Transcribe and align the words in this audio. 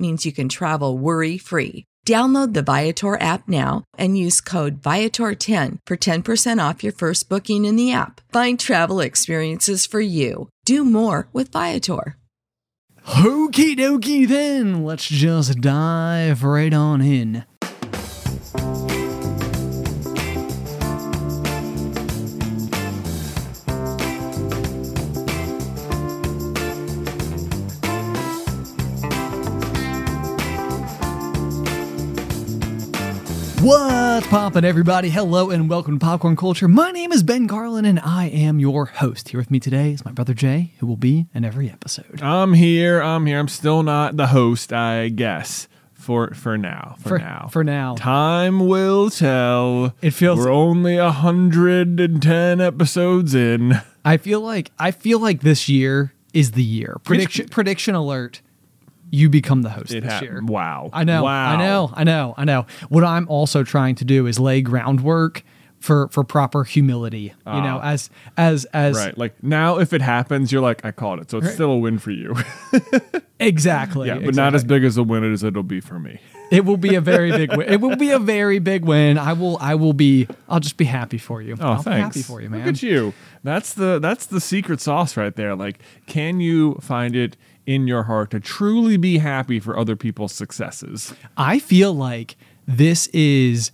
means 0.00 0.24
you 0.24 0.32
can 0.32 0.48
travel 0.48 0.96
worry 0.96 1.36
free. 1.38 1.84
Download 2.06 2.54
the 2.54 2.62
Viator 2.62 3.20
app 3.20 3.46
now 3.46 3.84
and 3.98 4.16
use 4.16 4.40
code 4.40 4.80
Viator10 4.80 5.78
for 5.86 5.96
10% 5.96 6.68
off 6.68 6.82
your 6.82 6.94
first 6.94 7.28
booking 7.28 7.66
in 7.66 7.76
the 7.76 7.92
app. 7.92 8.22
Find 8.32 8.58
travel 8.58 9.00
experiences 9.00 9.84
for 9.86 10.00
you. 10.00 10.48
Do 10.64 10.84
more 10.84 11.28
with 11.32 11.52
Viator. 11.52 12.16
Okie 13.06 13.76
dokie 13.76 14.26
then, 14.26 14.84
let's 14.84 15.08
just 15.08 15.60
dive 15.60 16.42
right 16.42 16.72
on 16.72 17.00
in. 17.00 17.44
What's 33.62 34.26
poppin', 34.28 34.64
everybody? 34.64 35.10
Hello 35.10 35.50
and 35.50 35.68
welcome 35.68 35.98
to 35.98 36.04
Popcorn 36.04 36.34
Culture. 36.34 36.66
My 36.66 36.90
name 36.92 37.12
is 37.12 37.22
Ben 37.22 37.46
Garland 37.46 37.86
and 37.86 38.00
I 38.00 38.26
am 38.28 38.58
your 38.58 38.86
host. 38.86 39.28
Here 39.28 39.38
with 39.38 39.50
me 39.50 39.60
today 39.60 39.92
is 39.92 40.02
my 40.04 40.12
brother 40.12 40.32
Jay, 40.32 40.72
who 40.78 40.86
will 40.86 40.96
be 40.96 41.26
in 41.34 41.44
every 41.44 41.68
episode. 41.68 42.22
I'm 42.22 42.54
here. 42.54 43.02
I'm 43.02 43.26
here. 43.26 43.38
I'm 43.38 43.48
still 43.48 43.82
not 43.82 44.16
the 44.16 44.28
host, 44.28 44.72
I 44.72 45.08
guess. 45.10 45.68
For 45.92 46.32
for 46.32 46.56
now. 46.56 46.96
For, 47.00 47.10
For- 47.10 47.18
now. 47.18 47.48
for 47.52 47.62
now. 47.62 47.96
Time 47.96 48.66
will 48.66 49.10
tell. 49.10 49.94
It 50.00 50.12
feels- 50.12 50.38
we're 50.38 50.50
only 50.50 50.96
a 50.96 51.10
hundred 51.10 52.00
and 52.00 52.22
ten 52.22 52.62
episodes 52.62 53.34
in. 53.34 53.78
I 54.06 54.16
feel 54.16 54.40
like 54.40 54.70
I 54.78 54.90
feel 54.90 55.18
like 55.18 55.42
this 55.42 55.68
year 55.68 56.14
is 56.32 56.52
the 56.52 56.64
year. 56.64 56.96
Prediction 57.04 57.48
prediction 57.48 57.94
alert. 57.94 58.40
You 59.10 59.28
become 59.28 59.62
the 59.62 59.70
host 59.70 59.92
It 59.92 60.02
this 60.02 60.12
hap- 60.12 60.22
year. 60.22 60.40
Wow. 60.42 60.90
I 60.92 61.04
know. 61.04 61.24
Wow. 61.24 61.52
I 61.52 61.56
know. 61.56 61.92
I 61.94 62.04
know. 62.04 62.34
I 62.36 62.44
know. 62.44 62.66
What 62.88 63.04
I'm 63.04 63.28
also 63.28 63.64
trying 63.64 63.96
to 63.96 64.04
do 64.04 64.26
is 64.26 64.38
lay 64.38 64.62
groundwork 64.62 65.42
for 65.80 66.08
for 66.08 66.22
proper 66.22 66.62
humility. 66.64 67.32
You 67.46 67.52
know, 67.52 67.80
ah. 67.82 67.90
as 67.90 68.10
as 68.36 68.66
as 68.66 68.96
Right. 68.96 69.16
Like 69.18 69.42
now, 69.42 69.78
if 69.78 69.92
it 69.92 70.02
happens, 70.02 70.52
you're 70.52 70.60
like, 70.60 70.84
I 70.84 70.92
called 70.92 71.20
it. 71.20 71.30
So 71.30 71.38
it's 71.38 71.52
still 71.52 71.72
a 71.72 71.78
win 71.78 71.98
for 71.98 72.10
you. 72.10 72.36
exactly. 73.40 74.08
yeah, 74.08 74.18
but 74.18 74.34
not 74.34 74.54
as 74.54 74.62
big 74.62 74.84
as 74.84 74.96
a 74.96 75.02
win 75.02 75.24
as 75.24 75.42
it'll 75.42 75.62
be 75.62 75.80
for 75.80 75.98
me. 75.98 76.20
It 76.50 76.64
will 76.64 76.76
be 76.76 76.96
a 76.96 77.00
very 77.00 77.30
big 77.30 77.56
win. 77.56 77.68
It 77.68 77.80
will 77.80 77.96
be 77.96 78.10
a 78.10 78.18
very 78.18 78.58
big 78.58 78.84
win. 78.84 79.18
I 79.18 79.32
will. 79.32 79.56
I 79.58 79.76
will 79.76 79.92
be. 79.92 80.28
I'll 80.48 80.60
just 80.60 80.76
be 80.76 80.84
happy 80.84 81.18
for 81.18 81.40
you. 81.40 81.56
Oh, 81.60 81.72
I'll 81.72 81.82
thanks. 81.82 82.16
be 82.16 82.20
happy 82.20 82.22
for 82.22 82.40
you, 82.40 82.50
man. 82.50 82.60
Look 82.60 82.74
at 82.74 82.82
you. 82.82 83.14
That's 83.42 83.72
the 83.72 83.98
that's 84.00 84.26
the 84.26 84.40
secret 84.40 84.80
sauce 84.80 85.16
right 85.16 85.34
there. 85.34 85.54
Like, 85.54 85.78
can 86.06 86.40
you 86.40 86.74
find 86.80 87.16
it 87.16 87.36
in 87.66 87.86
your 87.86 88.04
heart 88.04 88.30
to 88.30 88.40
truly 88.40 88.96
be 88.96 89.18
happy 89.18 89.60
for 89.60 89.78
other 89.78 89.96
people's 89.96 90.32
successes? 90.32 91.14
I 91.36 91.58
feel 91.58 91.92
like 91.92 92.36
this 92.66 93.06
is 93.08 93.72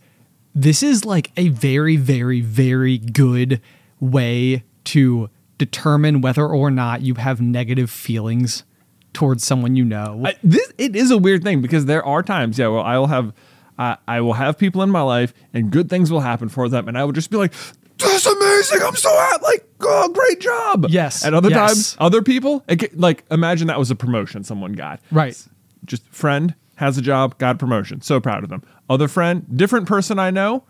this 0.54 0.82
is 0.82 1.04
like 1.04 1.32
a 1.36 1.48
very 1.48 1.96
very 1.96 2.40
very 2.40 2.98
good 2.98 3.60
way 4.00 4.64
to 4.84 5.28
determine 5.58 6.20
whether 6.20 6.46
or 6.46 6.70
not 6.70 7.02
you 7.02 7.14
have 7.14 7.40
negative 7.40 7.90
feelings 7.90 8.64
towards 9.12 9.44
someone 9.44 9.76
you 9.76 9.84
know. 9.84 10.22
I, 10.24 10.34
this 10.42 10.72
it 10.78 10.94
is 10.94 11.10
a 11.10 11.18
weird 11.18 11.42
thing 11.42 11.62
because 11.62 11.86
there 11.86 12.04
are 12.04 12.22
times, 12.22 12.58
yeah, 12.58 12.68
well, 12.68 12.82
I 12.82 12.98
will 12.98 13.06
have, 13.06 13.32
uh, 13.78 13.96
I 14.06 14.20
will 14.20 14.34
have 14.34 14.58
people 14.58 14.82
in 14.82 14.90
my 14.90 15.00
life, 15.00 15.32
and 15.52 15.70
good 15.70 15.88
things 15.88 16.10
will 16.10 16.20
happen 16.20 16.48
for 16.48 16.68
them, 16.68 16.86
and 16.86 16.98
I 16.98 17.04
will 17.04 17.12
just 17.12 17.30
be 17.30 17.38
like, 17.38 17.54
"That's 17.98 18.26
amazing! 18.26 18.80
I'm 18.82 18.96
so 18.96 19.10
happy! 19.10 19.44
Like, 19.44 19.68
oh, 19.80 20.08
great 20.10 20.40
job!" 20.40 20.86
Yes, 20.88 21.24
And 21.24 21.34
other 21.34 21.50
yes. 21.50 21.58
times, 21.68 21.96
other 21.98 22.22
people, 22.22 22.64
it, 22.68 22.98
like, 22.98 23.24
imagine 23.30 23.66
that 23.68 23.78
was 23.78 23.90
a 23.90 23.96
promotion 23.96 24.44
someone 24.44 24.72
got. 24.72 25.00
Right. 25.10 25.36
Just 25.84 26.06
friend 26.08 26.54
has 26.76 26.98
a 26.98 27.02
job, 27.02 27.38
got 27.38 27.56
a 27.56 27.58
promotion. 27.58 28.00
So 28.02 28.20
proud 28.20 28.44
of 28.44 28.50
them. 28.50 28.62
Other 28.88 29.08
friend, 29.08 29.46
different 29.56 29.86
person 29.88 30.18
I 30.18 30.30
know, 30.30 30.64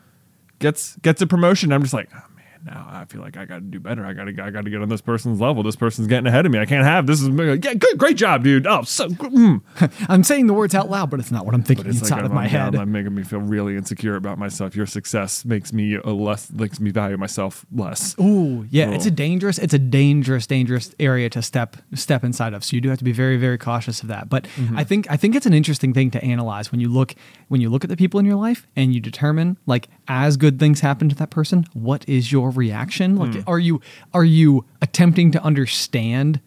gets 0.59 0.97
gets 0.97 1.21
a 1.21 1.27
promotion. 1.27 1.73
I'm 1.73 1.83
just 1.83 1.95
like, 1.95 2.09
oh 2.15 2.23
now 2.67 2.87
I 2.91 3.05
feel 3.05 3.21
like 3.21 3.37
I 3.37 3.45
got 3.45 3.57
to 3.57 3.61
do 3.63 3.81
better. 3.81 4.05
I 4.05 4.13
got 4.13 4.25
to 4.25 4.43
I 4.43 4.51
got 4.51 4.65
to 4.65 4.71
get 4.71 4.83
on 4.83 4.89
this 4.89 5.01
person's 5.01 5.41
level. 5.41 5.63
This 5.63 5.77
person's 5.77 6.09
getting 6.09 6.27
ahead 6.27 6.45
of 6.45 6.53
me. 6.53 6.59
I 6.59 6.67
can't 6.67 6.85
have 6.85 7.07
this 7.07 7.23
is 7.23 7.29
yeah, 7.29 7.75
good, 7.75 7.97
great 7.99 8.17
job, 8.17 8.43
dude. 8.43 8.67
Oh, 8.67 8.83
so 8.83 9.09
mm. 9.09 9.63
I'm 10.09 10.25
saying 10.25 10.49
the 10.49 10.55
words 10.55 10.75
out 10.75 10.91
loud, 10.91 11.11
but 11.11 11.21
it's 11.21 11.31
not 11.31 11.47
what 11.47 11.55
I'm 11.55 11.63
thinking 11.63 11.87
It's 11.87 12.01
inside 12.01 12.17
like 12.17 12.25
of 12.25 12.31
I'm 12.33 12.35
my 12.35 12.49
head. 12.49 12.75
I'm 12.75 12.93
making 12.93 13.15
me 13.15 13.23
feel 13.23 13.41
really 13.41 13.77
insecure 13.77 14.17
about 14.17 14.39
myself. 14.39 14.75
Your 14.75 14.87
success 14.87 15.45
makes 15.45 15.73
me 15.73 15.99
less 15.99 16.51
makes 16.51 16.81
me 16.81 16.91
value 16.91 17.17
myself 17.17 17.65
less. 17.73 18.19
Ooh, 18.19 18.67
yeah, 18.71 18.91
it's 18.91 19.07
a 19.07 19.11
dangerous, 19.11 19.59
it's 19.59 19.75
a 19.75 19.79
dangerous, 19.79 20.47
dangerous 20.47 20.95
area 20.99 21.31
to 21.31 21.43
step 21.43 21.77
step 21.95 22.25
inside 22.25 22.53
of. 22.53 22.65
So 22.65 22.75
you 22.75 22.81
do 22.81 22.89
have 22.89 22.99
to 22.99 23.05
be 23.05 23.13
very, 23.13 23.37
very 23.37 23.59
cautious 23.59 24.03
of 24.03 24.09
that. 24.09 24.29
But 24.29 24.47
Mm-hmm. 24.57 24.79
I 24.79 24.85
think 24.85 25.11
I 25.11 25.17
think 25.17 25.35
it's 25.37 25.47
an 25.47 25.53
interesting 25.53 25.93
thing 25.93 26.11
to 26.13 26.25
analyze 26.25 26.73
when 26.73 26.81
you 26.81 26.89
look 26.89 27.15
when 27.49 27.61
you 27.61 27.69
look 27.69 27.85
at 27.85 27.91
the 27.91 27.97
people 27.97 28.19
in 28.19 28.27
your 28.27 28.37
life 28.37 28.67
and 28.75 28.95
you 28.95 29.01
determine 29.01 29.59
like 29.67 29.89
as 30.09 30.37
good 30.37 30.59
things 30.59 30.81
happen 30.81 31.09
to 31.09 31.17
that 31.17 31.31
person, 31.31 31.67
what 31.73 32.09
is 32.09 32.33
your 32.33 32.51
reaction? 32.57 33.17
Like, 33.17 33.35
Hmm. 33.35 33.41
are 33.47 33.59
you 33.59 33.81
are 34.15 34.25
you 34.25 34.65
attempting 34.83 35.31
to 35.33 35.43
understand 35.43 36.41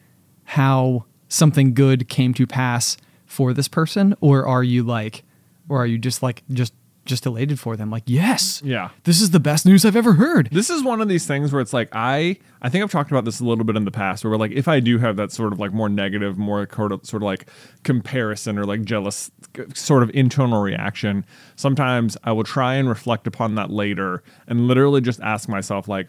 how 0.45 1.05
something 1.27 1.73
good 1.73 2.07
came 2.09 2.33
to 2.33 2.47
pass 2.47 2.97
for 3.25 3.53
this 3.53 3.67
person, 3.67 4.15
or 4.19 4.45
are 4.47 4.63
you 4.63 4.83
like, 4.83 5.23
or 5.67 5.77
are 5.81 5.85
you 5.85 5.97
just 5.99 6.23
like 6.23 6.43
just 6.51 6.73
just 7.09 7.25
elated 7.25 7.59
for 7.59 7.75
them? 7.75 7.89
Like, 7.91 8.03
yes, 8.05 8.61
Yeah. 8.63 8.89
this 9.03 9.19
is 9.19 9.31
the 9.31 9.39
best 9.39 9.65
news 9.65 9.83
I've 9.83 9.95
ever 9.97 10.13
heard. 10.13 10.47
This 10.51 10.69
is 10.69 10.81
one 10.83 11.01
of 11.01 11.09
these 11.09 11.25
things 11.27 11.51
where 11.51 11.61
it's 11.61 11.73
like 11.73 11.89
I 11.91 12.37
I 12.61 12.69
think 12.69 12.83
I've 12.83 12.91
talked 12.91 13.11
about 13.11 13.25
this 13.25 13.39
a 13.41 13.45
little 13.45 13.65
bit 13.65 13.75
in 13.75 13.83
the 13.85 13.91
past 13.91 14.23
where 14.23 14.37
like 14.37 14.51
if 14.51 14.67
I 14.67 14.79
do 14.79 14.97
have 14.99 15.17
that 15.17 15.31
sort 15.31 15.51
of 15.51 15.59
like 15.59 15.73
more 15.73 15.89
negative, 15.89 16.37
more 16.37 16.67
sort 16.73 16.91
of 16.93 17.05
sort 17.05 17.21
of 17.23 17.25
like 17.25 17.49
comparison 17.83 18.57
or 18.57 18.63
like 18.65 18.83
jealous 18.83 19.31
sort 19.73 20.03
of 20.03 20.11
internal 20.13 20.61
reaction, 20.61 21.25
sometimes 21.55 22.15
I 22.23 22.31
will 22.31 22.43
try 22.43 22.75
and 22.75 22.87
reflect 22.87 23.27
upon 23.27 23.55
that 23.55 23.69
later 23.71 24.23
and 24.47 24.67
literally 24.67 25.01
just 25.01 25.19
ask 25.21 25.49
myself 25.49 25.87
like 25.87 26.07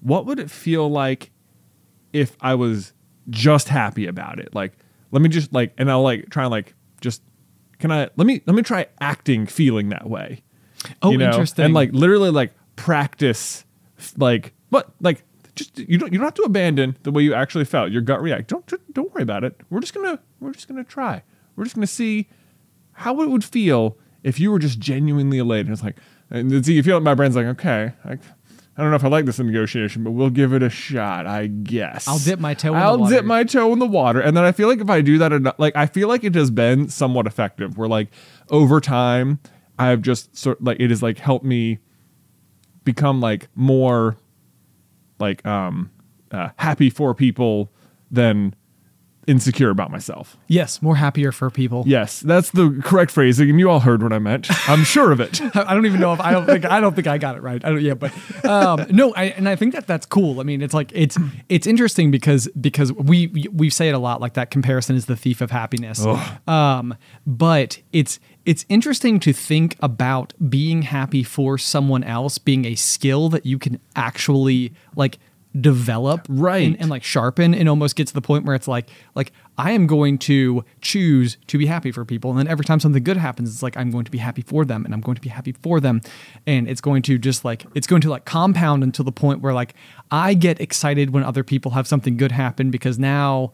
what 0.00 0.26
would 0.26 0.38
it 0.38 0.50
feel 0.50 0.88
like 0.88 1.30
if 2.12 2.36
I 2.40 2.54
was 2.54 2.92
just 3.30 3.68
happy 3.68 4.06
about 4.06 4.38
it? 4.38 4.54
Like 4.54 4.72
let 5.12 5.22
me 5.22 5.28
just 5.28 5.52
like 5.52 5.72
and 5.78 5.90
I'll 5.90 6.02
like 6.02 6.28
try 6.30 6.44
and 6.44 6.50
like 6.50 6.74
just 7.00 7.22
can 7.78 7.90
I 7.92 8.08
let 8.16 8.26
me 8.26 8.42
let 8.46 8.54
me 8.56 8.62
try 8.62 8.86
acting 9.00 9.46
feeling 9.46 9.88
that 9.90 10.08
way 10.08 10.42
Oh, 11.02 11.10
you 11.10 11.18
know? 11.18 11.26
interesting. 11.26 11.64
And 11.64 11.74
like 11.74 11.90
literally 11.92 12.30
like 12.30 12.52
practice 12.76 13.64
like 14.16 14.52
what 14.68 14.90
like 15.00 15.22
just 15.54 15.78
you 15.78 15.98
don't 15.98 16.12
you 16.12 16.18
don't 16.18 16.26
have 16.26 16.34
to 16.34 16.42
abandon 16.42 16.96
the 17.02 17.10
way 17.10 17.22
you 17.22 17.34
actually 17.34 17.64
felt 17.64 17.90
your 17.90 18.02
gut 18.02 18.20
react. 18.22 18.48
Don't 18.48 18.70
don't 18.92 19.12
worry 19.14 19.22
about 19.22 19.42
it. 19.44 19.60
We're 19.70 19.80
just 19.80 19.94
gonna 19.94 20.18
we're 20.40 20.52
just 20.52 20.68
gonna 20.68 20.84
try. 20.84 21.22
We're 21.56 21.64
just 21.64 21.74
gonna 21.74 21.86
see 21.86 22.28
how 22.92 23.20
it 23.22 23.30
would 23.30 23.44
feel 23.44 23.96
if 24.22 24.38
you 24.38 24.50
were 24.50 24.58
just 24.58 24.78
genuinely 24.78 25.38
elated. 25.38 25.72
It's 25.72 25.82
like 25.82 25.96
and 26.30 26.64
see 26.64 26.74
you 26.74 26.82
feel 26.82 26.98
it. 26.98 27.00
My 27.00 27.14
brain's 27.14 27.36
like 27.36 27.46
okay. 27.46 27.92
I, 28.04 28.18
I 28.78 28.82
don't 28.82 28.90
know 28.90 28.96
if 28.96 29.04
I 29.04 29.08
like 29.08 29.24
this 29.24 29.38
negotiation, 29.38 30.04
but 30.04 30.10
we'll 30.10 30.28
give 30.28 30.52
it 30.52 30.62
a 30.62 30.68
shot, 30.68 31.26
I 31.26 31.46
guess. 31.46 32.06
I'll 32.06 32.18
dip 32.18 32.38
my 32.38 32.52
toe 32.52 32.74
in 32.74 32.74
the 32.74 32.84
I'll 32.84 32.98
water. 32.98 33.14
dip 33.14 33.24
my 33.24 33.42
toe 33.44 33.72
in 33.72 33.78
the 33.78 33.86
water. 33.86 34.20
And 34.20 34.36
then 34.36 34.44
I 34.44 34.52
feel 34.52 34.68
like 34.68 34.80
if 34.80 34.90
I 34.90 35.00
do 35.00 35.16
that 35.18 35.32
enough, 35.32 35.54
like 35.58 35.74
I 35.74 35.86
feel 35.86 36.08
like 36.08 36.24
it 36.24 36.34
has 36.34 36.50
been 36.50 36.88
somewhat 36.90 37.26
effective 37.26 37.78
where 37.78 37.88
like 37.88 38.08
over 38.50 38.78
time 38.80 39.38
I've 39.78 40.02
just 40.02 40.36
sort 40.36 40.62
like 40.62 40.78
it 40.78 40.90
has 40.90 41.02
like 41.02 41.18
helped 41.18 41.44
me 41.44 41.78
become 42.84 43.20
like 43.20 43.48
more 43.54 44.16
like 45.18 45.44
um 45.46 45.90
uh, 46.30 46.50
happy 46.56 46.90
for 46.90 47.14
people 47.14 47.70
than 48.10 48.54
insecure 49.26 49.70
about 49.70 49.90
myself. 49.90 50.36
Yes, 50.46 50.80
more 50.80 50.96
happier 50.96 51.32
for 51.32 51.50
people. 51.50 51.84
Yes, 51.86 52.20
that's 52.20 52.50
the 52.50 52.80
correct 52.84 53.10
phrasing, 53.10 53.50
and 53.50 53.58
you 53.58 53.70
all 53.70 53.80
heard 53.80 54.02
what 54.02 54.12
I 54.12 54.18
meant. 54.18 54.48
I'm 54.68 54.84
sure 54.84 55.12
of 55.12 55.20
it. 55.20 55.40
I 55.56 55.74
don't 55.74 55.86
even 55.86 56.00
know 56.00 56.12
if 56.12 56.20
I 56.20 56.30
don't 56.30 56.46
think 56.46 56.64
I 56.64 56.80
don't 56.80 56.94
think 56.94 57.06
I 57.06 57.18
got 57.18 57.36
it 57.36 57.42
right. 57.42 57.64
I 57.64 57.70
don't. 57.70 57.82
Yeah, 57.82 57.94
but 57.94 58.12
um, 58.44 58.86
no, 58.90 59.12
I, 59.14 59.24
and 59.24 59.48
I 59.48 59.56
think 59.56 59.74
that 59.74 59.86
that's 59.86 60.06
cool. 60.06 60.40
I 60.40 60.42
mean, 60.42 60.62
it's 60.62 60.74
like 60.74 60.92
it's 60.94 61.18
it's 61.48 61.66
interesting 61.66 62.10
because 62.10 62.48
because 62.60 62.92
we 62.92 63.46
we 63.52 63.70
say 63.70 63.88
it 63.88 63.94
a 63.94 63.98
lot 63.98 64.20
like 64.20 64.34
that 64.34 64.50
comparison 64.50 64.96
is 64.96 65.06
the 65.06 65.16
thief 65.16 65.40
of 65.40 65.50
happiness. 65.50 66.04
Um, 66.46 66.96
but 67.26 67.80
it's 67.92 68.20
it's 68.44 68.64
interesting 68.68 69.18
to 69.20 69.32
think 69.32 69.76
about 69.80 70.32
being 70.48 70.82
happy 70.82 71.24
for 71.24 71.58
someone 71.58 72.04
else 72.04 72.38
being 72.38 72.64
a 72.64 72.76
skill 72.76 73.28
that 73.30 73.44
you 73.44 73.58
can 73.58 73.80
actually 73.96 74.72
like 74.94 75.18
develop 75.60 76.26
Right. 76.28 76.66
and, 76.66 76.80
and 76.80 76.90
like 76.90 77.02
sharpen 77.04 77.54
and 77.54 77.68
almost 77.68 77.96
get 77.96 78.06
to 78.08 78.14
the 78.14 78.20
point 78.20 78.44
where 78.44 78.54
it's 78.54 78.68
like 78.68 78.88
like 79.14 79.32
I 79.58 79.70
am 79.72 79.86
going 79.86 80.18
to 80.18 80.64
choose 80.82 81.38
to 81.46 81.56
be 81.56 81.64
happy 81.66 81.90
for 81.90 82.04
people. 82.04 82.30
And 82.30 82.38
then 82.38 82.46
every 82.48 82.64
time 82.64 82.78
something 82.78 83.02
good 83.02 83.16
happens 83.16 83.50
it's 83.52 83.62
like 83.62 83.76
I'm 83.76 83.90
going 83.90 84.04
to 84.04 84.10
be 84.10 84.18
happy 84.18 84.42
for 84.42 84.64
them 84.64 84.84
and 84.84 84.92
I'm 84.92 85.00
going 85.00 85.14
to 85.16 85.20
be 85.22 85.30
happy 85.30 85.52
for 85.52 85.80
them. 85.80 86.00
And 86.46 86.68
it's 86.68 86.80
going 86.80 87.02
to 87.02 87.16
just 87.18 87.44
like 87.44 87.64
it's 87.74 87.86
going 87.86 88.02
to 88.02 88.10
like 88.10 88.24
compound 88.24 88.82
until 88.82 89.04
the 89.04 89.12
point 89.12 89.40
where 89.40 89.54
like 89.54 89.74
I 90.10 90.34
get 90.34 90.60
excited 90.60 91.10
when 91.10 91.22
other 91.22 91.42
people 91.44 91.70
have 91.72 91.86
something 91.86 92.16
good 92.16 92.32
happen 92.32 92.70
because 92.70 92.98
now 92.98 93.52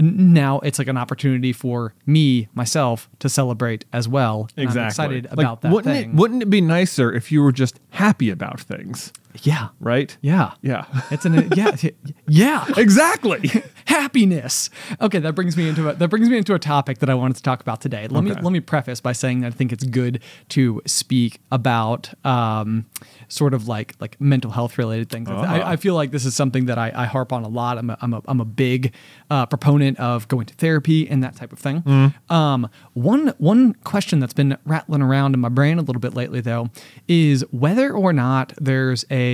now 0.00 0.60
it's 0.60 0.78
like 0.78 0.86
an 0.88 0.96
opportunity 0.96 1.52
for 1.52 1.92
me 2.06 2.46
myself 2.54 3.10
to 3.18 3.28
celebrate 3.28 3.84
as 3.92 4.08
well. 4.08 4.48
And 4.56 4.64
exactly. 4.64 4.80
I'm 4.80 4.86
excited 4.88 5.24
Like, 5.24 5.32
about 5.44 5.60
that 5.62 5.72
wouldn't 5.72 5.94
thing. 5.96 6.10
It, 6.10 6.14
wouldn't 6.16 6.42
it 6.42 6.50
be 6.50 6.60
nicer 6.60 7.12
if 7.12 7.32
you 7.32 7.42
were 7.42 7.50
just 7.52 7.80
happy 7.90 8.30
about 8.30 8.60
things, 8.60 9.12
yeah 9.42 9.68
right? 9.80 10.16
yeah 10.20 10.52
Yeah. 10.62 10.84
it's 11.10 11.24
an 11.24 11.50
yeah 11.54 11.76
yeah 12.28 12.64
exactly. 12.76 13.50
happiness. 13.86 14.70
Okay, 15.00 15.18
that 15.18 15.34
brings 15.34 15.56
me 15.56 15.68
into 15.68 15.88
a, 15.88 15.94
that 15.94 16.08
brings 16.08 16.28
me 16.28 16.36
into 16.38 16.54
a 16.54 16.58
topic 16.58 16.98
that 16.98 17.10
I 17.10 17.14
wanted 17.14 17.36
to 17.36 17.42
talk 17.42 17.60
about 17.60 17.80
today. 17.80 18.06
Let 18.08 18.24
me 18.24 18.32
let 18.32 18.52
me 18.52 18.60
preface 18.60 19.00
by 19.00 19.12
saying 19.12 19.40
that 19.40 19.48
I 19.48 19.50
think 19.50 19.72
it's 19.72 19.84
good 19.84 20.22
to 20.50 20.82
speak 20.86 21.40
about 21.50 22.12
um, 22.24 22.86
sort 23.28 23.54
of 23.54 23.68
like 23.68 23.94
like 24.00 24.20
mental 24.20 24.50
health 24.50 24.78
related 24.78 25.10
things. 25.10 25.28
I, 25.28 25.72
I 25.72 25.76
feel 25.76 25.94
like 25.94 26.10
this 26.10 26.24
is 26.24 26.34
something 26.34 26.66
that 26.66 26.78
I, 26.78 26.92
I 26.94 27.06
harp 27.06 27.32
on 27.32 27.44
a 27.44 27.48
lot. 27.48 27.78
I'm 27.78 27.90
a, 27.90 27.98
I'm 28.00 28.14
a, 28.14 28.22
I'm 28.26 28.40
a 28.40 28.44
big 28.44 28.94
uh, 29.30 29.46
proponent 29.46 29.98
of 29.98 30.28
going 30.28 30.46
to 30.46 30.54
therapy 30.54 31.08
and 31.08 31.22
that 31.24 31.36
type 31.36 31.52
of 31.52 31.58
thing. 31.58 31.82
Um, 32.30 32.68
one 32.94 33.34
one 33.38 33.74
question 33.84 34.20
that's 34.20 34.32
been 34.34 34.56
rattling 34.64 35.02
around 35.02 35.34
in 35.34 35.40
my 35.40 35.48
brain 35.48 35.78
a 35.78 35.82
little 35.82 36.00
bit 36.00 36.14
lately 36.14 36.40
though 36.40 36.70
is 37.08 37.44
whether 37.50 37.92
or 37.92 38.12
not 38.12 38.52
there's 38.60 39.04
a 39.10 39.27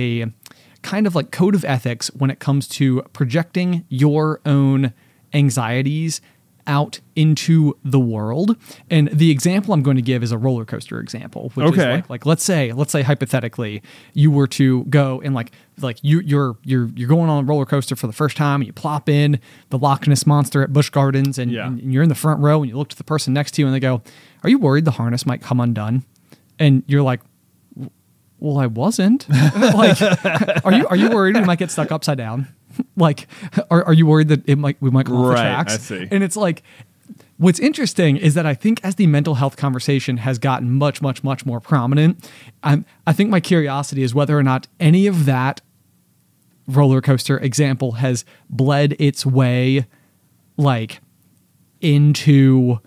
kind 0.81 1.07
of 1.07 1.15
like 1.15 1.31
code 1.31 1.55
of 1.55 1.65
ethics 1.65 2.07
when 2.13 2.29
it 2.29 2.39
comes 2.39 2.67
to 2.67 3.01
projecting 3.13 3.85
your 3.89 4.39
own 4.45 4.93
anxieties 5.33 6.21
out 6.67 6.99
into 7.15 7.77
the 7.83 7.99
world. 7.99 8.57
And 8.89 9.07
the 9.09 9.29
example 9.29 9.71
I'm 9.73 9.83
going 9.83 9.97
to 9.97 10.01
give 10.01 10.23
is 10.23 10.31
a 10.31 10.37
roller 10.37 10.65
coaster 10.65 10.99
example, 10.99 11.51
which 11.53 11.65
is 11.67 11.71
Okay. 11.73 11.91
like, 11.91 12.09
like 12.09 12.25
let's 12.25 12.43
say, 12.43 12.71
let's 12.71 12.91
say 12.91 13.03
hypothetically, 13.03 13.83
you 14.13 14.31
were 14.31 14.47
to 14.47 14.83
go 14.85 15.21
and 15.21 15.35
like 15.35 15.51
like 15.79 15.99
you 16.03 16.21
you're 16.21 16.57
you're 16.63 16.89
you're 16.95 17.07
going 17.09 17.29
on 17.29 17.43
a 17.43 17.47
roller 17.47 17.65
coaster 17.67 17.95
for 17.95 18.07
the 18.07 18.13
first 18.13 18.35
time 18.35 18.61
and 18.61 18.65
you 18.67 18.73
plop 18.73 19.07
in 19.09 19.39
the 19.69 19.77
Loch 19.77 20.07
Ness 20.07 20.25
monster 20.25 20.63
at 20.63 20.73
Busch 20.73 20.89
Gardens 20.89 21.37
and, 21.37 21.51
Yeah. 21.51 21.67
and 21.67 21.93
you're 21.93 22.01
in 22.03 22.09
the 22.09 22.15
front 22.15 22.41
row 22.41 22.61
and 22.63 22.69
you 22.71 22.77
look 22.77 22.89
to 22.89 22.97
the 22.97 23.03
person 23.03 23.31
next 23.33 23.51
to 23.51 23.61
you 23.61 23.67
and 23.67 23.75
they 23.75 23.79
go, 23.79 24.01
Are 24.43 24.49
you 24.49 24.57
worried 24.57 24.85
the 24.85 24.91
harness 24.91 25.23
might 25.25 25.41
come 25.41 25.59
undone? 25.59 26.03
And 26.57 26.81
you're 26.87 27.03
like, 27.03 27.21
well, 28.45 28.59
I 28.59 28.67
wasn't. 28.67 29.27
like, 29.57 29.99
are 30.63 30.71
you 30.71 30.87
are 30.87 30.95
you 30.95 31.09
worried 31.09 31.35
we 31.35 31.41
might 31.41 31.57
get 31.57 31.71
stuck 31.71 31.91
upside 31.91 32.19
down? 32.19 32.47
like, 32.95 33.27
are, 33.71 33.83
are 33.85 33.93
you 33.93 34.05
worried 34.05 34.27
that 34.27 34.47
it 34.47 34.57
might 34.57 34.77
we 34.79 34.91
might 34.91 35.07
come 35.07 35.15
off 35.15 35.23
the 35.23 35.29
Right, 35.31 35.41
tracks? 35.41 35.73
I 35.73 35.77
see. 35.77 36.07
And 36.11 36.23
it's 36.23 36.37
like, 36.37 36.61
what's 37.37 37.59
interesting 37.59 38.17
is 38.17 38.35
that 38.35 38.45
I 38.45 38.53
think 38.53 38.79
as 38.83 38.95
the 38.95 39.07
mental 39.07 39.35
health 39.35 39.57
conversation 39.57 40.17
has 40.17 40.37
gotten 40.37 40.71
much, 40.71 41.01
much, 41.01 41.23
much 41.23 41.43
more 41.43 41.59
prominent, 41.59 42.29
I'm, 42.61 42.85
I 43.07 43.13
think 43.13 43.31
my 43.31 43.39
curiosity 43.39 44.03
is 44.03 44.13
whether 44.13 44.37
or 44.37 44.43
not 44.43 44.67
any 44.79 45.07
of 45.07 45.25
that 45.25 45.61
roller 46.67 47.01
coaster 47.01 47.39
example 47.39 47.93
has 47.93 48.25
bled 48.49 48.95
its 48.99 49.25
way, 49.25 49.87
like, 50.55 51.01
into 51.81 52.79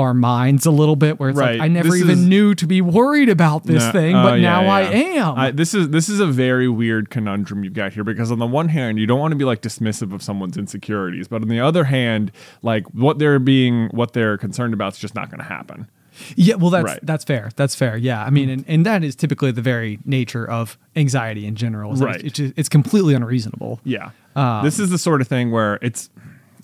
our 0.00 0.12
minds 0.14 0.66
a 0.66 0.70
little 0.70 0.96
bit 0.96 1.20
where 1.20 1.30
it's 1.30 1.38
Right. 1.38 1.58
like 1.58 1.64
I 1.64 1.68
never 1.68 1.88
This 1.90 2.00
even 2.00 2.18
is- 2.18 2.26
knew 2.26 2.54
to 2.56 2.66
be 2.66 2.80
worried 2.80 3.28
about 3.28 3.64
this 3.64 3.84
No. 3.84 3.92
thing, 3.92 4.12
but 4.14 4.40
yeah, 4.40 4.60
now 4.60 4.66
I 4.68 4.80
yeah. 4.90 5.28
am. 5.30 5.38
I, 5.38 5.50
this 5.52 5.72
is 5.74 5.90
this 5.90 6.08
is 6.08 6.18
a 6.20 6.26
very 6.26 6.68
weird 6.68 7.08
conundrum 7.10 7.62
you've 7.64 7.74
got 7.74 7.92
here 7.92 8.02
because 8.04 8.32
on 8.32 8.38
the 8.38 8.46
one 8.46 8.68
hand 8.68 8.98
you 8.98 9.06
don't 9.06 9.20
want 9.20 9.32
to 9.32 9.36
be 9.36 9.44
like 9.44 9.62
dismissive 9.62 10.12
of 10.12 10.22
someone's 10.22 10.56
insecurities, 10.56 11.28
but 11.28 11.42
on 11.42 11.48
the 11.48 11.60
other 11.60 11.84
hand, 11.84 12.32
like 12.62 12.84
what 12.92 13.18
they're 13.18 13.38
being 13.38 13.88
what 13.92 14.12
they're 14.12 14.36
concerned 14.36 14.74
about 14.74 14.94
is 14.94 14.98
just 14.98 15.14
not 15.14 15.30
going 15.30 15.38
to 15.40 15.44
happen. 15.46 15.86
Yeah, 16.34 16.56
well, 16.56 16.70
that's 16.70 16.84
Right. 16.84 16.98
that's 17.02 17.24
fair. 17.24 17.50
That's 17.56 17.74
fair. 17.74 17.96
Yeah, 17.96 18.22
I 18.22 18.30
mean, 18.30 18.50
and, 18.50 18.64
and 18.68 18.84
that 18.84 19.02
is 19.04 19.14
typically 19.16 19.52
the 19.52 19.62
very 19.62 20.00
nature 20.04 20.44
of 20.48 20.76
anxiety 20.96 21.46
in 21.46 21.54
general. 21.54 21.94
Right. 21.94 22.22
It's, 22.22 22.38
it's, 22.38 22.52
it's 22.58 22.68
completely 22.68 23.14
unreasonable. 23.14 23.80
Yeah. 23.84 24.10
Um, 24.36 24.64
this 24.64 24.78
is 24.78 24.90
the 24.90 24.98
sort 24.98 25.20
of 25.22 25.28
thing 25.28 25.50
where 25.50 25.78
it's 25.80 26.10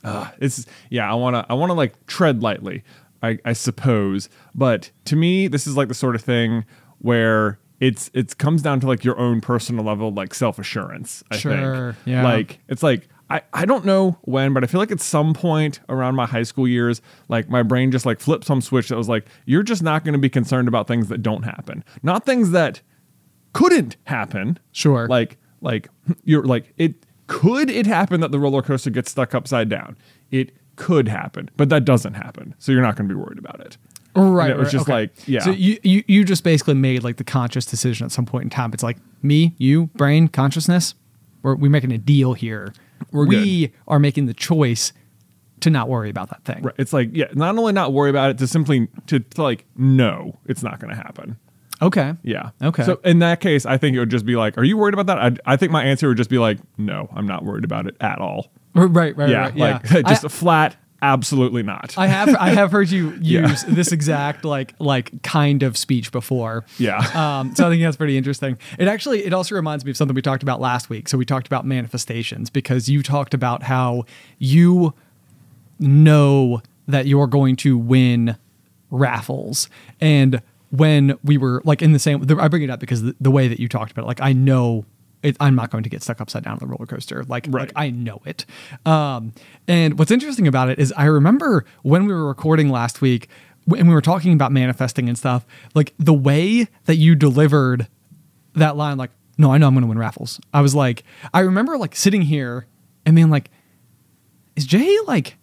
uh, 0.05 0.29
it's 0.41 0.67
yeah, 0.91 1.11
I 1.11 1.15
want 1.15 1.35
to 1.37 1.47
I 1.49 1.55
want 1.55 1.71
to 1.71 1.75
like 1.75 2.07
tread 2.07 2.43
lightly, 2.43 2.85
I, 3.23 3.39
I 3.45 3.53
suppose, 3.53 4.29
but 4.55 4.91
to 5.07 5.17
me 5.17 5.49
this 5.49 5.67
is 5.67 5.77
like 5.77 5.89
the 5.89 5.95
sort 5.95 6.15
of 6.15 6.23
thing 6.23 6.65
where 6.99 7.59
it's 7.81 8.11
it 8.15 8.39
comes 8.39 8.63
down 8.63 8.81
to 8.81 8.87
like 8.87 9.05
your 9.05 9.19
own 9.19 9.41
personal 9.41 9.85
level 9.85 10.13
like 10.13 10.33
self-assurance, 10.35 11.23
I 11.31 11.37
Sure, 11.37 11.93
think. 11.93 12.07
yeah. 12.07 12.23
Like 12.25 12.61
it's 12.69 12.83
like 12.83 13.09
I, 13.29 13.43
I 13.53 13.65
don't 13.67 13.85
know 13.85 14.17
when, 14.23 14.53
but 14.55 14.63
I 14.63 14.69
feel 14.69 14.79
like 14.79 14.93
at 14.93 15.01
some 15.01 15.35
point 15.35 15.81
around 15.89 16.15
my 16.15 16.27
high 16.27 16.45
school 16.45 16.69
years, 16.69 17.03
like 17.29 17.51
my 17.51 17.63
brain 17.65 17.91
just 17.91 18.07
like 18.07 18.21
flipped 18.21 18.45
some 18.45 18.61
switch 18.61 18.89
that 18.89 18.97
was 18.97 19.09
like, 19.09 19.27
you're 19.47 19.65
just 19.65 19.83
not 19.83 20.05
going 20.05 20.13
to 20.13 20.19
be 20.19 20.29
concerned 20.31 20.69
about 20.69 20.87
things 20.87 21.09
that 21.09 21.23
don't 21.23 21.43
happen, 21.43 21.83
not 22.05 22.25
things 22.25 22.53
that 22.53 22.83
couldn't 23.53 23.97
happen. 24.05 24.59
Sure. 24.73 25.09
Like 25.09 25.39
like 25.61 25.89
you're 26.25 26.45
like 26.45 26.73
it 26.77 26.95
could 27.27 27.69
it 27.69 27.87
happen 27.87 28.21
that 28.21 28.31
the 28.31 28.39
roller 28.39 28.63
coaster 28.63 28.91
gets 28.91 29.11
stuck 29.11 29.35
upside 29.35 29.69
down. 29.69 29.97
It 30.31 30.53
could 30.77 31.09
happen, 31.09 31.51
but 31.57 31.69
that 31.71 31.85
doesn't 31.85 32.15
happen. 32.15 32.55
So 32.59 32.73
you're 32.73 32.83
not 32.83 32.97
going 32.97 33.09
to 33.09 33.15
be 33.15 33.21
worried 33.21 33.39
about 33.39 33.61
it. 33.61 33.77
Right. 34.15 34.51
And 34.51 34.53
it 34.53 34.59
was 34.59 34.67
right, 34.67 34.73
just 34.73 34.83
okay. 34.85 34.93
like, 34.93 35.29
yeah. 35.29 35.41
So 35.41 35.51
you, 35.51 35.79
you 35.83 36.03
you 36.07 36.25
just 36.25 36.43
basically 36.43 36.75
made 36.75 37.05
like 37.05 37.17
the 37.17 37.25
conscious 37.25 37.67
decision 37.67 38.07
at 38.07 38.13
some 38.13 38.25
point 38.25 38.45
in 38.45 38.51
time. 38.51 38.73
It's 38.73 38.83
like 38.83 38.97
me, 39.23 39.55
you, 39.59 39.87
brain, 39.89 40.29
consciousness. 40.29 40.95
We're 41.43 41.55
we 41.55 41.69
making 41.69 41.93
a 41.93 41.99
deal 41.99 42.33
here. 42.33 42.73
We're 43.13 43.27
we 43.27 43.73
are 43.87 43.99
making 43.99 44.27
the 44.27 44.35
choice 44.35 44.93
to 45.61 45.71
not 45.71 45.89
worry 45.89 46.09
about 46.09 46.31
that 46.31 46.45
thing. 46.45 46.63
Right. 46.63 46.75
It's 46.79 46.93
like, 46.93 47.11
yeah, 47.13 47.27
not 47.35 47.57
only 47.59 47.73
not 47.73 47.93
worry 47.93 48.11
about 48.11 48.31
it, 48.31 48.39
to 48.39 48.47
simply 48.47 48.89
to, 49.07 49.21
to 49.21 49.43
like 49.43 49.67
no, 49.77 50.39
it's 50.47 50.63
not 50.63 50.81
going 50.81 50.95
to 50.95 50.97
happen. 50.97 51.37
Okay. 51.83 52.15
Yeah. 52.23 52.51
Okay. 52.63 52.85
So 52.85 53.01
in 53.05 53.19
that 53.19 53.41
case, 53.41 53.67
I 53.67 53.77
think 53.77 53.97
it 53.97 53.99
would 53.99 54.11
just 54.11 54.25
be 54.25 54.37
like, 54.37 54.57
are 54.57 54.65
you 54.65 54.79
worried 54.79 54.95
about 54.95 55.07
that? 55.07 55.19
I, 55.19 55.53
I 55.53 55.57
think 55.57 55.73
my 55.73 55.85
answer 55.85 56.09
would 56.09 56.17
just 56.17 56.31
be 56.31 56.39
like, 56.39 56.59
no, 56.79 57.11
I'm 57.15 57.27
not 57.27 57.45
worried 57.45 57.65
about 57.65 57.87
it 57.87 57.97
at 58.01 58.19
all. 58.19 58.51
Right. 58.77 59.17
Right. 59.17 59.29
yeah. 59.29 59.41
Right. 59.41 59.57
Yeah. 59.57 59.65
Like 59.75 59.83
just 60.07 60.25
I- 60.25 60.27
a 60.27 60.31
flat, 60.31 60.77
absolutely 61.03 61.63
not. 61.63 61.95
I 61.99 62.07
have 62.07 62.35
I 62.37 62.51
have 62.51 62.71
heard 62.73 62.91
you 62.91 63.17
Yeah. 63.21 63.49
use 63.49 63.63
this 63.65 63.93
exact 63.93 64.45
like 64.45 64.75
like 64.79 65.23
kind 65.23 65.63
of 65.63 65.77
speech 65.77 66.13
before. 66.13 66.65
Yeah. 66.79 66.99
Um, 67.17 67.55
so 67.55 67.67
I 67.67 67.71
think 67.71 67.83
that's 67.83 67.97
pretty 67.97 68.17
interesting. 68.17 68.59
It 68.79 68.89
actually 68.89 69.25
it 69.25 69.33
also 69.33 69.55
reminds 69.55 69.85
me 69.85 69.91
of 69.91 69.97
something 69.97 70.15
we 70.15 70.23
talked 70.23 70.43
about 70.43 70.61
last 70.61 70.89
week. 70.91 71.09
So 71.09 71.17
we 71.19 71.25
talked 71.25 71.47
about 71.47 71.65
manifestations 71.67 72.51
because 72.51 72.89
you 72.89 73.03
talked 73.03 73.35
about 73.35 73.63
how 73.63 74.05
you 74.39 74.95
know 75.79 76.63
that 76.89 77.07
you're 77.07 77.27
going 77.27 77.57
to 77.57 77.77
win 77.77 78.37
raffles 78.91 79.69
and 80.01 80.41
when 80.71 81.19
we 81.25 81.37
were 81.37 81.61
like 81.65 81.83
in 81.83 81.93
the 81.93 81.99
same 81.99 82.25
I 82.41 82.49
bring 82.49 82.63
it 82.63 82.71
up 82.71 82.81
because 82.81 83.03
the, 83.03 83.17
the 83.21 83.31
way 83.31 83.49
that 83.49 83.59
you 83.61 83.69
talked 83.69 83.93
about 83.93 84.03
it 84.05 84.07
like 84.07 84.21
I 84.21 84.33
know 84.33 84.85
it, 85.27 85.37
I'm 85.41 85.55
not 85.55 85.71
going 85.71 85.83
to 85.85 85.91
get 85.91 86.03
stuck 86.03 86.21
upside 86.21 86.45
down 86.45 86.55
on 86.55 86.59
the 86.61 86.67
roller 86.67 86.87
coaster. 86.87 87.25
Like 87.25 87.47
Right. 87.49 87.63
like 87.69 87.73
I 87.77 87.91
know 87.91 88.21
it. 88.25 88.47
Um 88.85 89.33
and 89.69 89.99
what's 89.99 90.11
interesting 90.11 90.47
about 90.47 90.69
it 90.71 90.79
is 90.79 90.93
I 90.97 91.05
remember 91.07 91.65
when 91.83 92.07
we 92.07 92.13
were 92.15 92.27
recording 92.27 92.69
last 92.71 93.01
week 93.01 93.29
and 93.77 93.89
we 93.89 93.95
were 93.95 94.01
talking 94.01 94.33
about 94.33 94.53
manifesting 94.53 95.09
and 95.09 95.19
stuff 95.19 95.45
like 95.75 95.93
the 95.99 96.15
way 96.15 96.69
that 96.85 96.97
you 96.97 97.15
delivered 97.15 97.89
that 98.55 98.77
line 98.77 98.97
like 98.97 99.11
no 99.39 99.53
I 99.53 99.59
know 99.59 99.67
I'm 99.67 99.75
going 99.75 99.83
to 99.83 99.89
win 99.89 99.99
raffles. 99.99 100.41
I 100.55 100.61
was 100.61 100.75
like 100.75 101.03
I 101.35 101.41
remember 101.41 101.77
like 101.77 101.97
sitting 101.97 102.23
here 102.23 102.67
and 103.05 103.15
being 103.17 103.31
like 103.31 103.51
is 104.55 104.65
Jay 104.65 104.97
like 105.07 105.37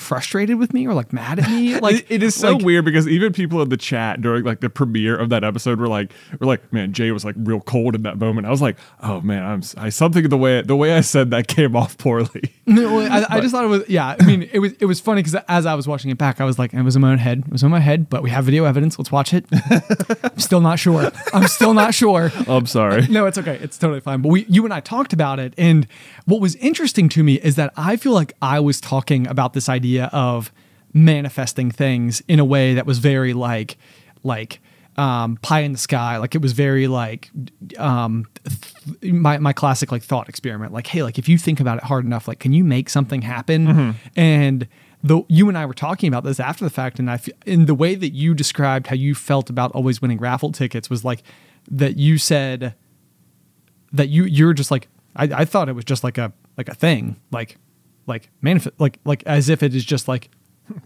frustrated 0.00 0.58
with 0.58 0.72
me 0.72 0.86
or 0.86 0.94
like 0.94 1.12
mad 1.12 1.38
at 1.38 1.48
me 1.50 1.78
like 1.80 1.96
it, 1.96 2.06
it 2.08 2.22
is 2.22 2.34
so 2.34 2.52
like- 2.54 2.64
weird 2.64 2.84
because 2.84 3.06
even 3.06 3.32
people 3.32 3.60
in 3.62 3.68
the 3.68 3.76
chat 3.76 4.20
during 4.20 4.44
like 4.44 4.60
the 4.60 4.70
premiere 4.70 5.16
of 5.16 5.28
that 5.28 5.44
episode 5.44 5.78
were 5.78 5.88
like, 5.88 6.12
were 6.40 6.46
like, 6.46 6.72
man, 6.72 6.92
Jay 6.92 7.10
was 7.10 7.24
like 7.24 7.34
real 7.38 7.60
cold 7.60 7.94
in 7.94 8.02
that 8.02 8.18
moment. 8.18 8.46
I 8.46 8.50
was 8.50 8.62
like, 8.62 8.76
oh 9.02 9.20
man, 9.20 9.42
I'm 9.44 9.62
I 9.76 9.90
something 9.90 10.28
the 10.28 10.36
way 10.36 10.62
the 10.62 10.76
way 10.76 10.94
I 10.94 11.00
said 11.02 11.30
that 11.30 11.46
came 11.48 11.76
off 11.76 11.98
poorly. 11.98 12.54
No, 12.70 13.00
I, 13.00 13.26
I 13.28 13.40
just 13.40 13.52
thought 13.52 13.64
it 13.64 13.68
was 13.68 13.88
yeah. 13.88 14.14
I 14.20 14.24
mean, 14.24 14.48
it 14.52 14.60
was 14.60 14.74
it 14.78 14.84
was 14.84 15.00
funny 15.00 15.24
because 15.24 15.34
as 15.48 15.66
I 15.66 15.74
was 15.74 15.88
watching 15.88 16.08
it 16.12 16.18
back, 16.18 16.40
I 16.40 16.44
was 16.44 16.56
like, 16.56 16.72
it 16.72 16.80
was 16.82 16.94
in 16.94 17.02
my 17.02 17.10
own 17.10 17.18
head. 17.18 17.40
It 17.40 17.50
was 17.50 17.64
in 17.64 17.70
my 17.70 17.80
head, 17.80 18.08
but 18.08 18.22
we 18.22 18.30
have 18.30 18.44
video 18.44 18.64
evidence. 18.64 18.96
Let's 18.96 19.10
watch 19.10 19.34
it. 19.34 19.44
I'm 20.22 20.38
still 20.38 20.60
not 20.60 20.78
sure. 20.78 21.10
I'm 21.34 21.48
still 21.48 21.74
not 21.74 21.94
sure. 21.94 22.30
I'm 22.46 22.66
sorry. 22.66 23.08
No, 23.08 23.26
it's 23.26 23.38
okay. 23.38 23.58
It's 23.60 23.76
totally 23.76 23.98
fine. 23.98 24.22
But 24.22 24.28
we, 24.28 24.44
you 24.48 24.64
and 24.64 24.72
I 24.72 24.78
talked 24.78 25.12
about 25.12 25.40
it, 25.40 25.52
and 25.58 25.88
what 26.26 26.40
was 26.40 26.54
interesting 26.56 27.08
to 27.08 27.24
me 27.24 27.40
is 27.40 27.56
that 27.56 27.72
I 27.76 27.96
feel 27.96 28.12
like 28.12 28.34
I 28.40 28.60
was 28.60 28.80
talking 28.80 29.26
about 29.26 29.52
this 29.52 29.68
idea 29.68 29.89
of 29.98 30.52
manifesting 30.92 31.70
things 31.70 32.22
in 32.28 32.38
a 32.38 32.44
way 32.44 32.74
that 32.74 32.86
was 32.86 32.98
very 32.98 33.32
like, 33.32 33.76
like 34.22 34.60
um, 34.96 35.36
pie 35.38 35.60
in 35.60 35.72
the 35.72 35.78
sky. 35.78 36.18
Like 36.18 36.34
it 36.34 36.42
was 36.42 36.52
very 36.52 36.86
like 36.86 37.30
um, 37.78 38.26
th- 38.44 39.12
my 39.12 39.38
my 39.38 39.52
classic 39.52 39.90
like 39.92 40.02
thought 40.02 40.28
experiment. 40.28 40.72
Like, 40.72 40.86
hey, 40.86 41.02
like 41.02 41.18
if 41.18 41.28
you 41.28 41.38
think 41.38 41.60
about 41.60 41.78
it 41.78 41.84
hard 41.84 42.04
enough, 42.04 42.28
like 42.28 42.38
can 42.38 42.52
you 42.52 42.64
make 42.64 42.88
something 42.88 43.22
happen? 43.22 43.66
And 44.16 44.68
the 45.02 45.22
you 45.28 45.48
and 45.48 45.56
I 45.56 45.64
were 45.64 45.74
talking 45.74 46.08
about 46.08 46.24
this 46.24 46.38
after 46.38 46.64
the 46.64 46.70
fact, 46.70 46.98
and 46.98 47.10
I 47.10 47.14
f- 47.14 47.28
in 47.46 47.66
the 47.66 47.74
way 47.74 47.94
that 47.94 48.10
you 48.10 48.34
described 48.34 48.88
how 48.88 48.94
you 48.94 49.14
felt 49.14 49.48
about 49.48 49.72
always 49.72 50.02
winning 50.02 50.18
raffle 50.18 50.52
tickets 50.52 50.90
was 50.90 51.04
like 51.04 51.22
that 51.70 51.96
you 51.96 52.18
said 52.18 52.74
that 53.92 54.08
you 54.08 54.24
you're 54.24 54.52
just 54.52 54.70
like 54.70 54.88
I, 55.16 55.24
I 55.24 55.44
thought 55.44 55.68
it 55.68 55.74
was 55.74 55.84
just 55.84 56.04
like 56.04 56.18
a 56.18 56.32
like 56.58 56.68
a 56.68 56.74
thing 56.74 57.16
like 57.30 57.56
like 58.10 58.28
manifest 58.42 58.74
like 58.78 58.98
like 59.06 59.22
as 59.24 59.48
if 59.48 59.62
it 59.62 59.74
is 59.74 59.84
just 59.86 60.06
like 60.08 60.28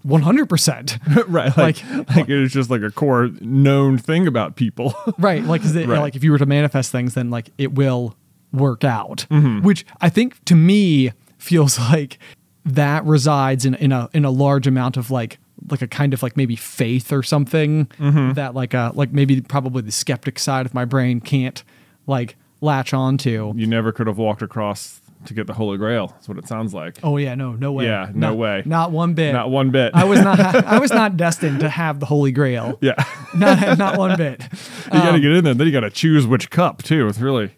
100% 0.07 1.25
right. 1.29 1.55
Like, 1.57 1.85
like, 2.17 2.29
it 2.29 2.39
is 2.43 2.53
just 2.53 2.71
like 2.71 2.83
a 2.83 2.91
core 2.91 3.29
known 3.41 3.99
thing 3.99 4.27
about 4.27 4.57
people. 4.57 4.95
right 5.19 5.43
like 5.45 5.63
is 5.65 5.75
it 5.77 5.89
Right. 5.89 5.99
like 6.01 6.17
if 6.17 6.25
you 6.25 6.31
were 6.33 6.39
to 6.39 6.47
manifest 6.47 6.91
things 6.93 7.15
then 7.15 7.31
like 7.31 7.51
it 7.59 7.75
will 7.75 8.17
work 8.53 8.85
out 8.85 9.27
Mm-hmm. 9.31 9.63
which 9.63 9.85
i 10.01 10.09
think 10.09 10.43
to 10.45 10.55
me 10.55 11.13
feels 11.39 11.79
like 11.91 12.19
that 12.65 13.05
resides 13.05 13.65
in 13.65 13.75
in 13.75 13.93
a 13.93 14.09
in 14.15 14.25
a 14.25 14.31
large 14.31 14.67
amount 14.67 14.97
of 14.97 15.11
like 15.11 15.39
like 15.71 15.83
a 15.83 15.87
kind 15.89 16.13
of 16.15 16.23
like 16.23 16.37
maybe 16.37 16.57
faith 16.57 17.13
or 17.13 17.23
something 17.23 17.87
Mm-hmm. 17.99 18.33
that 18.35 18.55
like 18.55 18.75
uh 18.75 18.93
like 18.95 19.13
maybe 19.13 19.41
probably 19.41 19.83
the 19.83 19.93
skeptic 19.93 20.39
side 20.39 20.67
of 20.67 20.73
my 20.75 20.85
brain 20.85 21.21
can't 21.21 21.63
like 22.07 22.37
latch 22.61 22.95
onto 22.95 23.53
you 23.57 23.67
never 23.67 23.93
could 23.93 24.07
have 24.07 24.17
walked 24.19 24.41
across 24.43 25.01
to 25.27 25.35
get 25.35 25.47
the 25.47 25.53
Holy 25.55 25.77
Grail. 25.79 26.09
That's 26.09 26.29
what 26.29 26.39
it 26.39 26.47
sounds 26.49 26.75
like. 26.75 26.99
oh 27.03 27.17
yeah 27.17 27.35
no 27.35 27.53
no 27.53 27.73
way 27.73 27.87
Yeah, 27.87 28.11
no 28.15 28.29
Not- 28.31 28.37
way. 28.37 28.63
not 28.67 28.91
one 28.93 29.15
bit 29.15 29.33
Not 29.33 29.51
one 29.51 29.71
bit. 29.71 29.93
i 29.95 30.05
was 30.05 30.21
not 30.21 30.39
i 30.67 30.79
was 30.79 30.93
not 30.93 31.17
destined 31.17 31.61
to 31.61 31.69
have 31.69 32.01
the 32.01 32.07
holy 32.07 32.33
grail 32.33 32.79
yeah. 32.81 32.95
not 33.35 33.79
not 33.79 33.99
one 33.99 34.17
bit 34.17 34.43
you 34.87 34.91
got 34.91 35.05
to 35.05 35.15
um, 35.15 35.21
get 35.21 35.33
in 35.33 35.45
there. 35.45 35.55
Then 35.55 35.67
you 35.67 35.73
got 35.73 35.81
to 35.81 35.91
choose 35.91 36.27
which 36.27 36.51
cup 36.51 36.83
too. 36.83 37.09
It's 37.09 37.19
really. 37.19 37.55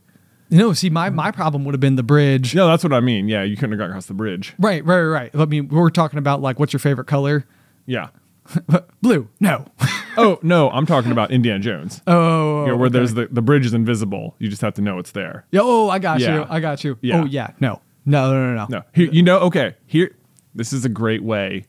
You 0.48 0.58
no 0.58 0.72
see 0.74 0.90
my 0.90 1.10
my 1.10 1.30
problem 1.32 1.64
would 1.64 1.74
have 1.74 1.80
been 1.80 1.96
the 1.96 2.02
bridge 2.04 2.54
No, 2.54 2.68
that's 2.68 2.84
what 2.84 2.92
I 2.92 3.00
mean. 3.00 3.28
Yeah, 3.28 3.42
you 3.42 3.56
couldn't 3.56 3.72
have 3.72 3.78
got 3.78 3.88
across 3.88 4.06
the 4.06 4.14
bridge. 4.14 4.54
Right, 4.58 4.84
right, 4.84 5.00
right. 5.02 5.34
right. 5.34 5.42
I 5.42 5.44
mean, 5.46 5.68
we're 5.68 5.90
talking 5.90 6.18
about 6.20 6.40
like, 6.40 6.58
what's 6.60 6.72
your 6.72 6.80
favorite 6.80 7.06
color? 7.08 7.44
Yeah. 7.84 8.08
Blue. 9.02 9.28
No. 9.40 9.66
Oh 10.18 10.38
no, 10.40 10.70
I'm 10.70 10.86
talking 10.86 11.12
about 11.12 11.30
Indiana 11.30 11.60
Jones. 11.60 12.00
oh, 12.06 12.14
oh 12.14 12.60
you 12.62 12.68
know, 12.68 12.76
where 12.78 12.86
okay. 12.86 12.94
there's 12.94 13.12
the 13.12 13.28
the 13.30 13.42
bridge 13.42 13.66
is 13.66 13.74
invisible. 13.74 14.34
You 14.38 14.48
just 14.48 14.62
have 14.62 14.72
to 14.76 14.80
know 14.80 14.98
it's 14.98 15.10
there. 15.10 15.44
Yeah, 15.50 15.60
Oh, 15.62 15.90
I 15.90 15.98
got 15.98 16.20
you. 16.20 16.46
I 16.48 16.58
got 16.58 16.82
you. 16.82 16.96
Yeah. 17.02 17.20
Oh, 17.20 17.26
yeah. 17.26 17.50
No. 17.60 17.82
No, 18.06 18.32
no, 18.32 18.46
no, 18.46 18.54
no. 18.54 18.66
No, 18.70 18.82
here, 18.94 19.10
you 19.12 19.22
know. 19.22 19.40
Okay, 19.40 19.74
here. 19.84 20.16
This 20.54 20.72
is 20.72 20.86
a 20.86 20.88
great 20.88 21.22
way 21.22 21.66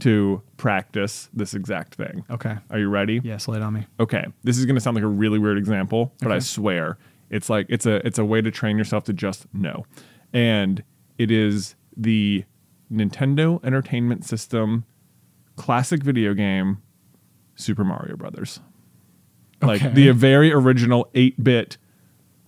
to 0.00 0.42
practice 0.56 1.28
this 1.32 1.54
exact 1.54 1.94
thing. 1.94 2.24
Okay. 2.28 2.56
Are 2.70 2.78
you 2.80 2.88
ready? 2.88 3.20
Yes, 3.22 3.46
lay 3.46 3.58
it 3.58 3.62
on 3.62 3.72
me. 3.74 3.86
okay 4.00 4.24
this 4.42 4.58
is 4.58 4.64
going 4.66 4.74
to 4.74 4.80
sound 4.80 4.96
like 4.96 5.04
a 5.04 5.06
really 5.06 5.38
weird 5.38 5.56
example 5.58 6.12
but 6.20 6.32
i 6.32 6.38
swear 6.40 6.98
it's 7.30 7.48
like 7.48 7.66
it's 7.68 7.86
a 7.86 8.04
it's 8.06 8.18
a 8.18 8.24
way 8.24 8.40
to 8.40 8.50
train 8.50 8.76
yourself 8.76 9.04
to 9.04 9.12
just 9.12 9.46
know 9.54 9.84
and 10.32 10.82
it 11.18 11.30
is 11.30 11.76
the 11.96 12.44
nintendo 12.92 13.64
entertainment 13.64 14.24
system 14.24 14.84
classic 15.56 16.02
video 16.02 16.34
game 16.34 16.78
super 17.54 17.84
mario 17.84 18.16
brothers 18.16 18.60
like 19.62 19.82
Okay. 19.82 19.92
the 19.94 20.10
very 20.10 20.52
original 20.52 21.08
8-bit 21.14 21.78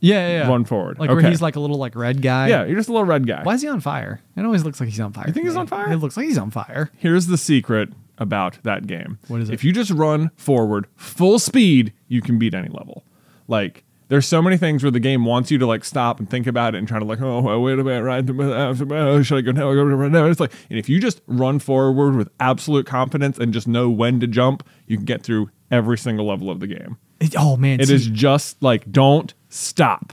Yeah, 0.01 0.29
yeah. 0.29 0.43
yeah. 0.45 0.49
Run 0.49 0.65
forward. 0.65 0.99
Like 0.99 1.11
where 1.11 1.21
he's 1.23 1.41
like 1.43 1.57
a 1.57 1.61
little 1.61 1.79
like 1.79 1.97
red 1.97 2.21
guy. 2.23 2.49
yeah 2.49 2.65
you're 2.67 2.77
just 2.77 2.89
a 2.89 2.93
little 2.93 3.07
red 3.07 3.27
guy 3.27 3.43
Why 3.43 3.55
is 3.55 3.63
he 3.63 3.69
on 3.69 3.81
fire? 3.81 4.21
It 4.37 4.45
always 4.45 4.63
looks 4.65 4.79
like 4.81 4.89
he's 4.91 5.01
on 5.01 5.13
fire. 5.13 5.27
You 5.27 5.33
think 5.33 5.47
he's 5.47 5.57
on 5.57 5.67
fire? 5.67 5.91
It 5.91 5.97
looks 5.97 6.17
like 6.17 6.27
he's 6.27 6.39
on 6.39 6.51
fire. 6.51 6.91
here's 6.99 7.27
the 7.27 7.39
secret 7.39 7.91
about 8.19 8.59
that 8.65 8.87
game. 8.87 9.19
What 9.29 9.41
is 9.41 9.49
it? 9.49 9.55
If 9.55 9.65
you 9.65 9.73
just 9.73 9.91
run 9.93 10.31
forward 10.37 10.87
full 10.97 11.39
speed, 11.39 11.93
you 12.09 12.21
can 12.21 12.39
beat 12.39 12.53
any 12.53 12.69
level. 12.69 13.05
Like 13.47 13.85
there's 14.09 14.27
so 14.27 14.41
many 14.43 14.57
things 14.57 14.83
where 14.83 14.91
the 14.91 15.01
game 15.01 15.25
wants 15.25 15.51
you 15.51 15.59
to 15.59 15.67
like 15.67 15.85
stop 15.85 16.19
and 16.19 16.29
think 16.31 16.47
about 16.47 16.75
it 16.75 16.79
and 16.79 16.89
try 16.89 16.99
to 16.99 17.05
like, 17.05 17.21
oh, 17.21 17.61
wait 17.61 17.79
a 17.79 17.85
minute, 17.85 18.03
right? 18.03 18.25
Oh, 18.29 19.23
should 19.23 19.39
I 19.39 19.41
go 19.43 19.53
now? 19.53 19.71
I 19.71 19.75
go 19.75 19.85
right 19.85 20.11
now. 20.11 20.25
It's 20.27 20.41
like, 20.41 20.53
and 20.71 20.79
if 20.79 20.89
you 20.89 21.01
just 21.01 21.21
run 21.27 21.59
forward 21.59 22.17
with 22.17 22.29
absolute 22.41 22.87
confidence 22.87 23.39
and 23.39 23.53
just 23.53 23.69
know 23.69 23.91
when 23.91 24.19
to 24.21 24.27
jump, 24.27 24.67
you 24.87 24.97
can 24.97 25.05
get 25.05 25.23
through 25.23 25.51
every 25.71 25.99
single 25.99 26.27
level 26.27 26.51
of 26.51 26.61
the 26.61 26.67
game. 26.67 26.97
It- 27.21 27.35
oh 27.37 27.57
man, 27.57 27.81
It 27.81 27.89
see, 27.89 27.95
is 27.95 28.07
just 28.07 28.63
like, 28.63 28.91
don't 28.91 29.35
stop. 29.51 30.13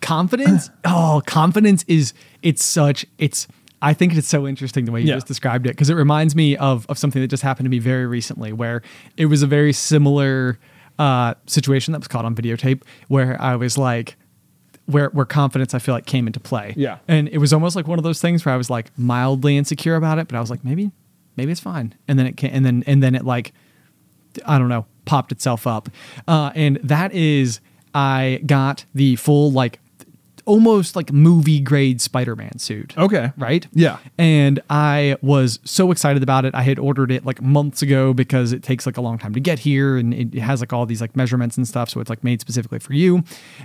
confidence. 0.00 0.70
oh, 0.84 1.22
confidence 1.26 1.84
is 1.88 2.12
it's 2.42 2.64
such 2.64 3.06
it's. 3.18 3.46
I 3.82 3.92
think 3.92 4.16
it's 4.16 4.26
so 4.26 4.48
interesting 4.48 4.86
the 4.86 4.90
way 4.92 5.02
you 5.02 5.08
Yeah. 5.08 5.14
just 5.16 5.26
described 5.26 5.66
it 5.66 5.70
because 5.70 5.90
it 5.90 5.94
reminds 5.94 6.34
me 6.34 6.56
of 6.56 6.86
of 6.88 6.98
something 6.98 7.20
that 7.22 7.28
just 7.28 7.42
happened 7.42 7.66
to 7.66 7.70
me 7.70 7.78
very 7.78 8.06
recently, 8.06 8.52
where 8.52 8.82
it 9.16 9.26
was 9.26 9.42
a 9.42 9.46
very 9.46 9.72
similar 9.72 10.58
uh, 10.98 11.34
situation 11.46 11.92
that 11.92 11.98
was 11.98 12.08
caught 12.08 12.24
on 12.24 12.34
videotape, 12.34 12.82
where 13.08 13.40
I 13.40 13.56
was 13.56 13.76
like. 13.78 14.16
Where, 14.88 15.08
where 15.08 15.26
confidence 15.26 15.74
I 15.74 15.80
feel 15.80 15.96
like 15.96 16.06
came 16.06 16.28
into 16.28 16.38
play. 16.38 16.72
Yeah. 16.76 16.98
And 17.08 17.28
it 17.30 17.38
was 17.38 17.52
almost 17.52 17.74
like 17.74 17.88
one 17.88 17.98
of 17.98 18.04
those 18.04 18.20
things 18.20 18.44
where 18.44 18.54
I 18.54 18.56
was 18.56 18.70
like 18.70 18.96
mildly 18.96 19.56
insecure 19.56 19.96
about 19.96 20.20
it, 20.20 20.28
but 20.28 20.36
I 20.36 20.40
was 20.40 20.48
like, 20.48 20.64
maybe, 20.64 20.92
maybe 21.36 21.50
it's 21.50 21.60
fine. 21.60 21.92
And 22.06 22.16
then 22.16 22.24
it 22.28 22.36
can 22.36 22.50
and 22.50 22.64
then, 22.64 22.84
and 22.86 23.02
then 23.02 23.16
it 23.16 23.24
like, 23.24 23.52
I 24.46 24.60
don't 24.60 24.68
know, 24.68 24.86
popped 25.04 25.32
itself 25.32 25.66
up. 25.66 25.88
Uh, 26.28 26.52
and 26.54 26.76
that 26.84 27.12
is, 27.12 27.58
I 27.96 28.40
got 28.46 28.84
the 28.94 29.16
full, 29.16 29.50
like, 29.50 29.80
almost 30.46 30.96
like 30.96 31.12
movie 31.12 31.60
grade 31.60 32.00
Spider 32.00 32.34
Man 32.34 32.58
suit. 32.58 32.96
Okay. 32.96 33.32
Right? 33.36 33.66
Yeah. 33.72 33.98
And 34.16 34.60
I 34.70 35.16
was 35.20 35.58
so 35.64 35.90
excited 35.90 36.22
about 36.22 36.44
it. 36.44 36.54
I 36.54 36.62
had 36.62 36.78
ordered 36.78 37.12
it 37.12 37.26
like 37.26 37.42
months 37.42 37.82
ago 37.82 38.14
because 38.14 38.52
it 38.52 38.62
takes 38.62 38.86
like 38.86 38.96
a 38.96 39.00
long 39.00 39.18
time 39.18 39.34
to 39.34 39.40
get 39.40 39.58
here 39.58 39.96
and 39.96 40.14
it 40.14 40.34
has 40.38 40.60
like 40.60 40.72
all 40.72 40.86
these 40.86 41.00
like 41.00 41.14
measurements 41.14 41.56
and 41.56 41.68
stuff. 41.68 41.90
So 41.90 42.00
it's 42.00 42.08
like 42.08 42.24
made 42.24 42.40
specifically 42.40 42.78
for 42.78 42.94
you. 42.94 43.24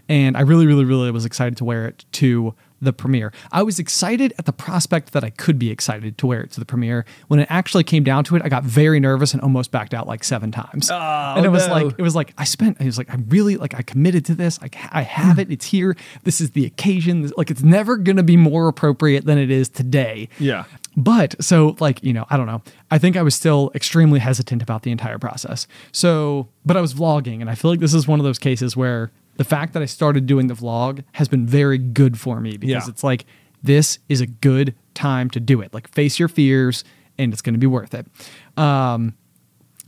And 0.09 0.35
I 0.35 0.41
really, 0.41 0.67
really, 0.67 0.83
really 0.85 1.11
was 1.11 1.25
excited 1.25 1.55
to 1.57 1.65
wear 1.65 1.85
it 1.88 2.03
to 2.13 2.53
the 2.81 2.91
premiere. 2.91 3.31
I 3.51 3.63
was 3.63 3.79
excited 3.79 4.33
at 4.39 4.45
the 4.45 4.53
prospect 4.53 5.13
that 5.13 5.23
I 5.23 5.29
could 5.29 5.59
be 5.59 5.69
excited 5.69 6.17
to 6.17 6.27
wear 6.27 6.41
it 6.41 6.51
to 6.51 6.59
the 6.59 6.65
premiere. 6.65 7.05
When 7.27 7.39
it 7.39 7.47
actually 7.50 7.83
came 7.83 8.03
down 8.03 8.23
to 8.25 8.35
it, 8.35 8.41
I 8.43 8.50
got 8.50 8.63
very 8.63 9.00
nervous 9.00 9.33
and 9.33 9.41
almost 9.41 9.71
backed 9.71 9.93
out 9.93 10.07
like 10.07 10.23
seven 10.23 10.51
times. 10.51 10.89
Oh, 10.91 11.33
and 11.38 11.45
it 11.45 11.50
was 11.50 11.67
no. 11.67 11.73
like, 11.73 11.95
it 11.97 12.01
was 12.01 12.15
like 12.15 12.33
I 12.38 12.43
spent. 12.43 12.81
It 12.81 12.85
was 12.85 12.97
like 12.97 13.09
I 13.09 13.17
really 13.27 13.57
like 13.57 13.73
I 13.75 13.81
committed 13.83 14.25
to 14.25 14.35
this. 14.35 14.61
Like 14.61 14.75
I 14.91 15.03
have 15.03 15.39
it. 15.39 15.51
It's 15.51 15.65
here. 15.65 15.95
This 16.23 16.41
is 16.41 16.51
the 16.51 16.65
occasion. 16.65 17.31
Like 17.38 17.51
it's 17.51 17.63
never 17.63 17.97
gonna 17.97 18.23
be 18.23 18.38
more 18.38 18.67
appropriate 18.67 19.25
than 19.25 19.38
it 19.38 19.51
is 19.51 19.69
today. 19.69 20.29
Yeah. 20.39 20.65
But 20.97 21.41
so 21.41 21.77
like 21.79 22.03
you 22.03 22.13
know 22.13 22.25
I 22.29 22.38
don't 22.38 22.47
know. 22.47 22.61
I 22.89 22.97
think 22.97 23.15
I 23.15 23.21
was 23.21 23.35
still 23.35 23.71
extremely 23.75 24.19
hesitant 24.19 24.61
about 24.61 24.83
the 24.83 24.91
entire 24.91 25.19
process. 25.19 25.67
So, 25.91 26.50
but 26.65 26.75
I 26.75 26.81
was 26.81 26.93
vlogging, 26.93 27.39
and 27.41 27.50
I 27.50 27.55
feel 27.55 27.71
like 27.71 27.79
this 27.79 27.93
is 27.93 28.07
one 28.07 28.19
of 28.19 28.25
those 28.25 28.39
cases 28.39 28.75
where 28.75 29.11
the 29.38 29.43
fact 29.43 29.73
that 29.73 29.81
I 29.81 29.85
started 29.85 30.25
doing 30.25 30.47
the 30.47 30.53
vlog 30.53 31.03
has 31.13 31.27
been 31.27 31.45
very 31.47 31.77
good 31.77 32.19
for 32.19 32.39
me 32.39 32.57
because 32.57 32.85
Yeah. 32.88 32.89
it's 32.91 33.03
like 33.03 33.25
this 33.63 34.00
is 34.09 34.21
a 34.21 34.27
good 34.27 34.75
time 34.93 35.29
to 35.31 35.39
do 35.39 35.61
it. 35.61 35.73
Like 35.73 35.88
face 35.89 36.19
your 36.19 36.27
fears, 36.27 36.83
and 37.17 37.31
it's 37.33 37.41
going 37.41 37.53
to 37.53 37.59
be 37.59 37.67
worth 37.67 37.93
it. 37.93 38.07
Um, 38.57 39.15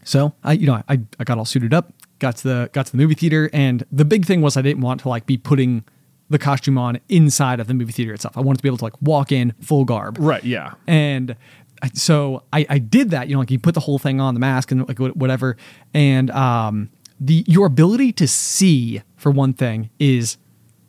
so 0.04 0.34
I, 0.44 0.54
you 0.54 0.68
know, 0.68 0.82
I, 0.88 1.00
I 1.20 1.24
got 1.24 1.38
all 1.38 1.46
suited 1.46 1.74
up, 1.74 1.94
got 2.20 2.38
to 2.38 2.44
the 2.48 2.70
got 2.74 2.86
to 2.88 2.92
the 2.92 2.98
movie 2.98 3.16
theater, 3.16 3.50
and 3.54 3.86
the 3.92 4.06
big 4.06 4.26
thing 4.26 4.42
was 4.42 4.58
I 4.58 4.62
didn't 4.62 4.82
want 4.82 5.02
to 5.02 5.10
like 5.10 5.26
be 5.26 5.38
putting 5.38 5.84
the 6.30 6.40
costume 6.40 6.78
on 6.78 7.00
inside 7.10 7.60
of 7.60 7.68
the 7.68 7.74
movie 7.74 7.92
theater 7.92 8.14
itself. 8.14 8.38
I 8.38 8.42
wanted 8.42 8.58
to 8.58 8.64
be 8.64 8.70
able 8.70 8.78
to 8.80 8.84
like 8.86 9.02
walk 9.02 9.32
in 9.32 9.54
full 9.62 9.86
garb, 9.86 10.18
Right. 10.20 10.44
Yeah. 10.44 10.74
and 10.88 11.36
I, 11.82 11.90
so 11.94 12.44
I, 12.54 12.66
I 12.70 12.80
did 12.80 13.12
that. 13.12 13.28
You 13.28 13.34
know, 13.36 13.40
like 13.40 13.52
you 13.52 13.60
put 13.60 13.74
the 13.76 13.82
whole 13.82 14.00
thing 14.00 14.20
on 14.22 14.34
the 14.34 14.40
mask 14.40 14.72
and 14.72 14.88
like 14.88 15.00
whatever, 15.00 15.58
and 15.94 16.32
um, 16.32 16.90
the 17.20 17.44
your 17.48 17.66
ability 17.68 18.12
to 18.14 18.28
see 18.28 19.02
for 19.16 19.32
one 19.32 19.54
thing 19.54 19.90
is 20.00 20.38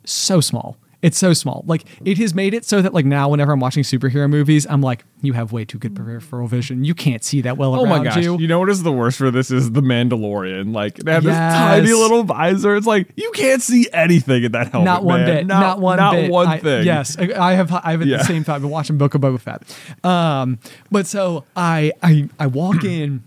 so 0.05 0.41
small. 0.41 0.77
It's 1.01 1.19
so 1.19 1.33
small. 1.33 1.63
Like 1.67 1.83
it 2.03 2.17
has 2.17 2.33
made 2.33 2.55
it 2.55 2.65
so 2.65 2.81
that 2.81 2.91
like 2.91 3.05
now 3.05 3.29
whenever 3.29 3.51
I'm 3.51 3.59
watching 3.59 3.83
superhero 3.83 4.27
movies, 4.27 4.65
I'm 4.67 4.81
like, 4.81 5.05
you 5.21 5.33
have 5.33 5.51
way 5.51 5.63
too 5.63 5.77
good 5.77 5.95
peripheral 5.95 6.47
vision. 6.47 6.83
You 6.83 6.95
can't 6.95 7.23
see 7.23 7.41
that 7.41 7.57
well 7.57 7.75
Oh 7.75 7.83
around 7.83 7.89
my 7.99 8.03
gosh! 8.05 8.23
you. 8.23 8.39
You 8.39 8.47
know 8.47 8.57
what 8.57 8.69
is 8.69 8.81
the 8.81 8.91
worst 8.91 9.19
for 9.19 9.29
this 9.29 9.51
is 9.51 9.71
the 9.71 9.81
Mandalorian. 9.81 10.73
Like 10.73 10.95
they 10.95 11.11
have 11.13 11.23
this 11.23 11.35
tiny 11.35 11.93
little 11.93 12.23
visor. 12.23 12.75
It's 12.75 12.87
like 12.87 13.11
you 13.15 13.29
can't 13.35 13.61
see 13.61 13.87
anything 13.93 14.45
in 14.45 14.53
that 14.53 14.71
helmet. 14.71 14.85
not 14.85 15.03
one 15.03 15.25
man. 15.25 15.35
bit. 15.35 15.47
Not, 15.47 15.79
one 15.79 15.97
not 15.97 16.13
bit. 16.13 16.31
one 16.31 16.47
I- 16.47 16.57
thing. 16.57 16.85
Yes, 16.87 17.15
I, 17.19 17.31
I 17.33 17.53
have. 17.53 17.71
I 17.71 17.91
have 17.91 18.01
at 18.01 18.07
Yeah. 18.07 18.17
the 18.17 18.23
same 18.23 18.43
time 18.43 18.61
been 18.61 18.71
watching 18.71 18.97
Book 18.97 19.13
of 19.13 19.21
Boba 19.21 19.39
Fett. 19.39 19.77
Um, 20.03 20.57
but 20.89 21.05
so 21.05 21.43
I 21.55 21.91
I 22.01 22.29
I 22.39 22.47
walk 22.47 22.83
in 22.83 23.21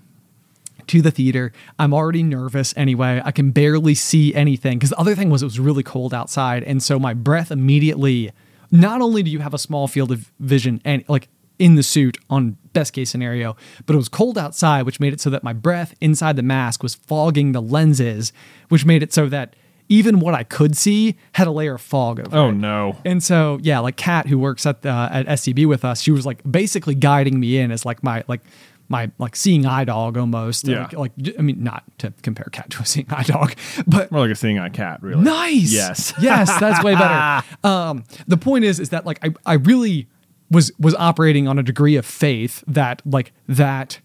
to 0.88 1.02
the 1.02 1.10
theater. 1.10 1.52
I'm 1.78 1.94
already 1.94 2.22
nervous 2.22 2.74
anyway. 2.76 3.22
I 3.24 3.30
can 3.30 3.50
barely 3.50 3.94
see 3.94 4.34
anything 4.34 4.78
because 4.78 4.90
the 4.90 4.98
other 4.98 5.14
thing 5.14 5.30
was 5.30 5.42
it 5.42 5.46
was 5.46 5.60
really 5.60 5.82
cold 5.82 6.12
outside, 6.12 6.62
and 6.64 6.82
so 6.82 6.98
my 6.98 7.14
breath 7.14 7.50
immediately. 7.50 8.32
Not 8.70 9.00
only 9.00 9.22
do 9.22 9.30
you 9.30 9.38
have 9.38 9.54
a 9.54 9.58
small 9.58 9.88
field 9.88 10.12
of 10.12 10.30
vision 10.40 10.82
and 10.84 11.02
like 11.08 11.28
in 11.58 11.74
the 11.74 11.82
suit 11.82 12.18
on 12.28 12.56
best 12.72 12.92
case 12.92 13.10
scenario, 13.10 13.56
but 13.86 13.94
it 13.94 13.96
was 13.96 14.08
cold 14.08 14.38
outside, 14.38 14.82
which 14.82 15.00
made 15.00 15.12
it 15.12 15.20
so 15.20 15.30
that 15.30 15.42
my 15.42 15.52
breath 15.52 15.94
inside 16.00 16.36
the 16.36 16.42
mask 16.42 16.82
was 16.82 16.94
fogging 16.94 17.52
the 17.52 17.62
lenses, 17.62 18.32
which 18.68 18.84
made 18.84 19.02
it 19.02 19.12
so 19.12 19.26
that 19.28 19.56
even 19.88 20.20
what 20.20 20.34
I 20.34 20.44
could 20.44 20.76
see 20.76 21.16
had 21.32 21.46
a 21.46 21.50
layer 21.50 21.74
of 21.74 21.80
fog 21.80 22.20
over 22.20 22.28
it. 22.28 22.38
Oh 22.38 22.48
it. 22.50 22.52
no. 22.52 22.96
And 23.04 23.22
so, 23.22 23.58
yeah, 23.62 23.78
like 23.78 23.96
Kat, 23.96 24.26
who 24.26 24.38
works 24.38 24.66
at 24.66 24.82
the 24.82 24.90
at 24.90 25.26
SCB 25.26 25.66
with 25.66 25.84
us, 25.84 26.00
she 26.00 26.10
was 26.10 26.26
like 26.26 26.40
basically 26.50 26.94
guiding 26.94 27.40
me 27.40 27.58
in 27.58 27.70
as 27.70 27.86
like 27.86 28.02
my 28.02 28.22
like 28.28 28.42
my 28.88 29.10
like 29.18 29.36
seeing 29.36 29.66
eye 29.66 29.84
dog 29.84 30.16
almost. 30.16 30.66
Yeah. 30.66 30.88
Like, 30.92 30.92
like 30.94 31.12
I 31.38 31.42
mean, 31.42 31.62
not 31.62 31.84
to 31.98 32.12
compare 32.22 32.46
Kat 32.52 32.70
to 32.70 32.82
a 32.82 32.86
seeing 32.86 33.06
eye 33.10 33.22
dog, 33.22 33.54
but 33.86 34.10
More 34.10 34.22
like 34.22 34.30
a 34.30 34.34
seeing 34.34 34.58
eye 34.58 34.68
cat, 34.70 35.02
really. 35.02 35.22
nice. 35.22 35.72
Yes. 35.72 36.14
yes, 36.20 36.58
that's 36.58 36.82
way 36.84 36.94
better. 36.94 37.46
Um, 37.64 38.04
the 38.26 38.36
point 38.36 38.64
is, 38.64 38.78
is 38.80 38.90
that 38.90 39.04
like 39.04 39.18
I 39.24 39.34
I 39.44 39.54
really 39.54 40.06
was 40.50 40.72
was 40.78 40.94
operating 40.94 41.46
on 41.48 41.58
a 41.58 41.62
degree 41.62 41.96
of 41.96 42.06
faith 42.06 42.64
that 42.66 43.02
like 43.04 43.32
that 43.48 44.00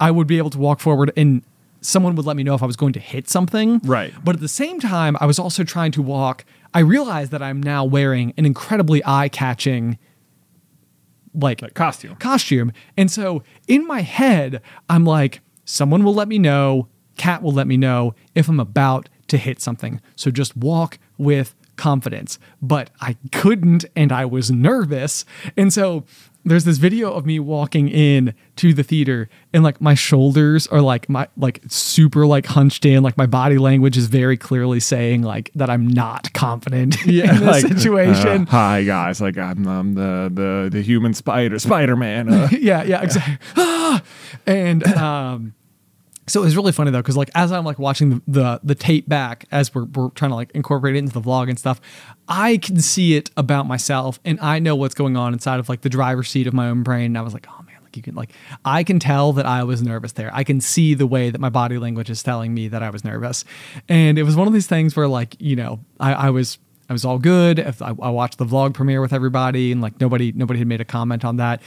I 0.00 0.10
would 0.10 0.26
be 0.26 0.38
able 0.38 0.50
to 0.50 0.58
walk 0.58 0.80
forward 0.80 1.12
and 1.16 1.42
someone 1.80 2.16
would 2.16 2.26
let 2.26 2.36
me 2.36 2.42
know 2.42 2.54
if 2.54 2.62
I 2.62 2.66
was 2.66 2.76
going 2.76 2.92
to 2.94 3.00
hit 3.00 3.28
something. 3.28 3.80
Right. 3.84 4.12
But 4.24 4.34
at 4.34 4.40
the 4.40 4.48
same 4.48 4.80
time, 4.80 5.16
I 5.20 5.26
was 5.26 5.38
also 5.38 5.62
trying 5.64 5.92
to 5.92 6.02
walk. 6.02 6.44
I 6.74 6.80
realized 6.80 7.30
that 7.30 7.42
I'm 7.42 7.62
now 7.62 7.84
wearing 7.84 8.34
an 8.36 8.44
incredibly 8.46 9.00
eye-catching 9.04 9.96
like 11.38 11.62
Like 11.62 11.74
costume. 11.74 12.16
costume. 12.16 12.72
And 12.96 13.10
so 13.10 13.42
in 13.66 13.86
my 13.86 14.02
head, 14.02 14.60
I'm 14.88 15.04
like, 15.04 15.40
someone 15.64 16.04
will 16.04 16.14
let 16.14 16.28
me 16.28 16.38
know, 16.38 16.88
Kat 17.16 17.42
will 17.42 17.52
let 17.52 17.66
me 17.66 17.76
know 17.76 18.14
if 18.34 18.48
I'm 18.48 18.60
about 18.60 19.08
to 19.28 19.36
hit 19.36 19.60
something. 19.60 20.00
So 20.16 20.30
just 20.30 20.56
walk 20.56 20.98
with 21.18 21.54
confidence. 21.76 22.38
But 22.60 22.90
I 23.00 23.16
couldn't 23.32 23.84
and 23.94 24.10
I 24.12 24.24
was 24.24 24.50
nervous. 24.50 25.24
And 25.56 25.72
so 25.72 26.04
there's 26.48 26.64
this 26.64 26.78
video 26.78 27.12
of 27.12 27.26
me 27.26 27.38
walking 27.38 27.88
in 27.88 28.34
to 28.56 28.72
the 28.72 28.82
theater 28.82 29.28
and 29.52 29.62
like 29.62 29.80
my 29.80 29.94
shoulders 29.94 30.66
are 30.68 30.80
like 30.80 31.08
my 31.08 31.28
like 31.36 31.60
super 31.68 32.26
like 32.26 32.46
hunched 32.46 32.84
in 32.84 33.02
like 33.02 33.16
my 33.16 33.26
body 33.26 33.58
language 33.58 33.96
is 33.96 34.06
very 34.06 34.36
clearly 34.36 34.80
saying 34.80 35.22
like 35.22 35.50
that 35.54 35.70
I'm 35.70 35.86
not 35.86 36.32
confident 36.32 37.00
in 37.06 37.26
this 37.26 37.40
like, 37.40 37.66
situation. 37.66 38.42
uh, 38.42 38.46
hi 38.46 38.82
guys, 38.84 39.20
like 39.20 39.38
I'm, 39.38 39.66
I'm 39.66 39.94
the 39.94 40.30
the 40.32 40.68
the 40.70 40.82
human 40.82 41.14
spider, 41.14 41.58
Spider 41.58 41.96
Man. 41.96 42.32
Uh, 42.32 42.48
yeah, 42.52 42.82
yeah, 42.82 43.02
exactly. 43.02 43.38
And 44.46 44.86
um, 44.94 45.54
so 46.28 46.42
it 46.42 46.44
was 46.44 46.56
really 46.56 46.72
funny 46.72 46.90
though, 46.90 47.00
because 47.00 47.16
like 47.16 47.30
as 47.34 47.50
I'm 47.52 47.64
like 47.64 47.78
watching 47.78 48.10
the, 48.10 48.22
the 48.28 48.60
the 48.62 48.74
tape 48.74 49.08
back 49.08 49.46
as 49.50 49.74
we're 49.74 49.84
we're 49.84 50.10
trying 50.10 50.30
to 50.30 50.34
like 50.34 50.50
incorporate 50.52 50.94
it 50.94 50.98
into 50.98 51.12
the 51.12 51.20
vlog 51.20 51.48
and 51.48 51.58
stuff, 51.58 51.80
I 52.28 52.58
can 52.58 52.80
see 52.80 53.16
it 53.16 53.30
about 53.36 53.66
myself, 53.66 54.20
and 54.24 54.38
I 54.40 54.58
know 54.58 54.76
what's 54.76 54.94
going 54.94 55.16
on 55.16 55.32
inside 55.32 55.60
of 55.60 55.68
like 55.68 55.80
the 55.80 55.88
driver's 55.88 56.28
seat 56.28 56.46
of 56.46 56.54
my 56.54 56.68
own 56.68 56.82
brain. 56.82 57.06
And 57.06 57.18
I 57.18 57.22
was 57.22 57.34
like, 57.34 57.46
oh 57.48 57.62
man, 57.62 57.76
like 57.82 57.96
you 57.96 58.02
can 58.02 58.14
like 58.14 58.32
I 58.64 58.84
can 58.84 58.98
tell 58.98 59.32
that 59.34 59.46
I 59.46 59.64
was 59.64 59.82
nervous 59.82 60.12
there. 60.12 60.30
I 60.32 60.44
can 60.44 60.60
see 60.60 60.94
the 60.94 61.06
way 61.06 61.30
that 61.30 61.40
my 61.40 61.50
body 61.50 61.78
language 61.78 62.10
is 62.10 62.22
telling 62.22 62.54
me 62.54 62.68
that 62.68 62.82
I 62.82 62.90
was 62.90 63.04
nervous, 63.04 63.44
and 63.88 64.18
it 64.18 64.22
was 64.22 64.36
one 64.36 64.46
of 64.46 64.54
these 64.54 64.66
things 64.66 64.94
where 64.94 65.08
like 65.08 65.36
you 65.38 65.56
know 65.56 65.80
I, 65.98 66.12
I 66.12 66.30
was 66.30 66.58
I 66.88 66.92
was 66.94 67.04
all 67.04 67.18
good. 67.18 67.60
I, 67.60 67.88
I 68.00 68.10
watched 68.10 68.38
the 68.38 68.46
vlog 68.46 68.72
premiere 68.72 69.00
with 69.02 69.12
everybody, 69.12 69.72
and 69.72 69.82
like 69.82 70.00
nobody 70.00 70.32
nobody 70.32 70.58
had 70.58 70.66
made 70.68 70.80
a 70.80 70.84
comment 70.86 71.24
on 71.24 71.36
that. 71.36 71.60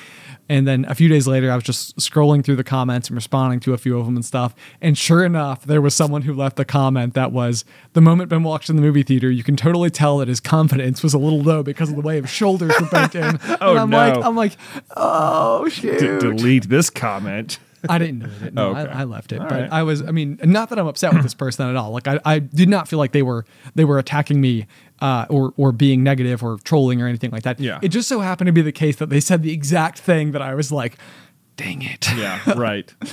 And 0.49 0.67
then 0.67 0.83
a 0.89 0.95
few 0.95 1.07
days 1.07 1.27
later, 1.27 1.51
I 1.51 1.55
was 1.55 1.63
just 1.63 1.95
scrolling 1.97 2.43
through 2.43 2.55
the 2.55 2.63
comments 2.63 3.07
and 3.07 3.15
responding 3.15 3.59
to 3.61 3.73
a 3.73 3.77
few 3.77 3.97
of 3.99 4.05
them 4.05 4.15
and 4.15 4.25
stuff. 4.25 4.55
And 4.81 4.97
sure 4.97 5.23
enough, 5.23 5.63
there 5.65 5.79
was 5.81 5.95
someone 5.95 6.23
who 6.23 6.33
left 6.33 6.59
a 6.59 6.65
comment 6.65 7.13
that 7.13 7.31
was 7.31 7.63
the 7.93 8.01
moment 8.01 8.29
Ben 8.29 8.43
walked 8.43 8.69
in 8.69 8.75
the 8.75 8.81
movie 8.81 9.03
theater, 9.03 9.29
you 9.29 9.43
can 9.43 9.55
totally 9.55 9.89
tell 9.91 10.17
that 10.17 10.27
his 10.27 10.39
confidence 10.39 11.03
was 11.03 11.13
a 11.13 11.19
little 11.19 11.41
low 11.41 11.61
because 11.61 11.89
of 11.89 11.95
the 11.95 12.01
way 12.01 12.19
his 12.19 12.29
shoulders 12.29 12.73
were 12.79 12.87
bent 12.87 13.15
in. 13.15 13.39
Oh, 13.61 13.71
and 13.71 13.79
I'm 13.79 13.89
no. 13.89 13.97
like, 13.97 14.25
I'm 14.25 14.35
like, 14.35 14.57
oh 14.95 15.67
shoot. 15.69 15.99
d- 15.99 16.19
delete 16.19 16.67
this 16.69 16.89
comment. 16.89 17.59
I 17.89 17.97
didn't 17.97 18.19
delete 18.19 18.41
it. 18.43 18.53
No, 18.53 18.69
Okay. 18.75 18.91
I, 18.91 19.01
I 19.01 19.03
left 19.03 19.31
it. 19.31 19.39
All 19.39 19.47
but 19.47 19.61
right. 19.61 19.71
I 19.71 19.83
was, 19.83 20.01
I 20.01 20.11
mean, 20.11 20.39
not 20.43 20.69
that 20.69 20.79
I'm 20.79 20.87
upset 20.87 21.13
with 21.13 21.23
this 21.23 21.33
person 21.33 21.67
at 21.69 21.75
all. 21.75 21.91
Like 21.91 22.07
I, 22.07 22.19
I 22.25 22.39
did 22.39 22.69
not 22.69 22.87
feel 22.87 22.99
like 22.99 23.11
they 23.11 23.23
were 23.23 23.45
they 23.75 23.85
were 23.85 23.99
attacking 23.99 24.39
me 24.41 24.67
uh, 25.01 25.25
or 25.29 25.53
or 25.57 25.71
being 25.71 26.03
negative 26.03 26.43
or 26.43 26.57
trolling 26.63 27.01
or 27.01 27.07
anything 27.07 27.31
like 27.31 27.43
that. 27.43 27.59
Yeah. 27.59 27.79
It 27.81 27.89
just 27.89 28.07
so 28.07 28.19
happened 28.19 28.47
to 28.47 28.53
be 28.53 28.61
the 28.61 28.71
case 28.71 28.97
that 28.97 29.09
they 29.09 29.19
said 29.19 29.43
the 29.43 29.51
exact 29.51 29.99
thing 29.99 30.31
that 30.31 30.41
I 30.41 30.53
was 30.55 30.71
like, 30.71 30.97
dang 31.57 31.81
it. 31.81 32.07
Yeah, 32.15 32.39
right. 32.55 32.93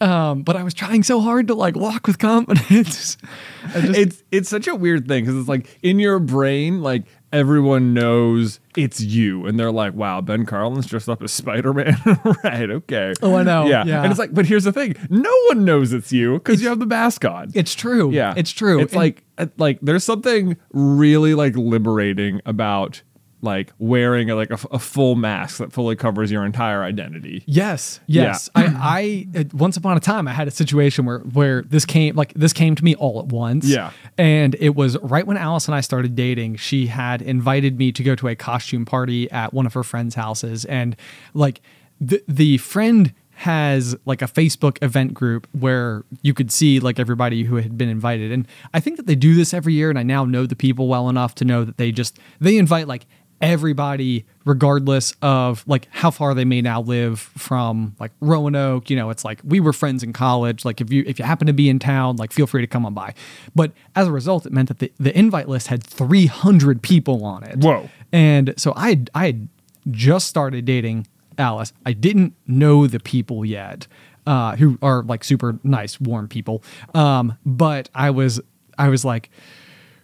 Um, 0.00 0.42
but 0.42 0.56
I 0.56 0.64
was 0.64 0.74
trying 0.74 1.04
so 1.04 1.20
hard 1.20 1.46
to 1.46 1.54
like 1.54 1.76
walk 1.76 2.08
with 2.08 2.18
confidence. 2.18 3.16
Just, 3.16 3.20
it's 3.74 4.22
it's 4.32 4.48
such 4.48 4.66
a 4.66 4.74
weird 4.74 5.06
thing 5.06 5.24
because 5.24 5.38
it's 5.38 5.48
like 5.48 5.78
in 5.80 6.00
your 6.00 6.18
brain, 6.18 6.82
like 6.82 7.04
everyone 7.32 7.94
knows 7.94 8.60
it's 8.76 9.00
you, 9.00 9.46
and 9.46 9.58
they're 9.58 9.72
like, 9.72 9.94
"Wow, 9.94 10.20
Ben 10.20 10.44
Carlin's 10.46 10.86
dressed 10.86 11.08
up 11.08 11.22
as 11.22 11.32
Spider 11.32 11.72
Man." 11.72 11.96
right? 12.44 12.70
Okay. 12.70 13.12
Oh, 13.22 13.34
I 13.36 13.42
know, 13.42 13.66
Yeah. 13.66 13.84
yeah. 13.86 14.02
And 14.02 14.10
it's 14.10 14.18
like, 14.18 14.32
but 14.34 14.46
here's 14.46 14.64
the 14.64 14.72
thing: 14.72 14.94
no 15.10 15.32
one 15.48 15.64
knows 15.64 15.92
it's 15.92 16.12
you 16.12 16.34
because 16.34 16.62
you 16.62 16.68
have 16.68 16.78
the 16.78 16.86
mask 16.86 17.24
on. 17.24 17.50
it's 17.54 17.74
true. 17.74 18.10
yeah, 18.12 18.34
It's 18.36 18.50
true. 18.50 18.80
It's 18.80 18.92
And- 18.92 19.00
like 19.00 19.24
uh, 19.38 19.46
like 19.58 19.78
there's 19.82 20.04
something 20.04 20.56
really 20.72 21.34
like 21.34 21.56
liberating 21.56 22.40
about 22.46 23.02
like 23.42 23.72
wearing 23.78 24.30
a, 24.30 24.34
like 24.34 24.50
a 24.50 24.78
full 24.78 25.14
mask 25.14 25.58
that 25.58 25.72
fully 25.72 25.96
covers 25.96 26.30
your 26.30 26.44
entire 26.44 26.82
identity. 26.82 27.44
Yes, 27.46 28.00
yes. 28.06 28.48
I, 28.54 29.26
I 29.34 29.38
uh, 29.38 29.44
once 29.52 29.76
upon 29.76 29.96
a 29.96 30.00
time 30.00 30.26
I 30.26 30.32
had 30.32 30.48
a 30.48 30.50
situation 30.50 31.04
where 31.04 31.20
where 31.20 31.62
this 31.62 31.84
came 31.84 32.16
like 32.16 32.32
this 32.34 32.52
came 32.52 32.74
to 32.74 32.84
me 32.84 32.94
all 32.94 33.20
at 33.20 33.26
once. 33.26 33.66
Yeah. 33.66 33.90
and 34.18 34.56
it 34.58 34.74
was 34.74 34.98
right 34.98 35.26
when 35.26 35.36
Alice 35.36 35.66
and 35.66 35.74
I 35.74 35.80
started 35.80 36.14
dating. 36.14 36.56
She 36.56 36.86
had 36.86 37.22
invited 37.22 37.78
me 37.78 37.92
to 37.92 38.02
go 38.02 38.14
to 38.14 38.28
a 38.28 38.34
costume 38.34 38.84
party 38.84 39.30
at 39.30 39.52
one 39.52 39.66
of 39.66 39.74
her 39.74 39.84
friends' 39.84 40.14
houses, 40.14 40.64
and 40.64 40.96
like 41.34 41.60
the 42.00 42.22
the 42.26 42.58
friend 42.58 43.12
has 43.36 43.94
like 44.06 44.22
a 44.22 44.26
Facebook 44.26 44.82
event 44.82 45.12
group 45.12 45.46
where 45.52 46.04
you 46.22 46.32
could 46.32 46.50
see 46.50 46.80
like 46.80 46.98
everybody 46.98 47.44
who 47.44 47.56
had 47.56 47.76
been 47.76 47.90
invited. 47.90 48.32
And 48.32 48.48
I 48.72 48.80
think 48.80 48.96
that 48.96 49.06
they 49.06 49.14
do 49.14 49.34
this 49.34 49.52
every 49.52 49.74
year 49.74 49.90
and 49.90 49.98
I 49.98 50.02
now 50.02 50.24
know 50.24 50.46
the 50.46 50.56
people 50.56 50.88
well 50.88 51.10
enough 51.10 51.34
to 51.36 51.44
know 51.44 51.62
that 51.62 51.76
they 51.76 51.92
just 51.92 52.18
they 52.40 52.56
invite 52.56 52.88
like 52.88 53.06
everybody 53.40 54.24
regardless 54.44 55.12
of 55.22 55.64
like 55.66 55.88
how 55.90 56.10
far 56.10 56.32
they 56.32 56.44
may 56.44 56.62
now 56.62 56.80
live 56.80 57.18
from 57.18 57.94
like 57.98 58.12
Roanoke, 58.20 58.88
you 58.88 58.96
know, 58.96 59.10
it's 59.10 59.24
like 59.24 59.40
we 59.44 59.60
were 59.60 59.72
friends 59.72 60.02
in 60.02 60.12
college, 60.12 60.64
like 60.64 60.80
if 60.80 60.90
you 60.92 61.04
if 61.06 61.18
you 61.18 61.24
happen 61.24 61.46
to 61.48 61.52
be 61.52 61.68
in 61.68 61.78
town, 61.78 62.16
like 62.16 62.32
feel 62.32 62.46
free 62.46 62.62
to 62.62 62.66
come 62.66 62.86
on 62.86 62.94
by. 62.94 63.12
But 63.54 63.72
as 63.94 64.06
a 64.06 64.12
result, 64.12 64.46
it 64.46 64.52
meant 64.52 64.68
that 64.68 64.78
the, 64.78 64.92
the 64.98 65.16
invite 65.18 65.48
list 65.48 65.66
had 65.66 65.82
300 65.82 66.80
people 66.80 67.24
on 67.24 67.42
it. 67.42 67.58
Whoa. 67.58 67.90
And 68.12 68.54
so 68.56 68.72
I 68.76 68.90
had, 68.90 69.10
I 69.14 69.26
had 69.26 69.48
just 69.90 70.28
started 70.28 70.64
dating 70.64 71.06
Alice. 71.36 71.72
I 71.84 71.92
didn't 71.92 72.34
know 72.46 72.86
the 72.86 73.00
people 73.00 73.44
yet, 73.44 73.86
uh, 74.26 74.56
who 74.56 74.78
are 74.80 75.02
like 75.02 75.24
super 75.24 75.58
nice, 75.62 76.00
warm 76.00 76.28
people. 76.28 76.62
Um, 76.94 77.36
but 77.44 77.90
I 77.94 78.10
was 78.10 78.40
I 78.78 78.88
was 78.88 79.04
like. 79.04 79.30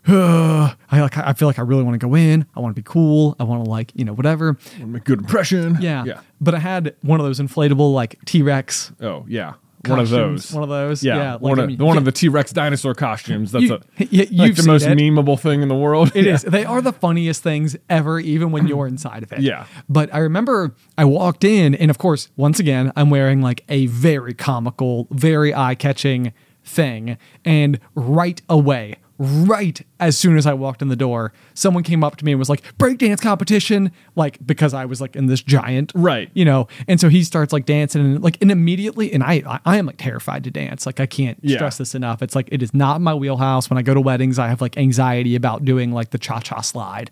I 0.08 0.74
like 0.90 1.16
I 1.16 1.32
feel 1.32 1.48
like 1.48 1.58
I 1.58 1.62
really 1.62 1.82
want 1.84 1.98
to 2.00 2.04
go 2.06 2.14
in. 2.14 2.44
I 2.56 2.60
want 2.60 2.74
to 2.74 2.80
be 2.80 2.84
cool. 2.84 3.36
I 3.38 3.44
want 3.44 3.64
to 3.64 3.70
like 3.70 3.92
you 3.94 4.04
know 4.04 4.12
whatever. 4.14 4.58
Make 4.78 5.02
a 5.02 5.04
good 5.04 5.20
impression. 5.20 5.78
Yeah. 5.80 6.04
Yeah. 6.04 6.20
But 6.40 6.54
I 6.54 6.58
had 6.58 6.94
one 7.02 7.20
of 7.20 7.26
those 7.26 7.40
inflatable 7.40 7.92
like 7.94 8.18
T 8.24 8.42
Rex. 8.42 8.92
Oh 9.00 9.24
yeah. 9.28 9.54
One 9.86 9.98
of 9.98 10.06
costumes, 10.10 10.48
those. 10.48 10.54
One 10.54 10.62
of 10.62 10.68
those. 10.68 11.02
Yeah, 11.02 11.16
Yeah. 11.16 11.36
one, 11.38 11.58
I 11.58 11.62
of, 11.64 11.68
mean, 11.68 11.78
one 11.78 11.96
of 11.98 12.04
the 12.04 12.12
T 12.12 12.28
Rex 12.28 12.52
dinosaur 12.52 12.94
costumes. 12.94 13.50
That's 13.50 13.64
You- 13.64 13.74
a, 13.74 13.80
yeah, 14.10 14.20
like 14.30 14.30
you've 14.30 14.56
the 14.58 14.62
most 14.64 14.84
it. 14.84 14.96
memeable 14.96 15.38
thing 15.38 15.60
in 15.60 15.66
the 15.68 15.74
world. 15.74 16.12
It 16.14 16.24
Yeah. 16.24 16.34
is. 16.34 16.42
They 16.48 16.64
are 16.64 16.80
the 16.80 16.92
funniest 16.92 17.42
things 17.42 17.76
ever, 17.90 18.20
even 18.20 18.52
when 18.52 18.68
you're 18.68 18.86
inside 18.86 19.24
of 19.24 19.32
it. 19.32 19.40
Yeah. 19.40 19.66
But 19.88 20.14
I 20.14 20.18
remember 20.18 20.76
I 20.96 21.04
walked 21.04 21.42
in, 21.42 21.74
and 21.74 21.90
of 21.90 21.98
course, 21.98 22.28
once 22.36 22.60
again, 22.60 22.92
I'm 22.94 23.10
wearing 23.10 23.40
like 23.42 23.64
a 23.68 23.86
very 23.86 24.34
comical, 24.34 25.08
very 25.10 25.52
eye 25.52 25.74
catching 25.74 26.32
thing. 26.64 27.16
And 27.44 27.80
right 27.96 28.40
away, 28.48 28.96
right 29.22 29.80
as 30.00 30.18
soon 30.18 30.36
as 30.36 30.46
I 30.46 30.52
walked 30.52 30.82
in 30.82 30.88
the 30.88 30.96
door, 30.96 31.32
someone 31.54 31.84
came 31.84 32.02
up 32.02 32.16
to 32.16 32.24
me 32.24 32.32
and 32.32 32.38
was 32.38 32.48
like, 32.48 32.62
breakdance 32.76 33.20
competition. 33.20 33.92
Like, 34.16 34.44
because 34.44 34.74
I 34.74 34.84
was 34.84 35.00
like 35.00 35.14
in 35.14 35.26
this 35.26 35.40
giant. 35.42 35.92
Right. 35.94 36.28
You 36.34 36.44
know, 36.44 36.66
and 36.88 37.00
so 37.00 37.08
he 37.08 37.22
starts 37.22 37.52
like 37.52 37.64
dancing 37.64 38.00
and 38.04 38.22
like, 38.22 38.36
and 38.42 38.50
immediately, 38.50 39.12
and 39.12 39.22
I, 39.22 39.60
I, 39.64 39.78
am 39.78 39.86
like 39.86 39.98
terrified 39.98 40.42
to 40.44 40.50
dance. 40.50 40.86
Like, 40.86 40.98
I 40.98 41.06
can't 41.06 41.38
Yeah. 41.42 41.56
stress 41.56 41.78
this 41.78 41.94
enough. 41.94 42.20
It's 42.20 42.34
like, 42.34 42.48
it 42.50 42.62
is 42.62 42.74
not 42.74 43.00
my 43.00 43.14
wheelhouse. 43.14 43.70
When 43.70 43.78
I 43.78 43.82
go 43.82 43.94
to 43.94 44.00
weddings, 44.00 44.38
I 44.38 44.48
have 44.48 44.60
like 44.60 44.76
anxiety 44.76 45.36
about 45.36 45.64
doing 45.64 45.92
like 45.92 46.10
the 46.10 46.18
cha 46.18 46.40
cha 46.40 46.60
slide. 46.60 47.10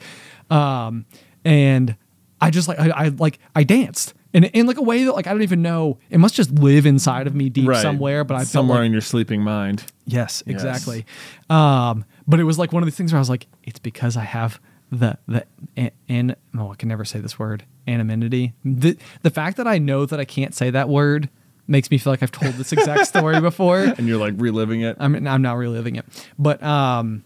Um, 0.50 1.06
and 1.44 1.96
I 2.40 2.50
just 2.50 2.66
like, 2.66 2.80
I, 2.80 2.88
I 2.90 3.08
like, 3.08 3.38
I 3.54 3.62
danced. 3.62 4.14
In, 4.32 4.44
in 4.44 4.66
like 4.66 4.76
a 4.78 4.82
way 4.82 5.02
that 5.04 5.12
like 5.12 5.26
I 5.26 5.32
don't 5.32 5.42
even 5.42 5.60
know 5.60 5.98
it 6.08 6.18
must 6.18 6.34
just 6.36 6.52
live 6.52 6.86
inside 6.86 7.26
of 7.26 7.34
me 7.34 7.48
deep 7.48 7.68
Right. 7.68 7.82
somewhere 7.82 8.22
but 8.22 8.36
I 8.36 8.44
somewhere 8.44 8.78
like 8.78 8.86
in 8.86 8.92
your 8.92 9.00
sleeping 9.00 9.42
mind. 9.42 9.84
Yes, 10.06 10.42
exactly. 10.46 11.04
Um, 11.48 12.04
but 12.28 12.38
it 12.40 12.44
was 12.44 12.58
like 12.58 12.72
one 12.72 12.82
of 12.82 12.86
these 12.86 12.96
things 12.96 13.12
where 13.12 13.18
I 13.18 13.20
was 13.20 13.28
like, 13.30 13.46
it's 13.64 13.78
because 13.80 14.16
I 14.16 14.22
have 14.24 14.60
the 14.92 15.18
the 15.26 15.44
an, 15.76 15.90
an 16.08 16.36
oh 16.56 16.70
I 16.72 16.76
can 16.76 16.88
never 16.88 17.04
say 17.04 17.18
this 17.20 17.38
word 17.38 17.64
anonymity. 17.88 18.54
The 18.64 18.96
the 19.22 19.30
fact 19.30 19.56
that 19.56 19.66
I 19.66 19.78
know 19.78 20.06
that 20.06 20.20
I 20.20 20.24
can't 20.24 20.54
say 20.54 20.70
that 20.70 20.88
word 20.88 21.28
makes 21.66 21.90
me 21.90 21.98
feel 21.98 22.12
like 22.12 22.22
I've 22.22 22.32
told 22.32 22.54
this 22.54 22.72
exact 22.72 23.06
story 23.14 23.40
before. 23.40 23.80
And 23.80 24.06
you're 24.08 24.18
like 24.18 24.34
reliving 24.36 24.80
it. 24.82 24.96
I'm 25.00 25.14
I'm 25.26 25.42
not 25.42 25.56
reliving 25.56 25.96
it, 25.96 26.04
but 26.38 26.62
um, 26.62 27.22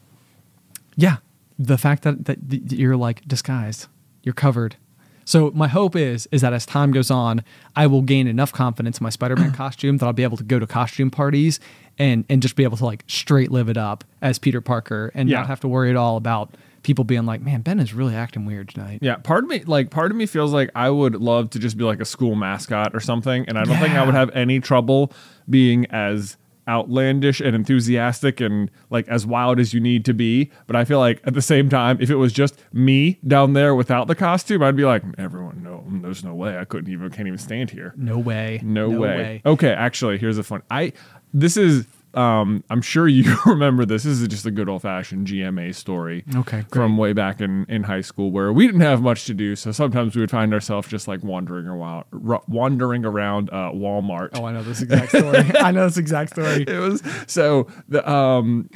yeah, 0.96 1.16
the 1.58 1.78
fact 1.78 2.02
that 2.02 2.24
that 2.26 2.38
that 2.48 2.72
you're 2.72 2.96
like 2.96 3.26
disguised, 3.26 3.88
you're 4.22 4.34
covered. 4.34 4.76
So 5.24 5.50
my 5.54 5.68
hope 5.68 5.96
is 5.96 6.26
is 6.32 6.40
that 6.42 6.52
as 6.52 6.66
time 6.66 6.90
goes 6.92 7.10
on, 7.10 7.42
I 7.76 7.86
will 7.86 8.02
gain 8.02 8.26
enough 8.26 8.52
confidence 8.52 8.98
in 9.00 9.04
my 9.04 9.10
Spider-Man 9.10 9.52
costume 9.56 9.98
that 9.98 10.06
I'll 10.06 10.12
be 10.12 10.22
able 10.22 10.36
to 10.36 10.44
go 10.44 10.58
to 10.58 10.66
costume 10.66 11.10
parties 11.10 11.60
and 11.98 12.24
and 12.28 12.42
just 12.42 12.56
be 12.56 12.64
able 12.64 12.76
to 12.76 12.84
like 12.84 13.04
straight 13.06 13.50
live 13.50 13.68
it 13.68 13.76
up 13.76 14.04
as 14.20 14.38
Peter 14.38 14.60
Parker 14.60 15.10
and 15.14 15.28
Yeah. 15.28 15.38
not 15.38 15.46
have 15.46 15.60
to 15.60 15.68
worry 15.68 15.90
at 15.90 15.96
all 15.96 16.16
about 16.16 16.54
people 16.82 17.04
being 17.04 17.24
like, 17.24 17.40
"Man, 17.40 17.62
Ben 17.62 17.80
is 17.80 17.94
really 17.94 18.14
acting 18.14 18.44
weird 18.44 18.68
tonight." 18.68 18.98
Yeah, 19.00 19.16
part 19.16 19.44
of 19.44 19.50
me 19.50 19.62
like 19.64 19.90
part 19.90 20.10
of 20.10 20.16
me 20.16 20.26
feels 20.26 20.52
like 20.52 20.70
I 20.74 20.90
would 20.90 21.14
love 21.16 21.50
to 21.50 21.58
just 21.58 21.78
be 21.78 21.84
like 21.84 22.00
a 22.00 22.04
school 22.04 22.34
mascot 22.34 22.94
or 22.94 23.00
something, 23.00 23.44
and 23.48 23.56
I 23.58 23.64
don't 23.64 23.78
think 23.78 23.94
I 23.94 24.04
would 24.04 24.14
have 24.14 24.30
any 24.34 24.60
trouble 24.60 25.12
being 25.48 25.86
as 25.86 26.36
outlandish 26.68 27.40
and 27.40 27.54
enthusiastic 27.54 28.40
and 28.40 28.70
like 28.90 29.06
as 29.08 29.26
wild 29.26 29.58
as 29.58 29.74
you 29.74 29.80
need 29.80 30.04
to 30.04 30.14
be. 30.14 30.50
But 30.66 30.76
I 30.76 30.84
feel 30.84 30.98
like 30.98 31.20
at 31.24 31.34
the 31.34 31.42
same 31.42 31.68
time, 31.68 31.98
if 32.00 32.10
it 32.10 32.16
was 32.16 32.32
just 32.32 32.58
me 32.72 33.18
down 33.26 33.52
there 33.52 33.74
without 33.74 34.08
the 34.08 34.14
costume, 34.14 34.62
I'd 34.62 34.76
be 34.76 34.84
like, 34.84 35.02
everyone, 35.18 35.62
no, 35.62 35.84
there's 36.02 36.24
no 36.24 36.34
way 36.34 36.58
I 36.58 36.64
couldn't 36.64 36.92
even 36.92 37.10
can't 37.10 37.28
even 37.28 37.38
stand 37.38 37.70
here. 37.70 37.94
No 37.96 38.18
way. 38.18 38.60
No, 38.62 38.90
way. 38.90 39.42
Okay, 39.44 39.72
actually, 39.72 40.18
here's 40.18 40.38
a 40.38 40.42
fun. 40.42 40.62
I 40.70 40.92
this 41.32 41.56
is 41.56 41.86
um 42.16 42.62
I'm 42.70 42.82
sure 42.82 43.08
you 43.08 43.36
remember 43.46 43.84
this. 43.84 44.04
This 44.04 44.20
is 44.20 44.28
just 44.28 44.46
a 44.46 44.50
good 44.50 44.68
old 44.68 44.82
fashioned 44.82 45.26
GMA 45.26 45.74
story. 45.74 46.24
Okay, 46.36 46.64
From 46.72 46.96
way 46.96 47.12
back 47.12 47.40
in 47.40 47.66
in 47.68 47.84
high 47.84 48.00
school 48.00 48.30
where 48.30 48.52
we 48.52 48.66
didn't 48.66 48.82
have 48.82 49.02
much 49.02 49.24
to 49.26 49.34
do, 49.34 49.56
so 49.56 49.72
sometimes 49.72 50.14
we 50.14 50.20
would 50.20 50.30
find 50.30 50.52
ourselves 50.54 50.88
just 50.88 51.08
like 51.08 51.22
wandering 51.22 51.66
around 51.66 52.04
wandering 52.48 53.04
around 53.04 53.50
uh, 53.50 53.70
Walmart. 53.72 54.30
Oh, 54.34 54.44
I 54.44 54.52
know 54.52 54.62
this 54.62 54.82
exact 54.82 55.10
story. 55.10 55.38
I 55.60 55.70
know 55.70 55.84
this 55.86 55.96
exact 55.96 56.30
story. 56.30 56.64
it 56.66 56.78
was 56.78 57.02
so 57.26 57.66
the 57.88 58.08
um 58.10 58.68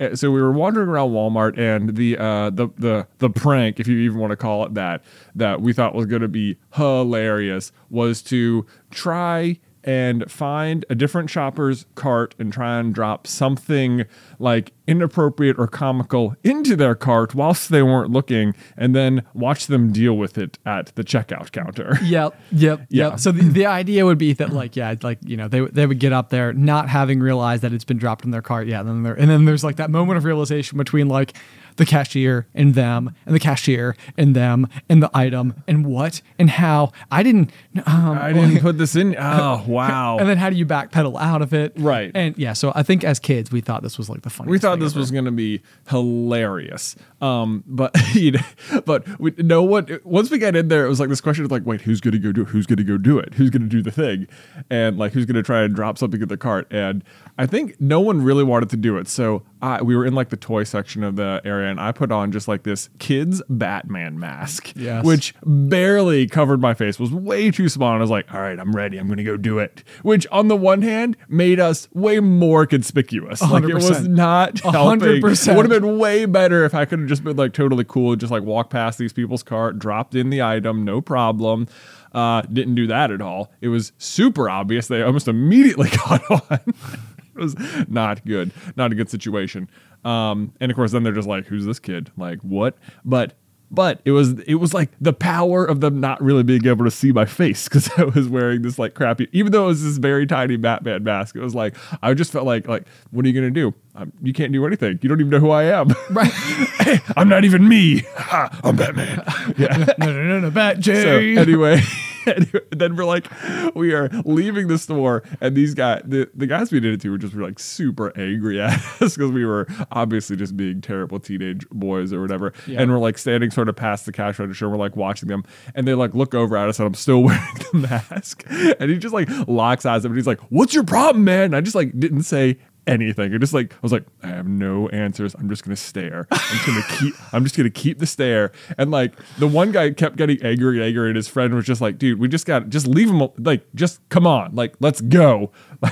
uh, 0.00 0.16
so 0.16 0.30
we 0.30 0.40
were 0.40 0.52
wandering 0.52 0.88
around 0.88 1.10
Walmart 1.10 1.58
and 1.58 1.94
the 1.94 2.16
uh 2.16 2.50
the 2.50 2.68
the 2.76 3.06
the 3.18 3.28
prank 3.28 3.78
if 3.78 3.86
you 3.86 3.98
even 3.98 4.18
want 4.18 4.30
to 4.30 4.36
call 4.36 4.64
it 4.64 4.72
that 4.74 5.04
that 5.34 5.60
we 5.60 5.72
thought 5.74 5.94
was 5.94 6.06
going 6.06 6.22
to 6.22 6.28
be 6.28 6.56
hilarious 6.74 7.70
was 7.90 8.22
to 8.22 8.64
try 8.90 9.58
and 9.84 10.30
find 10.30 10.84
a 10.90 10.94
different 10.94 11.30
shopper's 11.30 11.86
cart 11.94 12.34
and 12.38 12.52
try 12.52 12.78
and 12.78 12.94
drop 12.94 13.26
something 13.26 14.04
like 14.38 14.72
inappropriate 14.86 15.56
or 15.58 15.66
comical 15.68 16.34
into 16.44 16.74
their 16.76 16.94
cart 16.94 17.34
whilst 17.34 17.70
they 17.70 17.82
weren't 17.82 18.10
looking 18.10 18.54
and 18.76 18.94
then 18.94 19.22
watch 19.34 19.66
them 19.68 19.92
deal 19.92 20.16
with 20.16 20.36
it 20.36 20.58
at 20.66 20.86
the 20.96 21.04
checkout 21.04 21.52
counter. 21.52 21.96
Yep, 22.02 22.34
yep, 22.50 22.86
Yeah. 22.90 23.10
yep. 23.10 23.20
So 23.20 23.30
the, 23.32 23.42
the 23.48 23.66
idea 23.66 24.04
would 24.04 24.18
be 24.18 24.32
that 24.34 24.50
like 24.52 24.74
yeah, 24.76 24.94
like 25.02 25.18
you 25.24 25.36
know 25.36 25.46
they 25.48 25.60
they 25.60 25.86
would 25.86 26.00
get 26.00 26.12
up 26.12 26.30
there 26.30 26.52
not 26.52 26.88
having 26.88 27.20
realized 27.20 27.62
that 27.62 27.72
it's 27.72 27.84
been 27.84 27.98
dropped 27.98 28.24
in 28.24 28.30
their 28.32 28.42
cart. 28.42 28.66
Yeah, 28.66 28.80
and 28.80 28.88
then 28.88 29.02
there, 29.04 29.14
and 29.14 29.30
then 29.30 29.44
there's 29.44 29.62
like 29.62 29.76
that 29.76 29.90
moment 29.90 30.16
of 30.18 30.24
realization 30.24 30.76
between 30.76 31.08
like 31.08 31.34
the 31.80 31.86
cashier 31.86 32.46
and 32.54 32.74
them 32.74 33.14
and 33.24 33.34
the 33.34 33.40
cashier 33.40 33.96
and 34.18 34.36
them 34.36 34.68
and 34.88 35.02
the 35.02 35.10
item 35.14 35.54
and 35.66 35.86
what 35.86 36.20
and 36.38 36.50
how. 36.50 36.92
I 37.10 37.22
didn't 37.22 37.50
um 37.86 38.18
I 38.18 38.32
didn't 38.32 38.60
put 38.60 38.76
this 38.76 38.94
in. 38.94 39.16
Oh, 39.18 39.64
wow. 39.66 40.18
and 40.18 40.28
then 40.28 40.36
how 40.36 40.50
do 40.50 40.56
you 40.56 40.66
backpedal 40.66 41.18
out 41.18 41.40
of 41.40 41.54
it? 41.54 41.72
Right. 41.76 42.12
And 42.14 42.36
yeah, 42.36 42.52
so 42.52 42.70
I 42.74 42.82
think 42.82 43.02
as 43.02 43.18
kids 43.18 43.50
we 43.50 43.62
thought 43.62 43.82
this 43.82 43.96
was 43.96 44.10
like 44.10 44.22
the 44.22 44.30
funniest 44.30 44.50
we 44.50 44.58
thought 44.58 44.78
this 44.78 44.92
ever. 44.92 45.00
was 45.00 45.10
going 45.10 45.24
to 45.24 45.30
be 45.30 45.62
hilarious. 45.88 46.96
Um, 47.22 47.64
but 47.66 47.96
you 48.14 48.32
know, 48.32 48.80
but 48.84 49.06
we, 49.18 49.32
no 49.38 49.62
one. 49.62 50.00
Once 50.04 50.30
we 50.30 50.38
got 50.38 50.54
in 50.54 50.68
there, 50.68 50.84
it 50.84 50.88
was 50.88 51.00
like 51.00 51.08
this 51.08 51.20
question 51.20 51.44
of 51.44 51.50
like, 51.50 51.64
wait, 51.64 51.80
who's 51.80 52.00
going 52.00 52.12
to 52.12 52.18
go 52.18 52.30
do 52.32 52.42
it? 52.42 52.48
Who's 52.48 52.66
going 52.66 52.76
to 52.76 52.84
go 52.84 52.98
do 52.98 53.18
it? 53.18 53.34
Who's 53.34 53.48
going 53.50 53.62
to 53.62 53.68
do 53.68 53.82
the 53.82 53.90
thing? 53.90 54.28
And 54.68 54.98
like, 54.98 55.12
who's 55.12 55.24
going 55.24 55.36
to 55.36 55.42
try 55.42 55.62
and 55.62 55.74
drop 55.74 55.96
something 55.96 56.20
in 56.20 56.28
the 56.28 56.36
cart? 56.36 56.66
And 56.70 57.02
I 57.38 57.46
think 57.46 57.80
no 57.80 58.00
one 58.00 58.22
really 58.22 58.44
wanted 58.44 58.68
to 58.70 58.76
do 58.76 58.98
it. 58.98 59.08
So 59.08 59.42
I, 59.62 59.82
we 59.82 59.96
were 59.96 60.04
in 60.04 60.14
like 60.14 60.28
the 60.28 60.36
toy 60.36 60.64
section 60.64 61.02
of 61.04 61.16
the 61.16 61.40
area, 61.44 61.69
and 61.70 61.80
I 61.80 61.92
put 61.92 62.12
on 62.12 62.32
just 62.32 62.48
like 62.48 62.64
this 62.64 62.90
kid's 62.98 63.42
Batman 63.48 64.18
mask, 64.18 64.72
Yes. 64.76 65.04
which 65.04 65.34
barely 65.44 66.26
covered 66.26 66.60
my 66.60 66.74
face. 66.74 66.98
Was 66.98 67.10
way 67.12 67.50
too 67.50 67.68
small. 67.68 67.90
And 67.92 67.98
I 67.98 68.00
was 68.02 68.10
like, 68.10 68.32
all 68.34 68.40
right, 68.40 68.58
I'm 68.58 68.72
ready. 68.72 68.98
I'm 68.98 69.06
going 69.06 69.16
to 69.18 69.24
go 69.24 69.36
do 69.36 69.58
it. 69.58 69.82
Which 70.02 70.26
on 70.32 70.48
the 70.48 70.56
one 70.56 70.82
hand 70.82 71.16
made 71.28 71.58
us 71.60 71.88
way 71.94 72.20
more 72.20 72.66
conspicuous. 72.66 73.40
Like 73.42 73.64
it 73.64 73.74
was 73.74 74.06
not 74.06 74.60
helping. 74.60 74.80
hundred 74.80 75.20
percent. 75.22 75.54
It 75.54 75.62
would 75.62 75.70
have 75.70 75.82
been 75.82 75.98
way 75.98 76.26
better 76.26 76.64
if 76.64 76.74
I 76.74 76.84
could 76.84 76.98
have 77.00 77.08
just 77.08 77.24
been 77.24 77.36
like 77.36 77.52
totally 77.52 77.84
cool, 77.84 78.14
just 78.16 78.30
like 78.32 78.42
walk 78.42 78.70
past 78.70 78.98
these 78.98 79.12
people's 79.12 79.42
cart, 79.42 79.78
dropped 79.78 80.14
in 80.14 80.30
the 80.30 80.42
item, 80.42 80.84
no 80.84 81.00
problem. 81.00 81.66
Uh, 82.12 82.42
didn't 82.42 82.74
do 82.74 82.86
that 82.88 83.10
at 83.12 83.20
all. 83.22 83.52
It 83.60 83.68
was 83.68 83.92
super 83.98 84.50
obvious. 84.50 84.88
They 84.88 85.02
almost 85.02 85.28
immediately 85.28 85.88
caught 85.90 86.28
on. 86.30 86.60
it 86.66 87.36
was 87.36 87.54
not 87.88 88.24
good. 88.26 88.50
Not 88.76 88.90
a 88.90 88.94
good 88.96 89.08
situation. 89.08 89.68
Um, 90.04 90.52
and 90.60 90.70
of 90.70 90.76
course, 90.76 90.92
then 90.92 91.02
they're 91.02 91.12
just 91.12 91.28
like, 91.28 91.46
"Who's 91.46 91.66
this 91.66 91.78
kid? 91.78 92.10
Like 92.16 92.40
what?" 92.40 92.76
But 93.04 93.34
but 93.70 94.00
it 94.04 94.10
was 94.10 94.38
it 94.40 94.56
was 94.56 94.74
like 94.74 94.90
the 95.00 95.12
power 95.12 95.64
of 95.64 95.80
them 95.80 96.00
not 96.00 96.20
really 96.20 96.42
being 96.42 96.66
able 96.66 96.84
to 96.84 96.90
see 96.90 97.12
my 97.12 97.24
face 97.24 97.64
because 97.68 97.88
I 97.96 98.04
was 98.04 98.28
wearing 98.28 98.62
this 98.62 98.78
like 98.78 98.94
crappy, 98.94 99.28
even 99.32 99.52
though 99.52 99.64
it 99.64 99.68
was 99.68 99.82
this 99.82 99.98
very 99.98 100.26
tiny 100.26 100.56
Batman 100.56 101.04
mask. 101.04 101.36
It 101.36 101.40
was 101.40 101.54
like 101.54 101.76
I 102.02 102.14
just 102.14 102.32
felt 102.32 102.46
like 102.46 102.66
like 102.66 102.86
what 103.10 103.24
are 103.24 103.28
you 103.28 103.34
gonna 103.34 103.50
do? 103.50 103.72
Um, 103.94 104.12
you 104.22 104.32
can't 104.32 104.52
do 104.52 104.66
anything. 104.66 104.98
You 105.02 105.08
don't 105.08 105.20
even 105.20 105.30
know 105.30 105.40
who 105.40 105.50
I 105.50 105.64
am. 105.64 105.88
right. 106.10 107.00
I'm 107.16 107.28
not 107.28 107.44
even 107.44 107.68
me. 107.68 108.04
Ha, 108.30 108.60
I'm 108.62 108.76
Batman. 108.76 109.24
Yeah. 109.56 109.94
no, 109.98 110.06
no, 110.06 110.22
no, 110.22 110.40
no, 110.40 110.50
Bat 110.50 110.78
J. 110.78 111.02
So 111.34 111.40
anyway, 111.40 111.80
anyway, 112.26 112.60
then 112.70 112.96
we're 112.96 113.04
like, 113.04 113.26
we 113.74 113.92
are 113.94 114.08
leaving 114.24 114.68
the 114.68 114.78
store, 114.78 115.22
and 115.40 115.56
these 115.56 115.74
guys, 115.74 116.02
the, 116.04 116.28
the 116.34 116.46
guys 116.46 116.70
we 116.72 116.80
did 116.80 116.94
it 116.94 117.00
to, 117.02 117.10
were 117.10 117.18
just 117.18 117.34
were 117.34 117.42
like 117.42 117.58
super 117.58 118.12
angry 118.18 118.60
at 118.60 118.72
us 119.00 119.16
because 119.16 119.30
we 119.30 119.44
were 119.44 119.66
obviously 119.92 120.36
just 120.36 120.56
being 120.56 120.80
terrible 120.80 121.18
teenage 121.20 121.68
boys 121.70 122.12
or 122.12 122.20
whatever, 122.20 122.52
Yeah. 122.66 122.82
and 122.82 122.90
we're 122.90 122.98
like 122.98 123.18
standing 123.18 123.50
sort 123.50 123.68
of 123.68 123.76
past 123.76 124.06
the 124.06 124.12
cash 124.12 124.38
register, 124.38 124.68
we're 124.68 124.76
like 124.76 124.96
watching 124.96 125.28
them, 125.28 125.44
and 125.74 125.86
they 125.86 125.94
like 125.94 126.14
look 126.14 126.34
over 126.34 126.56
at 126.56 126.68
us, 126.68 126.78
and 126.78 126.86
I'm 126.86 126.94
still 126.94 127.22
wearing 127.24 127.40
the 127.72 127.78
mask, 127.78 128.44
and 128.78 128.90
he 128.90 128.98
just 128.98 129.14
like 129.14 129.28
locks 129.48 129.86
eyes, 129.86 130.04
up 130.04 130.10
and 130.10 130.16
he's 130.16 130.26
like, 130.26 130.40
"What's 130.50 130.74
your 130.74 130.84
problem, 130.84 131.24
man?" 131.24 131.44
And 131.44 131.56
I 131.56 131.60
just 131.60 131.74
like 131.76 131.98
didn't 131.98 132.22
say 132.22 132.58
anything. 132.86 133.34
I 133.34 133.38
just 133.38 133.52
like 133.52 133.72
I 133.74 133.78
was 133.82 133.92
like, 133.92 134.04
I 134.22 134.28
have 134.28 134.46
no 134.46 134.88
answers. 134.88 135.34
I'm 135.34 135.48
just 135.48 135.64
gonna 135.64 135.76
stare. 135.76 136.26
I'm 136.30 136.38
just 136.38 136.66
gonna 136.66 136.98
keep. 136.98 137.14
I'm 137.32 137.44
just 137.44 137.56
gonna 137.56 137.70
keep 137.70 137.98
the 137.98 138.06
stare. 138.06 138.52
And 138.78 138.90
like 138.90 139.14
the 139.38 139.46
one 139.46 139.72
guy 139.72 139.90
kept 139.90 140.16
getting 140.16 140.42
angry 140.42 140.76
and 140.76 140.84
angry, 140.84 141.08
and 141.08 141.16
his 141.16 141.28
friend 141.28 141.54
was 141.54 141.66
just 141.66 141.80
like, 141.80 141.98
dude, 141.98 142.18
we 142.18 142.28
just 142.28 142.46
got 142.46 142.68
just 142.68 142.86
leave 142.86 143.10
him. 143.10 143.28
Like 143.38 143.66
just 143.74 144.06
come 144.08 144.26
on. 144.26 144.54
Like 144.54 144.74
let's 144.80 145.00
go. 145.00 145.52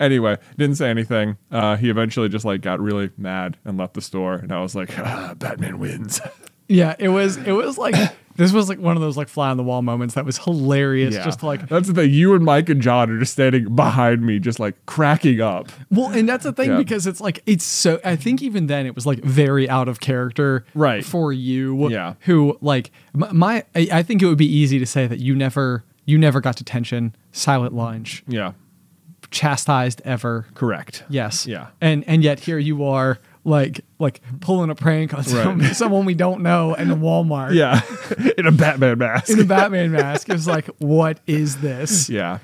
Anyway, 0.00 0.36
didn't 0.56 0.76
say 0.76 0.88
anything. 0.88 1.36
Uh, 1.50 1.76
he 1.76 1.90
eventually 1.90 2.28
just 2.30 2.44
like 2.44 2.62
got 2.62 2.80
really 2.80 3.10
mad 3.18 3.58
and 3.66 3.76
left 3.76 3.94
the 3.94 4.00
store, 4.00 4.34
and 4.34 4.50
I 4.50 4.60
was 4.60 4.74
like, 4.74 4.98
ah, 4.98 5.34
"Batman 5.36 5.78
wins." 5.78 6.20
Yeah, 6.70 6.96
it 6.98 7.08
was 7.08 7.38
it 7.38 7.52
was 7.52 7.78
like 7.78 7.94
this 8.38 8.50
was 8.52 8.70
like 8.70 8.78
one 8.78 8.96
of 8.96 9.02
those 9.02 9.16
like 9.18 9.28
fly 9.28 9.50
on 9.50 9.58
the 9.58 9.62
wall 9.62 9.82
moments 9.82 10.14
that 10.14 10.24
was 10.24 10.38
hilarious. 10.38 11.14
Yeah. 11.14 11.24
Just 11.24 11.42
like 11.42 11.68
that's 11.68 11.88
the 11.88 11.92
thing. 11.94 12.10
You 12.10 12.34
and 12.34 12.42
Mike 12.42 12.70
and 12.70 12.80
John 12.80 13.10
are 13.10 13.18
just 13.18 13.32
standing 13.34 13.76
behind 13.76 14.24
me, 14.24 14.38
just 14.38 14.58
like 14.58 14.74
cracking 14.86 15.42
up. 15.42 15.68
well, 15.90 16.08
and 16.08 16.26
that's 16.26 16.44
the 16.44 16.52
thing 16.52 16.70
Yeah. 16.70 16.78
because 16.78 17.06
it's 17.06 17.20
like 17.20 17.42
it's 17.44 17.64
so. 17.64 18.00
I 18.04 18.16
think 18.16 18.40
even 18.40 18.66
then 18.68 18.86
it 18.86 18.94
was 18.94 19.04
like 19.04 19.22
very 19.22 19.68
out 19.68 19.88
of 19.88 20.00
character, 20.00 20.64
Right. 20.74 21.04
for 21.04 21.30
you. 21.32 21.90
Yeah. 21.90 22.14
who 22.20 22.56
like 22.62 22.90
my, 23.12 23.30
my 23.32 23.64
I, 23.74 23.88
I 23.92 24.02
think 24.02 24.22
it 24.22 24.26
would 24.26 24.38
be 24.38 24.50
easy 24.50 24.78
to 24.78 24.86
say 24.86 25.06
that 25.06 25.18
you 25.18 25.34
never 25.36 25.84
you 26.06 26.16
never 26.16 26.40
got 26.40 26.56
detention, 26.56 27.14
silent 27.32 27.74
lunch, 27.74 28.24
Yeah, 28.26 28.52
chastised 29.30 30.00
ever. 30.04 30.46
correct. 30.54 31.04
Yes. 31.08 31.46
Yeah. 31.46 31.66
And 31.80 32.04
and 32.06 32.22
yet 32.22 32.40
here 32.40 32.58
you 32.58 32.84
are 32.84 33.18
like 33.48 33.80
like 33.98 34.20
pulling 34.40 34.70
a 34.70 34.74
prank 34.74 35.14
on 35.14 35.24
some, 35.24 35.58
Right. 35.60 35.74
someone 35.76 36.04
we 36.04 36.14
don't 36.14 36.42
know 36.42 36.74
in 36.74 36.90
a 36.90 36.96
Walmart. 36.96 37.54
Yeah, 37.54 37.80
in 38.38 38.46
a 38.46 38.52
Batman 38.52 38.98
mask. 38.98 39.30
In 39.30 39.40
a 39.40 39.44
Batman 39.44 39.90
mask. 39.92 40.28
It 40.28 40.34
was 40.34 40.46
like, 40.46 40.66
what 40.78 41.18
is 41.26 41.56
this? 41.60 42.08
Yeah. 42.08 42.38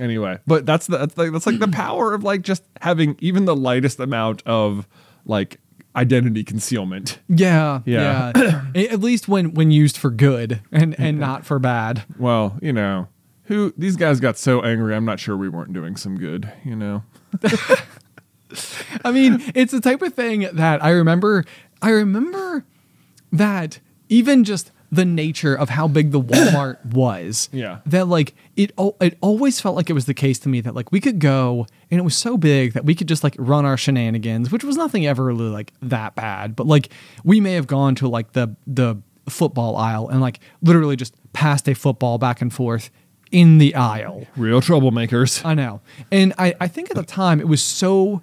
Anyway, 0.00 0.38
but 0.46 0.64
that's 0.64 0.86
the 0.86 0.96
that's 0.98 1.18
like 1.18 1.32
that's 1.32 1.46
like 1.46 1.58
the 1.58 1.68
power 1.72 2.14
of 2.14 2.24
like 2.24 2.42
just 2.42 2.62
having 2.80 3.16
even 3.20 3.44
the 3.44 3.54
lightest 3.56 4.00
amount 4.00 4.42
of 4.46 4.88
like 5.26 5.60
identity 5.94 6.42
concealment. 6.44 7.18
Yeah, 7.28 7.80
Yeah. 7.84 8.32
yeah. 8.34 8.62
At 8.90 9.00
least 9.00 9.28
when 9.28 9.52
when 9.52 9.70
used 9.70 9.98
for 9.98 10.10
good 10.10 10.62
and 10.72 10.98
and 10.98 11.18
not 11.18 11.44
for 11.44 11.58
bad. 11.58 12.04
Well, 12.18 12.58
you 12.62 12.72
know, 12.72 13.08
who 13.44 13.74
these 13.76 13.96
guys 13.96 14.18
got 14.18 14.38
so 14.38 14.62
angry. 14.62 14.94
I'm 14.96 15.04
not 15.04 15.20
sure 15.20 15.36
we 15.36 15.50
weren't 15.50 15.74
doing 15.74 15.96
some 15.96 16.16
good. 16.16 16.50
You 16.64 16.76
know. 16.76 17.02
I 19.04 19.12
mean, 19.12 19.42
it's 19.54 19.72
the 19.72 19.80
type 19.80 20.02
of 20.02 20.14
thing 20.14 20.48
that 20.52 20.82
I 20.82 20.90
remember. 20.90 21.44
I 21.80 21.90
remember 21.90 22.64
that 23.32 23.80
even 24.08 24.44
just 24.44 24.70
the 24.90 25.06
nature 25.06 25.54
of 25.54 25.70
how 25.70 25.88
big 25.88 26.10
the 26.10 26.20
Walmart 26.20 26.84
was. 26.92 27.48
Yeah. 27.50 27.78
That 27.86 28.08
like 28.08 28.34
it. 28.56 28.72
It 29.00 29.16
always 29.20 29.60
felt 29.60 29.74
like 29.74 29.88
it 29.88 29.94
was 29.94 30.04
the 30.04 30.14
case 30.14 30.38
to 30.40 30.48
me 30.48 30.60
that 30.60 30.74
like 30.74 30.92
we 30.92 31.00
could 31.00 31.18
go 31.18 31.66
and 31.90 31.98
it 31.98 32.04
was 32.04 32.14
so 32.14 32.36
big 32.36 32.74
that 32.74 32.84
we 32.84 32.94
could 32.94 33.08
just 33.08 33.24
like 33.24 33.34
run 33.38 33.64
our 33.64 33.76
shenanigans, 33.76 34.52
which 34.52 34.64
was 34.64 34.76
nothing 34.76 35.06
ever 35.06 35.24
really 35.24 35.48
like 35.48 35.72
that 35.80 36.14
bad. 36.14 36.54
But 36.54 36.66
like 36.66 36.90
we 37.24 37.40
may 37.40 37.54
have 37.54 37.66
gone 37.66 37.94
to 37.96 38.08
like 38.08 38.32
the 38.32 38.54
the 38.66 38.96
football 39.28 39.76
aisle 39.76 40.08
and 40.08 40.20
like 40.20 40.40
literally 40.62 40.96
just 40.96 41.14
passed 41.32 41.68
a 41.68 41.74
football 41.74 42.18
back 42.18 42.42
and 42.42 42.52
forth 42.52 42.90
in 43.30 43.58
the 43.58 43.74
aisle. 43.74 44.26
Real 44.36 44.60
troublemakers. 44.60 45.44
I 45.44 45.54
know. 45.54 45.80
And 46.10 46.34
I, 46.38 46.54
I 46.60 46.68
think 46.68 46.90
at 46.90 46.96
the 46.96 47.02
time 47.02 47.40
it 47.40 47.48
was 47.48 47.62
so 47.62 48.22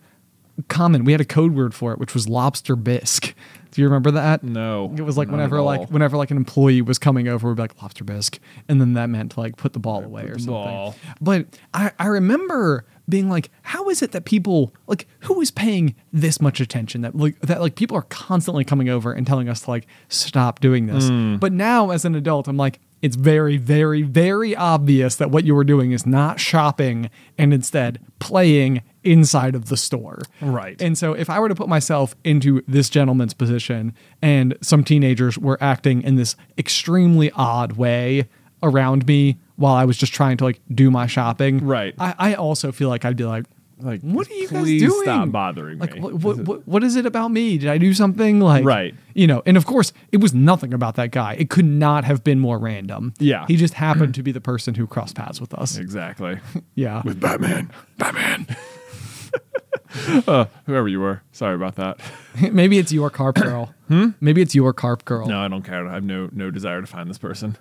common. 0.67 1.03
We 1.05 1.11
had 1.11 1.21
a 1.21 1.25
code 1.25 1.53
word 1.53 1.73
for 1.73 1.91
it, 1.93 1.99
which 1.99 2.13
was 2.13 2.27
lobster 2.27 2.75
bisque. 2.75 3.33
Do 3.71 3.81
you 3.81 3.87
remember 3.87 4.11
that? 4.11 4.43
No, 4.43 4.93
It 4.97 5.01
was 5.01 5.17
like 5.17 5.29
whenever 5.29 5.61
like 5.61 5.89
whenever 5.89 6.17
like 6.17 6.31
an 6.31 6.37
employee 6.37 6.81
was 6.81 6.97
coming 6.97 7.27
over, 7.27 7.47
we'd 7.49 7.55
be 7.55 7.61
like 7.61 7.81
lobster 7.81 8.03
bisque. 8.03 8.39
And 8.67 8.81
then 8.81 8.93
that 8.93 9.07
meant 9.07 9.33
to 9.33 9.39
like 9.39 9.57
put 9.57 9.73
the 9.73 9.79
ball 9.79 10.03
away 10.03 10.23
or 10.23 10.39
something. 10.39 10.53
ball. 10.53 10.95
But 11.21 11.45
I, 11.73 11.91
I 11.99 12.07
remember 12.07 12.85
being 13.07 13.29
like, 13.29 13.49
how 13.61 13.89
is 13.89 14.01
it 14.01 14.11
that 14.11 14.25
people 14.25 14.73
like 14.87 15.07
who 15.21 15.39
is 15.41 15.51
paying 15.51 15.95
this 16.11 16.41
much 16.41 16.59
attention 16.59 17.01
that 17.01 17.15
like 17.15 17.39
that 17.41 17.61
like 17.61 17.75
people 17.75 17.95
are 17.95 18.03
constantly 18.03 18.63
coming 18.63 18.89
over 18.89 19.11
and 19.13 19.25
telling 19.27 19.49
us 19.49 19.61
to 19.61 19.69
like 19.69 19.85
stop 20.09 20.59
doing 20.59 20.87
this. 20.87 21.07
Hmm. 21.07 21.35
But 21.37 21.53
now 21.53 21.91
as 21.91 22.05
an 22.05 22.15
adult, 22.15 22.47
I'm 22.47 22.57
like, 22.57 22.79
it's 23.01 23.15
very, 23.15 23.57
very, 23.57 24.01
very 24.01 24.55
obvious 24.55 25.15
that 25.15 25.31
what 25.31 25.45
you 25.45 25.55
were 25.55 25.63
doing 25.63 25.91
is 25.91 26.05
not 26.05 26.39
shopping 26.39 27.09
and 27.37 27.53
instead 27.53 27.99
playing 28.19 28.83
inside 29.03 29.55
of 29.55 29.69
the 29.69 29.77
store. 29.77 30.21
Right. 30.41 30.81
And 30.81 30.97
so 30.97 31.13
if 31.13 31.29
I 31.29 31.39
were 31.39 31.49
to 31.49 31.55
put 31.55 31.69
myself 31.69 32.15
into 32.23 32.61
this 32.67 32.89
gentleman's 32.89 33.33
position 33.33 33.93
and 34.21 34.57
some 34.61 34.83
teenagers 34.83 35.37
were 35.37 35.57
acting 35.61 36.01
in 36.03 36.15
this 36.15 36.35
extremely 36.57 37.31
odd 37.31 37.73
way 37.73 38.27
around 38.61 39.07
me 39.07 39.37
while 39.55 39.75
I 39.75 39.85
was 39.85 39.97
just 39.97 40.13
trying 40.13 40.37
to 40.37 40.43
like 40.43 40.61
do 40.73 40.91
my 40.91 41.07
shopping. 41.07 41.65
Right. 41.65 41.95
I, 41.97 42.15
I 42.17 42.33
also 42.35 42.71
feel 42.71 42.89
like 42.89 43.05
I'd 43.05 43.17
be 43.17 43.25
like, 43.25 43.45
Like, 43.81 44.01
what 44.01 44.29
are 44.29 44.33
you 44.33 44.47
guys 44.47 44.65
doing? 44.65 45.03
stop 45.03 45.31
bothering 45.31 45.79
like, 45.79 45.95
me. 45.95 46.01
What, 46.01 46.13
what, 46.15 46.37
what, 46.39 46.67
what 46.67 46.83
is 46.83 46.95
it 46.95 47.05
about 47.05 47.29
me? 47.29 47.57
Did 47.57 47.69
I 47.69 47.77
do 47.77 47.93
something 47.93 48.39
like, 48.39 48.65
Right. 48.65 48.93
You 49.13 49.27
know, 49.27 49.41
and 49.45 49.57
of 49.57 49.65
course, 49.65 49.93
it 50.11 50.17
was 50.17 50.33
nothing 50.33 50.73
about 50.73 50.95
that 50.95 51.11
guy. 51.11 51.33
It 51.33 51.49
could 51.49 51.65
not 51.65 52.03
have 52.03 52.23
been 52.23 52.39
more 52.39 52.57
random. 52.57 53.13
Yeah. 53.19 53.45
He 53.47 53.55
just 53.55 53.73
happened 53.73 54.15
to 54.15 54.23
be 54.23 54.31
the 54.31 54.41
person 54.41 54.75
who 54.75 54.87
crossed 54.87 55.15
paths 55.15 55.39
with 55.41 55.53
us. 55.53 55.77
Exactly. 55.77 56.39
Yeah. 56.75 57.01
With 57.03 57.19
Batman. 57.19 57.71
Batman. 57.97 58.47
uh, 60.27 60.45
whoever 60.65 60.87
you 60.87 60.99
were. 60.99 61.21
Sorry 61.31 61.55
about 61.55 61.75
that. 61.75 61.99
Maybe 62.53 62.77
it's 62.77 62.91
your 62.91 63.09
carp 63.09 63.35
girl. 63.41 63.73
hmm? 63.87 64.09
Maybe 64.21 64.41
it's 64.41 64.55
your 64.55 64.73
carp 64.73 65.05
girl. 65.05 65.27
No, 65.27 65.39
I 65.39 65.47
don't 65.47 65.63
care. 65.63 65.87
I 65.87 65.93
have 65.93 66.03
no 66.03 66.29
no 66.31 66.51
desire 66.51 66.81
to 66.81 66.87
find 66.87 67.09
this 67.09 67.17
person. 67.17 67.57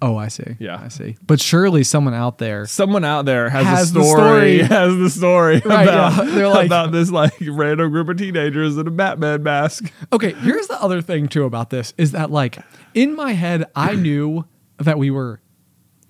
Oh, 0.00 0.16
I 0.16 0.28
see. 0.28 0.56
Yeah. 0.60 0.80
I 0.82 0.88
see. 0.88 1.16
But 1.26 1.40
surely 1.40 1.82
someone 1.82 2.14
out 2.14 2.38
there. 2.38 2.66
Someone 2.66 3.04
out 3.04 3.24
there 3.24 3.48
has, 3.50 3.66
Has 3.66 3.92
the 3.92 3.98
the 4.00 4.04
story. 4.06 4.58
story. 4.58 4.58
Has 4.78 4.96
the 4.96 5.10
story 5.10 5.54
Right, 5.64 5.88
about, 5.88 6.24
yeah. 6.26 6.30
They're 6.34 6.48
like- 6.48 6.66
about 6.66 6.92
this 6.92 7.10
like 7.10 7.32
random 7.40 7.90
group 7.90 8.08
of 8.08 8.16
teenagers 8.16 8.76
in 8.76 8.86
a 8.86 8.90
Batman 8.92 9.42
mask. 9.42 9.92
Okay, 10.12 10.32
here's 10.34 10.68
the 10.68 10.80
other 10.80 11.02
thing 11.02 11.26
too 11.26 11.44
about 11.44 11.70
this 11.70 11.94
is 11.98 12.12
that 12.12 12.30
like 12.30 12.58
in 12.94 13.16
my 13.16 13.32
head 13.32 13.64
I 13.74 13.94
knew 13.96 14.44
that 14.78 14.98
we 14.98 15.10
were 15.10 15.40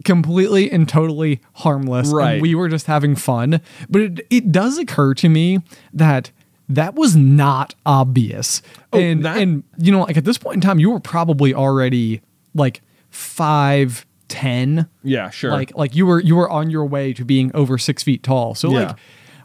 completely 0.05 0.71
and 0.71 0.89
totally 0.89 1.41
harmless 1.55 2.09
Right. 2.13 2.41
we 2.41 2.55
were 2.55 2.69
just 2.69 2.87
having 2.87 3.17
fun, 3.17 3.61
but 3.89 4.01
it 4.03 4.21
it 4.31 4.53
does 4.53 4.79
occur 4.79 5.15
to 5.15 5.29
me 5.29 5.61
that 5.93 6.31
that 6.69 6.95
was 6.95 7.17
not 7.17 7.75
obvious. 7.87 8.63
Oh, 8.93 8.99
and 8.99 9.25
that- 9.25 9.39
and 9.39 9.65
you 9.79 9.91
know 9.93 10.01
like 10.03 10.17
at 10.17 10.25
this 10.25 10.39
point 10.39 10.57
in 10.57 10.61
time 10.61 10.79
you 10.79 10.91
were 10.91 11.01
probably 11.01 11.55
already 11.55 12.21
like 12.55 12.83
5 13.11 14.07
10 14.29 14.89
Yeah, 15.03 15.31
sure. 15.31 15.51
like 15.53 15.75
like 15.77 15.95
you 15.97 16.05
were 16.07 16.21
you 16.21 16.37
were 16.37 16.51
on 16.51 16.69
your 16.71 16.85
way 16.85 17.13
to 17.15 17.25
being 17.25 17.51
over 17.55 17.79
six 17.79 18.03
feet 18.03 18.23
tall. 18.23 18.55
So 18.55 18.71
Yeah. 18.71 18.79
like 18.89 18.97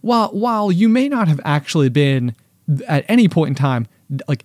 while 0.02 0.30
while 0.30 0.72
you 0.72 0.90
may 0.90 1.08
not 1.08 1.28
have 1.30 1.40
actually 1.46 1.90
been 1.90 2.36
at 2.88 3.06
any 3.08 3.28
point 3.30 3.50
in 3.50 3.56
time 3.56 3.88
like 4.28 4.44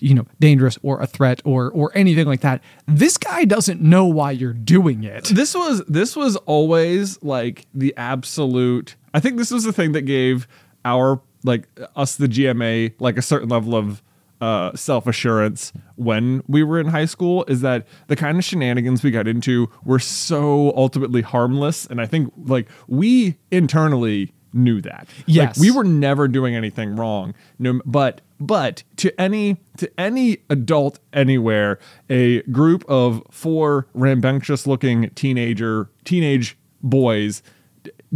you 0.00 0.12
know 0.14 0.26
dangerous 0.40 0.76
or 0.82 1.00
a 1.00 1.06
threat 1.06 1.40
or 1.44 1.70
or 1.70 1.92
anything 1.94 2.26
like 2.26 2.40
that, 2.40 2.62
this 2.86 3.16
guy 3.16 3.44
doesn't 3.44 3.80
know 3.80 4.04
why 4.06 4.32
you're 4.32 4.52
doing 4.52 5.04
it. 5.04 5.24
this 5.26 5.54
was 5.54 5.82
this 5.86 6.16
was 6.16 6.34
always 6.46 7.22
like 7.22 7.66
the 7.72 7.94
absolute 7.96 8.96
i 9.14 9.20
think 9.20 9.36
this 9.38 9.50
was 9.50 9.64
the 9.64 9.72
thing 9.72 9.92
that 9.92 10.02
gave 10.02 10.46
our 10.84 11.20
like 11.44 11.66
us 11.94 12.16
the 12.16 12.26
gma 12.28 12.92
like 12.98 13.16
a 13.16 13.22
certain 13.22 13.48
level 13.48 13.74
of 13.74 14.02
uh, 14.40 14.74
self-assurance 14.74 15.72
when 15.96 16.42
we 16.46 16.62
were 16.62 16.78
in 16.78 16.86
high 16.86 17.04
school 17.04 17.44
is 17.48 17.60
that 17.62 17.86
the 18.08 18.16
kind 18.16 18.38
of 18.38 18.44
shenanigans 18.44 19.02
we 19.02 19.10
got 19.10 19.26
into 19.26 19.70
were 19.84 19.98
so 19.98 20.72
ultimately 20.76 21.22
harmless. 21.22 21.86
And 21.86 22.00
i 22.00 22.06
think 22.06 22.32
like 22.44 22.68
we 22.86 23.36
internally 23.50 24.32
knew 24.52 24.80
that. 24.80 25.06
Yes. 25.26 25.56
like, 25.56 25.62
we 25.62 25.70
were 25.70 25.84
never 25.84 26.28
doing 26.28 26.54
anything 26.54 26.96
wrong. 26.96 27.34
No 27.58 27.80
but 27.84 28.22
but 28.40 28.82
to 28.96 29.20
any 29.20 29.58
to 29.76 29.90
any 30.00 30.38
adult 30.50 30.98
anywhere 31.12 31.78
a 32.08 32.42
group 32.42 32.84
of 32.88 33.22
four 33.30 33.86
rambunctious 33.94 34.66
looking 34.66 35.10
teenager 35.10 35.90
teenage 36.04 36.56
boys 36.82 37.42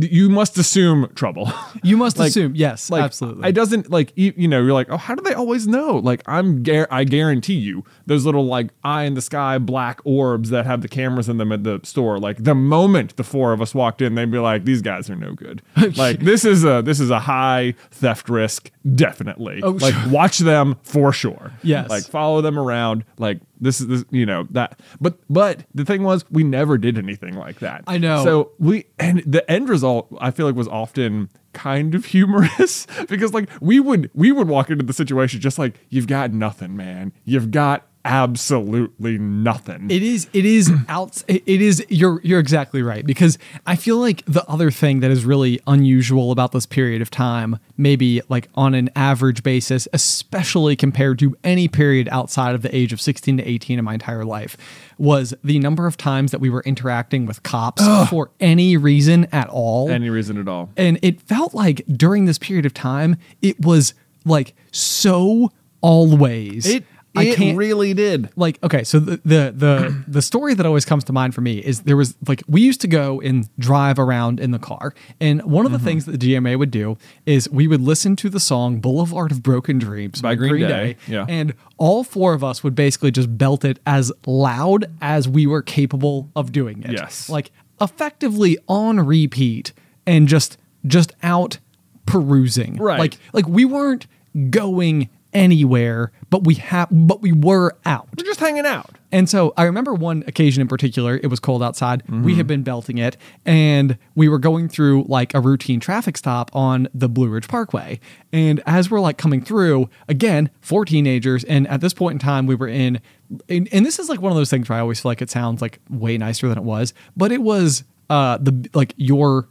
you 0.04 0.28
must 0.28 0.56
assume 0.58 1.10
trouble. 1.14 1.50
You 1.82 1.96
must 1.96 2.18
Like- 2.18 2.28
assume, 2.28 2.54
yes, 2.54 2.90
like, 2.90 3.02
absolutely. 3.02 3.48
it 3.48 3.52
doesn't 3.52 3.90
like 3.90 4.12
you, 4.16 4.34
you 4.36 4.46
know 4.48 4.60
you're 4.62 4.72
like 4.74 4.88
oh 4.90 4.96
how 4.98 5.14
do 5.14 5.22
they 5.22 5.32
always 5.34 5.66
know? 5.66 5.96
Like 5.96 6.22
i'm 6.26 6.62
gar- 6.62 6.88
i 6.90 7.04
guarantee 7.04 7.54
you 7.54 7.84
those 8.06 8.26
little 8.26 8.44
like 8.46 8.70
eye 8.84 9.04
in 9.04 9.14
the 9.14 9.22
sky 9.22 9.56
black 9.58 10.00
orbs 10.04 10.50
that 10.50 10.66
have 10.66 10.82
the 10.82 10.88
cameras 10.88 11.28
in 11.28 11.38
them 11.38 11.52
at 11.52 11.64
the 11.64 11.80
store 11.84 12.18
like 12.18 12.42
the 12.44 12.54
moment 12.54 13.16
the 13.16 13.24
four 13.24 13.52
of 13.52 13.62
us 13.62 13.74
walked 13.74 14.02
in 14.02 14.14
they'd 14.14 14.30
be 14.30 14.38
like 14.38 14.64
these 14.64 14.82
guys 14.82 15.08
are 15.08 15.16
no 15.16 15.32
good. 15.32 15.62
Like 15.96 16.20
this 16.20 16.44
is 16.44 16.64
a 16.64 16.82
this 16.84 17.00
is 17.00 17.10
a 17.10 17.20
high 17.20 17.74
theft 17.90 18.28
risk 18.28 18.70
definitely. 18.94 19.60
Oh, 19.62 19.70
like 19.70 19.94
sure. 19.94 20.10
watch 20.10 20.38
them 20.38 20.76
for 20.82 21.12
sure. 21.12 21.52
Yes. 21.62 21.88
like 21.88 22.04
follow 22.04 22.40
them 22.42 22.58
around. 22.58 23.04
Like 23.18 23.40
this 23.60 23.80
is 23.80 23.86
this 23.86 24.04
you 24.10 24.26
know 24.26 24.46
that 24.50 24.80
but 25.00 25.18
but 25.28 25.64
the 25.74 25.84
thing 25.84 26.02
was 26.02 26.24
we 26.30 26.42
never 26.42 26.78
did 26.78 26.98
anything 26.98 27.34
like 27.34 27.58
that 27.60 27.84
I 27.86 27.98
know. 27.98 28.24
so 28.24 28.52
we 28.58 28.86
and 28.98 29.22
the 29.26 29.48
end 29.50 29.68
result 29.68 30.08
i 30.20 30.30
feel 30.30 30.46
like 30.46 30.54
was 30.54 30.68
often 30.68 31.28
kind 31.52 31.94
of 31.94 32.04
humorous 32.06 32.86
because 33.08 33.32
like 33.34 33.48
we 33.60 33.80
would 33.80 34.10
we 34.14 34.32
would 34.32 34.48
walk 34.48 34.70
into 34.70 34.84
the 34.84 34.92
situation 34.92 35.40
just 35.40 35.58
like 35.58 35.78
you've 35.88 36.06
got 36.06 36.32
nothing 36.32 36.76
man 36.76 37.12
you've 37.24 37.50
got 37.50 37.86
absolutely 38.04 39.18
nothing 39.18 39.90
It 39.90 40.02
is. 40.02 40.28
It 40.32 40.44
is 40.44 40.72
out. 40.88 41.22
It 41.28 41.46
is. 41.46 41.84
You're. 41.88 42.20
You're 42.22 42.40
exactly 42.40 42.82
right 42.82 43.04
because 43.04 43.38
I 43.66 43.76
feel 43.76 43.98
like 43.98 44.24
the 44.26 44.44
other 44.48 44.70
thing 44.70 45.00
that 45.00 45.10
is 45.10 45.24
really 45.24 45.60
unusual 45.66 46.32
about 46.32 46.52
this 46.52 46.66
period 46.66 47.02
of 47.02 47.10
time, 47.10 47.58
maybe 47.76 48.22
like 48.28 48.48
on 48.54 48.74
an 48.74 48.90
average 48.96 49.42
basis, 49.42 49.86
especially 49.92 50.76
compared 50.76 51.18
to 51.20 51.36
any 51.44 51.68
period 51.68 52.08
outside 52.10 52.54
of 52.54 52.62
the 52.62 52.74
age 52.74 52.92
of 52.92 53.00
16 53.00 53.36
to 53.38 53.48
18 53.48 53.78
in 53.78 53.84
my 53.84 53.94
entire 53.94 54.24
life, 54.24 54.56
was 54.98 55.34
the 55.42 55.58
number 55.58 55.86
of 55.86 55.96
times 55.96 56.30
that 56.30 56.40
we 56.40 56.50
were 56.50 56.62
interacting 56.62 57.26
with 57.26 57.42
cops 57.42 57.82
for 58.08 58.30
any 58.40 58.76
reason 58.76 59.26
at 59.32 59.48
all. 59.48 59.90
any 59.90 60.10
reason 60.10 60.38
at 60.38 60.46
all 60.48 60.70
And 60.76 60.98
it 61.02 61.20
felt 61.22 61.54
like 61.54 61.84
during 61.86 62.24
this 62.26 62.38
period 62.38 62.66
of 62.66 62.74
time, 62.74 63.16
it 63.42 63.60
was 63.60 63.94
like 64.24 64.54
so 64.70 65.50
always. 65.80 66.66
it 66.66 66.84
I 67.16 67.24
it 67.24 67.36
can't 67.36 67.56
really 67.58 67.92
did 67.92 68.28
like 68.36 68.62
okay 68.62 68.84
so 68.84 69.00
the, 69.00 69.20
the 69.24 69.52
the 69.56 70.04
the 70.08 70.22
story 70.22 70.54
that 70.54 70.64
always 70.64 70.84
comes 70.84 71.02
to 71.04 71.12
mind 71.12 71.34
for 71.34 71.40
me 71.40 71.58
is 71.58 71.80
there 71.80 71.96
was 71.96 72.16
like 72.28 72.42
we 72.46 72.60
used 72.60 72.80
to 72.82 72.88
go 72.88 73.20
and 73.20 73.48
drive 73.58 73.98
around 73.98 74.38
in 74.38 74.52
the 74.52 74.58
car 74.60 74.94
and 75.20 75.42
one 75.42 75.64
Mm-hmm. 75.64 75.74
of 75.74 75.80
the 75.80 75.84
things 75.84 76.04
that 76.06 76.20
the 76.20 76.34
gma 76.34 76.56
would 76.58 76.70
do 76.70 76.96
is 77.26 77.50
we 77.50 77.66
would 77.66 77.80
listen 77.80 78.14
to 78.16 78.28
the 78.30 78.38
song 78.38 78.78
boulevard 78.80 79.32
of 79.32 79.42
broken 79.42 79.78
dreams 79.78 80.22
By 80.22 80.36
Green 80.36 80.60
Day, 80.68 80.96
yeah. 81.08 81.26
and 81.28 81.54
all 81.78 82.04
four 82.04 82.32
of 82.32 82.44
us 82.44 82.62
would 82.62 82.74
basically 82.76 83.10
just 83.10 83.36
belt 83.36 83.64
it 83.64 83.80
as 83.86 84.12
loud 84.26 84.86
as 85.00 85.28
we 85.28 85.46
were 85.48 85.62
capable 85.62 86.30
of 86.36 86.52
doing 86.52 86.82
it 86.84 86.92
Yes. 86.92 87.28
like 87.28 87.50
effectively 87.80 88.56
on 88.68 89.00
repeat 89.00 89.72
and 90.06 90.28
just 90.28 90.58
just 90.86 91.12
out 91.22 91.58
perusing 92.06 92.76
Right. 92.76 92.98
like 92.98 93.18
like 93.32 93.48
we 93.48 93.64
weren't 93.64 94.06
going 94.50 95.08
anywhere 95.32 96.12
but 96.30 96.44
we 96.44 96.54
have 96.54 96.88
but 96.90 97.20
we 97.20 97.32
were 97.32 97.76
out 97.84 98.08
we're 98.16 98.24
just 98.24 98.40
hanging 98.40 98.66
out 98.66 98.96
and 99.12 99.28
so 99.28 99.52
I 99.56 99.64
remember 99.64 99.92
one 99.92 100.22
occasion 100.28 100.60
in 100.60 100.68
particular, 100.68 101.16
it 101.20 101.26
was 101.26 101.40
cold 101.40 101.64
outside. 101.64 102.04
Mm-hmm. 102.04 102.22
We 102.22 102.36
had 102.36 102.46
been 102.46 102.62
belting 102.62 102.98
it, 102.98 103.16
and 103.44 103.98
we 104.14 104.28
were 104.28 104.38
going 104.38 104.68
through 104.68 105.06
like 105.08 105.34
a 105.34 105.40
routine 105.40 105.80
traffic 105.80 106.16
stop 106.16 106.48
on 106.54 106.86
the 106.94 107.08
Blue 107.08 107.26
Ridge 107.26 107.48
Parkway. 107.48 107.98
And 108.32 108.62
as 108.66 108.88
we're 108.88 109.00
like 109.00 109.18
coming 109.18 109.42
through, 109.42 109.90
again, 110.06 110.48
four 110.60 110.84
teenagers, 110.84 111.42
and 111.42 111.66
at 111.66 111.80
this 111.80 111.92
point 111.92 112.12
in 112.12 112.18
time, 112.20 112.46
we 112.46 112.54
were 112.54 112.68
in, 112.68 113.00
and, 113.48 113.68
and 113.72 113.84
this 113.84 113.98
is 113.98 114.08
like 114.08 114.20
one 114.20 114.30
of 114.30 114.36
those 114.38 114.48
things 114.48 114.68
where 114.68 114.78
I 114.78 114.80
always 114.80 115.00
feel 115.00 115.10
like 115.10 115.22
it 115.22 115.28
sounds 115.28 115.60
like 115.60 115.80
way 115.90 116.16
nicer 116.16 116.46
than 116.46 116.56
it 116.56 116.62
was, 116.62 116.94
but 117.16 117.32
it 117.32 117.42
was 117.42 117.82
uh 118.10 118.38
the 118.40 118.70
like 118.74 118.94
your 118.96 119.48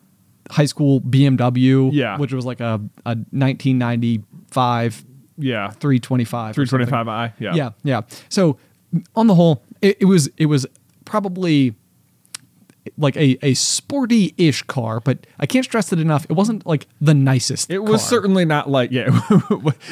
high 0.49 0.67
school 0.67 1.01
BMW, 1.01 1.89
Yeah. 1.91 2.17
which 2.17 2.31
was 2.31 2.45
like 2.45 2.61
a, 2.61 2.75
a 3.05 3.17
1995 3.31 5.05
yeah 5.39 5.69
325 5.71 6.55
325i 6.55 7.33
yeah 7.39 7.53
Yeah, 7.55 7.69
yeah. 7.83 8.01
So 8.29 8.57
on 9.15 9.27
the 9.27 9.35
whole, 9.35 9.63
it, 9.81 9.97
it 10.01 10.05
was 10.05 10.29
it 10.37 10.47
was 10.47 10.65
probably 11.05 11.75
like 12.97 13.15
a, 13.17 13.37
a 13.45 13.53
sporty-ish 13.53 14.63
car, 14.63 14.99
but 14.99 15.27
I 15.39 15.45
can't 15.45 15.63
stress 15.63 15.91
it 15.93 15.99
enough. 15.99 16.25
It 16.29 16.33
wasn't 16.33 16.65
like 16.65 16.87
the 16.99 17.13
nicest. 17.13 17.69
It 17.69 17.79
was 17.79 18.01
car. 18.01 18.09
certainly 18.09 18.45
not 18.45 18.69
like 18.69 18.91
yeah. 18.91 19.09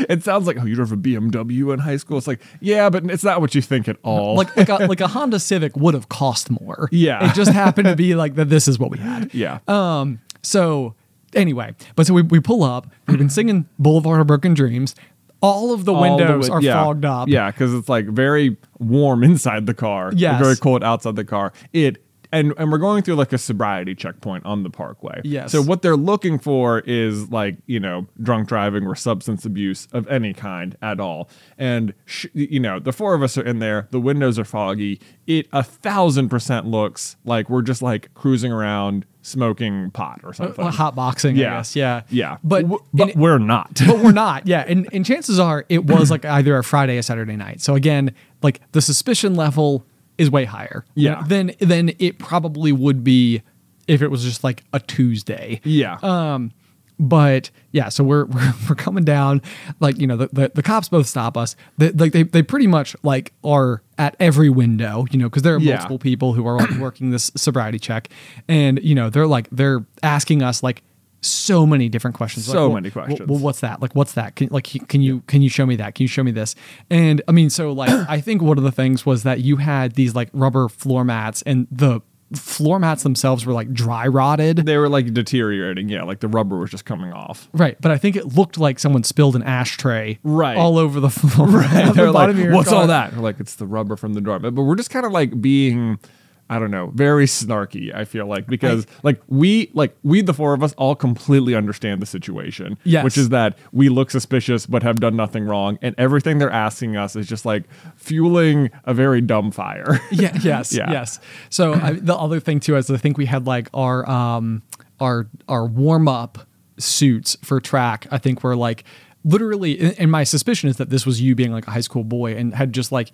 it 0.10 0.24
sounds 0.24 0.48
like 0.48 0.58
oh 0.60 0.66
you 0.66 0.76
drove 0.76 0.92
a 0.92 0.98
BMW 0.98 1.74
in 1.74 1.80
high 1.80 1.98
school. 1.98 2.18
It's 2.18 2.28
like 2.28 2.42
yeah, 2.60 2.90
but 2.90 3.06
it's 3.06 3.24
not 3.24 3.40
what 3.40 3.54
you 3.54 3.62
think 3.62 3.88
at 3.88 3.98
all. 4.04 4.36
like 4.36 4.56
like 4.58 4.70
a, 4.70 4.76
like 4.88 5.02
a 5.02 5.08
Honda 5.08 5.40
Civic 5.40 5.76
would 5.76 5.94
have 5.94 6.10
cost 6.10 6.50
more. 6.50 6.90
Yeah. 6.92 7.30
it 7.30 7.36
just 7.36 7.52
happened 7.52 7.88
to 7.88 7.96
be 7.96 8.16
like 8.16 8.36
that. 8.36 8.50
This 8.50 8.68
is 8.68 8.80
what 8.80 8.90
we 8.90 8.98
had. 8.98 9.34
yeah, 9.34 9.60
Um. 9.68 10.20
So 10.42 10.96
anyway, 11.36 11.76
but 11.96 12.08
so 12.08 12.14
we, 12.14 12.22
we 12.24 12.40
pull 12.40 12.64
up. 12.64 12.88
We've 13.08 13.18
been 13.18 13.30
singing 13.30 13.68
Boulevard 13.78 14.22
of 14.22 14.28
Broken 14.28 14.54
Dreams. 14.54 14.96
All 15.42 15.74
of 15.74 15.86
the 15.86 15.94
All 15.94 16.02
the 16.04 16.10
windows 16.10 16.48
wi- 16.48 16.56
are 16.58 16.62
yeah. 16.62 16.84
fogged 16.84 17.06
up. 17.06 17.28
Yeah, 17.28 17.52
because 17.52 17.74
it's 17.74 17.90
like 17.90 18.06
very 18.08 18.58
warm 18.80 19.24
inside 19.24 19.66
the 19.66 19.74
car. 19.74 20.12
Yes. 20.16 20.42
very 20.42 20.56
cold 20.56 20.84
outside 20.84 21.16
the 21.16 21.26
car. 21.26 21.54
It 21.74 22.04
and 22.32 22.54
and 22.58 22.72
we're 22.72 22.78
going 22.78 23.04
through 23.04 23.16
like 23.16 23.32
a 23.32 23.38
sobriety 23.38 23.96
checkpoint 23.96 24.46
on 24.46 24.64
the 24.64 24.70
parkway. 24.70 25.22
Yes. 25.24 25.52
So 25.54 25.62
what 25.62 25.82
they're 25.82 25.96
looking 25.96 26.40
for 26.40 26.80
is 26.80 27.30
like 27.32 27.58
you 27.68 27.80
know 27.80 28.08
drunk 28.22 28.50
driving 28.50 28.86
or 28.86 28.96
substance 28.96 29.46
abuse 29.46 29.88
of 29.94 30.08
any 30.10 30.34
kind 30.34 30.76
at 30.82 31.00
all. 31.00 31.30
And 31.58 31.94
sh- 32.06 32.26
you 32.34 32.60
know 32.60 32.80
the 32.80 32.92
four 32.92 33.14
of 33.14 33.24
us 33.24 33.38
are 33.38 33.46
in 33.46 33.60
there. 33.60 33.88
The 33.92 34.00
windows 34.02 34.38
are 34.38 34.44
foggy. 34.46 35.00
It 35.26 35.48
a 35.54 35.64
thousand 35.64 36.28
percent 36.30 36.66
looks 36.66 37.16
like 37.24 37.50
we're 37.50 37.62
just 37.62 37.82
like 37.82 38.14
cruising 38.14 38.52
around 38.52 39.06
smoking 39.28 39.92
pot 39.92 40.22
or 40.24 40.34
something. 40.34 40.66
Uh, 40.66 40.72
hot 40.72 40.96
boxing, 40.96 41.36
Yeah. 41.36 41.54
I 41.54 41.58
guess. 41.58 41.76
Yeah. 41.76 42.02
yeah, 42.10 42.38
But, 42.44 42.62
W- 42.62 42.84
but 42.94 43.10
and- 43.12 43.22
we're 43.22 43.38
not. 43.38 43.74
but 43.88 44.00
we're 44.00 44.12
not. 44.28 44.48
Yeah. 44.48 44.64
And, 44.68 44.88
and 44.94 45.06
chances 45.06 45.40
are 45.40 45.66
it 45.70 45.86
was 45.86 46.10
like 46.10 46.26
either 46.26 46.58
a 46.58 46.64
Friday 46.64 46.98
or 46.98 47.02
Saturday 47.02 47.36
night. 47.36 47.62
So 47.62 47.76
again, 47.76 48.14
like 48.42 48.62
the 48.72 48.82
suspicion 48.82 49.36
level 49.36 49.86
is 50.18 50.32
way 50.32 50.46
higher. 50.46 50.86
Yeah. 50.96 51.24
Than 51.28 51.52
than 51.60 51.92
it 52.00 52.18
probably 52.20 52.72
would 52.72 53.04
be 53.04 53.42
if 53.88 54.02
it 54.02 54.10
was 54.10 54.24
just 54.24 54.44
like 54.44 54.64
a 54.74 54.80
Tuesday. 54.80 55.62
yeah. 55.64 55.98
Um, 56.02 56.52
but 57.00 57.50
yeah, 57.72 57.90
so 57.90 58.04
we're 58.04 58.26
we're, 58.34 58.54
we're 58.70 58.76
coming 58.76 59.04
down, 59.04 59.42
like 59.80 60.00
you 60.00 60.08
know, 60.08 60.18
the, 60.18 60.30
the, 60.34 60.52
the 60.56 60.64
cops 60.64 60.90
both 60.90 61.08
stop 61.08 61.38
us. 61.38 61.56
They, 61.78 61.92
like 61.92 62.12
they 62.12 62.24
they 62.24 62.42
pretty 62.44 62.68
much 62.68 62.96
like 63.04 63.34
are 63.44 63.82
at 63.98 64.16
every 64.20 64.50
window, 64.50 65.06
you 65.12 65.18
know, 65.20 65.30
because 65.30 65.44
there 65.44 65.56
are 65.56 65.60
Yeah. 65.60 65.76
multiple 65.76 66.00
people 66.00 66.34
who 66.34 66.46
are 66.48 66.58
working 66.80 67.12
this 67.12 67.32
sobriety 67.36 67.80
check, 67.80 68.10
and 68.48 68.80
you 68.84 68.96
know 68.96 69.10
they're 69.10 69.28
like 69.28 69.48
they're 69.52 69.86
asking 70.04 70.42
us 70.44 70.64
like 70.64 70.84
so 71.22 71.66
many 71.66 71.90
different 71.90 72.16
questions. 72.16 72.46
So 72.46 72.52
Like, 72.54 72.60
well- 72.62 72.74
many 72.76 72.92
questions. 72.92 73.28
Well, 73.30 73.40
what's 73.40 73.60
that? 73.62 73.82
Like, 73.82 73.96
what's 73.96 74.14
that? 74.14 74.36
Can, 74.36 74.50
like, 74.52 74.66
can 74.88 75.02
you 75.02 75.22
can 75.22 75.42
you 75.42 75.50
show 75.50 75.66
me 75.66 75.76
that? 75.78 75.96
Can 75.96 76.04
you 76.04 76.08
show 76.08 76.24
me 76.24 76.32
this? 76.32 76.56
And 76.92 77.22
I 77.28 77.32
mean, 77.32 77.50
so 77.50 77.72
like, 77.72 77.90
I 78.10 78.22
think 78.22 78.42
one 78.42 78.58
of 78.58 78.64
the 78.64 78.72
things 78.72 79.06
was 79.06 79.24
that 79.24 79.40
you 79.42 79.58
had 79.58 79.94
these 79.94 80.14
like 80.16 80.30
rubber 80.34 80.70
floor 80.70 81.04
mats, 81.04 81.42
and 81.44 81.68
the 81.72 82.02
floor 82.36 82.78
mats 82.80 83.04
themselves 83.04 83.46
were 83.46 83.54
like 83.54 83.72
dry 83.72 84.08
rotted. 84.08 84.58
they 84.58 84.78
were 84.78 84.90
like 84.90 85.14
deteriorating. 85.14 85.88
Yeah, 85.90 86.04
like 86.04 86.20
the 86.20 86.28
rubber 86.28 86.58
was 86.58 86.70
just 86.72 86.86
coming 86.86 87.14
off. 87.14 87.48
Right, 87.54 87.78
but 87.80 87.92
I 87.92 87.98
think 87.98 88.16
it 88.16 88.36
looked 88.36 88.58
like 88.58 88.80
someone 88.80 89.04
spilled 89.04 89.36
an 89.36 89.44
ashtray 89.44 90.20
Right. 90.24 90.58
all 90.58 90.78
over 90.78 91.00
the 91.00 91.10
floor. 91.10 91.48
Right. 91.58 91.86
the 91.88 91.94
They're 91.94 92.06
like, 92.12 92.14
bottom 92.30 92.48
of 92.50 92.54
what's 92.54 92.70
car." 92.70 92.82
all 92.82 92.88
that? 92.88 93.16
We're 93.16 93.22
like, 93.24 93.40
it's 93.40 93.56
the 93.56 93.66
rubber 93.66 93.96
from 93.96 94.14
the 94.14 94.22
door. 94.22 94.40
But, 94.40 94.56
but 94.56 94.64
we're 94.64 94.76
just 94.76 94.90
kind 94.90 95.06
of 95.06 95.12
like 95.12 95.40
being, 95.42 96.00
I 96.50 96.60
don't 96.60 96.72
know, 96.72 96.92
very 96.96 97.26
snarky, 97.26 97.94
I 97.94 98.06
feel 98.06 98.26
like, 98.26 98.48
because 98.48 98.88
like 99.04 99.22
we, 99.28 99.70
like 99.74 99.96
we, 100.04 100.22
the 100.22 100.34
four 100.34 100.54
of 100.54 100.64
us 100.64 100.74
all 100.74 100.96
completely 100.96 101.56
understand 101.56 102.02
the 102.02 102.06
situation. 102.06 102.78
Yes. 102.84 103.04
Which 103.04 103.18
is 103.18 103.30
that 103.30 103.58
we 103.72 103.90
look 103.90 104.12
suspicious 104.12 104.66
but 104.66 104.84
have 104.84 105.00
done 105.00 105.16
nothing 105.16 105.46
wrong. 105.46 105.78
And 105.82 105.94
everything 105.98 106.38
they're 106.38 106.50
asking 106.50 106.96
us 106.96 107.16
is 107.16 107.28
just 107.28 107.46
like 107.46 107.64
fueling 107.96 108.70
a 108.86 108.94
very 108.94 109.22
dumb 109.22 109.52
fire. 109.52 110.00
Yeah. 110.12 110.38
Yes. 110.48 110.72
Yeah. 110.74 110.92
Yes. 110.92 111.20
So 111.50 111.74
I, 111.74 111.94
the 111.94 112.16
other 112.16 112.40
thing 112.40 112.60
too 112.60 112.78
is 112.78 112.90
I 112.90 112.98
think 112.98 113.18
we 113.18 113.26
had 113.26 113.48
like 113.48 113.70
our 113.74 114.08
um 114.10 114.62
our 115.00 115.28
our 115.50 115.66
warm 115.66 116.08
up 116.08 116.48
suits 116.78 117.36
for 117.44 117.60
track. 117.60 118.08
I 118.12 118.18
think 118.18 118.44
were 118.44 118.56
like 118.56 118.84
literally 119.24 119.96
and 119.98 120.12
my 120.12 120.24
suspicion 120.24 120.70
is 120.70 120.78
that 120.78 120.90
this 120.90 121.06
was 121.06 121.20
you 121.20 121.36
being 121.36 121.52
like 121.52 121.68
a 121.68 121.72
high 121.72 121.82
school 121.82 122.04
boy 122.04 122.36
and 122.36 122.54
had 122.54 122.72
just 122.72 122.92
like 122.92 123.12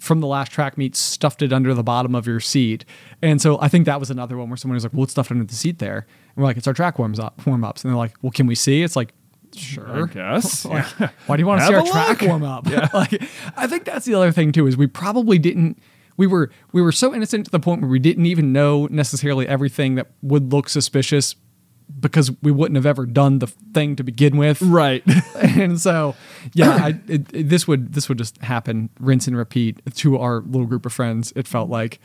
from 0.00 0.20
the 0.20 0.26
last 0.26 0.50
track 0.50 0.76
meet 0.76 0.96
stuffed 0.96 1.42
it 1.42 1.52
under 1.52 1.74
the 1.74 1.82
bottom 1.82 2.14
of 2.14 2.26
your 2.26 2.40
seat 2.40 2.84
and 3.20 3.40
so 3.40 3.60
i 3.60 3.68
think 3.68 3.86
that 3.86 4.00
was 4.00 4.10
another 4.10 4.36
one 4.36 4.48
where 4.48 4.56
someone 4.56 4.74
was 4.74 4.82
like 4.82 4.92
well 4.92 5.04
it's 5.04 5.12
stuffed 5.12 5.30
under 5.30 5.44
the 5.44 5.54
seat 5.54 5.78
there 5.78 6.06
and 6.34 6.36
we're 6.42 6.44
like 6.44 6.56
it's 6.56 6.66
our 6.66 6.72
track 6.72 6.98
warms 6.98 7.20
up 7.20 7.46
warm 7.46 7.62
ups 7.64 7.84
and 7.84 7.90
they're 7.90 7.98
like 7.98 8.14
well 8.22 8.32
can 8.32 8.46
we 8.46 8.54
see 8.54 8.82
it's 8.82 8.96
like 8.96 9.12
sure 9.54 10.04
I 10.04 10.06
guess. 10.06 10.64
Like, 10.72 10.86
why 11.26 11.36
do 11.36 11.42
you 11.42 11.46
want 11.46 11.60
to 11.60 11.66
see 11.66 11.74
our 11.74 11.84
track 11.84 12.22
warm 12.22 12.42
up? 12.42 12.66
like, 12.94 13.22
I 13.56 13.66
think 13.66 13.84
that's 13.84 14.06
the 14.06 14.14
other 14.14 14.32
thing 14.32 14.52
too 14.52 14.66
is 14.66 14.76
we 14.76 14.86
probably 14.86 15.38
didn't. 15.38 15.78
We 16.16 16.26
were 16.26 16.50
we 16.72 16.82
were 16.82 16.92
so 16.92 17.14
innocent 17.14 17.46
to 17.46 17.50
the 17.50 17.60
point 17.60 17.80
where 17.80 17.90
we 17.90 17.98
didn't 17.98 18.26
even 18.26 18.52
know 18.52 18.86
necessarily 18.90 19.48
everything 19.48 19.94
that 19.96 20.08
would 20.22 20.52
look 20.52 20.68
suspicious 20.68 21.34
because 22.00 22.30
we 22.42 22.50
wouldn't 22.50 22.76
have 22.76 22.86
ever 22.86 23.06
done 23.06 23.38
the 23.38 23.46
thing 23.46 23.96
to 23.96 24.02
begin 24.04 24.36
with. 24.36 24.60
right. 24.62 25.02
and 25.36 25.80
so, 25.80 26.14
yeah, 26.54 26.70
I, 26.70 26.88
it, 27.08 27.32
it- 27.34 27.48
this 27.48 27.66
would 27.68 27.92
this 27.94 28.08
would 28.08 28.18
just 28.18 28.38
happen, 28.42 28.90
rinse 29.00 29.26
and 29.26 29.36
repeat 29.36 29.80
to 29.96 30.18
our 30.18 30.40
little 30.40 30.66
group 30.66 30.86
of 30.86 30.92
friends. 30.92 31.32
It 31.36 31.46
felt 31.46 31.68
like 31.70 32.00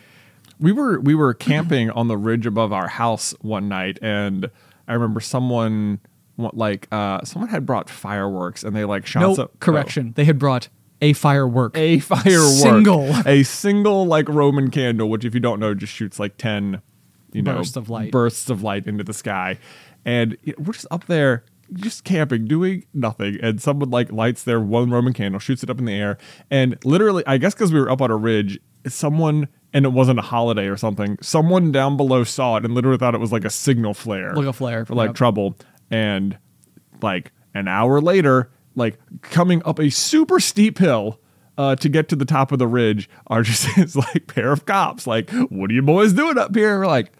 we 0.59 0.71
were 0.71 0.99
we 0.99 1.13
were 1.15 1.33
camping 1.33 1.89
on 1.91 2.07
the 2.07 2.17
ridge 2.17 2.45
above 2.45 2.73
our 2.73 2.87
house 2.87 3.35
one 3.41 3.67
night 3.69 3.99
and 4.01 4.49
i 4.87 4.93
remember 4.93 5.19
someone 5.19 5.99
like 6.37 6.87
uh 6.91 7.23
someone 7.23 7.49
had 7.49 7.63
brought 7.63 7.91
fireworks 7.91 8.63
and 8.63 8.75
they 8.75 8.83
like 8.83 9.05
shot 9.05 9.19
no 9.19 9.35
some- 9.35 9.49
correction. 9.59 10.13
They 10.15 10.25
had 10.25 10.39
brought 10.39 10.69
a 10.99 11.13
firework. 11.13 11.77
oh, 11.77 11.79
a 11.79 11.99
firework 11.99 12.23
Single. 12.55 13.03
a 13.27 13.43
single 13.43 14.07
like 14.07 14.27
roman 14.29 14.71
candle 14.71 15.09
which 15.11 15.25
if 15.25 15.35
you 15.35 15.39
don't 15.39 15.59
know 15.59 15.75
just 15.75 15.93
shoots 15.93 16.19
like 16.19 16.37
10 16.37 16.81
you 17.33 17.41
know 17.41 17.55
Bursts 17.57 17.75
of 17.75 17.89
light. 17.89 18.11
bursts 18.11 18.49
of 18.49 18.63
light 18.63 18.87
into 18.87 19.03
the 19.03 19.13
sky. 19.13 19.59
And 20.05 20.37
you 20.43 20.53
know, 20.57 20.65
we're 20.65 20.73
just 20.73 20.87
up 20.91 21.05
there 21.07 21.43
just 21.73 22.03
camping 22.03 22.45
doing 22.45 22.85
nothing. 22.93 23.37
And 23.41 23.61
someone 23.61 23.89
like 23.89 24.11
lights 24.11 24.43
their 24.43 24.59
one 24.61 24.89
roman 24.89 25.13
candle 25.13 25.39
shoots 25.39 25.63
it 25.63 25.69
up 25.69 25.79
in 25.79 25.85
the 25.85 25.93
air. 25.93 26.17
And 26.49 26.77
literally 26.85 27.23
i 27.27 27.37
guess 27.37 27.53
because 27.53 27.73
we 27.73 27.79
were 27.79 27.91
up 27.91 28.01
on 28.01 28.11
a 28.11 28.15
ridge 28.15 28.59
someone 28.87 29.47
and 29.73 29.85
it 29.85 29.89
wasn't 29.89 30.17
a 30.17 30.21
holiday 30.21 30.67
or 30.67 30.77
something 30.77 31.17
someone 31.21 31.73
down 31.73 31.97
below 31.97 32.23
saw 32.23 32.55
it 32.55 32.63
and 32.63 32.73
literally 32.73 32.97
thought 32.97 33.13
it 33.13 33.19
was 33.19 33.33
like 33.33 33.43
a 33.43 33.49
signal 33.49 33.93
flare 33.93 34.33
Like 34.33 34.45
a 34.45 34.53
flare, 34.53 34.85
for 34.85 34.95
like 34.95 35.09
yep. 35.09 35.15
trouble. 35.15 35.57
And 35.91 36.37
like 37.01 37.31
an 37.53 37.67
hour 37.67 37.99
later 38.01 38.49
like 38.75 38.97
coming 39.21 39.61
up 39.65 39.79
a 39.79 39.89
super 39.89 40.39
steep 40.39 40.77
hill 40.77 41.19
uh, 41.57 41.75
to 41.75 41.89
get 41.89 42.07
to 42.07 42.15
the 42.15 42.25
top 42.25 42.51
of 42.51 42.59
the 42.59 42.67
ridge 42.67 43.09
are 43.27 43.41
just 43.41 43.67
this 43.75 43.95
like 43.95 44.27
pair 44.27 44.51
of 44.51 44.65
cops. 44.65 45.05
Like 45.07 45.29
what 45.49 45.69
are 45.69 45.73
you 45.73 45.81
boys 45.81 46.13
doing 46.13 46.37
up 46.37 46.55
here? 46.55 46.79
We're 46.79 46.87
like 46.87 47.11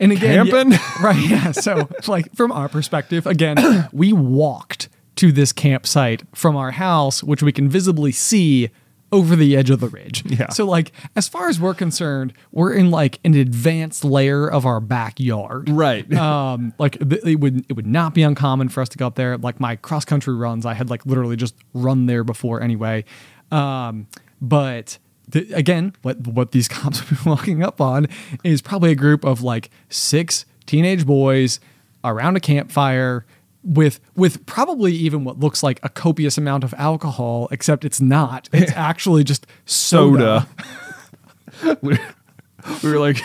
And 0.00 0.12
again, 0.12 0.48
Camping? 0.48 0.72
yeah, 0.72 0.92
right? 1.02 1.28
Yeah. 1.30 1.52
So, 1.52 1.88
like 2.06 2.34
from 2.34 2.52
our 2.52 2.68
perspective, 2.68 3.26
again, 3.26 3.88
we 3.92 4.12
walked 4.12 4.88
to 5.16 5.32
this 5.32 5.52
campsite 5.52 6.22
from 6.34 6.56
our 6.56 6.72
house, 6.72 7.22
which 7.22 7.42
we 7.42 7.52
can 7.52 7.68
visibly 7.68 8.12
see 8.12 8.70
over 9.12 9.36
the 9.36 9.56
edge 9.56 9.70
of 9.70 9.78
the 9.80 9.88
ridge. 9.88 10.24
Yeah. 10.26 10.48
So, 10.50 10.66
like, 10.66 10.92
as 11.14 11.28
far 11.28 11.48
as 11.48 11.60
we're 11.60 11.74
concerned, 11.74 12.32
we're 12.50 12.72
in 12.74 12.90
like 12.90 13.20
an 13.24 13.34
advanced 13.34 14.04
layer 14.04 14.46
of 14.48 14.66
our 14.66 14.80
backyard. 14.80 15.68
Right. 15.70 16.04
Um, 16.16 16.74
like 16.78 16.96
it 17.00 17.40
would 17.40 17.64
it 17.68 17.74
would 17.74 17.86
not 17.86 18.12
be 18.14 18.22
uncommon 18.22 18.68
for 18.68 18.80
us 18.80 18.88
to 18.90 18.98
go 18.98 19.06
up 19.06 19.14
there. 19.14 19.38
Like 19.38 19.60
my 19.60 19.76
cross 19.76 20.04
country 20.04 20.34
runs, 20.34 20.66
I 20.66 20.74
had 20.74 20.90
like 20.90 21.06
literally 21.06 21.36
just 21.36 21.54
run 21.72 22.06
there 22.06 22.24
before 22.24 22.60
anyway. 22.62 23.04
Um, 23.52 24.08
but 24.40 24.98
th- 25.30 25.50
again, 25.52 25.94
what 26.02 26.18
what 26.26 26.52
these 26.52 26.68
cops 26.76 27.00
have 27.00 27.22
been 27.22 27.30
walking 27.30 27.62
up 27.62 27.80
on 27.80 28.06
is 28.44 28.62
probably 28.62 28.92
a 28.92 28.96
group 28.96 29.24
of 29.24 29.42
like 29.42 29.70
six 29.88 30.44
teenage 30.66 31.06
boys 31.06 31.60
around 32.04 32.36
a 32.36 32.40
campfire 32.40 33.26
with 33.62 34.00
with 34.14 34.46
probably 34.46 34.92
even 34.92 35.24
what 35.24 35.38
looks 35.40 35.62
like 35.62 35.80
a 35.82 35.88
copious 35.88 36.38
amount 36.38 36.64
of 36.64 36.72
alcohol, 36.78 37.48
except 37.50 37.84
it's 37.84 38.00
not. 38.00 38.48
It's 38.56 38.72
actually 38.72 39.24
just 39.24 39.46
soda. 39.64 40.46
soda. 41.52 41.78
we, 41.82 41.98
we 42.82 42.92
were 42.92 42.98
like, 42.98 43.20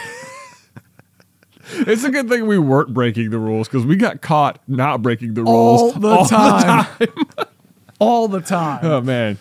it's 1.72 2.04
a 2.04 2.10
good 2.10 2.28
thing 2.28 2.48
we 2.48 2.58
weren't 2.58 2.94
breaking 2.94 3.30
the 3.30 3.40
rules 3.40 3.68
because 3.68 3.86
we 3.86 3.96
got 3.96 4.22
caught 4.22 4.60
not 4.68 5.02
breaking 5.02 5.36
the 5.36 5.44
rules 5.44 5.94
all 5.94 6.00
the 6.00 6.18
time. 6.26 6.88
all 8.00 8.28
the 8.28 8.42
time. 8.42 8.80
Oh 8.84 9.02
man, 9.02 9.38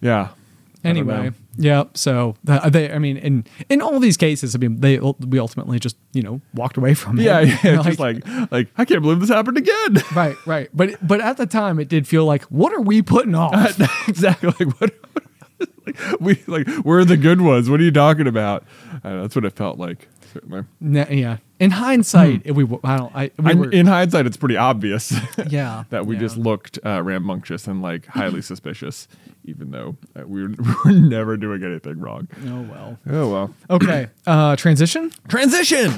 yeah. 0.00 0.28
Anyway. 0.82 1.32
Yeah 1.58 1.84
so 1.94 2.34
th- 2.46 2.62
they 2.72 2.90
i 2.92 2.98
mean 2.98 3.16
in 3.16 3.44
in 3.68 3.82
all 3.82 3.98
these 4.00 4.16
cases 4.16 4.54
i 4.54 4.58
mean 4.58 4.80
they 4.80 4.98
we 4.98 5.38
ultimately 5.38 5.78
just 5.78 5.96
you 6.12 6.22
know 6.22 6.40
walked 6.54 6.76
away 6.76 6.94
from 6.94 7.18
it 7.18 7.24
yeah, 7.24 7.40
yeah. 7.40 7.82
Just 7.88 7.98
like, 7.98 8.26
like 8.50 8.68
I 8.76 8.84
can't 8.84 9.02
believe 9.02 9.20
this 9.20 9.28
happened 9.28 9.58
again. 9.58 10.02
right 10.14 10.36
right 10.46 10.68
but 10.72 10.96
but 11.06 11.20
at 11.20 11.36
the 11.36 11.46
time 11.46 11.78
it 11.78 11.88
did 11.88 12.06
feel 12.08 12.24
like 12.24 12.44
what 12.44 12.72
are 12.72 12.80
we 12.80 13.02
putting 13.02 13.34
off 13.34 13.78
exactly. 14.08 14.52
Like 14.58 14.80
what? 14.80 14.90
like, 15.86 15.98
we 16.20 16.42
like 16.46 16.66
we're 16.84 17.04
the 17.04 17.16
good 17.16 17.40
ones. 17.40 17.68
What 17.70 17.80
are 17.80 17.84
you 17.84 17.90
talking 17.90 18.26
about? 18.26 18.64
Uh, 19.04 19.22
that's 19.22 19.34
what 19.34 19.44
it 19.44 19.54
felt 19.54 19.78
like. 19.78 20.08
Certainly. 20.32 20.64
N- 20.82 21.06
yeah 21.10 21.38
in 21.58 21.70
hindsight 21.72 22.42
if 22.44 22.54
we 22.54 22.64
i 22.84 22.96
don't 22.96 23.14
i 23.14 23.30
we 23.38 23.54
were, 23.54 23.70
in 23.70 23.86
hindsight, 23.86 24.26
it's 24.26 24.36
pretty 24.36 24.56
obvious. 24.56 25.12
Yeah, 25.48 25.84
that 25.90 26.06
we 26.06 26.14
yeah. 26.14 26.20
just 26.20 26.36
looked 26.36 26.78
uh, 26.84 27.02
rambunctious 27.02 27.66
and 27.66 27.82
like 27.82 28.06
highly 28.06 28.42
suspicious, 28.52 29.08
even 29.48 29.70
though 29.70 29.96
uh, 30.18 30.26
we, 30.26 30.42
were, 30.42 30.48
we 30.58 30.74
were 30.84 30.92
never 30.92 31.36
doing 31.36 31.62
anything 31.64 31.98
wrong. 31.98 32.28
oh 32.46 32.62
well 32.70 32.98
Oh 33.08 33.30
well. 33.32 33.54
okay 33.70 34.08
uh 34.26 34.54
transition 34.56 35.10
Transition. 35.28 35.92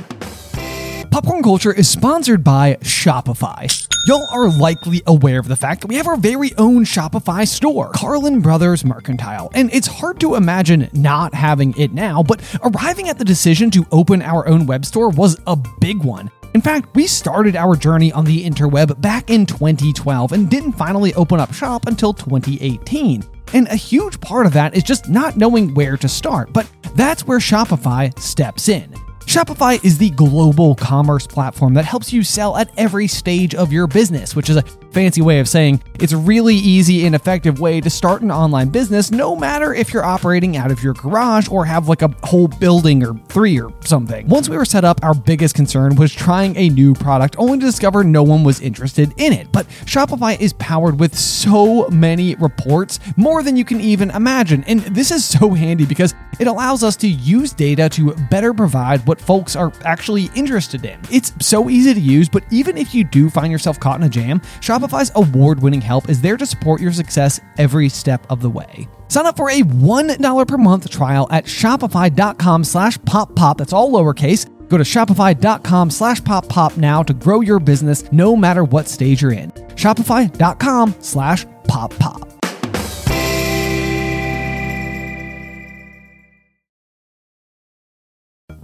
Popcorn 1.10 1.42
Culture 1.42 1.72
is 1.72 1.88
sponsored 1.88 2.44
by 2.44 2.76
Shopify. 2.82 3.66
Y'all 4.06 4.26
are 4.30 4.48
likely 4.48 5.02
aware 5.08 5.40
of 5.40 5.48
the 5.48 5.56
fact 5.56 5.80
that 5.80 5.88
we 5.88 5.96
have 5.96 6.06
our 6.06 6.16
very 6.16 6.52
own 6.56 6.84
Shopify 6.84 7.46
store, 7.46 7.90
Carlin 7.94 8.40
Brothers 8.40 8.84
Mercantile, 8.84 9.50
and 9.52 9.72
it's 9.74 9.88
hard 9.88 10.20
to 10.20 10.36
imagine 10.36 10.88
not 10.92 11.34
having 11.34 11.76
it 11.76 11.92
now, 11.92 12.22
but 12.22 12.40
arriving 12.62 13.08
at 13.08 13.18
the 13.18 13.24
decision 13.24 13.70
to 13.72 13.84
open 13.90 14.22
our 14.22 14.46
own 14.46 14.66
web 14.66 14.84
store 14.84 15.08
was 15.10 15.36
a 15.48 15.56
big 15.80 15.98
one. 16.04 16.30
In 16.54 16.60
fact, 16.60 16.94
we 16.94 17.06
started 17.06 17.56
our 17.56 17.74
journey 17.76 18.12
on 18.12 18.24
the 18.24 18.44
interweb 18.44 19.00
back 19.00 19.30
in 19.30 19.46
2012 19.46 20.32
and 20.32 20.48
didn't 20.50 20.72
finally 20.72 21.12
open 21.14 21.38
up 21.40 21.52
shop 21.52 21.86
until 21.86 22.12
2018. 22.12 23.22
And 23.52 23.68
a 23.68 23.76
huge 23.76 24.20
part 24.20 24.46
of 24.46 24.52
that 24.52 24.74
is 24.76 24.82
just 24.82 25.08
not 25.08 25.36
knowing 25.36 25.74
where 25.74 25.96
to 25.96 26.08
start, 26.08 26.52
but 26.52 26.70
that's 26.94 27.26
where 27.26 27.38
Shopify 27.38 28.16
steps 28.18 28.68
in. 28.68 28.92
Shopify 29.26 29.82
is 29.84 29.98
the 29.98 30.10
global 30.10 30.74
commerce 30.74 31.26
platform 31.26 31.74
that 31.74 31.84
helps 31.84 32.12
you 32.12 32.22
sell 32.22 32.56
at 32.56 32.70
every 32.76 33.06
stage 33.06 33.54
of 33.54 33.72
your 33.72 33.86
business, 33.86 34.34
which 34.34 34.50
is 34.50 34.56
a 34.56 34.64
fancy 34.92 35.22
way 35.22 35.40
of 35.40 35.48
saying 35.48 35.82
it's 35.98 36.12
a 36.12 36.16
really 36.16 36.54
easy 36.54 37.06
and 37.06 37.14
effective 37.14 37.60
way 37.60 37.80
to 37.80 37.90
start 37.90 38.22
an 38.22 38.30
online 38.30 38.68
business, 38.68 39.10
no 39.10 39.36
matter 39.36 39.72
if 39.74 39.92
you're 39.92 40.04
operating 40.04 40.56
out 40.56 40.70
of 40.70 40.82
your 40.82 40.94
garage 40.94 41.48
or 41.48 41.64
have 41.64 41.88
like 41.88 42.02
a 42.02 42.14
whole 42.22 42.48
building 42.48 43.02
or 43.04 43.14
three 43.28 43.60
or 43.60 43.70
something. 43.84 44.26
Once 44.28 44.48
we 44.48 44.56
were 44.56 44.64
set 44.64 44.84
up, 44.84 45.02
our 45.02 45.14
biggest 45.14 45.54
concern 45.54 45.94
was 45.96 46.12
trying 46.12 46.56
a 46.56 46.68
new 46.68 46.94
product 46.94 47.36
only 47.38 47.58
to 47.58 47.66
discover 47.66 48.02
no 48.04 48.22
one 48.22 48.44
was 48.44 48.60
interested 48.60 49.12
in 49.16 49.32
it. 49.32 49.50
But 49.52 49.66
Shopify 49.84 50.40
is 50.40 50.52
powered 50.54 50.98
with 50.98 51.16
so 51.16 51.88
many 51.88 52.34
reports, 52.36 52.98
more 53.16 53.42
than 53.42 53.56
you 53.56 53.64
can 53.64 53.80
even 53.80 54.10
imagine. 54.10 54.64
And 54.64 54.80
this 54.80 55.10
is 55.10 55.24
so 55.24 55.50
handy 55.50 55.86
because 55.86 56.14
it 56.38 56.46
allows 56.46 56.82
us 56.82 56.96
to 56.96 57.08
use 57.08 57.52
data 57.52 57.88
to 57.90 58.14
better 58.30 58.54
provide 58.54 59.06
what 59.06 59.20
folks 59.20 59.56
are 59.56 59.72
actually 59.84 60.30
interested 60.34 60.84
in. 60.84 60.98
It's 61.10 61.32
so 61.40 61.68
easy 61.68 61.92
to 61.92 62.00
use, 62.00 62.28
but 62.28 62.44
even 62.50 62.78
if 62.78 62.94
you 62.94 63.04
do 63.04 63.28
find 63.28 63.52
yourself 63.52 63.78
caught 63.78 64.00
in 64.00 64.06
a 64.06 64.08
jam, 64.08 64.40
Shopify's 64.80 65.12
award-winning 65.14 65.82
help 65.82 66.08
is 66.08 66.22
there 66.22 66.38
to 66.38 66.46
support 66.46 66.80
your 66.80 66.92
success 66.92 67.38
every 67.58 67.90
step 67.90 68.26
of 68.30 68.40
the 68.40 68.48
way. 68.48 68.88
Sign 69.08 69.26
up 69.26 69.36
for 69.36 69.50
a 69.50 69.60
$1 69.60 70.46
per 70.48 70.56
month 70.56 70.88
trial 70.88 71.28
at 71.30 71.44
shopify.com 71.44 72.64
slash 72.64 72.96
pop 73.04 73.34
pop. 73.36 73.58
That's 73.58 73.74
all 73.74 73.90
lowercase. 73.90 74.48
Go 74.68 74.78
to 74.78 74.84
shopify.com 74.84 75.90
slash 75.90 76.24
pop 76.24 76.48
pop 76.48 76.78
now 76.78 77.02
to 77.02 77.12
grow 77.12 77.42
your 77.42 77.60
business 77.60 78.10
no 78.10 78.34
matter 78.34 78.64
what 78.64 78.88
stage 78.88 79.20
you're 79.20 79.32
in. 79.32 79.50
Shopify.com 79.50 80.94
slash 81.00 81.44
pop 81.64 81.90
pop. 81.98 82.39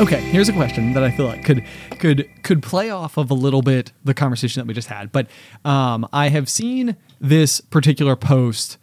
Okay, 0.00 0.20
here's 0.22 0.48
a 0.48 0.52
question 0.52 0.92
that 0.94 1.04
I 1.04 1.10
feel 1.12 1.26
like 1.26 1.44
could 1.44 1.64
could 2.00 2.28
could 2.42 2.62
play 2.64 2.90
off 2.90 3.16
of 3.16 3.30
a 3.30 3.34
little 3.34 3.62
bit 3.62 3.92
the 4.02 4.12
conversation 4.12 4.60
that 4.60 4.66
we 4.66 4.74
just 4.74 4.88
had. 4.88 5.12
But 5.12 5.28
um, 5.64 6.06
I 6.12 6.28
have 6.30 6.48
seen 6.48 6.96
this 7.20 7.60
particular 7.60 8.16
post 8.16 8.76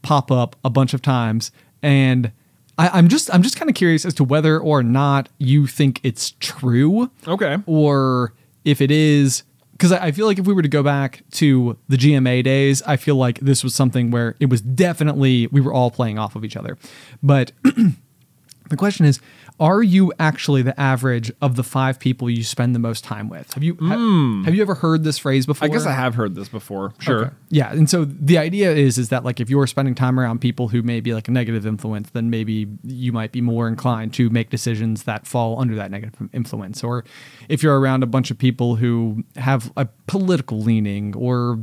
pop 0.00 0.30
up 0.32 0.56
a 0.64 0.70
bunch 0.70 0.94
of 0.94 1.02
times, 1.02 1.52
and 1.82 2.32
I, 2.78 2.88
I'm 2.88 3.08
just 3.08 3.32
I'm 3.34 3.42
just 3.42 3.56
kind 3.58 3.68
of 3.68 3.76
curious 3.76 4.06
as 4.06 4.14
to 4.14 4.24
whether 4.24 4.58
or 4.58 4.82
not 4.82 5.28
you 5.38 5.66
think 5.66 6.00
it's 6.02 6.32
true, 6.40 7.10
Okay. 7.28 7.58
or 7.66 8.32
if 8.64 8.80
it 8.80 8.90
is. 8.90 9.42
Because 9.72 9.92
I 9.92 10.06
I 10.06 10.10
feel 10.10 10.24
like 10.26 10.38
if 10.38 10.46
we 10.46 10.54
were 10.54 10.62
to 10.62 10.68
go 10.68 10.82
back 10.82 11.22
to 11.32 11.76
the 11.88 11.96
GMA 11.98 12.42
days, 12.44 12.82
I 12.86 12.96
feel 12.96 13.16
like 13.16 13.40
this 13.40 13.62
was 13.62 13.74
something 13.74 14.10
where 14.10 14.36
it 14.40 14.48
was 14.48 14.62
definitely 14.62 15.48
we 15.48 15.60
were 15.60 15.72
all 15.72 15.90
playing 15.90 16.18
off 16.18 16.34
of 16.34 16.46
each 16.46 16.56
other. 16.56 16.78
But 17.22 17.52
the 17.62 18.76
question 18.76 19.04
is, 19.04 19.20
are 19.60 19.82
you 19.82 20.10
actually 20.18 20.62
the 20.62 20.78
average 20.80 21.30
of 21.42 21.54
the 21.54 21.62
five 21.62 22.00
people 22.00 22.30
you 22.30 22.42
spend 22.42 22.74
the 22.74 22.78
most 22.78 23.04
time 23.04 23.28
with? 23.28 23.52
Have 23.52 23.62
you 23.62 23.76
ha- 23.78 23.96
hmm. 23.96 24.42
have 24.44 24.54
you 24.54 24.62
ever 24.62 24.74
heard 24.74 25.04
this 25.04 25.18
phrase 25.18 25.44
before? 25.44 25.66
I 25.66 25.68
guess 25.68 25.84
I 25.84 25.92
have 25.92 26.14
heard 26.14 26.34
this 26.34 26.48
before. 26.48 26.94
Sure. 26.98 27.26
Okay. 27.26 27.34
Yeah, 27.50 27.70
and 27.70 27.88
so 27.88 28.06
the 28.06 28.38
idea 28.38 28.72
is 28.72 28.96
is 28.96 29.10
that 29.10 29.22
like 29.22 29.38
if 29.38 29.50
you're 29.50 29.66
spending 29.66 29.94
time 29.94 30.18
around 30.18 30.40
people 30.40 30.68
who 30.68 30.80
may 30.80 31.00
be 31.00 31.12
like 31.12 31.28
a 31.28 31.30
negative 31.30 31.66
influence, 31.66 32.08
then 32.10 32.30
maybe 32.30 32.68
you 32.84 33.12
might 33.12 33.32
be 33.32 33.42
more 33.42 33.68
inclined 33.68 34.14
to 34.14 34.30
make 34.30 34.48
decisions 34.48 35.02
that 35.02 35.26
fall 35.26 35.60
under 35.60 35.74
that 35.76 35.90
negative 35.90 36.28
influence. 36.32 36.82
Or 36.82 37.04
if 37.50 37.62
you're 37.62 37.78
around 37.78 38.02
a 38.02 38.06
bunch 38.06 38.30
of 38.30 38.38
people 38.38 38.76
who 38.76 39.22
have 39.36 39.70
a 39.76 39.86
political 40.06 40.58
leaning 40.60 41.14
or 41.14 41.58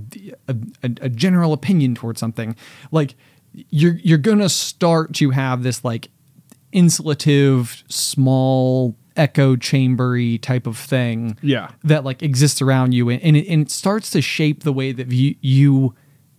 a, 0.47 0.55
a, 0.83 0.91
a 1.01 1.09
general 1.09 1.51
opinion 1.51 1.95
towards 1.95 2.19
something, 2.19 2.55
like 2.91 3.15
you're 3.69 3.95
you're 4.03 4.19
gonna 4.19 4.49
start 4.49 5.13
to 5.13 5.31
have 5.31 5.63
this 5.63 5.83
like 5.83 6.09
insulative, 6.77 7.83
small 7.91 8.95
echo 9.15 9.55
chambery 9.55 10.37
type 10.37 10.67
of 10.67 10.77
thing 10.77 11.37
Yeah. 11.41 11.71
that 11.83 12.03
like 12.03 12.21
exists 12.21 12.61
around 12.61 12.93
you 12.93 13.09
and, 13.09 13.21
and, 13.23 13.35
it, 13.35 13.47
and 13.47 13.63
it 13.63 13.71
starts 13.71 14.11
to 14.11 14.21
shape 14.21 14.61
the 14.63 14.71
way 14.71 14.91
that 14.91 15.11
you, 15.11 15.35
you 15.41 15.95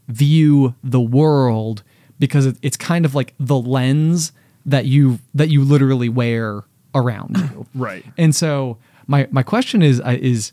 view 0.06 0.74
the 0.84 1.00
world 1.00 1.82
because 2.20 2.46
it, 2.46 2.56
it's 2.62 2.76
kind 2.76 3.04
of 3.04 3.14
like 3.16 3.34
the 3.40 3.56
lens 3.58 4.32
that 4.64 4.84
you 4.86 5.18
that 5.34 5.48
you 5.48 5.64
literally 5.64 6.08
wear 6.08 6.62
around 6.94 7.36
you 7.36 7.66
Right. 7.74 8.04
and 8.16 8.34
so 8.34 8.78
my 9.06 9.26
my 9.30 9.42
question 9.42 9.82
is 9.82 10.00
uh, 10.00 10.16
is 10.20 10.52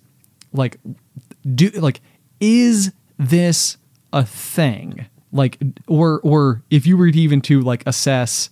like 0.52 0.80
do 1.54 1.70
like 1.72 2.02
is 2.40 2.92
this 3.20 3.78
a 4.14 4.24
thing 4.26 5.06
like 5.32 5.60
or 5.88 6.20
or 6.24 6.64
if 6.70 6.86
you 6.88 6.98
were 6.98 7.08
even 7.08 7.40
to 7.42 7.62
like 7.62 7.84
assess 7.86 8.50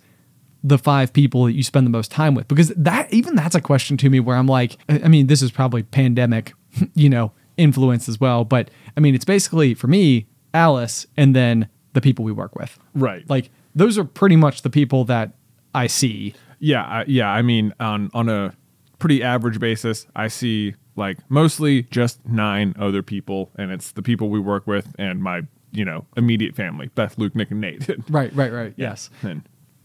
the 0.63 0.77
five 0.77 1.11
people 1.13 1.43
that 1.45 1.53
you 1.53 1.63
spend 1.63 1.85
the 1.85 1.91
most 1.91 2.09
time 2.11 2.35
with 2.35 2.47
because 2.47 2.69
that 2.77 3.11
even 3.13 3.35
that's 3.35 3.55
a 3.55 3.61
question 3.61 3.97
to 3.97 4.09
me 4.09 4.19
where 4.19 4.37
I'm 4.37 4.47
like 4.47 4.77
I 4.87 5.07
mean 5.09 5.27
this 5.27 5.41
is 5.41 5.51
probably 5.51 5.83
pandemic 5.83 6.53
you 6.95 7.09
know 7.09 7.31
influence 7.57 8.07
as 8.07 8.19
well 8.19 8.45
but 8.45 8.69
I 8.95 8.99
mean 9.01 9.13
it's 9.13 9.25
basically 9.25 9.73
for 9.73 9.87
me 9.87 10.25
Alice 10.53 11.05
and 11.17 11.35
then 11.35 11.67
the 11.93 12.01
people 12.01 12.23
we 12.25 12.31
work 12.31 12.55
with 12.55 12.79
Right. 12.95 13.29
like 13.29 13.49
those 13.75 13.97
are 13.97 14.03
pretty 14.05 14.35
much 14.35 14.61
the 14.61 14.69
people 14.69 15.03
that 15.05 15.31
I 15.75 15.87
see 15.87 16.33
Yeah, 16.59 16.83
I, 16.83 17.03
yeah. 17.07 17.27
I 17.29 17.41
mean, 17.41 17.73
on 17.79 18.09
on 18.13 18.29
a 18.29 18.53
pretty 18.99 19.21
average 19.21 19.59
basis, 19.59 20.07
I 20.15 20.27
see 20.29 20.75
like 20.95 21.17
mostly 21.29 21.83
just 21.83 22.25
nine 22.25 22.73
other 22.79 23.01
people, 23.03 23.49
and 23.57 23.69
it's 23.71 23.91
the 23.91 24.01
people 24.03 24.29
we 24.29 24.39
work 24.39 24.65
with 24.67 24.95
and 24.97 25.21
my 25.21 25.41
you 25.71 25.83
know 25.83 26.05
immediate 26.15 26.55
family: 26.55 26.89
Beth, 26.95 27.17
Luke, 27.17 27.35
Nick, 27.35 27.51
and 27.51 27.59
Nate. 27.59 27.89
Right, 28.09 28.33
right, 28.35 28.53
right. 28.53 28.73
Yes. 28.77 29.09
and 29.23 29.41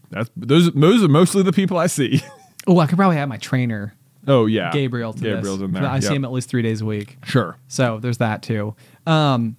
that's 0.09 0.29
those. 0.35 0.71
Those 0.71 1.03
are 1.03 1.07
mostly 1.07 1.43
the 1.43 1.53
people 1.53 1.77
I 1.77 1.87
see. 1.87 2.21
Oh, 2.67 2.77
I 2.77 2.87
could 2.87 2.97
probably 2.97 3.15
have 3.15 3.29
my 3.29 3.37
trainer, 3.37 3.95
oh 4.27 4.45
yeah, 4.45 4.69
Gabriel, 4.71 5.13
to 5.13 5.19
Gabriel's 5.19 5.59
this. 5.59 5.65
in 5.65 5.71
there. 5.71 5.85
I 5.85 6.01
see 6.01 6.13
him 6.13 6.25
at 6.25 6.31
least 6.31 6.49
three 6.49 6.61
days 6.61 6.81
a 6.81 6.85
week. 6.85 7.17
Sure. 7.23 7.57
So 7.67 7.99
there's 7.99 8.17
that 8.17 8.43
too. 8.43 8.75
Um, 9.07 9.55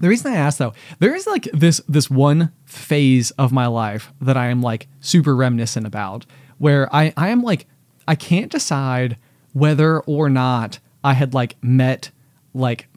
the 0.00 0.08
reason 0.08 0.32
I 0.32 0.36
asked 0.36 0.58
though, 0.58 0.72
there 0.98 1.14
is 1.14 1.26
like 1.26 1.44
this 1.52 1.80
this 1.86 2.10
one 2.10 2.50
phase 2.64 3.30
of 3.32 3.52
my 3.52 3.66
life 3.66 4.12
that 4.20 4.36
I 4.36 4.46
am 4.46 4.62
like 4.62 4.88
super 5.00 5.36
reminiscent 5.36 5.86
about, 5.86 6.26
where 6.58 6.92
I 6.94 7.12
I 7.16 7.28
am 7.28 7.42
like 7.42 7.66
I 8.08 8.14
can't 8.16 8.50
decide 8.50 9.16
whether 9.52 10.00
or 10.00 10.28
not 10.28 10.80
I 11.04 11.12
had 11.12 11.34
like 11.34 11.56
met 11.62 12.10
like 12.54 12.88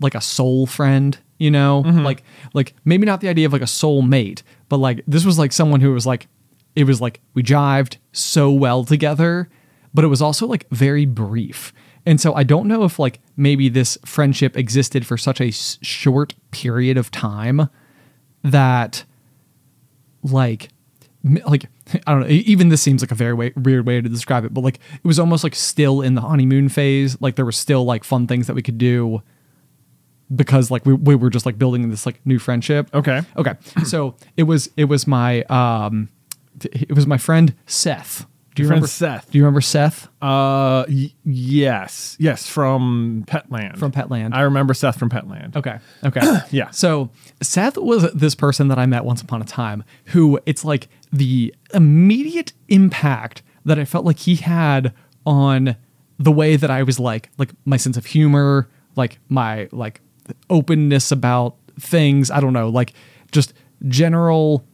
like 0.00 0.14
a 0.14 0.20
soul 0.20 0.66
friend, 0.66 1.18
you 1.42 1.50
know, 1.50 1.82
mm-hmm. 1.84 2.04
like 2.04 2.22
like 2.54 2.74
maybe 2.84 3.04
not 3.04 3.20
the 3.20 3.28
idea 3.28 3.46
of 3.46 3.52
like 3.52 3.62
a 3.62 3.66
soul 3.66 4.00
mate, 4.00 4.44
but 4.68 4.76
like 4.76 5.02
this 5.08 5.24
was 5.24 5.40
like 5.40 5.52
someone 5.52 5.80
who 5.80 5.92
was 5.92 6.06
like 6.06 6.28
it 6.76 6.84
was 6.84 7.00
like 7.00 7.20
we 7.34 7.42
jived 7.42 7.96
so 8.12 8.50
well 8.50 8.84
together, 8.84 9.48
but 9.92 10.04
it 10.04 10.08
was 10.08 10.22
also 10.22 10.46
like 10.46 10.68
very 10.70 11.04
brief. 11.04 11.72
And 12.06 12.20
so 12.20 12.32
I 12.34 12.44
don't 12.44 12.68
know 12.68 12.84
if 12.84 13.00
like 13.00 13.20
maybe 13.36 13.68
this 13.68 13.98
friendship 14.04 14.56
existed 14.56 15.04
for 15.04 15.18
such 15.18 15.40
a 15.40 15.48
s- 15.48 15.78
short 15.82 16.34
period 16.52 16.96
of 16.96 17.10
time 17.10 17.68
that 18.44 19.04
like 20.22 20.68
m- 21.24 21.42
like 21.44 21.66
I 22.06 22.12
don't 22.12 22.20
know. 22.20 22.28
Even 22.28 22.68
this 22.68 22.82
seems 22.82 23.02
like 23.02 23.10
a 23.10 23.16
very 23.16 23.34
way, 23.34 23.52
weird 23.56 23.84
way 23.84 24.00
to 24.00 24.08
describe 24.08 24.44
it, 24.44 24.54
but 24.54 24.62
like 24.62 24.76
it 24.76 25.06
was 25.06 25.18
almost 25.18 25.42
like 25.42 25.56
still 25.56 26.02
in 26.02 26.14
the 26.14 26.20
honeymoon 26.20 26.68
phase. 26.68 27.20
Like 27.20 27.34
there 27.34 27.44
were 27.44 27.50
still 27.50 27.84
like 27.84 28.04
fun 28.04 28.28
things 28.28 28.46
that 28.46 28.54
we 28.54 28.62
could 28.62 28.78
do 28.78 29.22
because 30.34 30.70
like 30.70 30.84
we, 30.86 30.94
we 30.94 31.14
were 31.14 31.30
just 31.30 31.46
like 31.46 31.58
building 31.58 31.88
this 31.90 32.06
like 32.06 32.20
new 32.24 32.38
friendship. 32.38 32.88
Okay. 32.94 33.22
Okay. 33.36 33.54
So 33.84 34.14
it 34.36 34.44
was 34.44 34.70
it 34.76 34.84
was 34.84 35.06
my 35.06 35.42
um 35.44 36.08
it 36.64 36.94
was 36.94 37.06
my 37.06 37.18
friend 37.18 37.54
Seth. 37.66 38.26
Do 38.54 38.62
you 38.62 38.66
Your 38.66 38.70
remember 38.72 38.86
Seth. 38.86 39.30
Do 39.30 39.38
you 39.38 39.44
remember 39.44 39.62
Seth 39.62 40.08
Uh, 40.20 40.84
y- 40.86 41.10
yes, 41.24 42.16
yes, 42.20 42.46
from 42.46 43.24
Petland. 43.26 43.78
from 43.78 43.92
Petland? 43.92 44.34
I 44.34 44.42
remember 44.42 44.74
Seth 44.74 44.98
from 44.98 45.08
Petland. 45.08 45.56
Okay. 45.56 45.78
Okay. 46.04 46.20
Yeah. 46.50 46.68
So 46.70 47.08
Seth 47.40 47.78
was 47.78 48.12
this 48.12 48.34
person 48.34 48.68
that 48.68 48.78
I 48.78 48.84
met 48.84 49.06
once 49.06 49.22
upon 49.22 49.40
a 49.40 49.46
time 49.46 49.84
who 50.06 50.38
it's 50.44 50.64
like 50.66 50.88
the 51.10 51.54
immediate 51.72 52.52
impact 52.68 53.42
that 53.64 53.78
I 53.78 53.84
felt 53.86 54.04
like 54.04 54.18
he 54.18 54.36
had 54.36 54.92
on 55.24 55.76
the 56.18 56.32
way 56.32 56.56
that 56.56 56.70
I 56.70 56.82
was 56.82 57.00
like 57.00 57.30
like 57.38 57.50
my 57.64 57.78
sense 57.78 57.96
of 57.96 58.04
humor, 58.06 58.68
like 58.96 59.18
my 59.30 59.68
like 59.72 60.00
openness 60.50 61.12
about 61.12 61.56
things, 61.78 62.30
I 62.30 62.40
don't 62.40 62.52
know, 62.52 62.68
like 62.68 62.92
just 63.30 63.54
general 63.88 64.64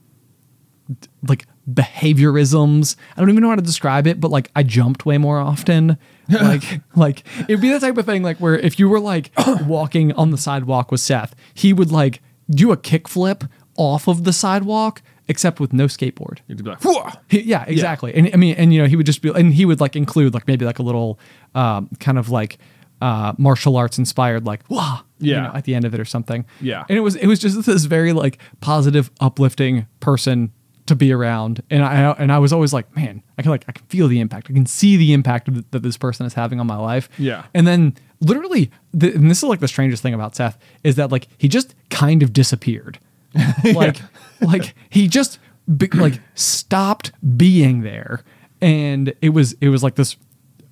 like 1.26 1.46
behaviorisms. 1.70 2.96
I 3.16 3.20
don't 3.20 3.30
even 3.30 3.42
know 3.42 3.50
how 3.50 3.56
to 3.56 3.62
describe 3.62 4.06
it, 4.06 4.20
but 4.20 4.30
like 4.30 4.50
I 4.56 4.62
jumped 4.62 5.04
way 5.06 5.18
more 5.18 5.38
often. 5.38 5.98
like 6.28 6.80
like 6.94 7.24
it'd 7.48 7.60
be 7.60 7.70
the 7.72 7.80
type 7.80 7.96
of 7.96 8.06
thing 8.06 8.22
like 8.22 8.38
where 8.38 8.58
if 8.58 8.78
you 8.78 8.88
were 8.88 9.00
like 9.00 9.30
walking 9.62 10.12
on 10.12 10.30
the 10.30 10.38
sidewalk 10.38 10.90
with 10.90 11.00
Seth, 11.00 11.34
he 11.54 11.72
would 11.72 11.90
like 11.90 12.20
do 12.50 12.72
a 12.72 12.76
kickflip 12.76 13.48
off 13.76 14.08
of 14.08 14.24
the 14.24 14.32
sidewalk 14.32 15.02
except 15.28 15.60
with 15.60 15.72
no 15.74 15.84
skateboard. 15.84 16.38
You'd 16.46 16.64
be 16.64 16.70
like, 16.70 16.82
"Whoa." 16.82 17.10
He- 17.28 17.42
yeah, 17.42 17.64
exactly. 17.66 18.14
And 18.14 18.30
I 18.32 18.36
mean, 18.36 18.54
and 18.56 18.72
you 18.72 18.80
know, 18.80 18.88
he 18.88 18.96
would 18.96 19.06
just 19.06 19.20
be, 19.20 19.28
and 19.30 19.52
he 19.52 19.64
would 19.66 19.80
like 19.80 19.94
include 19.94 20.34
like 20.34 20.46
maybe 20.46 20.64
like 20.64 20.78
a 20.78 20.82
little 20.82 21.18
um, 21.54 21.88
kind 22.00 22.18
of 22.18 22.30
like 22.30 22.58
uh, 23.00 23.32
martial 23.38 23.76
arts 23.76 23.98
inspired, 23.98 24.44
like 24.46 24.60
wah, 24.68 25.00
you 25.18 25.32
Yeah. 25.32 25.42
know, 25.42 25.52
at 25.54 25.64
the 25.64 25.74
end 25.74 25.84
of 25.84 25.94
it 25.94 26.00
or 26.00 26.04
something. 26.04 26.44
Yeah. 26.60 26.84
and 26.88 26.96
it 26.98 27.00
was 27.02 27.16
it 27.16 27.26
was 27.26 27.38
just 27.38 27.64
this 27.66 27.84
very 27.84 28.12
like 28.12 28.38
positive, 28.60 29.10
uplifting 29.20 29.86
person 30.00 30.52
to 30.86 30.96
be 30.96 31.12
around, 31.12 31.62
and 31.70 31.84
I 31.84 32.12
and 32.12 32.32
I 32.32 32.38
was 32.38 32.52
always 32.52 32.72
like, 32.72 32.94
man, 32.96 33.22
I 33.36 33.42
can 33.42 33.50
like 33.50 33.64
I 33.68 33.72
can 33.72 33.84
feel 33.88 34.08
the 34.08 34.20
impact, 34.20 34.48
I 34.50 34.54
can 34.54 34.64
see 34.66 34.96
the 34.96 35.12
impact 35.12 35.48
that 35.70 35.82
this 35.82 35.96
person 35.98 36.24
is 36.26 36.32
having 36.34 36.60
on 36.60 36.66
my 36.66 36.76
life. 36.76 37.08
Yeah. 37.18 37.44
and 37.54 37.66
then 37.66 37.94
literally, 38.20 38.70
the, 38.92 39.12
and 39.14 39.30
this 39.30 39.38
is 39.38 39.44
like 39.44 39.60
the 39.60 39.68
strangest 39.68 40.02
thing 40.02 40.14
about 40.14 40.34
Seth 40.34 40.58
is 40.84 40.96
that 40.96 41.12
like 41.12 41.28
he 41.38 41.46
just 41.46 41.74
kind 41.90 42.22
of 42.22 42.32
disappeared 42.32 42.98
like 43.74 44.00
like 44.40 44.74
he 44.88 45.06
just 45.08 45.38
be, 45.76 45.86
like 45.88 46.20
stopped 46.34 47.12
being 47.36 47.82
there 47.82 48.24
and 48.62 49.12
it 49.20 49.28
was 49.28 49.52
it 49.60 49.68
was 49.68 49.82
like 49.82 49.94
this 49.96 50.16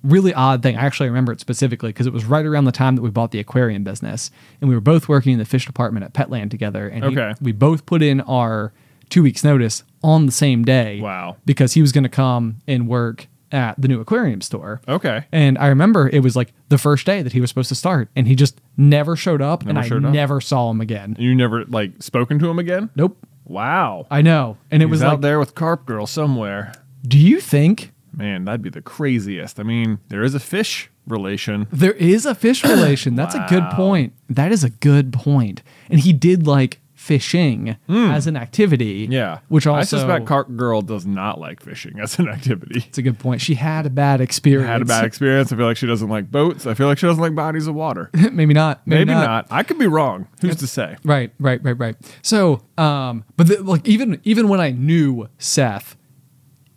really 0.03 0.33
odd 0.33 0.61
thing 0.63 0.77
i 0.77 0.85
actually 0.85 1.09
remember 1.09 1.31
it 1.31 1.39
specifically 1.39 1.89
because 1.89 2.05
it 2.07 2.13
was 2.13 2.23
right 2.25 2.45
around 2.45 2.65
the 2.65 2.71
time 2.71 2.95
that 2.95 3.01
we 3.01 3.09
bought 3.09 3.31
the 3.31 3.39
aquarium 3.39 3.83
business 3.83 4.29
and 4.61 4.69
we 4.69 4.75
were 4.75 4.81
both 4.81 5.09
working 5.09 5.33
in 5.33 5.39
the 5.39 5.45
fish 5.45 5.65
department 5.65 6.05
at 6.05 6.13
petland 6.13 6.49
together 6.51 6.87
and 6.87 7.03
he- 7.03 7.09
Okay. 7.17 7.33
we 7.41 7.51
both 7.51 7.85
put 7.85 8.01
in 8.01 8.21
our 8.21 8.71
two 9.09 9.23
weeks 9.23 9.43
notice 9.43 9.83
on 10.03 10.25
the 10.25 10.31
same 10.31 10.63
day 10.63 10.99
Wow. 11.01 11.37
because 11.45 11.73
he 11.73 11.81
was 11.81 11.91
going 11.91 12.03
to 12.03 12.09
come 12.09 12.57
and 12.67 12.87
work 12.87 13.27
at 13.51 13.79
the 13.81 13.87
new 13.87 14.01
aquarium 14.01 14.41
store 14.41 14.81
Okay. 14.87 15.23
and 15.31 15.57
I 15.57 15.67
remember 15.67 16.09
it 16.09 16.19
was 16.21 16.35
like 16.35 16.53
the 16.69 16.77
first 16.77 17.05
day 17.05 17.21
that 17.21 17.31
he 17.33 17.39
was 17.41 17.49
supposed 17.49 17.69
to 17.69 17.75
start, 17.75 18.09
and 18.13 18.27
he 18.27 18.35
just 18.35 18.59
never 18.75 19.15
showed 19.15 19.41
up, 19.41 19.65
and 19.65 19.79
I 19.79 19.87
showed 19.87 20.03
up? 20.03 20.11
never 20.11 20.41
saw 20.41 20.69
him 20.69 20.81
again. 20.81 21.15
You 21.17 21.33
never 21.33 21.63
like 21.63 21.91
spoken 22.03 22.39
to 22.39 22.49
him 22.49 22.59
again? 22.59 22.89
Nope. 22.97 23.17
Wow. 23.45 24.05
I 24.11 24.21
know. 24.21 24.57
And 24.69 24.83
it 24.83 24.87
He's 24.87 24.91
was 24.91 25.03
out 25.03 25.11
like, 25.13 25.21
there 25.21 25.39
with 25.39 25.55
Carp 25.55 25.85
Girl 25.85 26.05
somewhere. 26.05 26.73
do 27.07 27.17
you 27.17 27.39
think 27.39 27.93
Man, 28.17 28.45
that'd 28.45 28.61
be 28.61 28.69
the 28.69 28.81
craziest. 28.81 29.59
I 29.59 29.63
mean, 29.63 29.99
there 30.09 30.23
is 30.23 30.33
a 30.35 30.39
fish 30.39 30.89
relation. 31.05 31.67
there 31.71 31.93
is 31.93 32.25
a 32.25 32.35
fish 32.35 32.63
relation? 32.65 33.15
That's 33.15 33.35
a 33.35 33.45
good 33.49 33.63
point. 33.71 34.13
That 34.29 34.51
is 34.51 34.63
a 34.63 34.69
good 34.69 35.13
point. 35.13 35.61
And 35.89 35.99
he 35.99 36.11
did 36.13 36.47
like 36.47 36.79
fishing 36.95 37.77
as 37.87 38.27
an 38.27 38.35
activity. 38.35 39.07
Yeah. 39.09 39.39
Which 39.47 39.65
also 39.65 39.79
I 39.79 39.83
suspect 39.83 40.25
Carp 40.25 40.53
Girl 40.57 40.81
does 40.81 41.05
not 41.05 41.39
like 41.39 41.61
fishing 41.61 41.99
as 41.99 42.19
an 42.19 42.27
activity. 42.27 42.83
It's 42.87 42.97
a 42.97 43.01
good 43.01 43.17
point. 43.19 43.39
She 43.39 43.53
had 43.55 43.85
a 43.85 43.89
bad 43.89 44.19
experience. 44.19 44.67
Had 44.67 44.81
a 44.81 44.85
bad 44.85 45.05
experience. 45.05 45.53
I 45.53 45.55
feel 45.55 45.67
like 45.67 45.77
she 45.77 45.87
doesn't 45.87 46.09
like 46.09 46.29
boats. 46.29 46.65
I 46.65 46.73
feel 46.73 46.87
like 46.87 46.97
she 46.97 47.05
doesn't 47.07 47.21
like 47.21 47.35
bodies 47.35 47.67
of 47.67 47.75
water. 47.75 48.09
Maybe 48.31 48.53
not. 48.53 48.85
Maybe 48.85 49.11
not. 49.11 49.47
I 49.51 49.63
could 49.63 49.77
be 49.77 49.87
wrong. 49.87 50.27
Who's 50.41 50.57
to 50.57 50.67
say? 50.67 50.97
Right, 51.05 51.31
right, 51.39 51.63
right, 51.63 51.77
right. 51.77 51.95
So, 52.23 52.63
um, 52.77 53.23
but 53.37 53.47
the, 53.47 53.63
like 53.63 53.87
even 53.87 54.19
even 54.23 54.49
when 54.49 54.59
I 54.59 54.71
knew 54.71 55.29
Seth, 55.37 55.95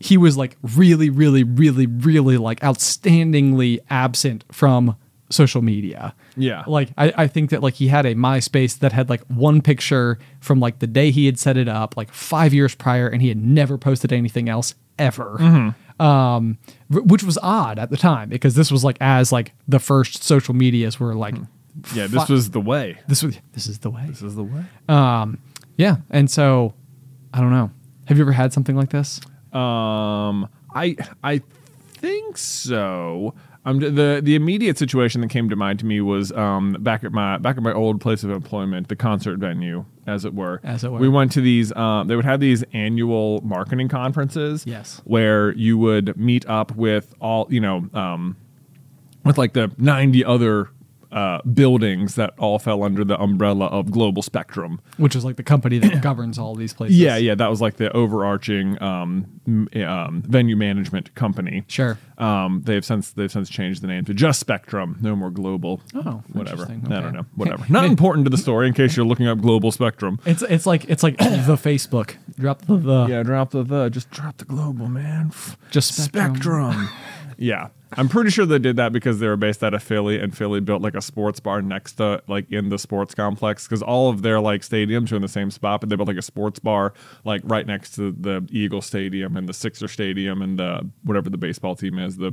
he 0.01 0.17
was 0.17 0.37
like 0.37 0.57
really, 0.63 1.11
really, 1.11 1.45
really, 1.45 1.87
really 1.87 2.39
like 2.39 2.61
outstandingly 2.61 3.79
absent 3.91 4.45
from 4.51 4.97
social 5.29 5.63
media. 5.63 6.15
Yeah. 6.37 6.65
Like 6.67 6.89
I, 6.99 7.13
I 7.17 7.27
think 7.27 7.51
that 7.51 7.63
like 7.63 7.75
he 7.75 7.89
had 7.89 8.07
a 8.07 8.15
MySpace 8.15 8.79
that 8.81 8.93
had 8.93 9.09
like 9.09 9.23
one 9.27 9.61
picture 9.61 10.19
from 10.41 10.59
like 10.59 10.81
the 10.81 10.87
day 10.87 11.11
he 11.11 11.27
had 11.27 11.39
set 11.39 11.57
it 11.57 11.69
up, 11.69 11.97
like 11.97 12.13
five 12.13 12.53
years 12.53 12.75
prior, 12.75 13.09
and 13.09 13.23
he 13.23 13.29
had 13.29 13.39
never 13.39 13.79
posted 13.79 14.13
anything 14.13 14.49
else 14.49 14.75
ever. 14.99 15.37
Mm-hmm. 15.39 16.03
Um, 16.03 16.57
which 16.89 17.23
was 17.23 17.39
odd 17.43 17.79
at 17.79 17.91
the 17.91 17.99
time 17.99 18.31
because 18.31 18.55
this 18.55 18.71
was 18.73 18.83
like 18.83 18.97
as 19.03 19.33
like 19.33 19.53
the 19.69 19.79
first 19.79 20.25
social 20.25 20.55
medias 20.55 20.99
were 20.99 21.15
like, 21.15 21.35
Yeah, 21.95 22.07
this 22.07 22.27
was 22.31 22.51
the 22.51 22.61
way. 22.61 22.99
this 23.07 23.23
was 23.23 23.39
this 23.53 23.67
is 23.67 23.81
the 23.81 23.91
way. 23.91 24.07
This 24.09 24.23
is 24.23 24.35
the 24.35 24.45
way. 24.45 24.65
Um, 24.89 25.39
yeah, 25.77 25.97
and 26.09 26.31
so 26.31 26.73
I 27.35 27.41
don't 27.41 27.51
know. 27.51 27.71
Have 28.07 28.17
you 28.17 28.25
ever 28.25 28.33
had 28.33 28.55
something 28.55 28.77
like 28.77 28.91
this? 28.91 29.21
Um, 29.53 30.49
I 30.75 30.97
I 31.23 31.43
think 31.95 32.39
so. 32.39 33.35
Um, 33.67 33.79
the 33.79 34.21
the 34.23 34.35
immediate 34.37 34.79
situation 34.79 35.21
that 35.21 35.29
came 35.29 35.51
to 35.51 35.57
mind 35.57 35.81
to 35.81 35.87
me 35.87 36.01
was 36.01 36.33
um 36.33 36.77
back 36.81 37.05
at 37.05 37.13
my 37.13 37.37
back 37.37 37.59
at 37.59 37.63
my 37.63 37.73
old 37.73 38.01
place 38.01 38.25
of 38.25 38.31
employment, 38.31 38.89
the 38.89 38.97
concert 38.97 39.39
venue, 39.39 39.85
as 40.07 40.25
it 40.25 40.33
were. 40.35 40.61
As 40.65 40.83
it 40.83 40.91
were. 40.91 40.99
We 40.99 41.09
went 41.11 41.33
to 41.33 41.43
these. 41.43 41.71
Um, 41.77 42.09
they 42.09 42.17
would 42.17 42.25
have 42.25 42.41
these 42.41 42.65
annual 42.73 43.43
marketing 43.43 43.89
conferences. 43.89 44.65
Yes. 44.67 45.03
Where 45.05 45.53
you 45.53 45.77
would 45.77 46.17
meet 46.17 46.49
up 46.49 46.75
with 46.75 47.15
all 47.21 47.49
you 47.51 47.61
know, 47.61 47.89
um, 47.93 48.37
with 49.25 49.37
like 49.37 49.53
the 49.53 49.71
ninety 49.77 50.25
other. 50.25 50.71
Uh, 51.13 51.43
buildings 51.43 52.15
that 52.15 52.33
all 52.39 52.59
fell 52.61 52.85
under 52.85 53.05
the 53.05 53.19
umbrella 53.21 53.67
of 53.67 53.91
Global 53.91 54.23
Spectrum. 54.23 54.81
Which 54.97 55.17
is 55.17 55.25
like 55.25 55.35
the 55.35 55.43
company 55.43 55.79
that 55.79 56.01
governs 56.03 56.39
all 56.39 56.55
these 56.55 56.73
places. 56.73 56.97
Yeah, 56.99 57.17
yeah, 57.17 57.35
that 57.35 57.51
was 57.51 57.61
like 57.61 57.79
the 57.79 57.91
overarching 57.97 58.81
um, 58.81 59.27
m- 59.45 59.69
um, 59.83 60.23
venue 60.23 60.55
management 60.55 61.13
company. 61.17 61.65
Sure. 61.67 61.99
Um, 62.19 62.63
they've 62.65 62.85
since 62.85 63.11
they've 63.11 63.31
since 63.31 63.49
changed 63.51 63.83
the 63.83 63.89
name 63.89 64.05
to 64.05 64.15
just 64.15 64.39
Spectrum, 64.39 64.99
no 65.01 65.17
more 65.17 65.31
Global. 65.31 65.81
Oh, 65.97 66.23
whatever. 66.33 66.63
interesting. 66.63 66.93
I 66.93 67.01
don't 67.01 67.13
know. 67.15 67.27
Whatever. 67.35 67.65
Not 67.69 67.85
important 67.87 68.25
to 68.27 68.31
the 68.31 68.39
story. 68.39 68.69
In 68.69 68.75
case 68.75 68.97
you're 68.97 69.07
looking 69.07 69.27
up 69.27 69.41
Global 69.41 69.73
Spectrum. 69.73 70.21
It's 70.27 70.43
it's 70.43 70.67
like 70.67 70.85
it's 70.89 71.03
like 71.03 71.17
the 71.19 71.57
Facebook. 71.61 72.17
Drop 72.39 72.63
the 72.67 72.77
the. 72.77 73.07
Yeah, 73.09 73.23
drop 73.25 73.51
the 73.51 73.65
the. 73.65 73.89
Just 73.91 74.11
drop 74.11 74.37
the 74.37 74.45
global, 74.45 74.87
man. 74.89 75.33
Just 75.71 75.95
Spectrum. 75.95 76.35
Spectrum. 76.37 76.89
yeah. 77.41 77.69
I'm 77.95 78.09
pretty 78.09 78.31
sure 78.31 78.47
they 78.47 78.61
did 78.61 78.77
that 78.77 78.93
because 78.93 79.19
they 79.19 79.27
were 79.27 79.37
based 79.37 79.65
out 79.65 79.75
of 79.75 79.83
Philly, 79.83 80.21
and 80.21 80.37
Philly 80.37 80.61
built 80.61 80.81
like 80.81 80.95
a 80.95 81.03
sports 81.03 81.41
bar 81.41 81.61
next 81.61 81.95
to 81.95 82.23
like 82.29 82.49
in 82.53 82.69
the 82.69 82.79
sports 82.79 83.17
complex 83.17 83.67
because 83.67 83.83
all 83.83 84.09
of 84.09 84.23
their 84.23 84.39
like 84.39 84.61
stadiums 84.61 85.11
are 85.11 85.17
in 85.17 85.23
the 85.23 85.27
same 85.29 85.51
spot, 85.51 85.81
but 85.81 85.89
they 85.91 85.97
built 85.97 86.07
like 86.07 86.17
a 86.17 86.23
sports 86.23 86.61
bar 86.61 86.95
like 87.25 87.41
right 87.45 87.67
next 87.67 87.97
to 87.97 88.13
the 88.13 88.47
Eagle 88.53 88.81
Stadium 88.81 89.37
and 89.37 89.49
the 89.49 89.53
Sixer 89.53 89.89
Stadium 89.89 90.41
and 90.41 90.57
the 90.57 90.89
whatever 91.03 91.29
the 91.31 91.37
baseball 91.37 91.75
team 91.75 91.99
is, 91.99 92.17
the 92.17 92.33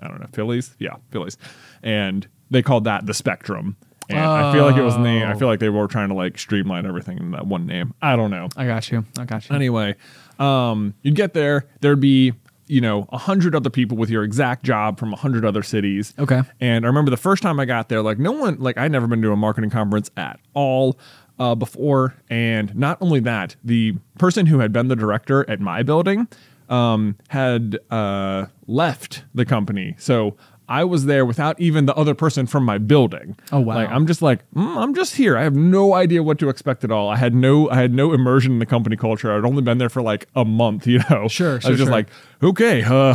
I 0.00 0.08
don't 0.08 0.20
know 0.20 0.28
Phillies, 0.32 0.74
yeah, 0.78 0.96
Phillies, 1.10 1.36
and 1.82 2.26
they 2.50 2.62
called 2.62 2.84
that 2.84 3.04
the 3.04 3.12
Spectrum. 3.12 3.76
And 4.08 4.18
I 4.20 4.52
feel 4.52 4.64
like 4.66 4.76
it 4.76 4.82
was 4.82 4.96
named. 4.98 5.24
I 5.24 5.32
Oh. 5.32 5.38
feel 5.38 5.48
like 5.48 5.60
they 5.60 5.68
were 5.70 5.86
trying 5.86 6.08
to 6.08 6.14
like 6.14 6.38
streamline 6.38 6.84
everything 6.86 7.18
in 7.18 7.30
that 7.32 7.46
one 7.46 7.66
name. 7.66 7.92
I 8.02 8.16
don't 8.16 8.30
know. 8.30 8.48
I 8.56 8.66
got 8.66 8.90
you. 8.90 9.04
I 9.18 9.24
got 9.24 9.48
you. 9.48 9.54
Anyway, 9.56 9.96
um, 10.38 10.94
you'd 11.02 11.14
get 11.14 11.32
there. 11.34 11.66
There'd 11.80 12.00
be 12.00 12.32
you 12.66 12.80
know 12.80 13.06
a 13.10 13.18
hundred 13.18 13.54
other 13.54 13.70
people 13.70 13.96
with 13.96 14.10
your 14.10 14.24
exact 14.24 14.64
job 14.64 14.98
from 14.98 15.12
a 15.12 15.16
hundred 15.16 15.44
other 15.44 15.62
cities. 15.62 16.14
Okay. 16.18 16.42
And 16.60 16.84
I 16.84 16.88
remember 16.88 17.10
the 17.10 17.16
first 17.16 17.42
time 17.42 17.60
I 17.60 17.64
got 17.64 17.88
there, 17.88 18.02
like 18.02 18.18
no 18.18 18.32
one, 18.32 18.58
like 18.58 18.78
I'd 18.78 18.92
never 18.92 19.06
been 19.06 19.22
to 19.22 19.32
a 19.32 19.36
marketing 19.36 19.70
conference 19.70 20.10
at 20.16 20.40
all 20.54 20.98
uh, 21.38 21.54
before. 21.54 22.14
And 22.30 22.74
not 22.74 22.98
only 23.00 23.20
that, 23.20 23.56
the 23.64 23.94
person 24.18 24.46
who 24.46 24.60
had 24.60 24.72
been 24.72 24.88
the 24.88 24.96
director 24.96 25.48
at 25.48 25.60
my 25.60 25.82
building 25.82 26.28
um, 26.68 27.16
had 27.28 27.78
uh, 27.90 28.46
left 28.66 29.24
the 29.34 29.44
company. 29.44 29.94
So 29.98 30.36
I 30.68 30.84
was 30.84 31.06
there 31.06 31.24
without 31.24 31.60
even 31.60 31.86
the 31.86 31.94
other 31.94 32.14
person 32.14 32.46
from 32.46 32.64
my 32.64 32.78
building. 32.78 33.36
Oh, 33.52 33.60
wow. 33.60 33.76
Like 33.76 33.90
I'm 33.90 34.06
just 34.06 34.22
like 34.22 34.50
mm, 34.52 34.76
I'm 34.76 34.94
just 34.94 35.16
here. 35.16 35.36
I 35.36 35.42
have 35.42 35.54
no 35.54 35.94
idea 35.94 36.22
what 36.22 36.38
to 36.38 36.48
expect 36.48 36.84
at 36.84 36.90
all. 36.90 37.08
I 37.08 37.16
had 37.16 37.34
no 37.34 37.68
I 37.70 37.76
had 37.76 37.92
no 37.92 38.12
immersion 38.12 38.52
in 38.52 38.58
the 38.58 38.66
company 38.66 38.96
culture. 38.96 39.32
I'd 39.32 39.44
only 39.44 39.62
been 39.62 39.78
there 39.78 39.88
for 39.88 40.02
like 40.02 40.28
a 40.34 40.44
month. 40.44 40.86
You 40.94 41.00
know. 41.10 41.26
Sure, 41.26 41.52
I 41.52 41.54
was 41.54 41.64
just 41.64 41.78
sure. 41.78 41.90
like, 41.90 42.08
okay, 42.42 42.84
uh, 42.86 43.14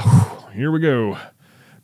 here 0.54 0.72
we 0.72 0.80
go. 0.80 1.18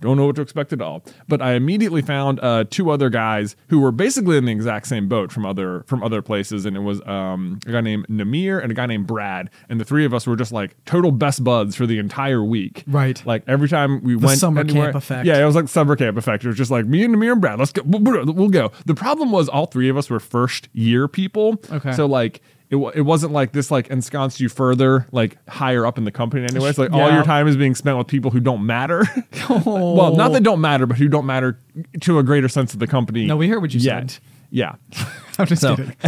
Don't 0.06 0.18
know 0.18 0.28
what 0.28 0.36
to 0.36 0.42
expect 0.42 0.72
at 0.72 0.82
all. 0.82 1.04
But 1.28 1.42
I 1.42 1.54
immediately 1.54 2.02
found 2.04 2.40
uh, 2.42 2.66
two 2.70 2.92
other 2.92 3.10
guys 3.10 3.56
who 3.70 3.80
were 3.80 3.92
basically 3.92 4.38
in 4.38 4.46
the 4.46 4.52
exact 4.52 4.86
same 4.88 5.08
boat 5.10 5.32
from 5.32 5.46
other 5.46 5.84
from 5.88 6.04
other 6.04 6.22
places, 6.22 6.66
and 6.66 6.78
it 6.78 6.82
was 6.82 7.02
um, 7.08 7.60
a 7.66 7.72
guy 7.72 7.82
named 7.82 8.08
Namir 8.08 8.62
and 8.62 8.72
a 8.72 8.76
guy 8.76 8.86
named 8.86 9.08
Brad, 9.08 9.50
and 9.68 9.80
the 9.80 9.86
three 9.86 10.06
of 10.06 10.14
us 10.14 10.28
were 10.28 10.36
just 10.36 10.52
like 10.52 10.76
total 10.86 11.12
best 11.12 11.44
buds 11.44 11.76
for 11.76 11.86
the 11.88 11.98
entire 11.98 12.44
week. 12.44 12.84
Right. 12.88 13.26
Like 13.26 13.44
every 13.48 13.68
time 13.68 14.04
we 14.04 14.16
went 14.16 14.40
summer 14.40 14.62
anywhere- 14.62 14.86
camp 14.92 14.96
effect. 14.96 15.26
Yeah, 15.26 15.42
it 15.42 15.46
was 15.46 15.56
like 15.56 15.68
summer 15.68 15.96
camp 15.96 16.18
effect. 16.18 16.44
It 16.44 16.48
was 16.48 16.58
just 16.58 16.72
like 16.72 16.86
me 16.86 17.04
and 17.04 17.16
Namir 17.16 17.32
and 17.34 17.42
Brad. 17.42 17.58
Let's 17.60 17.72
go. 17.72 17.82
We'll 17.86 18.50
go. 18.50 18.72
The 18.86 18.96
problem 18.96 19.32
was 19.32 19.50
all 19.50 19.66
three 19.66 19.90
of 19.90 19.98
us 19.98 20.10
were 20.10 20.20
first 20.20 20.70
year 20.74 21.08
people. 21.08 21.60
Okay. 21.72 21.94
So 21.94 22.06
like. 22.06 22.42
It, 22.70 22.78
it 22.96 23.02
wasn't 23.02 23.32
like 23.32 23.52
this 23.52 23.70
like 23.70 23.88
ensconced 23.90 24.40
you 24.40 24.50
further 24.50 25.06
like 25.12 25.38
higher 25.48 25.86
up 25.86 25.98
in 25.98 26.04
the 26.04 26.12
company 26.12 26.44
anyway. 26.50 26.70
It's 26.70 26.80
like 26.80 26.92
all 26.92 27.12
your 27.12 27.24
time 27.24 27.48
is 27.48 27.56
being 27.56 27.76
spent 27.76 27.98
with 27.98 28.08
people 28.08 28.32
who 28.32 28.40
don't 28.40 28.66
matter. 28.66 29.04
Oh. 29.50 29.62
well, 29.96 30.16
not 30.16 30.32
that 30.34 30.44
don't 30.44 30.62
matter, 30.62 30.86
but 30.86 30.98
who 30.98 31.08
don't 31.08 31.26
matter 31.28 31.60
to 32.02 32.18
a 32.20 32.24
greater 32.24 32.48
sense 32.50 32.74
of 32.74 32.80
the 32.80 32.88
company. 32.88 33.26
No, 33.28 33.38
we 33.38 33.48
heard 33.50 33.62
what 33.62 33.74
you 33.74 33.80
yet. 33.80 34.12
said. 34.12 34.24
Yeah. 34.50 34.76
I'm 35.38 35.46
just 35.48 35.62
So 35.62 35.76
kidding. 35.76 35.94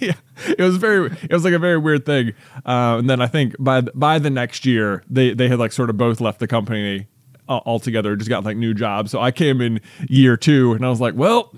yeah, 0.00 0.14
it 0.48 0.60
was 0.60 0.78
very, 0.78 1.12
it 1.22 1.32
was 1.32 1.44
like 1.44 1.52
a 1.52 1.58
very 1.58 1.78
weird 1.78 2.06
thing. 2.06 2.32
Uh, 2.64 2.96
and 2.98 3.08
then 3.10 3.20
I 3.20 3.26
think 3.26 3.54
by 3.58 3.82
by 3.82 4.18
the 4.18 4.30
next 4.30 4.64
year, 4.66 5.04
they 5.08 5.34
they 5.34 5.48
had 5.48 5.58
like 5.58 5.70
sort 5.72 5.90
of 5.90 5.96
both 5.96 6.20
left 6.20 6.38
the 6.40 6.46
company 6.48 7.06
uh, 7.48 7.60
altogether, 7.66 8.16
just 8.16 8.30
got 8.30 8.42
like 8.44 8.56
new 8.56 8.72
jobs. 8.74 9.10
So 9.10 9.20
I 9.20 9.30
came 9.32 9.60
in 9.60 9.80
year 10.08 10.36
two, 10.36 10.72
and 10.72 10.84
I 10.84 10.88
was 10.88 11.00
like, 11.00 11.14
well. 11.14 11.52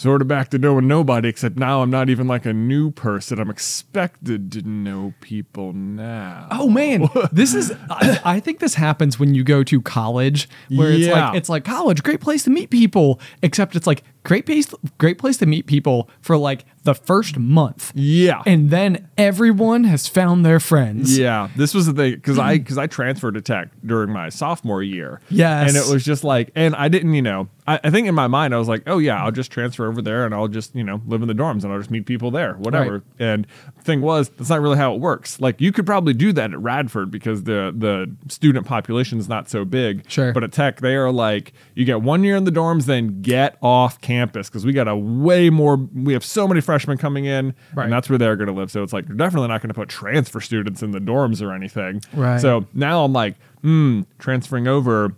Sort 0.00 0.22
of 0.22 0.28
back 0.28 0.48
to 0.48 0.58
knowing 0.58 0.88
nobody, 0.88 1.28
except 1.28 1.58
now 1.58 1.82
I'm 1.82 1.90
not 1.90 2.08
even 2.08 2.26
like 2.26 2.46
a 2.46 2.54
new 2.54 2.90
person. 2.90 3.38
I'm 3.38 3.50
expected 3.50 4.50
to 4.52 4.62
know 4.62 5.12
people 5.20 5.74
now. 5.74 6.48
Oh 6.50 6.70
man, 6.70 7.10
this 7.32 7.52
is. 7.52 7.70
I, 7.90 8.18
I 8.24 8.40
think 8.40 8.60
this 8.60 8.76
happens 8.76 9.18
when 9.18 9.34
you 9.34 9.44
go 9.44 9.62
to 9.62 9.82
college, 9.82 10.48
where 10.70 10.90
it's 10.90 11.06
like 11.06 11.36
it's 11.36 11.48
like 11.50 11.66
college, 11.66 12.02
great 12.02 12.22
place 12.22 12.44
to 12.44 12.50
meet 12.50 12.70
people. 12.70 13.20
Except 13.42 13.76
it's 13.76 13.86
like 13.86 14.02
great 14.22 14.46
place, 14.46 14.72
great 14.96 15.18
place 15.18 15.36
to 15.36 15.44
meet 15.44 15.66
people 15.66 16.08
for 16.22 16.38
like 16.38 16.64
the 16.82 16.94
first 16.94 17.38
month, 17.38 17.92
Yeah. 17.94 18.42
and 18.46 18.70
then 18.70 19.08
everyone 19.18 19.84
has 19.84 20.08
found 20.08 20.46
their 20.46 20.60
friends. 20.60 21.18
Yeah, 21.18 21.48
this 21.56 21.74
was 21.74 21.86
the 21.86 21.92
thing 21.92 22.14
because 22.14 22.38
I 22.38 22.56
mm. 22.56 22.62
because 22.62 22.78
I 22.78 22.86
transferred 22.86 23.34
to 23.34 23.42
tech 23.42 23.68
during 23.84 24.10
my 24.10 24.30
sophomore 24.30 24.82
year. 24.82 25.20
Yes. 25.28 25.68
and 25.68 25.76
it 25.76 25.92
was 25.92 26.04
just 26.04 26.24
like, 26.24 26.50
and 26.54 26.74
I 26.74 26.88
didn't, 26.88 27.14
you 27.14 27.22
know, 27.22 27.48
I, 27.66 27.80
I 27.84 27.90
think 27.90 28.08
in 28.08 28.14
my 28.14 28.26
mind 28.26 28.54
I 28.54 28.58
was 28.58 28.68
like, 28.68 28.82
oh 28.86 28.98
yeah, 28.98 29.22
I'll 29.22 29.30
just 29.30 29.52
transfer 29.52 29.86
over 29.86 30.00
there 30.00 30.24
and 30.24 30.34
I'll 30.34 30.48
just 30.48 30.74
you 30.74 30.82
know 30.82 31.00
live 31.06 31.22
in 31.22 31.28
the 31.28 31.34
dorms 31.34 31.64
and 31.64 31.72
I'll 31.72 31.78
just 31.78 31.90
meet 31.90 32.06
people 32.06 32.30
there, 32.30 32.54
whatever. 32.54 32.92
Right. 32.92 33.02
And 33.18 33.46
the 33.76 33.82
thing 33.82 34.00
was, 34.00 34.30
that's 34.30 34.50
not 34.50 34.60
really 34.60 34.78
how 34.78 34.94
it 34.94 35.00
works. 35.00 35.40
Like 35.40 35.60
you 35.60 35.72
could 35.72 35.86
probably 35.86 36.14
do 36.14 36.32
that 36.32 36.52
at 36.52 36.58
Radford 36.58 37.10
because 37.10 37.44
the 37.44 37.74
the 37.76 38.10
student 38.28 38.66
population 38.66 39.18
is 39.18 39.28
not 39.28 39.48
so 39.50 39.64
big. 39.64 40.08
Sure. 40.10 40.32
but 40.32 40.42
at 40.42 40.52
tech 40.52 40.80
they 40.80 40.96
are 40.96 41.12
like, 41.12 41.52
you 41.74 41.84
get 41.84 42.00
one 42.02 42.24
year 42.24 42.36
in 42.36 42.44
the 42.44 42.50
dorms, 42.50 42.86
then 42.86 43.20
get 43.22 43.56
off 43.62 44.00
campus 44.00 44.48
because 44.48 44.64
we 44.64 44.72
got 44.72 44.88
a 44.88 44.96
way 44.96 45.50
more. 45.50 45.76
We 45.76 46.14
have 46.14 46.24
so 46.24 46.48
many 46.48 46.60
freshmen 46.70 46.98
coming 46.98 47.24
in, 47.24 47.52
Right. 47.74 47.84
and 47.84 47.92
that's 47.92 48.08
where 48.08 48.16
they're 48.18 48.36
going 48.36 48.46
to 48.46 48.52
live. 48.54 48.70
So 48.70 48.82
it's 48.84 48.92
like 48.92 49.08
you're 49.08 49.16
definitely 49.16 49.48
not 49.48 49.60
going 49.60 49.68
to 49.70 49.74
put 49.74 49.88
transfer 49.88 50.40
students 50.40 50.82
in 50.82 50.92
the 50.92 51.00
dorms 51.00 51.42
or 51.42 51.52
anything. 51.52 52.00
Right. 52.14 52.40
So 52.40 52.66
now 52.74 53.04
I'm 53.04 53.12
like, 53.12 53.34
hmm, 53.62 54.02
transferring 54.20 54.68
over, 54.68 55.14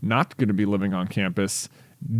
not 0.00 0.36
going 0.36 0.48
to 0.48 0.54
be 0.54 0.64
living 0.66 0.94
on 0.94 1.08
campus. 1.08 1.68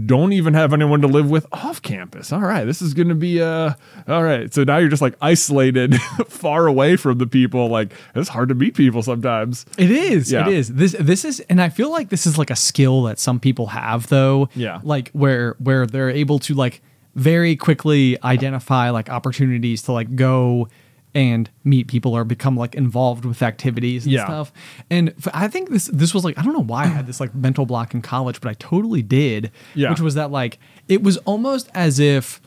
Don't 0.06 0.32
even 0.32 0.54
have 0.54 0.72
anyone 0.72 1.02
to 1.02 1.06
live 1.06 1.30
with 1.30 1.46
off 1.52 1.80
campus. 1.82 2.32
All 2.32 2.40
right, 2.40 2.64
this 2.64 2.82
is 2.82 2.94
going 2.94 3.10
to 3.10 3.14
be 3.14 3.40
uh 3.40 3.74
all 4.08 4.24
right. 4.24 4.52
So 4.52 4.64
now 4.64 4.78
you're 4.78 4.88
just 4.88 5.00
like 5.02 5.14
isolated, 5.22 5.94
far 6.26 6.66
away 6.66 6.96
from 6.96 7.18
the 7.18 7.28
people. 7.28 7.68
Like 7.68 7.92
it's 8.16 8.28
hard 8.28 8.48
to 8.48 8.56
meet 8.56 8.74
people 8.74 9.04
sometimes. 9.04 9.66
It 9.78 9.92
is. 9.92 10.32
Yeah. 10.32 10.48
It 10.48 10.54
is. 10.54 10.74
This 10.74 10.96
this 10.98 11.24
is 11.24 11.38
and 11.48 11.62
I 11.62 11.68
feel 11.68 11.92
like 11.92 12.08
this 12.08 12.26
is 12.26 12.36
like 12.36 12.50
a 12.50 12.56
skill 12.56 13.04
that 13.04 13.20
some 13.20 13.38
people 13.38 13.68
have 13.68 14.08
though. 14.08 14.48
Yeah. 14.56 14.80
Like 14.82 15.10
where 15.12 15.54
where 15.60 15.86
they're 15.86 16.10
able 16.10 16.40
to 16.40 16.54
like 16.54 16.82
very 17.18 17.56
quickly 17.56 18.16
identify 18.22 18.90
like 18.90 19.10
opportunities 19.10 19.82
to 19.82 19.92
like 19.92 20.14
go 20.14 20.68
and 21.14 21.50
meet 21.64 21.88
people 21.88 22.14
or 22.16 22.22
become 22.22 22.56
like 22.56 22.74
involved 22.76 23.24
with 23.24 23.42
activities 23.42 24.04
and 24.04 24.12
Yeah. 24.12 24.24
stuff. 24.26 24.52
And 24.88 25.14
I 25.34 25.48
think 25.48 25.70
this 25.70 25.86
this 25.92 26.14
was 26.14 26.24
like 26.24 26.38
I 26.38 26.42
don't 26.42 26.52
know 26.52 26.62
why 26.62 26.84
I 26.84 26.86
had 26.86 27.06
this 27.06 27.18
like 27.18 27.34
mental 27.34 27.66
block 27.66 27.92
in 27.92 28.02
college, 28.02 28.40
but 28.40 28.48
I 28.50 28.54
totally 28.54 29.02
did. 29.02 29.50
Yeah. 29.74 29.90
Which 29.90 30.00
was 30.00 30.14
that 30.14 30.30
like 30.30 30.58
it 30.86 31.02
was 31.02 31.16
almost 31.18 31.68
as 31.74 31.98
if 31.98 32.40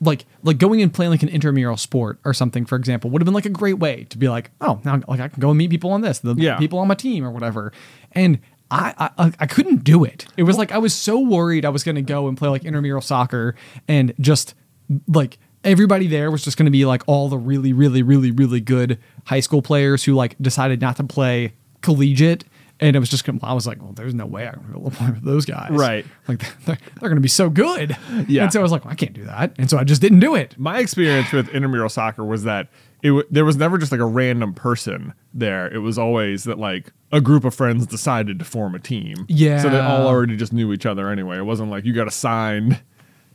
like 0.00 0.24
like 0.42 0.56
going 0.56 0.80
and 0.80 0.94
playing 0.94 1.10
like 1.10 1.22
an 1.22 1.28
intramural 1.28 1.76
sport 1.76 2.18
or 2.24 2.32
something 2.32 2.64
for 2.64 2.76
example 2.76 3.10
would 3.10 3.20
have 3.20 3.26
been 3.26 3.34
like 3.34 3.44
a 3.44 3.50
great 3.50 3.78
way 3.78 4.04
to 4.04 4.16
be 4.16 4.30
like 4.30 4.50
oh 4.62 4.80
now 4.82 4.98
like 5.08 5.20
i 5.20 5.28
can 5.28 5.40
go 5.40 5.50
and 5.50 5.58
meet 5.58 5.68
people 5.68 5.90
on 5.90 6.00
this 6.00 6.20
the 6.20 6.34
Yeah. 6.38 6.56
people 6.56 6.78
on 6.78 6.88
my 6.88 6.94
team 6.94 7.22
or 7.22 7.30
whatever 7.30 7.70
and 8.12 8.38
I, 8.70 9.10
I 9.18 9.32
I 9.40 9.46
couldn't 9.46 9.82
do 9.84 10.04
it. 10.04 10.26
It 10.36 10.44
was 10.44 10.56
like 10.58 10.70
I 10.72 10.78
was 10.78 10.94
so 10.94 11.18
worried 11.18 11.64
I 11.64 11.70
was 11.70 11.82
going 11.84 11.96
to 11.96 12.02
go 12.02 12.28
and 12.28 12.36
play 12.38 12.48
like 12.48 12.64
intramural 12.64 13.02
soccer 13.02 13.54
and 13.88 14.14
just 14.20 14.54
like 15.08 15.38
everybody 15.64 16.06
there 16.06 16.30
was 16.30 16.42
just 16.44 16.56
going 16.56 16.64
to 16.66 16.70
be 16.70 16.84
like 16.84 17.02
all 17.06 17.28
the 17.28 17.36
really 17.38 17.72
really 17.72 18.02
really 18.02 18.30
really 18.30 18.60
good 18.60 18.98
high 19.26 19.40
school 19.40 19.60
players 19.62 20.04
who 20.04 20.14
like 20.14 20.36
decided 20.40 20.80
not 20.80 20.96
to 20.96 21.04
play 21.04 21.52
collegiate 21.82 22.44
and 22.82 22.96
it 22.96 22.98
was 22.98 23.10
just 23.10 23.24
gonna, 23.24 23.38
I 23.42 23.52
was 23.52 23.66
like 23.66 23.82
well 23.82 23.92
there's 23.92 24.14
no 24.14 24.24
way 24.26 24.46
I'm 24.46 24.62
going 24.72 24.90
to 24.90 24.96
play 24.96 25.10
with 25.10 25.22
those 25.24 25.44
guys 25.44 25.70
Right. 25.72 26.06
like 26.28 26.38
they're, 26.64 26.78
they're 26.98 27.08
going 27.08 27.16
to 27.16 27.20
be 27.20 27.28
so 27.28 27.50
good 27.50 27.96
Yeah. 28.28 28.44
and 28.44 28.52
so 28.52 28.60
I 28.60 28.62
was 28.62 28.72
like 28.72 28.84
well, 28.84 28.92
I 28.92 28.96
can't 28.96 29.12
do 29.12 29.24
that 29.24 29.52
and 29.58 29.68
so 29.68 29.78
I 29.78 29.84
just 29.84 30.00
didn't 30.00 30.20
do 30.20 30.34
it 30.34 30.58
my 30.58 30.78
experience 30.78 31.32
with 31.32 31.48
intramural 31.50 31.88
soccer 31.88 32.24
was 32.24 32.44
that 32.44 32.68
it 33.02 33.08
w- 33.08 33.26
there 33.30 33.44
was 33.44 33.56
never 33.56 33.78
just 33.78 33.92
like 33.92 34.00
a 34.00 34.06
random 34.06 34.54
person 34.54 35.12
there. 35.34 35.72
It 35.72 35.78
was 35.78 35.98
always 35.98 36.44
that 36.44 36.58
like 36.58 36.92
a 37.12 37.20
group 37.20 37.44
of 37.44 37.54
friends 37.54 37.86
decided 37.86 38.38
to 38.38 38.44
form 38.44 38.74
a 38.74 38.78
team. 38.78 39.26
Yeah. 39.28 39.60
So 39.62 39.68
they 39.70 39.78
all 39.80 40.06
already 40.06 40.36
just 40.36 40.52
knew 40.52 40.72
each 40.72 40.86
other 40.86 41.08
anyway. 41.10 41.38
It 41.38 41.44
wasn't 41.44 41.70
like 41.70 41.84
you 41.84 41.92
got 41.92 42.06
assigned 42.08 42.80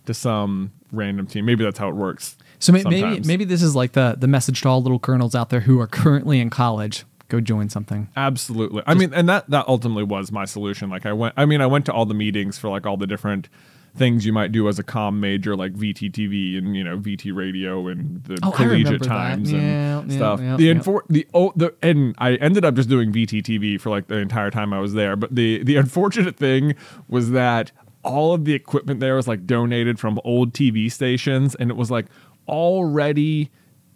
to 0.06 0.14
some 0.14 0.72
random 0.92 1.28
team. 1.28 1.46
Maybe 1.46 1.64
that's 1.64 1.80
how 1.80 1.90
it 1.90 1.96
works. 1.96 2.38
So 2.60 2.72
may- 2.72 2.84
maybe 2.84 3.20
maybe 3.28 3.44
this 3.46 3.62
is 3.62 3.76
like 3.76 3.94
the 3.94 4.16
the 4.18 4.28
message 4.28 4.62
to 4.62 4.70
all 4.70 4.82
little 4.82 5.00
kernels 5.00 5.36
out 5.36 5.50
there 5.50 5.62
who 5.62 5.80
are 5.80 5.88
currently 5.88 6.40
in 6.40 6.50
college. 6.50 7.04
Go 7.28 7.42
join 7.42 7.70
something. 7.70 8.08
Absolutely. 8.16 8.84
I 8.86 8.94
mean, 8.94 9.12
and 9.14 9.28
that 9.28 9.50
that 9.50 9.68
ultimately 9.68 10.04
was 10.04 10.32
my 10.32 10.46
solution. 10.46 10.90
Like 10.92 11.06
I 11.08 11.14
went 11.14 11.34
I 11.38 11.46
mean, 11.46 11.60
I 11.60 11.66
went 11.66 11.86
to 11.88 11.92
all 11.94 12.06
the 12.06 12.14
meetings 12.14 12.58
for 12.60 12.70
like 12.70 12.86
all 12.86 12.98
the 12.98 13.08
different 13.08 13.50
things 13.96 14.26
you 14.26 14.34
might 14.34 14.52
do 14.52 14.68
as 14.68 14.78
a 14.78 14.84
com 14.84 15.20
major 15.20 15.56
like 15.56 15.74
VTTV 15.74 16.58
and 16.58 16.76
you 16.76 16.84
know 16.84 16.98
VT 16.98 17.34
radio 17.36 17.88
and 17.88 18.24
the 18.26 18.38
Oh, 18.44 18.52
collegiate 18.52 18.86
remember 18.86 18.98
that. 19.00 19.08
times 19.08 19.52
and 19.54 19.62
yeah, 20.12 20.16
stuff. 20.18 20.42
yeah, 20.42 20.58
the 20.58 20.64
yeah. 20.66 20.74
infor- 20.74 21.08
the 21.10 21.26
oh 21.34 21.54
the 21.56 21.74
and 21.82 22.14
I 22.18 22.36
ended 22.36 22.66
up 22.66 22.76
just 22.76 22.90
doing 22.90 23.12
VTTV 23.14 23.80
for 23.80 23.90
like 23.90 24.08
the 24.08 24.18
entire 24.18 24.52
time 24.52 24.74
I 24.74 24.80
was 24.80 24.94
there. 24.94 25.16
But 25.16 25.34
the 25.36 25.64
the 25.64 25.78
unfortunate 25.78 26.36
thing 26.36 26.76
was 27.08 27.32
that 27.32 27.72
all 28.04 28.34
of 28.34 28.46
the 28.46 28.54
equipment 28.54 29.00
there 29.00 29.16
was 29.16 29.28
like 29.28 29.46
donated 29.48 30.00
from 30.00 30.20
old 30.24 30.54
TV 30.54 30.92
stations 30.92 31.56
and 31.56 31.72
it 31.72 31.76
was 31.78 31.90
like 31.90 32.06
already 32.48 33.50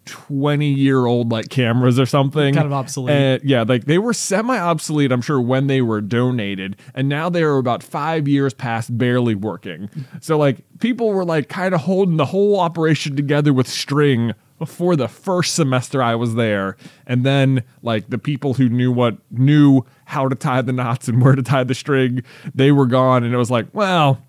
20 0.06 0.66
year 0.66 1.06
old 1.06 1.30
like 1.30 1.48
cameras 1.48 1.98
or 1.98 2.06
something. 2.06 2.54
Kind 2.54 2.66
of 2.66 2.72
obsolete. 2.72 3.16
And, 3.16 3.42
yeah 3.44 3.64
like 3.66 3.84
they 3.84 3.98
were 3.98 4.12
semi 4.12 4.58
obsolete 4.58 5.12
i'm 5.12 5.22
sure 5.22 5.40
when 5.40 5.66
they 5.66 5.82
were 5.82 6.00
donated. 6.00 6.76
And 6.94 7.08
now 7.08 7.28
they 7.28 7.42
are 7.42 7.58
about 7.58 7.82
five 7.82 8.26
years 8.26 8.54
past 8.54 8.96
barely 8.96 9.34
working. 9.34 9.88
So 10.20 10.38
like 10.38 10.58
people 10.80 11.12
were 11.12 11.24
like 11.24 11.48
kind 11.48 11.74
of 11.74 11.82
holding 11.82 12.16
the 12.16 12.26
whole 12.26 12.58
operation 12.58 13.16
together 13.16 13.52
with 13.52 13.68
string 13.68 14.34
for 14.66 14.94
the 14.94 15.08
first 15.08 15.54
semester 15.54 16.02
i 16.02 16.14
was 16.14 16.34
there. 16.34 16.76
And 17.06 17.24
then 17.24 17.64
like 17.82 18.10
the 18.10 18.18
people 18.18 18.54
who 18.54 18.68
knew 18.68 18.92
what 18.92 19.18
knew 19.30 19.82
how 20.04 20.28
to 20.28 20.34
tie 20.34 20.62
the 20.62 20.72
knots 20.72 21.08
and 21.08 21.22
where 21.22 21.34
to 21.34 21.42
tie 21.42 21.64
the 21.64 21.74
string 21.74 22.22
they 22.54 22.72
were 22.72 22.86
gone. 22.86 23.24
And 23.24 23.32
it 23.32 23.38
was 23.38 23.50
like 23.50 23.66
well 23.72 24.22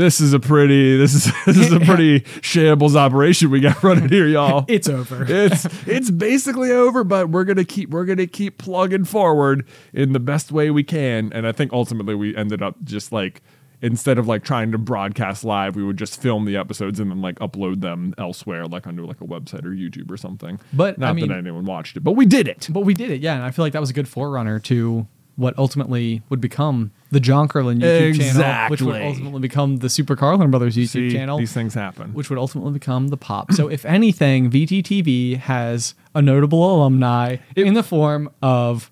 this 0.00 0.20
is 0.20 0.32
a 0.32 0.40
pretty 0.40 0.96
this 0.96 1.14
is 1.14 1.32
this 1.46 1.56
is 1.58 1.72
a 1.72 1.80
pretty 1.84 2.24
shambles 2.40 2.96
operation 2.96 3.50
we 3.50 3.60
got 3.60 3.82
running 3.82 4.08
here, 4.08 4.26
y'all. 4.26 4.64
It's 4.68 4.88
over. 4.88 5.24
it's 5.28 5.66
it's 5.86 6.10
basically 6.10 6.70
over, 6.72 7.04
but 7.04 7.28
we're 7.28 7.44
gonna 7.44 7.64
keep 7.64 7.90
we're 7.90 8.04
gonna 8.04 8.26
keep 8.26 8.58
plugging 8.58 9.04
forward 9.04 9.66
in 9.92 10.12
the 10.12 10.20
best 10.20 10.50
way 10.50 10.70
we 10.70 10.82
can. 10.82 11.32
And 11.32 11.46
I 11.46 11.52
think 11.52 11.72
ultimately 11.72 12.14
we 12.14 12.34
ended 12.34 12.62
up 12.62 12.76
just 12.84 13.12
like 13.12 13.42
instead 13.82 14.18
of 14.18 14.26
like 14.28 14.44
trying 14.44 14.72
to 14.72 14.78
broadcast 14.78 15.44
live, 15.44 15.76
we 15.76 15.82
would 15.84 15.96
just 15.96 16.20
film 16.20 16.44
the 16.44 16.56
episodes 16.56 17.00
and 17.00 17.10
then 17.10 17.20
like 17.20 17.38
upload 17.38 17.80
them 17.80 18.14
elsewhere, 18.18 18.66
like 18.66 18.86
onto 18.86 19.04
like 19.06 19.20
a 19.20 19.24
website 19.24 19.64
or 19.64 19.70
YouTube 19.70 20.10
or 20.10 20.16
something. 20.16 20.60
But, 20.72 20.98
not 20.98 21.10
I 21.10 21.12
mean- 21.14 21.28
that 21.28 21.38
anyone 21.38 21.64
watched 21.64 21.96
it, 21.96 22.04
but 22.04 22.12
we 22.12 22.26
did 22.26 22.46
it. 22.46 22.68
But 22.70 22.80
we 22.80 22.92
did 22.94 23.10
it, 23.10 23.20
yeah, 23.20 23.34
and 23.34 23.42
I 23.42 23.50
feel 23.50 23.64
like 23.64 23.72
that 23.72 23.80
was 23.80 23.90
a 23.90 23.94
good 23.94 24.08
forerunner 24.08 24.58
to 24.60 25.06
what 25.40 25.58
ultimately 25.58 26.22
would 26.28 26.40
become 26.40 26.90
the 27.10 27.18
John 27.18 27.48
Carlin 27.48 27.78
YouTube 27.80 28.16
channel, 28.18 28.70
which 28.70 28.82
would 28.82 29.00
ultimately 29.00 29.40
become 29.40 29.78
the 29.78 29.88
Super 29.88 30.14
Carlin 30.14 30.50
Brothers 30.50 30.76
YouTube 30.76 30.88
See, 30.88 31.10
channel, 31.10 31.38
these 31.38 31.52
things 31.52 31.72
happen. 31.72 32.12
which 32.12 32.28
would 32.28 32.38
ultimately 32.38 32.72
become 32.72 33.08
the 33.08 33.16
Pop. 33.16 33.50
so, 33.52 33.66
if 33.68 33.84
anything, 33.86 34.50
VTTV 34.50 35.38
has 35.38 35.94
a 36.14 36.20
notable 36.20 36.76
alumni 36.76 37.36
in 37.56 37.72
the 37.74 37.82
form 37.82 38.28
of 38.42 38.90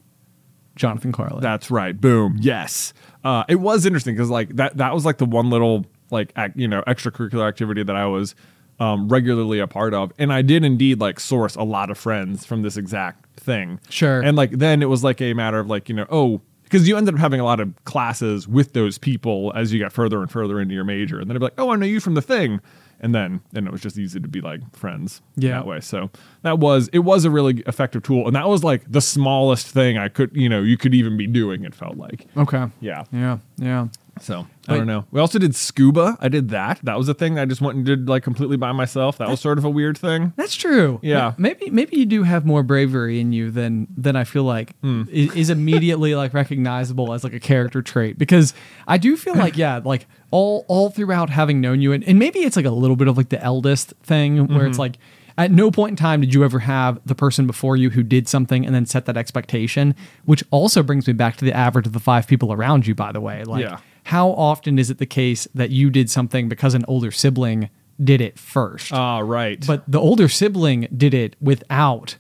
Jonathan 0.74 1.12
Carlin. 1.12 1.40
That's 1.42 1.70
right. 1.70 1.98
Boom. 2.00 2.38
Yes. 2.40 2.94
Uh, 3.22 3.44
it 3.48 3.56
was 3.56 3.84
interesting 3.84 4.14
because 4.14 4.30
like 4.30 4.56
that 4.56 4.78
that 4.78 4.94
was 4.94 5.04
like 5.04 5.18
the 5.18 5.26
one 5.26 5.50
little 5.50 5.84
like 6.10 6.32
ac- 6.38 6.54
you 6.56 6.66
know 6.68 6.82
extracurricular 6.86 7.46
activity 7.46 7.82
that 7.82 7.96
I 7.96 8.06
was 8.06 8.34
um, 8.80 9.08
regularly 9.08 9.58
a 9.58 9.66
part 9.66 9.94
of, 9.94 10.12
and 10.18 10.32
I 10.32 10.42
did 10.42 10.64
indeed 10.64 11.00
like 11.00 11.18
source 11.20 11.54
a 11.56 11.62
lot 11.64 11.90
of 11.90 11.98
friends 11.98 12.44
from 12.44 12.62
this 12.62 12.76
exact 12.76 13.40
thing. 13.40 13.80
Sure. 13.88 14.20
And 14.20 14.36
like 14.36 14.52
then 14.52 14.82
it 14.82 14.88
was 14.88 15.02
like 15.04 15.20
a 15.20 15.34
matter 15.34 15.58
of 15.58 15.66
like 15.68 15.88
you 15.88 15.94
know 15.94 16.06
oh 16.10 16.40
because 16.64 16.86
you 16.86 16.98
ended 16.98 17.14
up 17.14 17.20
having 17.20 17.40
a 17.40 17.44
lot 17.44 17.60
of 17.60 17.72
classes 17.84 18.46
with 18.46 18.74
those 18.74 18.98
people 18.98 19.52
as 19.56 19.72
you 19.72 19.80
got 19.80 19.90
further 19.92 20.20
and 20.20 20.30
further 20.30 20.60
into 20.60 20.74
your 20.74 20.84
major, 20.84 21.18
and 21.18 21.28
then 21.28 21.36
it'd 21.36 21.40
be 21.40 21.44
like 21.46 21.58
oh 21.58 21.70
I 21.72 21.76
know 21.76 21.86
you 21.86 22.00
from 22.00 22.14
the 22.14 22.22
thing. 22.22 22.60
And 23.00 23.14
then, 23.14 23.40
and 23.54 23.64
it 23.64 23.70
was 23.70 23.80
just 23.80 23.96
easy 23.96 24.18
to 24.18 24.26
be 24.26 24.40
like 24.40 24.60
friends 24.74 25.22
Yeah. 25.36 25.52
that 25.52 25.66
way. 25.68 25.78
So 25.78 26.10
that 26.42 26.58
was 26.58 26.88
it 26.92 26.98
was 27.00 27.24
a 27.24 27.30
really 27.30 27.62
effective 27.66 28.02
tool, 28.02 28.26
and 28.26 28.34
that 28.34 28.48
was 28.48 28.64
like 28.64 28.90
the 28.90 29.00
smallest 29.00 29.68
thing 29.68 29.96
I 29.96 30.08
could 30.08 30.30
you 30.34 30.48
know 30.48 30.62
you 30.62 30.76
could 30.76 30.94
even 30.94 31.16
be 31.16 31.28
doing. 31.28 31.62
It 31.64 31.74
felt 31.76 31.96
like 31.96 32.26
okay. 32.36 32.66
yeah. 32.80 33.04
Yeah. 33.12 33.38
Yeah. 33.56 33.86
So 34.22 34.46
I 34.68 34.76
don't 34.76 34.86
know. 34.86 35.06
We 35.10 35.20
also 35.20 35.38
did 35.38 35.54
scuba. 35.54 36.16
I 36.20 36.28
did 36.28 36.50
that. 36.50 36.78
That 36.82 36.98
was 36.98 37.08
a 37.08 37.14
thing 37.14 37.34
that 37.36 37.42
I 37.42 37.44
just 37.46 37.60
went 37.60 37.76
and 37.76 37.86
did 37.86 38.08
like 38.08 38.22
completely 38.22 38.56
by 38.56 38.72
myself. 38.72 39.18
That 39.18 39.28
was 39.28 39.40
sort 39.40 39.56
of 39.58 39.64
a 39.64 39.70
weird 39.70 39.96
thing. 39.96 40.32
That's 40.36 40.54
true. 40.54 40.98
Yeah. 41.02 41.32
Maybe 41.38 41.70
maybe 41.70 41.96
you 41.96 42.06
do 42.06 42.22
have 42.24 42.44
more 42.44 42.62
bravery 42.62 43.20
in 43.20 43.32
you 43.32 43.50
than 43.50 43.86
than 43.96 44.16
I 44.16 44.24
feel 44.24 44.44
like 44.44 44.76
Hmm. 44.80 45.02
i- 45.08 45.30
is 45.34 45.50
immediately 45.50 46.14
like 46.14 46.34
recognizable 46.34 47.12
as 47.12 47.24
like 47.24 47.32
a 47.34 47.40
character 47.40 47.82
trait 47.82 48.18
because 48.18 48.54
I 48.86 48.98
do 48.98 49.16
feel 49.16 49.34
like 49.36 49.56
yeah 49.56 49.80
like 49.84 50.06
all 50.30 50.64
all 50.68 50.90
throughout 50.90 51.30
having 51.30 51.60
known 51.60 51.80
you 51.80 51.92
and, 51.92 52.04
and 52.04 52.18
maybe 52.18 52.40
it's 52.40 52.56
like 52.56 52.66
a 52.66 52.70
little 52.70 52.96
bit 52.96 53.08
of 53.08 53.16
like 53.16 53.30
the 53.30 53.42
eldest 53.42 53.94
thing 54.02 54.36
where 54.36 54.58
Mm-hmm. 54.58 54.66
it's 54.68 54.78
like 54.78 54.98
at 55.38 55.52
no 55.52 55.70
point 55.70 55.90
in 55.90 55.96
time 55.96 56.20
did 56.20 56.34
you 56.34 56.42
ever 56.44 56.58
have 56.58 56.98
the 57.06 57.14
person 57.14 57.46
before 57.46 57.76
you 57.76 57.90
who 57.90 58.02
did 58.02 58.26
something 58.28 58.66
and 58.66 58.74
then 58.74 58.84
set 58.84 59.06
that 59.06 59.16
expectation 59.16 59.94
which 60.24 60.42
also 60.50 60.82
brings 60.82 61.06
me 61.06 61.12
back 61.12 61.36
to 61.36 61.44
the 61.44 61.52
average 61.52 61.86
of 61.86 61.92
the 61.92 62.00
five 62.00 62.26
people 62.26 62.52
around 62.52 62.86
you 62.86 62.94
by 62.94 63.12
the 63.12 63.20
way 63.20 63.44
like 63.44 63.62
Yeah. 63.62 63.78
How 64.14 64.30
often 64.30 64.78
is 64.78 64.88
it 64.90 64.98
the 64.98 65.06
case 65.06 65.46
that 65.54 65.70
you 65.70 65.90
did 65.90 66.08
something 66.10 66.48
because 66.48 66.74
an 66.74 66.84
older 66.88 67.10
sibling 67.10 67.68
did 68.02 68.20
it 68.20 68.38
first 68.38 68.92
Ah, 68.92 69.18
right. 69.18 69.64
but 69.66 69.82
the 69.90 69.98
older 70.00 70.28
sibling 70.28 70.86
did 70.96 71.12
it 71.14 71.36
without 71.40 72.16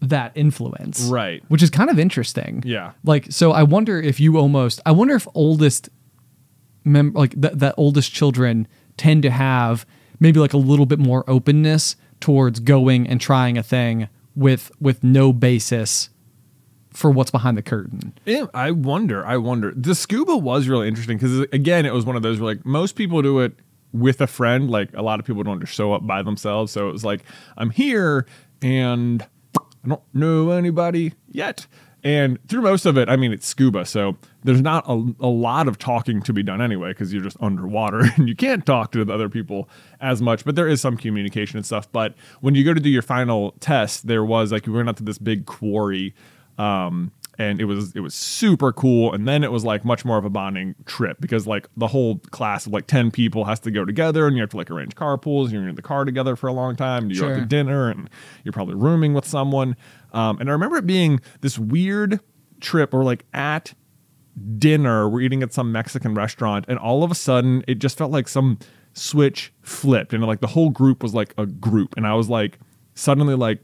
that 0.00 0.32
influence 0.34 1.02
Right. 1.10 1.42
which 1.48 1.62
is 1.62 1.70
kind 1.70 1.90
of 1.90 1.98
interesting 1.98 2.62
Yeah. 2.66 2.92
like 3.04 3.26
so 3.30 3.52
i 3.52 3.62
wonder 3.62 4.00
if 4.00 4.20
you 4.20 4.36
almost 4.38 4.80
i 4.86 4.92
wonder 4.92 5.14
if 5.14 5.26
oldest 5.34 5.88
mem- 6.84 7.12
like 7.14 7.40
th- 7.40 7.54
that 7.54 7.74
oldest 7.76 8.12
children 8.12 8.66
tend 8.96 9.22
to 9.22 9.30
have 9.30 9.84
maybe 10.20 10.40
like 10.40 10.52
a 10.54 10.58
little 10.70 10.86
bit 10.86 10.98
more 10.98 11.28
openness 11.28 11.96
towards 12.20 12.60
going 12.60 13.06
and 13.08 13.20
trying 13.20 13.56
a 13.58 13.62
thing 13.62 14.08
with 14.34 14.70
with 14.80 15.02
no 15.04 15.32
basis 15.32 16.10
for 16.98 17.12
what's 17.12 17.30
behind 17.30 17.56
the 17.56 17.62
curtain 17.62 18.12
Yeah, 18.26 18.46
I 18.52 18.72
wonder. 18.72 19.24
I 19.24 19.36
wonder. 19.36 19.72
The 19.74 19.94
scuba 19.94 20.36
was 20.36 20.66
really 20.66 20.88
interesting 20.88 21.16
because 21.16 21.40
again, 21.52 21.86
it 21.86 21.94
was 21.94 22.04
one 22.04 22.16
of 22.16 22.22
those 22.22 22.40
where 22.40 22.56
like 22.56 22.66
most 22.66 22.96
people 22.96 23.22
do 23.22 23.38
it 23.38 23.52
with 23.92 24.20
a 24.20 24.26
friend. 24.26 24.68
Like 24.68 24.90
a 24.94 25.02
lot 25.02 25.20
of 25.20 25.26
people 25.26 25.44
don't 25.44 25.60
just 25.60 25.72
show 25.72 25.92
up 25.92 26.04
by 26.04 26.22
themselves. 26.22 26.72
So 26.72 26.88
it 26.88 26.92
was 26.92 27.04
like 27.04 27.22
I'm 27.56 27.70
here 27.70 28.26
and 28.62 29.22
I 29.54 29.88
don't 29.88 30.02
know 30.12 30.50
anybody 30.50 31.14
yet. 31.30 31.68
And 32.02 32.38
through 32.48 32.62
most 32.62 32.84
of 32.84 32.98
it, 32.98 33.08
I 33.08 33.16
mean, 33.16 33.32
it's 33.32 33.46
scuba, 33.46 33.84
so 33.84 34.16
there's 34.44 34.60
not 34.60 34.84
a, 34.88 35.14
a 35.20 35.26
lot 35.26 35.66
of 35.66 35.78
talking 35.78 36.22
to 36.22 36.32
be 36.32 36.44
done 36.44 36.60
anyway 36.60 36.90
because 36.90 37.12
you're 37.12 37.22
just 37.22 37.36
underwater 37.40 38.00
and 38.16 38.28
you 38.28 38.34
can't 38.34 38.66
talk 38.66 38.90
to 38.92 39.04
the 39.04 39.12
other 39.12 39.28
people 39.28 39.68
as 40.00 40.20
much. 40.20 40.44
But 40.44 40.56
there 40.56 40.68
is 40.68 40.80
some 40.80 40.96
communication 40.96 41.58
and 41.58 41.66
stuff. 41.66 41.90
But 41.92 42.14
when 42.40 42.56
you 42.56 42.64
go 42.64 42.74
to 42.74 42.80
do 42.80 42.88
your 42.88 43.02
final 43.02 43.52
test, 43.60 44.08
there 44.08 44.24
was 44.24 44.50
like 44.50 44.66
you 44.66 44.72
went 44.72 44.88
out 44.88 44.96
to 44.96 45.04
this 45.04 45.18
big 45.18 45.46
quarry 45.46 46.14
um, 46.58 47.12
and 47.40 47.60
it 47.60 47.66
was 47.66 47.94
it 47.94 48.00
was 48.00 48.14
super 48.14 48.72
cool. 48.72 49.12
And 49.12 49.26
then 49.28 49.44
it 49.44 49.52
was 49.52 49.64
like 49.64 49.84
much 49.84 50.04
more 50.04 50.18
of 50.18 50.24
a 50.24 50.30
bonding 50.30 50.74
trip 50.86 51.18
because 51.20 51.46
like 51.46 51.68
the 51.76 51.86
whole 51.86 52.18
class 52.32 52.66
of 52.66 52.72
like 52.72 52.86
ten 52.88 53.10
people 53.12 53.44
has 53.44 53.60
to 53.60 53.70
go 53.70 53.84
together, 53.84 54.26
and 54.26 54.36
you 54.36 54.42
have 54.42 54.50
to 54.50 54.56
like 54.56 54.70
arrange 54.70 54.96
carpools. 54.96 55.44
And 55.44 55.52
you're 55.52 55.68
in 55.68 55.76
the 55.76 55.82
car 55.82 56.04
together 56.04 56.34
for 56.34 56.48
a 56.48 56.52
long 56.52 56.74
time. 56.74 57.10
You 57.10 57.20
go 57.20 57.26
out 57.26 57.28
Sure. 57.34 57.40
to 57.40 57.46
dinner, 57.46 57.90
and 57.90 58.10
you're 58.44 58.52
probably 58.52 58.74
rooming 58.74 59.14
with 59.14 59.24
someone. 59.24 59.76
Um, 60.12 60.38
and 60.40 60.48
I 60.48 60.52
remember 60.52 60.78
it 60.78 60.86
being 60.86 61.20
this 61.40 61.58
weird 61.58 62.18
trip, 62.60 62.92
or 62.92 63.04
like 63.04 63.24
at 63.32 63.72
dinner, 64.58 65.08
we're 65.08 65.20
eating 65.20 65.42
at 65.42 65.52
some 65.52 65.70
Mexican 65.72 66.14
restaurant, 66.14 66.64
and 66.68 66.78
all 66.78 67.04
of 67.04 67.10
a 67.10 67.14
sudden 67.14 67.62
it 67.68 67.76
just 67.76 67.96
felt 67.98 68.10
like 68.10 68.26
some 68.28 68.58
switch 68.94 69.52
flipped, 69.62 70.12
and 70.12 70.24
like 70.24 70.40
the 70.40 70.46
whole 70.48 70.70
group 70.70 71.02
was 71.04 71.14
like 71.14 71.34
a 71.38 71.46
group, 71.46 71.94
and 71.96 72.04
I 72.06 72.14
was 72.14 72.28
like 72.28 72.58
suddenly 72.94 73.36
like 73.36 73.60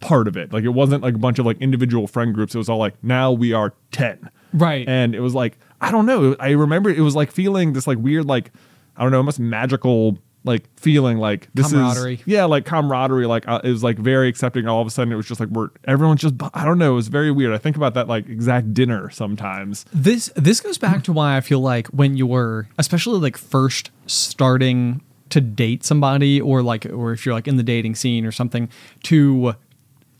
part 0.00 0.28
of 0.28 0.36
it. 0.36 0.52
Like 0.52 0.64
it 0.64 0.70
wasn't 0.70 1.02
like 1.02 1.14
a 1.14 1.18
bunch 1.18 1.38
of 1.38 1.46
like 1.46 1.58
individual 1.60 2.06
friend 2.06 2.34
groups. 2.34 2.54
It 2.54 2.58
was 2.58 2.68
all 2.68 2.78
like 2.78 2.94
now 3.02 3.32
we 3.32 3.52
are 3.52 3.74
ten, 3.92 4.30
Right. 4.52 4.88
And 4.88 5.14
it 5.14 5.20
was 5.20 5.34
like 5.34 5.58
I 5.80 5.90
don't 5.90 6.06
know. 6.06 6.36
I 6.40 6.50
remember 6.50 6.90
it 6.90 7.00
was 7.00 7.14
like 7.14 7.30
feeling 7.32 7.72
this 7.72 7.86
like 7.86 7.98
weird 7.98 8.24
like 8.26 8.50
I 8.96 9.02
don't 9.02 9.10
know, 9.12 9.18
almost 9.18 9.38
magical 9.40 10.18
like 10.44 10.62
feeling 10.78 11.18
like 11.18 11.48
this 11.54 11.72
Camaraderie. 11.72 12.14
is 12.14 12.20
yeah 12.24 12.44
like 12.44 12.64
camaraderie 12.64 13.26
like 13.26 13.48
uh, 13.48 13.60
it 13.64 13.68
was 13.68 13.82
like 13.82 13.98
very 13.98 14.28
accepting 14.28 14.68
all 14.68 14.80
of 14.80 14.86
a 14.86 14.90
sudden 14.90 15.12
it 15.12 15.16
was 15.16 15.26
just 15.26 15.40
like 15.40 15.48
we're 15.48 15.70
everyone's 15.86 16.20
just 16.20 16.34
i 16.54 16.64
don't 16.64 16.78
know 16.78 16.92
it 16.92 16.94
was 16.94 17.08
very 17.08 17.32
weird 17.32 17.52
i 17.52 17.58
think 17.58 17.74
about 17.74 17.94
that 17.94 18.06
like 18.06 18.28
exact 18.28 18.72
dinner 18.72 19.10
sometimes 19.10 19.84
This 19.92 20.30
this 20.36 20.60
goes 20.60 20.78
back 20.78 21.02
to 21.02 21.12
why 21.12 21.36
I 21.36 21.40
feel 21.40 21.58
like 21.58 21.88
when 21.88 22.16
you're 22.16 22.68
especially 22.78 23.18
like 23.18 23.36
first 23.36 23.90
starting 24.06 25.00
to 25.30 25.40
date 25.40 25.82
somebody 25.84 26.40
or 26.40 26.62
like 26.62 26.86
or 26.86 27.10
if 27.12 27.26
you're 27.26 27.34
like 27.34 27.48
in 27.48 27.56
the 27.56 27.64
dating 27.64 27.96
scene 27.96 28.24
or 28.24 28.30
something 28.30 28.68
to 29.02 29.56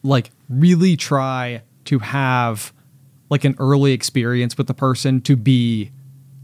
like 0.07 0.31
really 0.49 0.97
try 0.97 1.63
to 1.87 1.99
have 1.99 2.73
like 3.29 3.45
an 3.45 3.55
early 3.59 3.93
experience 3.93 4.57
with 4.57 4.67
the 4.67 4.75
person 4.75 5.21
to 5.23 5.37
be 5.37 5.91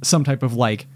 some 0.03 0.25
type 0.25 0.43
of 0.43 0.55
like 0.55 0.87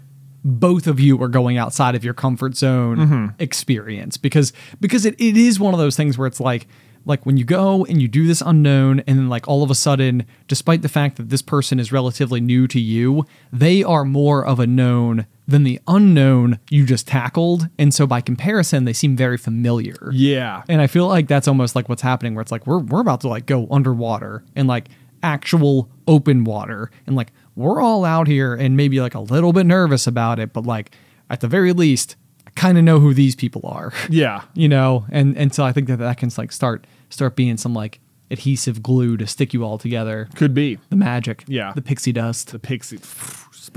both 0.43 0.87
of 0.87 0.99
you 0.99 1.21
are 1.21 1.27
going 1.27 1.57
outside 1.57 1.95
of 1.95 2.03
your 2.03 2.13
comfort 2.13 2.55
zone 2.55 2.97
mm-hmm. 2.97 3.25
experience. 3.39 4.17
Because 4.17 4.53
because 4.79 5.05
it, 5.05 5.15
it 5.19 5.37
is 5.37 5.59
one 5.59 5.73
of 5.73 5.79
those 5.79 5.95
things 5.95 6.17
where 6.17 6.27
it's 6.27 6.39
like 6.39 6.67
like 7.05 7.25
when 7.25 7.37
you 7.37 7.45
go 7.45 7.85
and 7.85 8.01
you 8.01 8.07
do 8.07 8.27
this 8.27 8.41
unknown 8.41 8.99
and 9.01 9.17
then 9.17 9.29
like 9.29 9.47
all 9.47 9.63
of 9.63 9.71
a 9.71 9.75
sudden 9.75 10.25
despite 10.47 10.81
the 10.81 10.89
fact 10.89 11.15
that 11.15 11.29
this 11.29 11.41
person 11.41 11.79
is 11.79 11.91
relatively 11.91 12.41
new 12.41 12.67
to 12.67 12.81
you 12.81 13.25
they 13.51 13.81
are 13.81 14.03
more 14.03 14.45
of 14.45 14.59
a 14.59 14.67
known 14.67 15.25
than 15.47 15.63
the 15.63 15.79
unknown 15.87 16.59
you 16.69 16.85
just 16.85 17.07
tackled. 17.07 17.69
And 17.79 17.93
so 17.93 18.05
by 18.05 18.19
comparison 18.21 18.83
they 18.85 18.93
seem 18.93 19.15
very 19.15 19.37
familiar. 19.37 20.09
Yeah. 20.11 20.63
And 20.67 20.81
I 20.81 20.87
feel 20.87 21.07
like 21.07 21.27
that's 21.27 21.47
almost 21.47 21.75
like 21.75 21.87
what's 21.87 22.01
happening 22.01 22.35
where 22.35 22.41
it's 22.41 22.51
like 22.51 22.67
we're 22.67 22.79
we're 22.79 22.99
about 23.01 23.21
to 23.21 23.29
like 23.29 23.45
go 23.45 23.67
underwater 23.71 24.43
and 24.55 24.67
like 24.67 24.89
actual 25.23 25.89
open 26.07 26.43
water. 26.43 26.91
And 27.05 27.15
like 27.15 27.31
we're 27.55 27.81
all 27.81 28.05
out 28.05 28.27
here 28.27 28.53
and 28.53 28.77
maybe 28.77 28.99
like 29.01 29.15
a 29.15 29.19
little 29.19 29.53
bit 29.53 29.65
nervous 29.65 30.05
about 30.07 30.39
it, 30.39 30.53
but 30.53 30.65
like 30.65 30.91
at 31.29 31.41
the 31.41 31.47
very 31.47 31.73
least, 31.73 32.15
I 32.45 32.51
kind 32.51 32.77
of 32.77 32.83
know 32.83 32.99
who 32.99 33.13
these 33.13 33.35
people 33.35 33.61
are. 33.65 33.93
yeah. 34.09 34.43
You 34.53 34.69
know, 34.69 35.05
and 35.09 35.37
and 35.37 35.53
so 35.53 35.63
I 35.63 35.71
think 35.71 35.87
that 35.87 35.97
that 35.99 36.17
can 36.17 36.29
like 36.37 36.51
start 36.51 36.85
start 37.09 37.35
being 37.35 37.57
some 37.57 37.73
like 37.73 37.99
adhesive 38.29 38.83
glue 38.83 39.15
to 39.15 39.25
stick 39.25 39.53
you 39.53 39.63
all 39.63 39.77
together. 39.77 40.27
could 40.35 40.53
be. 40.53 40.77
The 40.89 40.97
magic, 40.97 41.45
Yeah. 41.47 41.71
the 41.73 41.81
pixie 41.81 42.11
dust. 42.11 42.51
the 42.51 42.59
pixie 42.59 42.97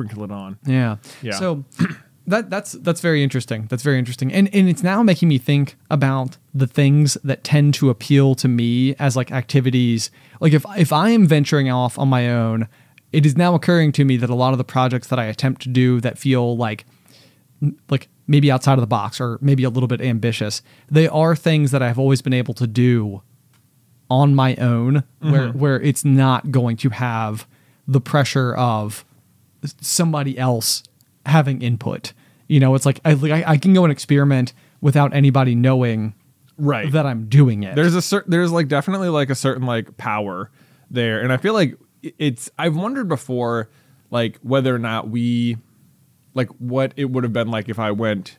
sprinkle 0.01 0.25
it 0.25 0.31
on 0.31 0.59
Yeah. 0.67 0.97
Yeah. 1.23 1.33
So 1.33 1.65
that 2.27 2.51
that's 2.51 2.73
that's 2.73 3.01
very 3.01 3.23
interesting. 3.23 3.67
That's 3.69 3.83
very 3.83 3.99
interesting. 3.99 4.33
And 4.33 4.53
and 4.55 4.69
it's 4.69 4.83
now 4.83 5.03
making 5.03 5.29
me 5.29 5.39
think 5.39 5.77
about 5.91 6.39
the 6.55 6.67
things 6.67 7.17
that 7.25 7.45
tend 7.45 7.75
to 7.75 7.91
appeal 7.91 8.35
to 8.37 8.49
me 8.49 8.95
as 8.99 9.17
like 9.17 9.31
activities. 9.31 10.11
Like 10.41 10.53
if 10.53 10.65
if 10.77 10.93
I 10.93 11.11
am 11.11 11.27
venturing 11.27 11.71
off 11.71 11.99
on 11.99 12.09
my 12.09 12.31
own, 12.31 12.69
it 13.13 13.27
is 13.27 13.37
now 13.37 13.55
occurring 13.55 13.93
to 13.93 14.05
me 14.05 14.17
that 14.17 14.31
a 14.31 14.35
lot 14.35 14.53
of 14.53 14.59
the 14.59 14.65
projects 14.65 15.09
that 15.09 15.19
I 15.19 15.25
attempt 15.25 15.63
to 15.63 15.69
do 15.69 16.01
that 16.01 16.19
feel 16.19 16.57
like 16.57 16.85
like 17.91 18.09
maybe 18.27 18.51
outside 18.51 18.75
of 18.75 18.81
the 18.81 18.87
box 18.87 19.21
or 19.21 19.39
maybe 19.43 19.65
a 19.65 19.71
little 19.71 19.89
bit 19.89 20.01
ambitious, 20.01 20.63
they 20.91 21.09
are 21.09 21.37
things 21.37 21.73
that 21.73 21.83
I've 21.83 21.99
always 21.99 22.23
been 22.23 22.33
able 22.33 22.55
to 22.55 22.67
do 22.67 23.23
on 24.09 24.35
my 24.35 24.57
own 24.57 25.05
where 25.21 25.49
mm-hmm. 25.49 25.59
where 25.59 25.81
it's 25.81 26.05
not 26.05 26.51
going 26.51 26.77
to 26.79 26.91
have 26.91 27.47
the 27.87 28.01
pressure 28.01 28.55
of 28.55 29.05
somebody 29.81 30.39
else 30.39 30.83
having 31.27 31.63
input. 31.63 32.13
You 32.49 32.61
know, 32.61 32.75
it's 32.75 32.87
like 32.87 33.01
I, 33.05 33.13
like 33.13 33.45
I, 33.47 33.57
can 33.57 33.75
go 33.75 33.85
and 33.85 33.93
experiment 33.93 34.53
without 34.81 35.15
anybody 35.15 35.55
knowing 35.55 36.15
right. 36.59 36.91
that 36.93 37.07
I'm 37.07 37.29
doing 37.29 37.63
it. 37.63 37.77
there's 37.77 37.95
a 37.95 38.03
certain 38.03 38.31
there's 38.31 38.51
like 38.51 38.69
definitely 38.69 39.09
like 39.09 39.31
a 39.31 39.35
certain 39.35 39.67
like 39.67 39.97
power 39.97 40.51
there. 40.91 41.21
And 41.21 41.33
i 41.33 41.37
feel 41.37 41.55
like 41.55 41.77
it's 42.03 42.51
i've 42.59 42.75
wondered 42.75 43.09
before 43.09 43.69
like 44.11 44.39
whether 44.39 44.75
or 44.75 44.79
not 44.79 45.09
we 45.09 45.59
like 46.35 46.49
what 46.59 46.93
it 46.97 47.05
would 47.05 47.25
have 47.25 47.33
been 47.33 47.51
like 47.51 47.69
if 47.69 47.79
i 47.79 47.91
went 47.91 48.39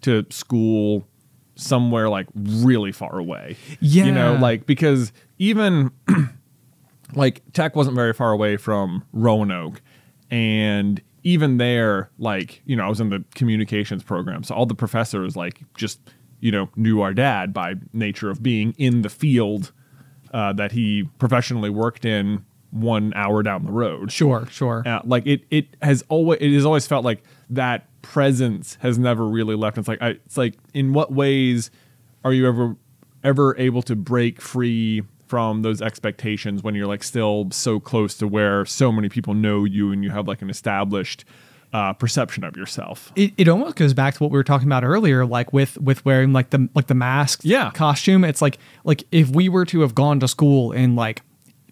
to 0.00 0.24
school 0.30 1.08
somewhere 1.56 2.08
like 2.08 2.26
really 2.34 2.92
far 2.92 3.18
away. 3.18 3.56
Yeah, 3.80 4.04
you 4.04 4.12
know 4.12 4.34
like 4.34 4.66
because 4.66 5.12
even 5.38 5.90
like 7.14 7.42
tech 7.52 7.76
wasn't 7.76 7.96
very 7.96 8.12
far 8.12 8.32
away 8.32 8.56
from 8.56 9.04
roanoke 9.12 9.82
and 10.30 11.00
even 11.22 11.58
there 11.58 12.10
like 12.18 12.62
you 12.64 12.74
know 12.74 12.84
i 12.84 12.88
was 12.88 13.00
in 13.00 13.10
the 13.10 13.22
communications 13.34 14.02
program. 14.02 14.42
So 14.42 14.54
all 14.54 14.66
the 14.66 14.74
professors 14.74 15.36
like 15.36 15.60
just 15.76 16.00
you 16.40 16.50
know 16.50 16.68
knew 16.76 17.00
our 17.00 17.12
dad 17.12 17.52
by 17.52 17.74
nature 17.92 18.30
of 18.30 18.42
being 18.42 18.74
in 18.78 19.02
the 19.02 19.10
field 19.10 19.72
uh, 20.32 20.52
that 20.54 20.72
he 20.72 21.08
professionally 21.18 21.70
worked 21.70 22.04
in 22.04 22.44
one 22.70 23.12
hour 23.14 23.42
down 23.42 23.64
the 23.64 23.72
road. 23.72 24.12
Sure, 24.12 24.46
sure. 24.46 24.82
uh, 24.86 25.00
like 25.04 25.26
it 25.26 25.42
it 25.50 25.76
has 25.82 26.04
always 26.08 26.38
it 26.40 26.52
has 26.52 26.64
always 26.64 26.86
felt 26.86 27.04
like 27.04 27.22
that 27.50 27.86
presence 28.02 28.78
has 28.80 28.98
never 28.98 29.26
really 29.26 29.56
left. 29.56 29.76
It's 29.76 29.88
like 29.88 30.00
I, 30.00 30.10
it's 30.10 30.36
like 30.36 30.54
in 30.72 30.92
what 30.92 31.12
ways 31.12 31.70
are 32.24 32.32
you 32.32 32.48
ever 32.48 32.76
ever 33.22 33.56
able 33.58 33.82
to 33.82 33.96
break 33.96 34.40
free 34.40 35.02
from 35.30 35.62
those 35.62 35.80
expectations 35.80 36.60
when 36.64 36.74
you're 36.74 36.88
like 36.88 37.04
still 37.04 37.46
so 37.52 37.78
close 37.78 38.16
to 38.16 38.26
where 38.26 38.64
so 38.66 38.90
many 38.90 39.08
people 39.08 39.32
know 39.32 39.64
you 39.64 39.92
and 39.92 40.02
you 40.02 40.10
have 40.10 40.26
like 40.26 40.42
an 40.42 40.50
established 40.50 41.24
uh, 41.72 41.92
perception 41.92 42.42
of 42.42 42.56
yourself 42.56 43.12
it, 43.14 43.32
it 43.36 43.46
almost 43.48 43.76
goes 43.76 43.94
back 43.94 44.14
to 44.14 44.22
what 44.24 44.32
we 44.32 44.36
were 44.36 44.42
talking 44.42 44.66
about 44.66 44.82
earlier 44.82 45.24
like 45.24 45.52
with 45.52 45.78
with 45.78 46.04
wearing 46.04 46.32
like 46.32 46.50
the 46.50 46.68
like 46.74 46.88
the 46.88 46.94
mask 46.96 47.42
Yeah. 47.44 47.70
costume 47.70 48.24
it's 48.24 48.42
like 48.42 48.58
like 48.82 49.04
if 49.12 49.28
we 49.30 49.48
were 49.48 49.64
to 49.66 49.82
have 49.82 49.94
gone 49.94 50.18
to 50.18 50.26
school 50.26 50.72
in 50.72 50.96
like 50.96 51.22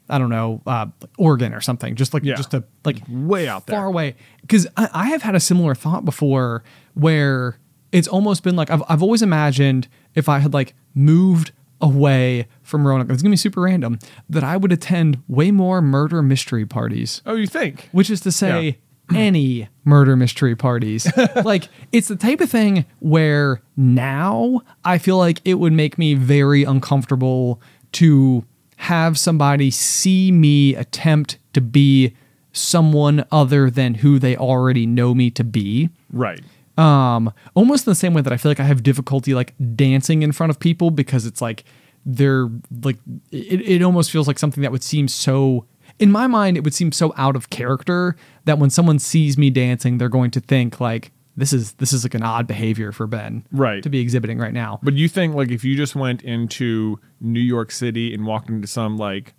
i 0.09 0.17
don't 0.19 0.31
know 0.31 0.63
uh 0.69 0.87
oregon 1.19 1.53
or 1.53 1.61
something 1.61 1.97
just 1.97 2.15
like 2.15 2.23
Yeah. 2.23 2.37
just 2.37 2.55
a 2.55 2.63
like 2.85 2.99
way 3.09 3.49
out 3.49 3.67
there 3.67 3.77
far 3.77 3.87
away 3.87 4.15
because 4.43 4.69
I, 4.77 4.89
I 4.95 5.07
have 5.09 5.23
had 5.23 5.35
a 5.35 5.41
similar 5.41 5.75
thought 5.75 6.05
before 6.05 6.63
where 6.95 7.59
it's 7.91 8.07
almost 8.07 8.45
been 8.45 8.55
like 8.55 8.71
I've, 8.71 8.85
I've 8.89 9.03
always 9.03 9.21
imagined 9.23 9.89
if 10.15 10.29
i 10.29 10.39
had 10.39 10.55
like 10.55 10.75
moved 10.95 11.51
away 11.81 12.47
from 12.63 12.87
roanoke. 12.87 13.11
It's 13.11 13.23
gonna 13.23 13.33
be 13.33 13.37
super 13.37 13.61
random 13.61 13.99
that 14.29 14.45
i 14.45 14.57
would 14.57 14.73
attend 14.73 15.23
way 15.29 15.51
more 15.51 15.81
murder 15.81 16.23
mystery 16.23 16.67
parties. 16.67 17.23
Oh 17.27 17.35
you 17.35 17.47
think? 17.47 17.89
Which 17.93 18.11
is 18.11 18.21
to 18.23 18.33
say 18.33 18.79
any 19.15 19.69
murder 19.85 20.17
mystery 20.17 20.57
parties. 20.57 21.11
like 21.45 21.69
it's 21.93 22.09
the 22.09 22.17
type 22.17 22.41
of 22.41 22.51
thing 22.51 22.85
where 23.01 23.61
now 23.77 24.61
I 24.85 24.99
feel 24.99 25.19
like 25.19 25.41
it 25.45 25.55
would 25.55 25.73
make 25.73 25.99
me 25.99 26.15
very 26.15 26.65
uncomfortable 26.65 27.61
to 27.93 28.45
have 28.77 29.19
somebody 29.19 29.71
see 29.71 30.31
me 30.31 30.75
attempt 30.75 31.39
to 31.53 31.61
be 31.61 32.15
someone 32.53 33.25
other 33.33 33.71
than 33.71 33.95
who 33.95 34.19
they 34.19 34.37
already 34.37 34.87
know 34.87 35.15
me 35.15 35.31
to 35.31 35.45
be. 35.45 35.91
Right 36.13 36.41
um 36.79 37.33
almost 37.55 37.87
in 37.87 37.91
the 37.91 37.95
same 37.95 38.15
way 38.15 38.23
that 38.23 38.33
i 38.33 38.37
feel 38.37 38.51
like 38.51 38.61
i 38.61 38.65
have 38.65 38.83
difficulty 38.83 39.35
like 39.35 39.55
dancing 39.75 40.23
in 40.23 40.33
front 40.33 40.51
of 40.51 40.59
people 40.61 40.91
because 40.91 41.27
it's 41.27 41.43
like 41.43 41.65
they're 42.07 42.49
like 42.83 42.97
it, 43.33 43.61
it 43.69 43.83
almost 43.83 44.11
feels 44.11 44.27
like 44.29 44.39
something 44.39 44.63
that 44.63 44.71
would 44.73 44.83
seem 44.85 45.09
so 45.09 45.67
in 45.99 46.11
my 46.13 46.27
mind 46.27 46.57
it 46.57 46.63
would 46.65 46.75
seem 46.75 46.93
so 46.93 47.13
out 47.17 47.35
of 47.37 47.51
character 47.51 48.15
that 48.45 48.59
when 48.59 48.71
someone 48.71 48.99
sees 48.99 49.37
me 49.37 49.51
dancing 49.51 49.99
they're 49.99 50.09
going 50.09 50.31
to 50.31 50.41
think 50.41 50.81
like 50.81 51.11
this 51.37 51.53
is 51.53 51.73
this 51.75 51.93
is 51.93 52.05
like 52.05 52.15
an 52.15 52.23
odd 52.23 52.47
behavior 52.47 52.93
for 52.93 53.07
ben 53.07 53.45
Right. 53.53 53.83
to 53.83 53.89
be 53.91 53.99
exhibiting 54.01 54.39
right 54.39 54.53
now 54.55 54.79
But 54.83 54.95
you 54.95 55.09
think 55.09 55.35
like 55.35 55.51
if 55.51 55.65
you 55.65 55.77
just 55.77 55.95
went 55.97 56.23
into 56.23 56.99
New 57.21 57.41
York 57.41 57.71
City 57.73 58.15
and 58.15 58.25
walked 58.27 58.49
into 58.49 58.67
some 58.69 58.97
like 58.97 59.35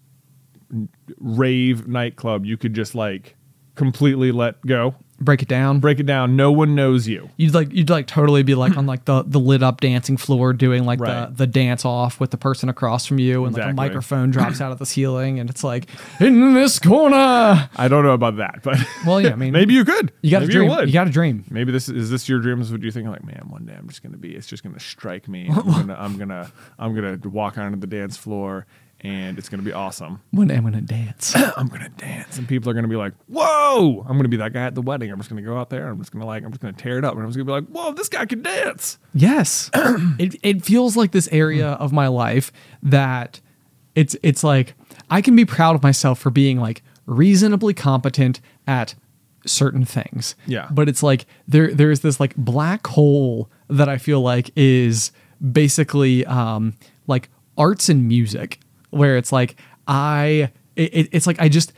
rave 1.18 1.88
nightclub, 1.88 2.46
you 2.46 2.58
could 2.58 2.74
just 2.74 2.96
like 2.96 3.36
completely 3.76 4.32
let 4.32 4.60
go, 4.66 4.96
break 5.20 5.42
it 5.42 5.48
down 5.48 5.80
break 5.80 6.00
it 6.00 6.06
down. 6.06 6.36
No 6.36 6.52
one 6.52 6.76
knows 6.76 7.08
you. 7.08 7.30
You'd 7.38 7.54
like 7.54 7.72
you'd 7.74 7.90
like 7.90 8.08
totally 8.08 8.44
be 8.44 8.56
like 8.56 8.78
on 8.78 8.86
like 8.86 9.06
the 9.06 9.24
the 9.24 9.40
lit 9.40 9.62
up 9.64 9.82
dancing 9.82 10.18
floor 10.18 10.54
doing 10.54 10.86
like 10.86 11.00
Right. 11.00 11.28
the 11.30 11.36
the 11.46 11.48
dance 11.48 11.86
off 11.86 12.20
with 12.20 12.32
the 12.32 12.38
person 12.38 12.70
across 12.70 13.06
from 13.06 13.20
you 13.20 13.46
and 13.46 13.56
like 13.56 13.72
a 13.72 13.74
microphone 13.74 14.32
drops 14.32 14.62
out 14.62 14.72
of 14.72 14.80
the 14.80 14.86
ceiling 14.86 15.40
and 15.40 15.50
it's 15.50 15.64
like 15.64 15.88
in 16.20 16.54
this 16.54 16.80
corner. 16.80 17.70
I 17.76 17.88
don't 17.88 18.04
know 18.04 18.14
about 18.14 18.38
that, 18.38 18.62
but 18.64 18.78
Well, 19.06 19.22
yeah, 19.22 19.32
I 19.32 19.36
mean 19.36 19.54
maybe 19.60 19.74
you 19.74 19.86
could. 19.86 20.12
you 20.22 20.32
got 20.32 20.40
to 20.40 20.46
Maybe 20.48 20.54
dream. 20.54 20.70
would. 20.70 20.88
You 20.88 20.94
got 20.94 21.06
to 21.06 21.12
dream. 21.12 21.44
Maybe 21.50 21.72
this 21.72 21.90
is 21.90 22.10
this 22.10 22.28
your 22.30 22.40
dreams? 22.40 22.72
Would 22.72 22.84
you 22.84 22.92
think 22.92 23.08
like, 23.08 23.24
man, 23.24 23.46
one 23.50 23.66
day 23.66 23.76
I'm 23.78 23.88
just 23.88 24.04
gonna 24.04 24.18
be, 24.18 24.36
it's 24.36 24.48
just 24.48 24.64
gonna 24.64 24.80
strike 24.80 25.28
me. 25.28 25.50
I'm 25.54 25.64
gonna, 25.66 25.96
I'm 26.00 26.18
gonna, 26.18 26.52
I'm 26.78 26.96
gonna 26.96 27.20
walk 27.30 27.58
onto 27.58 27.78
the 27.80 27.88
dance 27.88 28.18
floor, 28.18 28.66
and 29.02 29.38
it's 29.38 29.50
gonna 29.50 29.64
be 29.64 29.72
awesome. 29.72 30.22
One 30.32 30.48
day 30.48 30.56
I'm 30.56 30.64
gonna 30.64 30.82
dance. 30.82 31.34
I'm 31.58 31.68
gonna 31.68 31.90
dance, 31.90 32.38
and 32.38 32.48
people 32.48 32.70
are 32.70 32.74
gonna 32.74 32.88
be 32.88 32.96
like, 32.96 33.14
"Whoa!" 33.28 34.06
I'm 34.08 34.18
gonna 34.18 34.30
be 34.30 34.38
that 34.38 34.54
guy 34.54 34.66
at 34.66 34.76
the 34.76 34.82
wedding. 34.82 35.12
I'm 35.12 35.18
just 35.18 35.30
gonna 35.30 35.42
go 35.42 35.58
out 35.58 35.70
there. 35.70 35.88
I'm 35.88 35.98
just 36.00 36.12
gonna 36.12 36.26
like, 36.26 36.44
I'm 36.44 36.52
just 36.52 36.62
gonna 36.62 36.74
tear 36.74 36.98
it 36.98 37.06
up, 37.06 37.14
and 37.14 37.24
I'm 37.24 37.30
just 37.30 37.38
gonna 37.38 37.46
be 37.46 37.52
like, 37.52 37.68
"Whoa, 37.68 37.94
this 37.94 38.10
guy 38.10 38.26
can 38.26 38.42
dance." 38.42 38.98
yes, 39.14 39.70
it 39.76 40.36
it 40.44 40.64
feels 40.64 40.98
like 40.98 41.12
this 41.12 41.28
area 41.32 41.70
of 41.70 41.92
my 41.92 42.08
life 42.08 42.52
that 42.84 43.40
it's 43.96 44.16
it's 44.24 44.44
like 44.44 44.76
I 45.10 45.22
can 45.22 45.36
be 45.36 45.46
proud 45.46 45.76
of 45.76 45.84
myself 45.84 46.20
for 46.20 46.30
being 46.30 46.60
like 46.60 46.82
reasonably 47.06 47.74
competent 47.74 48.40
at 48.68 48.96
certain 49.46 49.86
things. 49.86 50.36
Yeah. 50.46 50.68
But 50.72 50.90
it's 50.90 51.04
like 51.04 51.26
there 51.48 51.74
there's 51.74 52.02
this 52.02 52.20
like 52.20 52.36
black 52.36 52.86
hole 52.88 53.50
that 53.68 53.90
I 53.90 53.98
feel 53.98 54.22
like 54.22 54.52
is 54.56 55.12
basically 55.52 56.26
um 56.26 56.76
like 57.08 57.30
arts 57.58 57.90
and 57.90 58.08
music 58.08 58.60
where 58.90 59.18
it's 59.18 59.32
like 59.32 59.56
I 59.88 60.52
it, 60.76 60.94
it- 60.94 61.10
it's 61.12 61.28
like 61.28 61.40
I 61.40 61.50
just 61.50 61.74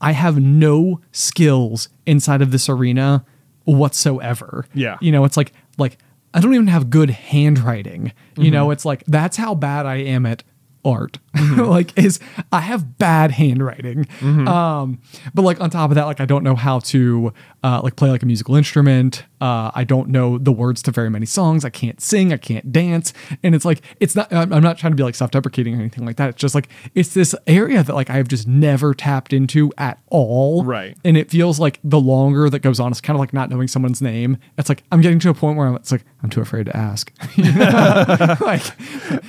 I 0.00 0.12
have 0.12 0.38
no 0.38 1.00
skills 1.12 1.88
inside 2.06 2.42
of 2.42 2.50
this 2.50 2.68
arena 2.68 3.24
whatsoever. 3.64 4.66
Yeah. 4.74 4.98
You 5.00 5.12
know, 5.12 5.24
it's 5.24 5.36
like 5.36 5.52
like 5.78 5.98
I 6.34 6.40
don't 6.40 6.54
even 6.54 6.66
have 6.66 6.90
good 6.90 7.10
handwriting. 7.10 8.12
You 8.36 8.44
mm-hmm. 8.44 8.52
know, 8.52 8.70
it's 8.70 8.84
like 8.84 9.04
that's 9.06 9.36
how 9.36 9.54
bad 9.54 9.86
I 9.86 9.96
am 9.96 10.26
at 10.26 10.42
art. 10.84 11.18
like 11.56 11.96
is 11.98 12.20
I 12.52 12.60
have 12.60 12.98
bad 12.98 13.32
handwriting. 13.32 14.06
Um 14.22 15.00
but 15.32 15.42
like 15.42 15.60
on 15.60 15.70
top 15.70 15.90
of 15.90 15.94
that 15.96 16.04
like 16.04 16.20
I 16.20 16.26
don't 16.26 16.44
know 16.44 16.54
how 16.54 16.78
to 16.80 17.32
uh 17.62 17.80
like 17.82 17.96
play 17.96 18.10
like 18.10 18.22
a 18.22 18.26
musical 18.26 18.56
instrument. 18.56 19.24
Uh 19.40 19.70
I 19.74 19.84
don't 19.84 20.08
know 20.08 20.38
the 20.38 20.52
words 20.52 20.82
to 20.82 20.90
very 20.90 21.10
many 21.10 21.26
songs. 21.26 21.64
I 21.64 21.70
can't 21.70 22.00
sing, 22.00 22.32
I 22.32 22.36
can't 22.36 22.72
dance. 22.72 23.12
And 23.42 23.54
it's 23.54 23.64
like 23.64 23.80
it's 24.00 24.14
not 24.14 24.32
I'm 24.32 24.52
I'm 24.52 24.62
not 24.62 24.78
trying 24.78 24.92
to 24.92 24.96
be 24.96 25.02
like 25.02 25.14
self-deprecating 25.14 25.74
or 25.74 25.80
anything 25.80 26.04
like 26.04 26.16
that. 26.16 26.30
It's 26.30 26.40
just 26.40 26.54
like 26.54 26.68
it's 26.94 27.14
this 27.14 27.34
area 27.46 27.82
that 27.82 27.94
like 27.94 28.10
I've 28.10 28.28
just 28.28 28.46
never 28.46 28.94
tapped 28.94 29.32
into 29.32 29.72
at 29.78 29.98
all. 30.08 30.64
Right. 30.64 30.96
And 31.04 31.16
it 31.16 31.30
feels 31.30 31.58
like 31.58 31.80
the 31.82 32.00
longer 32.00 32.48
that 32.50 32.60
goes 32.60 32.78
on, 32.80 32.90
it's 32.92 33.00
kind 33.00 33.16
of 33.16 33.20
like 33.20 33.32
not 33.32 33.50
knowing 33.50 33.68
someone's 33.68 34.00
name. 34.02 34.38
It's 34.58 34.68
like 34.68 34.84
I'm 34.92 35.00
getting 35.00 35.18
to 35.20 35.30
a 35.30 35.34
point 35.34 35.56
where 35.58 35.66
I'm, 35.66 35.76
it's 35.76 35.90
like 35.92 36.04
I'm 36.22 36.30
too 36.30 36.40
afraid 36.40 36.66
to 36.66 36.76
ask. 36.76 37.12
Like 38.44 38.62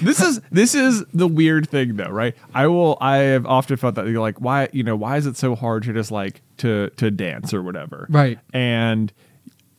this 0.01 0.21
is 0.21 0.41
this 0.51 0.75
is 0.75 1.03
the 1.13 1.27
weird 1.27 1.69
thing 1.69 1.94
though, 1.97 2.09
right? 2.09 2.35
I 2.53 2.67
will 2.67 2.97
I 3.01 3.17
have 3.17 3.45
often 3.45 3.77
felt 3.77 3.95
that 3.95 4.07
you're 4.07 4.21
like, 4.21 4.39
why 4.39 4.69
you 4.71 4.83
know, 4.83 4.95
why 4.95 5.17
is 5.17 5.25
it 5.25 5.37
so 5.37 5.55
hard 5.55 5.83
to 5.83 5.93
just 5.93 6.11
like 6.11 6.41
to 6.57 6.89
to 6.97 7.11
dance 7.11 7.53
or 7.53 7.61
whatever? 7.61 8.07
Right. 8.09 8.39
And 8.53 9.11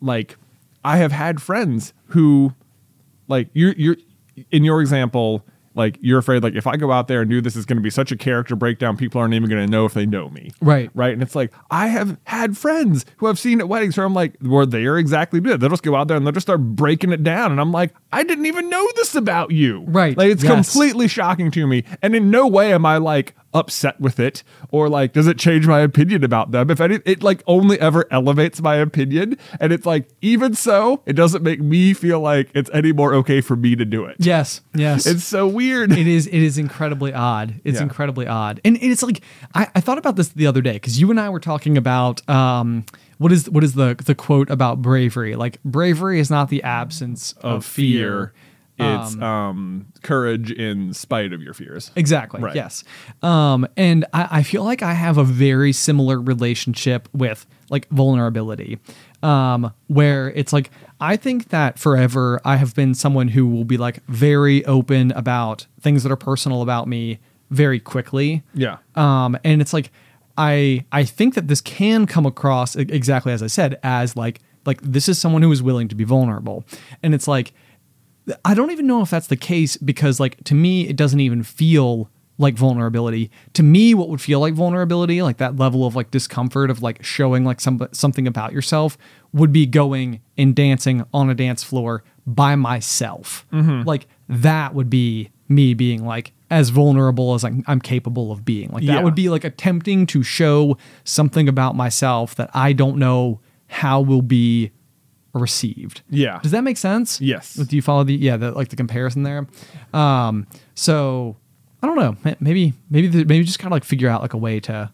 like 0.01 0.37
I 0.85 0.99
have 0.99 1.13
had 1.13 1.43
friends 1.43 1.93
who 2.09 2.55
like 3.29 3.49
you're 3.53 3.73
you're 3.73 3.97
in 4.51 4.65
your 4.65 4.81
example, 4.81 5.45
like 5.77 5.99
you're 6.01 6.19
afraid 6.19 6.43
like 6.43 6.55
if 6.55 6.67
I 6.67 6.77
go 6.77 6.91
out 6.91 7.07
there 7.07 7.21
and 7.21 7.31
do 7.31 7.41
this 7.41 7.55
is 7.55 7.65
gonna 7.67 7.81
be 7.81 7.91
such 7.91 8.11
a 8.11 8.17
character 8.17 8.57
breakdown, 8.57 8.97
people 8.97 9.21
aren't 9.21 9.35
even 9.35 9.49
gonna 9.49 9.67
know 9.67 9.85
if 9.85 9.95
they 9.95 10.07
know 10.07 10.29
me. 10.31 10.51
Right. 10.61 10.91
Right. 10.95 11.13
And 11.13 11.23
it's 11.23 11.37
like 11.37 11.53
I 11.71 11.87
have 11.89 12.19
had 12.25 12.57
friends 12.57 13.05
who 13.19 13.27
I've 13.27 13.39
seen 13.39 13.61
at 13.61 13.69
weddings 13.69 13.97
where 13.97 14.07
I'm 14.07 14.15
like, 14.15 14.37
where 14.41 14.67
they 14.67 14.85
are 14.87 14.99
exactly 14.99 15.39
it. 15.39 15.61
They'll 15.61 15.71
just 15.71 15.83
go 15.83 15.95
out 15.95 16.09
there 16.09 16.17
and 16.17 16.27
they'll 16.27 16.33
just 16.33 16.47
start 16.47 16.61
breaking 16.61 17.13
it 17.13 17.23
down. 17.23 17.53
And 17.53 17.61
I'm 17.61 17.73
like, 17.73 17.95
I 18.13 18.25
didn't 18.25 18.47
even 18.47 18.69
know 18.71 18.89
this 18.97 19.15
about 19.15 19.51
you. 19.53 19.85
Right, 19.87 20.17
Like 20.17 20.31
it's 20.31 20.43
yes. 20.43 20.73
completely 20.73 21.09
shocking 21.09 21.51
to 21.53 21.67
me. 21.67 21.85
And 22.03 22.17
in 22.17 22.31
no 22.31 22.47
way 22.47 22.73
am 22.73 22.87
I 22.87 22.97
like 22.97 23.35
upset 23.57 23.99
with 24.01 24.21
it 24.21 24.43
or 24.71 24.89
like 24.89 25.13
does 25.13 25.27
it 25.27 25.39
change 25.39 25.67
my 25.67 25.81
opinion 25.81 26.23
about 26.23 26.51
them 26.51 26.71
if 26.71 26.81
any 26.81 26.99
it 27.07 27.23
like 27.23 27.43
only 27.47 27.81
ever 27.81 28.05
elevates 28.11 28.61
my 28.61 28.77
opinion 28.77 29.37
and 29.61 29.73
it's 29.73 29.87
like 29.87 30.09
even 30.21 30.55
so 30.55 31.03
it 31.07 31.15
doesn't 31.15 31.43
make 31.43 31.61
me 31.61 31.95
feel 31.95 32.21
like 32.21 32.51
it's 32.55 32.69
any 32.75 32.93
more 32.93 33.15
okay 33.15 33.41
for 33.41 33.57
me 33.57 33.75
to 33.75 33.85
do 33.85 34.05
it 34.05 34.17
yes, 34.19 34.61
yes. 34.75 35.07
it's 35.07 35.25
so 35.25 35.47
weird 35.47 35.91
it 35.93 36.07
is 36.07 36.27
it 36.27 36.35
is 36.43 36.59
incredibly 36.59 37.13
odd. 37.15 37.61
It's 37.65 37.77
Yeah. 37.79 37.83
incredibly 37.85 38.27
odd. 38.27 38.61
And 38.65 38.77
it's 38.83 39.03
like 39.03 39.21
I, 39.55 39.69
I 39.75 39.81
thought 39.81 39.99
about 39.99 40.17
this 40.17 40.29
the 40.29 40.47
other 40.47 40.61
day 40.61 40.75
because 40.75 41.01
you 41.01 41.11
and 41.11 41.19
I 41.19 41.29
were 41.31 41.41
talking 41.41 41.79
about 41.79 42.29
um 42.29 42.85
what 43.19 43.33
is 43.33 43.49
what 43.49 43.65
is 43.65 43.75
the 43.75 43.95
the 44.05 44.15
quote 44.15 44.51
about 44.51 44.83
bravery? 44.83 45.37
Like 45.37 45.63
bravery 45.65 46.21
is 46.21 46.31
not 46.31 46.49
the 46.51 46.63
absence 46.63 47.33
of, 47.39 47.45
Of 47.59 47.65
fear. 47.65 48.33
It's 48.79 49.17
um, 49.17 49.87
courage 50.03 50.51
in 50.51 50.93
spite 50.93 51.33
of 51.33 51.43
your 51.43 51.55
fears. 51.55 51.91
Exactly. 51.97 52.43
Right. 52.43 52.55
Yes. 52.55 52.85
Um, 53.23 53.67
and 53.77 54.05
I, 54.13 54.29
I 54.31 54.43
feel 54.43 54.65
like 54.65 54.83
I 54.83 54.93
have 54.93 55.17
a 55.17 55.25
very 55.25 55.73
similar 55.73 56.21
relationship 56.21 57.09
with 57.13 57.47
like 57.71 57.89
vulnerability, 57.89 58.79
um, 59.23 59.73
where 59.87 60.31
it's 60.31 60.53
like 60.53 60.71
I 61.01 61.17
think 61.17 61.49
that 61.49 61.79
forever 61.79 62.41
I 62.45 62.57
have 62.57 62.75
been 62.75 62.95
someone 62.95 63.29
who 63.29 63.47
will 63.47 63.65
be 63.65 63.77
like 63.77 64.05
very 64.07 64.65
open 64.67 65.13
about 65.13 65.67
things 65.81 66.03
that 66.03 66.13
are 66.13 66.17
personal 66.17 66.63
about 66.63 66.87
me 66.87 67.19
very 67.51 67.81
quickly. 67.81 68.43
Yeah. 68.55 68.79
Um, 68.95 69.39
and 69.43 69.63
it's 69.63 69.73
like 69.73 69.91
I 70.37 70.85
I 70.93 71.05
think 71.05 71.35
that 71.35 71.49
this 71.49 71.61
can 71.61 72.07
come 72.07 72.27
across 72.27 72.77
exactly 72.77 73.33
as 73.33 73.43
I 73.43 73.47
said 73.47 73.79
as 73.83 74.17
like 74.17 74.41
like 74.67 74.81
this 74.83 75.09
is 75.09 75.19
someone 75.19 75.43
who 75.43 75.53
is 75.53 75.63
willing 75.63 75.89
to 75.89 75.95
be 75.95 76.05
vulnerable, 76.05 76.65
and 77.03 77.15
it's 77.15 77.29
like 77.29 77.53
I 78.45 78.55
don't 78.55 78.71
even 78.71 78.87
know 78.87 79.03
if 79.03 79.11
that's 79.11 79.29
the 79.29 79.37
case 79.37 79.77
because 79.77 80.19
like 80.21 80.43
to 80.45 80.55
me 80.55 80.89
it 80.89 80.97
doesn't 80.97 81.21
even 81.21 81.43
feel 81.43 82.11
like 82.39 82.55
vulnerability. 82.55 83.31
To 83.55 83.63
me 83.63 83.95
what 83.95 84.09
would 84.09 84.21
feel 84.21 84.41
like 84.41 84.53
vulnerability, 84.55 85.23
like 85.23 85.39
that 85.39 85.57
level 85.57 85.87
of 85.87 85.97
like 85.97 86.11
discomfort 86.11 86.71
of 86.71 86.83
like 86.83 87.03
showing 87.05 87.45
like 87.45 87.61
some 87.61 87.87
something 87.93 88.27
about 88.27 88.53
yourself 88.53 88.99
would 89.33 89.53
be 89.53 89.65
going 89.67 90.21
and 90.37 90.55
dancing 90.55 91.05
on 91.15 91.31
a 91.31 91.35
dance 91.35 91.63
floor 91.63 92.03
by 92.27 92.55
myself. 92.57 93.47
Mm-hmm. 93.53 93.83
Like 93.89 94.07
that 94.29 94.75
would 94.75 94.91
be 94.91 95.31
me 95.49 95.75
being 95.75 96.05
like 96.05 96.33
as 96.51 96.69
vulnerable 96.71 97.35
as 97.35 97.45
I'm, 97.45 97.65
I'm 97.67 97.81
capable 97.81 98.31
of 98.33 98.45
being. 98.45 98.71
Like 98.71 98.85
that 98.87 98.93
Yeah. 98.95 99.03
would 99.03 99.15
be 99.15 99.29
like 99.29 99.45
attempting 99.45 100.07
to 100.09 100.23
show 100.23 100.77
something 101.05 101.49
about 101.49 101.75
myself 101.75 102.35
that 102.35 102.51
I 102.55 102.73
don't 102.73 102.99
know 102.99 103.41
how 103.69 104.01
will 104.01 104.23
be 104.23 104.71
received. 105.39 106.03
Yeah. 106.11 106.39
Does 106.43 106.53
that 106.53 106.63
make 106.65 106.77
sense? 106.77 107.21
Yes. 107.21 107.55
Do 107.55 107.77
you 107.77 107.83
follow 107.83 108.05
the 108.05 108.15
yeah 108.15 108.37
the 108.37 108.53
like 108.53 108.69
the 108.69 108.77
comparison 108.77 109.23
there? 109.23 109.47
Um, 109.93 110.47
so 110.75 111.37
I 111.83 111.87
don't 111.87 111.97
know. 111.97 112.35
Maybe 112.41 112.73
maybe 112.91 113.09
the, 113.09 113.25
maybe 113.25 113.45
just 113.45 113.59
kind 113.59 113.69
of 113.69 113.73
like 113.73 113.85
figure 113.85 114.09
out 114.09 114.23
like 114.23 114.35
a 114.35 114.39
way 114.39 114.61
to 114.61 114.91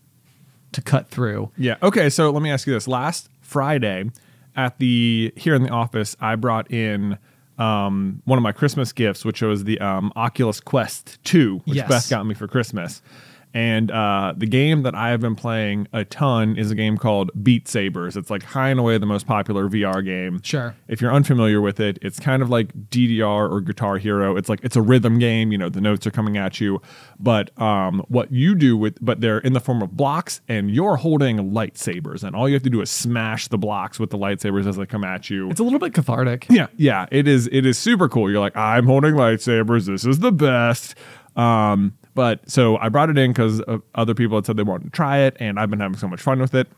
to 0.73 0.83
cut 0.83 1.09
through. 1.09 1.51
Yeah. 1.57 1.77
Okay. 1.83 2.09
So 2.11 2.31
let 2.31 2.43
me 2.43 2.51
ask 2.51 2.67
you 2.67 2.73
this. 2.73 2.89
Last 2.89 3.29
Friday 3.41 4.11
at 4.57 4.79
the 4.79 5.33
here 5.37 5.55
in 5.55 5.63
the 5.63 5.71
office, 5.71 6.17
I 6.21 6.37
brought 6.37 6.71
in 6.71 7.19
um, 7.59 8.23
one 8.25 8.39
of 8.39 8.43
my 8.43 8.53
Christmas 8.53 8.93
gifts, 8.93 9.25
which 9.25 9.43
was 9.43 9.65
the 9.65 9.79
um, 9.81 10.13
Oculus 10.17 10.59
Quest 10.61 11.23
2, 11.25 11.63
which 11.65 11.77
Yes. 11.77 11.89
Beth 11.89 12.11
got 12.11 12.27
me 12.27 12.35
for 12.35 12.49
Christmas. 12.49 13.03
And 13.55 13.91
uh, 13.91 14.35
the 14.37 14.47
game 14.47 14.83
that 14.83 14.95
I 14.95 15.11
have 15.11 15.21
been 15.21 15.35
playing 15.35 15.89
a 15.93 16.05
ton 16.05 16.57
is 16.57 16.71
a 16.71 16.75
game 16.75 16.97
called 16.97 17.31
Beat 17.43 17.69
Sabers. 17.69 18.17
It's 18.17 18.31
like 18.31 18.43
high 18.43 18.71
and 18.71 18.81
away 18.81 18.97
the 18.99 19.07
most 19.07 19.27
popular 19.27 19.69
VR 19.69 20.05
game. 20.05 20.41
Sure. 20.43 20.75
If 20.89 21.01
you're 21.01 21.13
unfamiliar 21.13 21.61
with 21.61 21.79
it, 21.79 21.99
it's 22.01 22.19
kind 22.19 22.43
of 22.43 22.49
like 22.49 22.73
DDR 22.89 23.51
or 23.51 23.61
Guitar 23.61 23.99
Hero. 23.99 24.37
It's 24.37 24.49
like 24.49 24.61
it's 24.63 24.77
a 24.77 24.83
rhythm 24.83 25.19
game. 25.19 25.53
You 25.53 25.59
know, 25.59 25.69
the 25.69 25.81
notes 25.81 26.07
are 26.07 26.11
coming 26.11 26.39
at 26.39 26.61
you, 26.61 26.81
but 27.21 27.57
um, 27.61 28.03
what 28.09 28.33
you 28.33 28.55
do 28.55 28.77
with, 28.77 28.97
but 29.05 29.21
they're 29.21 29.39
in 29.39 29.53
the 29.53 29.61
form 29.61 29.83
of 29.83 29.97
blocks, 29.97 30.41
and 30.49 30.71
you're 30.71 30.97
holding 30.97 31.53
lightsabers, 31.53 32.23
and 32.23 32.35
all 32.35 32.49
you 32.49 32.55
have 32.55 32.63
to 32.63 32.71
do 32.71 32.81
is 32.81 32.91
smash 32.91 33.49
the 33.49 33.59
blocks 33.59 33.99
with 33.99 34.11
the 34.11 34.19
lightsabers 34.19 34.67
as 34.67 34.77
they 34.77 34.87
come 34.87 35.05
at 35.05 35.29
you. 35.29 35.51
It's 35.51 35.61
a 35.61 35.65
little 35.65 35.79
bit 35.79 35.93
cathartic. 35.93 36.47
Yeah, 36.49 36.69
yeah, 36.77 37.07
it 37.11 37.29
is. 37.29 37.49
It 37.53 37.67
is 37.67 37.77
super 37.77 38.09
cool. 38.09 38.31
You're 38.31 38.41
like, 38.41 38.57
I'm 38.57 38.87
holding 38.87 39.15
lightsabers. 39.15 39.87
This 39.87 40.07
is 40.07 40.21
the 40.21 40.33
best. 40.33 40.95
Um, 41.37 41.97
but 42.15 42.49
so 42.51 42.77
I 42.79 42.89
brought 42.89 43.11
it 43.11 43.19
in 43.19 43.33
because 43.33 43.61
uh, 43.63 43.79
other 43.95 44.15
people 44.15 44.37
had 44.37 44.47
said 44.47 44.57
they 44.57 44.63
wanted 44.63 44.85
to 44.85 44.91
try 44.91 45.19
it, 45.19 45.37
and 45.41 45.59
I've 45.59 45.71
been 45.71 45.81
having 45.81 45.99
so 45.99 46.09
much 46.09 46.21
fun 46.21 46.39
with 46.41 46.55
it. 46.55 46.69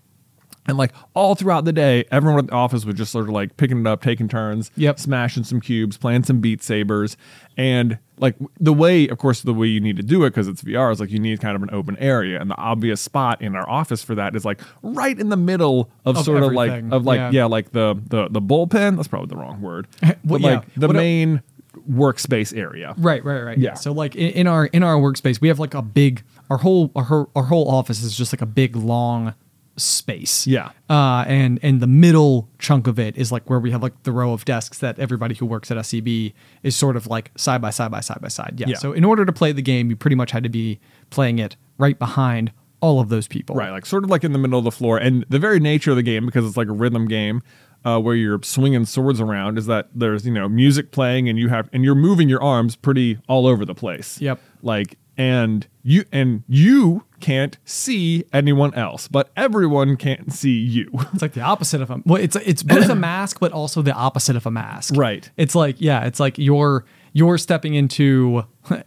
And 0.67 0.79
like 0.79 0.93
all 1.13 1.35
throughout 1.35 1.67
the 1.67 1.75
day, 1.75 2.07
everyone 2.11 2.39
at 2.39 2.47
the 2.47 2.55
office 2.55 2.87
was 2.87 2.95
just 2.95 3.13
sort 3.13 3.25
of 3.27 3.35
like 3.35 3.59
picking 3.59 3.81
it 3.81 3.87
up, 3.87 4.01
taking 4.03 4.29
turns, 4.29 4.71
Yep. 4.77 4.99
smashing 4.99 5.45
some 5.45 5.61
cubes, 5.61 5.99
playing 5.99 6.23
some 6.23 6.41
Beat 6.41 6.63
Sabers, 6.63 7.19
and 7.59 7.99
like 8.19 8.35
the 8.59 8.73
way, 8.73 9.07
of 9.09 9.19
course, 9.19 9.43
the 9.43 9.53
way 9.53 9.67
you 9.67 9.79
need 9.79 9.97
to 9.99 10.03
do 10.03 10.25
it 10.25 10.31
because 10.31 10.49
it's 10.49 10.63
VR 10.63 10.91
is 10.91 11.01
like 11.01 11.11
you 11.11 11.19
need 11.19 11.39
kind 11.43 11.55
of 11.55 11.63
an 11.63 11.69
open 11.71 11.99
area, 11.99 12.41
and 12.41 12.51
the 12.51 12.57
obvious 12.57 13.03
spot 13.03 13.43
in 13.43 13.55
our 13.55 13.69
office 13.69 14.03
for 14.03 14.15
that 14.15 14.35
is 14.35 14.47
like 14.47 14.59
right 14.83 15.19
in 15.21 15.29
the 15.29 15.37
middle 15.37 15.91
of, 16.07 16.17
Of 16.17 16.25
sort 16.25 16.43
of 16.43 16.53
like 16.53 16.83
of 16.91 17.05
like 17.05 17.19
yeah. 17.19 17.31
yeah, 17.31 17.45
like 17.45 17.73
the 17.73 18.01
the 18.09 18.29
the 18.31 18.41
bullpen. 18.41 18.97
That's 18.97 19.09
probably 19.09 19.29
the 19.29 19.37
wrong 19.37 19.61
word, 19.61 19.87
Well, 20.03 20.15
but 20.25 20.41
yeah. 20.41 20.55
like 20.55 20.75
the 20.77 20.87
What 20.87 20.97
a- 20.97 20.99
main 20.99 21.43
workspace 21.91 22.57
area. 22.57 22.95
Right, 22.99 23.25
right, 23.25 23.43
right. 23.43 23.59
Yeah. 23.59 23.75
So 23.75 23.93
like 23.93 24.15
in, 24.17 24.31
in 24.31 24.47
our 24.47 24.67
in 24.67 24.83
our 24.83 24.97
workspace, 24.97 25.41
we 25.41 25.49
have 25.49 25.59
like 25.59 25.75
a 25.75 25.83
big 25.83 26.23
our 26.51 26.59
whole 26.59 26.91
our, 26.97 27.05
whole- 27.05 27.31
our 27.35 27.45
whole 27.45 27.69
office 27.71 28.03
is 28.03 28.17
just 28.17 28.33
like 28.33 28.43
a 28.43 28.47
big 28.47 28.77
long 28.77 29.35
space. 29.77 30.47
Yeah. 30.47 30.71
Uh, 30.89 31.25
and 31.27 31.59
and 31.63 31.81
the 31.81 31.87
middle 31.87 32.49
chunk 32.59 32.87
of 32.87 32.99
it 32.99 33.17
is 33.17 33.33
like 33.33 33.49
where 33.51 33.59
we 33.59 33.71
have 33.73 33.83
like 33.83 34.03
the 34.05 34.13
row 34.13 34.33
of 34.33 34.45
desks 34.45 34.79
that 34.79 34.99
everybody 34.99 35.35
who 35.35 35.47
works 35.47 35.71
at 35.71 35.77
SCB 35.77 36.33
is 36.63 36.77
sort 36.77 36.97
of 36.97 37.07
like 37.07 37.31
side 37.37 37.61
by 37.61 37.71
side 37.71 37.91
by 37.91 38.01
side 38.01 38.21
by 38.21 38.29
side. 38.29 38.55
Yeah. 38.59 38.69
Yeah. 38.69 38.77
So 38.77 38.93
in 38.93 39.05
order 39.05 39.25
to 39.25 39.33
play 39.33 39.53
the 39.53 39.63
game, 39.63 39.91
you 39.91 39.97
pretty 39.97 40.17
much 40.17 40.31
had 40.31 40.43
to 40.45 40.49
be 40.49 40.79
playing 41.11 41.39
it 41.39 41.57
right 41.79 41.99
behind 41.99 42.53
all 42.81 43.01
of 43.01 43.09
those 43.09 43.27
people. 43.27 43.57
Right, 43.57 43.71
like 43.71 43.87
sort 43.87 44.05
of 44.05 44.11
like 44.11 44.25
in 44.25 44.33
the 44.33 44.39
middle 44.39 44.59
of 44.59 44.65
the 44.65 44.71
floor. 44.71 44.99
And 44.99 45.25
the 45.31 45.39
very 45.39 45.59
nature 45.59 45.91
of 45.91 45.97
the 45.97 46.03
game, 46.03 46.27
because 46.27 46.45
it's 46.47 46.57
like 46.57 46.69
a 46.69 46.73
rhythm 46.73 47.09
game 47.09 47.41
uh, 47.85 48.01
where 48.01 48.15
you're 48.15 48.41
swinging 48.43 48.85
swords 48.85 49.21
around, 49.21 49.59
is 49.59 49.67
that 49.67 49.89
there's 49.95 50.27
you 50.27 50.33
know 50.33 50.49
music 50.49 50.91
playing 50.91 51.29
and 51.29 51.39
you 51.39 51.49
have 51.49 51.69
and 51.73 51.85
you're 51.85 51.95
moving 51.95 52.29
your 52.29 52.43
arms 52.43 52.77
pretty 52.77 53.19
all 53.29 53.47
over 53.47 53.65
the 53.65 53.75
place. 53.75 54.21
Yep. 54.21 54.41
Like 54.63 54.99
and 55.17 55.67
you 55.83 56.05
and 56.13 56.43
you 56.49 57.05
can't 57.21 57.57
see 57.65 58.25
anyone 58.33 58.75
else, 58.75 59.07
but 59.07 59.31
everyone 59.37 59.97
can't 59.97 60.33
see 60.33 60.59
you. 60.59 60.91
It's 61.13 61.23
like 61.23 61.35
the 61.35 61.41
opposite 61.43 61.81
of 61.83 61.91
a 61.91 62.03
well, 62.05 62.21
it's 62.21 62.37
it's 62.37 62.63
both 62.63 62.89
a 62.89 62.95
mask, 63.11 63.39
but 63.41 63.53
also 63.53 63.81
the 63.83 63.93
opposite 63.93 64.35
of 64.37 64.45
a 64.47 64.51
mask. 64.51 64.95
Right. 64.97 65.31
It's 65.37 65.55
like 65.55 65.77
yeah, 65.81 66.05
it's 66.07 66.19
like 66.19 66.37
you're 66.39 66.85
you're 67.13 67.39
stepping 67.39 67.75
into. 67.75 68.45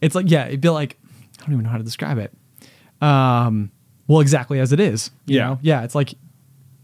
It's 0.00 0.14
like 0.14 0.30
yeah, 0.30 0.46
it'd 0.46 0.62
be 0.62 0.70
like 0.70 0.96
I 1.38 1.42
don't 1.44 1.52
even 1.52 1.64
know 1.64 1.70
how 1.70 1.76
to 1.76 1.84
describe 1.84 2.16
it. 2.16 2.32
Um, 3.02 3.70
well, 4.08 4.20
exactly 4.20 4.58
as 4.58 4.72
it 4.72 4.80
is. 4.80 5.10
you 5.26 5.36
Yeah. 5.36 5.46
know? 5.46 5.58
yeah. 5.62 5.82
It's 5.84 5.94
like 5.94 6.14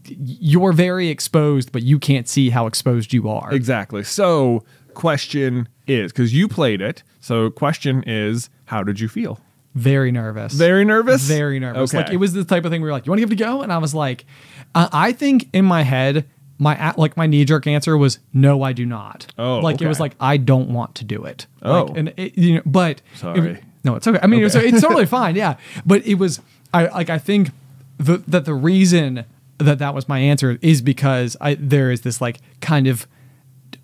you're 0.09 0.73
very 0.73 1.09
exposed, 1.09 1.71
but 1.71 1.83
you 1.83 1.99
can't 1.99 2.27
see 2.27 2.49
how 2.49 2.67
exposed 2.67 3.13
you 3.13 3.29
are. 3.29 3.53
exactly. 3.53 4.03
So, 4.03 4.63
question 4.93 5.67
is 5.87 6.11
because 6.11 6.33
you 6.33 6.47
played 6.47 6.81
it. 6.81 7.03
So, 7.19 7.49
question 7.49 8.03
is, 8.07 8.49
how 8.65 8.83
did 8.83 8.99
you 8.99 9.07
feel? 9.07 9.39
Very 9.75 10.11
nervous. 10.11 10.53
Very 10.53 10.83
nervous. 10.85 11.21
very 11.23 11.59
nervous. 11.59 11.91
Okay. 11.93 12.03
Like 12.03 12.11
it 12.13 12.17
was 12.17 12.33
the 12.33 12.43
type 12.43 12.65
of 12.65 12.71
thing 12.71 12.81
where 12.81 12.87
you're 12.89 12.93
like, 12.97 13.05
"You 13.05 13.11
want 13.11 13.19
to 13.19 13.25
give 13.27 13.31
it 13.31 13.41
a 13.41 13.43
go?" 13.43 13.61
And 13.61 13.71
I 13.71 13.77
was 13.77 13.93
like, 13.93 14.25
uh, 14.73 14.89
I 14.91 15.11
think 15.11 15.49
in 15.53 15.65
my 15.65 15.83
head, 15.83 16.25
my 16.57 16.93
like 16.97 17.15
my 17.15 17.27
knee 17.27 17.45
jerk 17.45 17.67
answer 17.67 17.95
was, 17.95 18.17
"No, 18.33 18.63
I 18.63 18.73
do 18.73 18.85
not." 18.87 19.27
Oh, 19.37 19.59
like 19.59 19.79
it 19.79 19.87
was 19.87 19.99
like 19.99 20.15
I 20.19 20.37
don't 20.37 20.69
want 20.69 20.95
to 20.95 21.03
do 21.03 21.23
it. 21.25 21.45
Oh. 21.61 21.83
like, 21.83 21.97
and 21.97 22.13
it, 22.17 22.35
you 22.37 22.55
know, 22.55 22.61
but 22.65 22.97
it- 23.13 23.17
Sorry. 23.19 23.59
no, 23.83 23.93
it's 23.95 24.07
okay. 24.07 24.19
I 24.21 24.25
mean, 24.25 24.43
It's, 24.43 24.55
it's 24.55 24.81
totally 24.81 25.05
fine. 25.19 25.35
Yeah, 25.35 25.57
but 25.85 26.03
it 26.07 26.15
was 26.15 26.41
I 26.73 26.87
like 26.87 27.11
I 27.11 27.19
think 27.19 27.51
the, 27.99 28.17
that 28.27 28.45
the 28.45 28.55
reason 28.55 29.25
that 29.59 29.79
that 29.79 29.93
was 29.93 30.07
my 30.07 30.19
answer 30.19 30.57
is 30.61 30.81
because 30.81 31.35
I 31.41 31.55
there 31.55 31.91
is 31.91 32.01
this 32.01 32.21
like 32.21 32.39
kind 32.61 32.87
of 32.87 33.07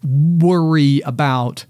worry 0.04 1.02
about 1.02 1.66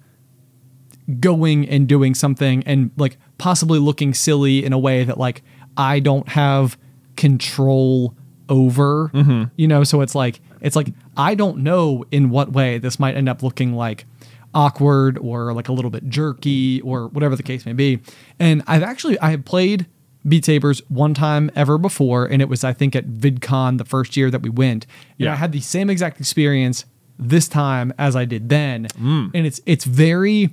going 1.20 1.68
and 1.68 1.88
doing 1.88 2.14
something 2.14 2.64
and 2.66 2.92
like 2.98 3.18
possibly 3.38 3.80
looking 3.80 4.14
silly 4.14 4.64
in 4.64 4.74
a 4.74 4.80
way 4.80 5.04
that 5.04 5.18
like 5.18 5.42
I 5.78 6.00
don't 6.00 6.30
have 6.30 6.78
control 7.16 8.16
over. 8.50 9.10
Mm-hmm. 9.14 9.44
You 9.56 9.68
know, 9.68 9.84
so 9.84 10.02
it's 10.02 10.16
like 10.16 10.42
it's 10.62 10.76
like 10.76 10.90
I 11.18 11.36
don't 11.36 11.60
know 11.60 12.06
in 12.12 12.30
what 12.30 12.52
way 12.52 12.78
this 12.78 13.00
might 13.00 13.16
end 13.16 13.30
up 13.30 13.44
looking 13.44 13.74
like 13.74 14.06
awkward 14.54 15.18
or 15.18 15.54
like 15.54 15.68
a 15.68 15.74
little 15.74 15.92
bit 15.92 16.08
jerky 16.10 16.82
or 16.82 17.08
whatever 17.08 17.36
the 17.36 17.44
case 17.44 17.66
may 17.66 17.74
be. 17.74 18.00
And 18.40 18.64
I've 18.68 18.84
actually 18.84 19.20
I 19.20 19.32
have 19.32 19.46
played 19.46 19.88
Beat 20.28 20.46
Sabers 20.46 20.82
one 20.88 21.14
time 21.14 21.52
ever 21.56 21.78
before, 21.78 22.26
and 22.26 22.42
it 22.42 22.50
was 22.50 22.64
I 22.64 22.74
think 22.74 22.96
at 22.96 23.08
VidCon 23.08 23.78
the 23.78 23.86
first 23.86 24.16
year 24.16 24.32
that 24.32 24.42
we 24.42 24.50
went. 24.50 24.86
And 25.20 25.26
Yeah. 25.26 25.34
I 25.34 25.36
had 25.36 25.52
the 25.52 25.60
same 25.60 25.90
exact 25.90 26.20
experience 26.20 26.86
this 27.20 27.48
time 27.48 27.94
as 27.98 28.16
I 28.16 28.26
did 28.26 28.50
then. 28.50 28.88
Mm. 29.00 29.32
And 29.34 29.46
it's 29.46 29.60
it's 29.66 29.86
very 29.86 30.50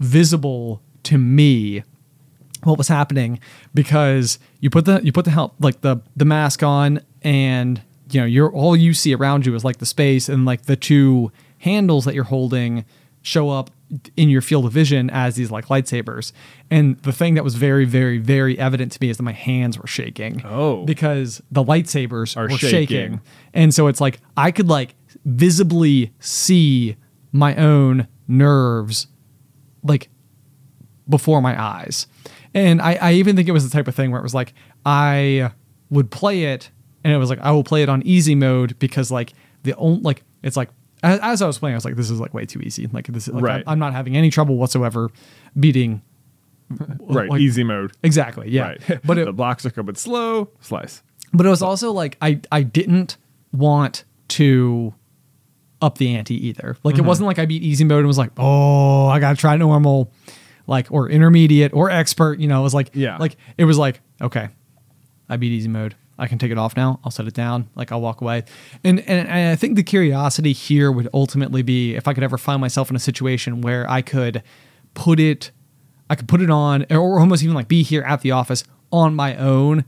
visible 0.00 0.82
to 1.04 1.18
me 1.18 1.82
what 2.62 2.78
was 2.78 2.88
happening 2.88 3.38
because 3.74 4.38
you 4.60 4.70
put 4.70 4.84
the 4.86 5.00
you 5.04 5.12
put 5.12 5.24
the 5.24 5.30
help 5.30 5.54
like 5.60 5.80
the 5.82 6.00
the 6.16 6.24
mask 6.24 6.62
on 6.62 7.00
and 7.22 7.82
you 8.10 8.20
know 8.20 8.26
you're 8.26 8.50
all 8.52 8.74
you 8.74 8.94
see 8.94 9.14
around 9.14 9.44
you 9.44 9.54
is 9.54 9.64
like 9.64 9.78
the 9.78 9.86
space 9.86 10.28
and 10.28 10.44
like 10.44 10.62
the 10.62 10.76
two 10.76 11.30
handles 11.58 12.04
that 12.06 12.14
you're 12.14 12.24
holding 12.24 12.84
show 13.24 13.50
up 13.50 13.70
in 14.16 14.28
your 14.28 14.40
field 14.40 14.64
of 14.64 14.72
vision 14.72 15.10
as 15.10 15.34
these 15.34 15.50
like 15.50 15.66
lightsabers 15.66 16.32
and 16.70 16.96
the 17.02 17.12
thing 17.12 17.34
that 17.34 17.42
was 17.44 17.54
very 17.54 17.84
very 17.84 18.18
very 18.18 18.58
evident 18.58 18.92
to 18.92 18.98
me 19.00 19.08
is 19.08 19.16
that 19.16 19.22
my 19.22 19.32
hands 19.32 19.78
were 19.78 19.86
shaking 19.86 20.40
Oh. 20.44 20.84
because 20.84 21.42
the 21.50 21.64
lightsabers 21.64 22.36
Are 22.36 22.42
were 22.44 22.50
shaking. 22.58 22.86
shaking 22.86 23.20
and 23.52 23.74
so 23.74 23.86
it's 23.86 24.00
like 24.00 24.20
i 24.36 24.50
could 24.50 24.68
like 24.68 24.94
visibly 25.24 26.12
see 26.20 26.96
my 27.32 27.54
own 27.56 28.06
nerves 28.28 29.06
like 29.82 30.08
before 31.08 31.40
my 31.42 31.60
eyes. 31.60 32.06
And 32.54 32.80
I, 32.80 32.94
I 32.94 33.12
even 33.14 33.36
think 33.36 33.48
it 33.48 33.52
was 33.52 33.68
the 33.68 33.76
type 33.76 33.88
of 33.88 33.94
thing 33.94 34.10
where 34.10 34.20
it 34.20 34.22
was 34.22 34.34
like 34.34 34.54
I 34.86 35.50
would 35.90 36.10
play 36.10 36.44
it 36.44 36.70
and 37.02 37.12
it 37.12 37.16
was 37.18 37.28
like 37.28 37.40
I 37.40 37.50
will 37.50 37.64
play 37.64 37.82
it 37.82 37.88
on 37.88 38.00
easy 38.02 38.34
mode 38.34 38.78
because 38.78 39.10
like 39.10 39.32
the 39.64 39.74
only 39.76 40.00
like 40.02 40.22
it's 40.42 40.56
like 40.56 40.70
as, 41.04 41.20
as 41.22 41.42
I 41.42 41.46
was 41.46 41.58
playing, 41.58 41.74
I 41.74 41.76
was 41.76 41.84
like, 41.84 41.96
this 41.96 42.10
is 42.10 42.18
like 42.18 42.34
way 42.34 42.46
too 42.46 42.60
easy. 42.60 42.86
Like 42.88 43.06
this 43.06 43.28
is 43.28 43.34
like, 43.34 43.42
Right. 43.44 43.62
I'm, 43.66 43.72
I'm 43.74 43.78
not 43.78 43.92
having 43.92 44.16
any 44.16 44.30
trouble 44.30 44.56
whatsoever 44.56 45.10
beating. 45.58 46.02
right, 47.00 47.28
like- 47.30 47.40
easy 47.40 47.62
mode. 47.64 47.92
Exactly. 48.02 48.50
Yeah. 48.50 48.68
Right, 48.88 49.00
But 49.04 49.18
it, 49.18 49.26
the 49.26 49.32
blocks 49.32 49.64
are 49.66 49.70
coming 49.70 49.94
slow. 49.94 50.48
Slice. 50.60 51.02
but 51.32 51.46
it 51.46 51.48
was 51.50 51.62
also 51.62 51.92
like 51.92 52.16
I 52.22 52.40
I 52.50 52.62
didn't 52.62 53.16
want 53.52 54.04
to 54.28 54.94
up 55.82 55.98
the 55.98 56.16
ante 56.16 56.34
either. 56.48 56.76
Like 56.82 56.94
Mm-hmm. 56.94 57.04
it 57.04 57.06
wasn't 57.08 57.26
like 57.26 57.38
I 57.38 57.44
beat 57.46 57.62
easy 57.62 57.84
mode 57.84 57.98
and 57.98 58.06
was 58.08 58.18
like, 58.18 58.30
oh, 58.38 59.06
I 59.08 59.20
gotta 59.20 59.36
try 59.36 59.56
normal, 59.56 60.10
like 60.66 60.90
or 60.90 61.10
intermediate 61.10 61.72
or 61.74 61.90
expert. 61.90 62.40
You 62.40 62.48
know, 62.48 62.60
it 62.60 62.64
was 62.64 62.74
like 62.74 62.90
Yeah. 62.94 63.18
like 63.18 63.36
it 63.58 63.64
was 63.66 63.76
like 63.78 64.00
okay, 64.22 64.48
I 65.28 65.36
beat 65.36 65.52
easy 65.52 65.68
mode. 65.68 65.94
I 66.18 66.26
can 66.26 66.38
take 66.38 66.52
it 66.52 66.58
off 66.58 66.76
now. 66.76 67.00
I'll 67.04 67.10
set 67.10 67.26
it 67.26 67.34
down. 67.34 67.68
Like 67.74 67.90
I'll 67.90 68.00
walk 68.00 68.20
away. 68.20 68.44
And, 68.82 69.00
and 69.00 69.28
and 69.28 69.50
I 69.50 69.56
think 69.56 69.76
the 69.76 69.82
curiosity 69.82 70.52
here 70.52 70.92
would 70.92 71.08
ultimately 71.12 71.62
be 71.62 71.94
if 71.94 72.06
I 72.06 72.14
could 72.14 72.22
ever 72.22 72.38
find 72.38 72.60
myself 72.60 72.90
in 72.90 72.96
a 72.96 73.00
situation 73.00 73.60
where 73.60 73.88
I 73.90 74.02
could 74.02 74.42
put 74.94 75.18
it, 75.18 75.50
I 76.08 76.14
could 76.14 76.28
put 76.28 76.40
it 76.40 76.50
on, 76.50 76.86
or 76.90 77.18
almost 77.18 77.42
even 77.42 77.54
like 77.54 77.68
be 77.68 77.82
here 77.82 78.02
at 78.02 78.20
the 78.20 78.30
office 78.30 78.64
on 78.92 79.14
my 79.14 79.36
own 79.36 79.84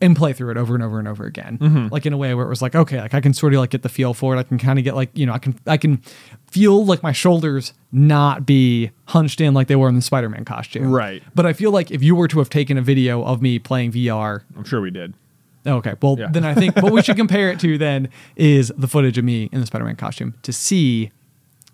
and 0.00 0.14
play 0.16 0.32
through 0.32 0.50
it 0.50 0.56
over 0.56 0.74
and 0.74 0.82
over 0.84 0.98
and 0.98 1.08
over 1.08 1.24
again 1.24 1.58
Mm-hmm. 1.58 1.88
like 1.90 2.04
in 2.06 2.12
a 2.12 2.16
way 2.16 2.34
where 2.34 2.44
it 2.44 2.48
was 2.48 2.60
like 2.60 2.74
okay 2.74 3.00
like 3.00 3.14
i 3.14 3.20
can 3.20 3.32
sort 3.32 3.54
of 3.54 3.60
like 3.60 3.70
get 3.70 3.82
the 3.82 3.88
feel 3.88 4.12
for 4.14 4.34
it 4.34 4.38
i 4.38 4.42
can 4.42 4.58
kind 4.58 4.78
of 4.78 4.84
get 4.84 4.94
like 4.94 5.10
you 5.14 5.24
know 5.26 5.32
i 5.32 5.38
can 5.38 5.58
i 5.66 5.76
can 5.76 6.02
feel 6.50 6.84
like 6.84 7.02
my 7.02 7.12
shoulders 7.12 7.72
not 7.92 8.44
be 8.44 8.90
hunched 9.06 9.40
in 9.40 9.54
like 9.54 9.68
they 9.68 9.76
were 9.76 9.88
in 9.88 9.94
the 9.94 10.02
spider-man 10.02 10.44
costume 10.44 10.90
Right. 10.92 11.22
but 11.34 11.46
i 11.46 11.52
feel 11.52 11.70
like 11.70 11.90
if 11.90 12.02
you 12.02 12.14
were 12.14 12.28
to 12.28 12.38
have 12.40 12.50
taken 12.50 12.76
a 12.76 12.82
video 12.82 13.22
of 13.24 13.40
me 13.40 13.58
playing 13.58 13.92
vr 13.92 14.42
I'm 14.56 14.64
sure 14.64 14.80
we 14.80 14.90
did. 14.90 15.14
okay 15.66 15.94
well 16.02 16.16
Yeah. 16.18 16.28
then 16.30 16.44
i 16.44 16.54
think 16.54 16.76
what 16.76 16.92
we 16.92 17.02
should 17.02 17.16
compare 17.16 17.50
it 17.50 17.58
to 17.60 17.78
then 17.78 18.08
is 18.36 18.72
the 18.76 18.88
footage 18.88 19.16
of 19.18 19.24
me 19.24 19.48
in 19.52 19.60
the 19.60 19.66
spider-man 19.66 19.96
costume 19.96 20.34
to 20.42 20.52
see 20.52 21.10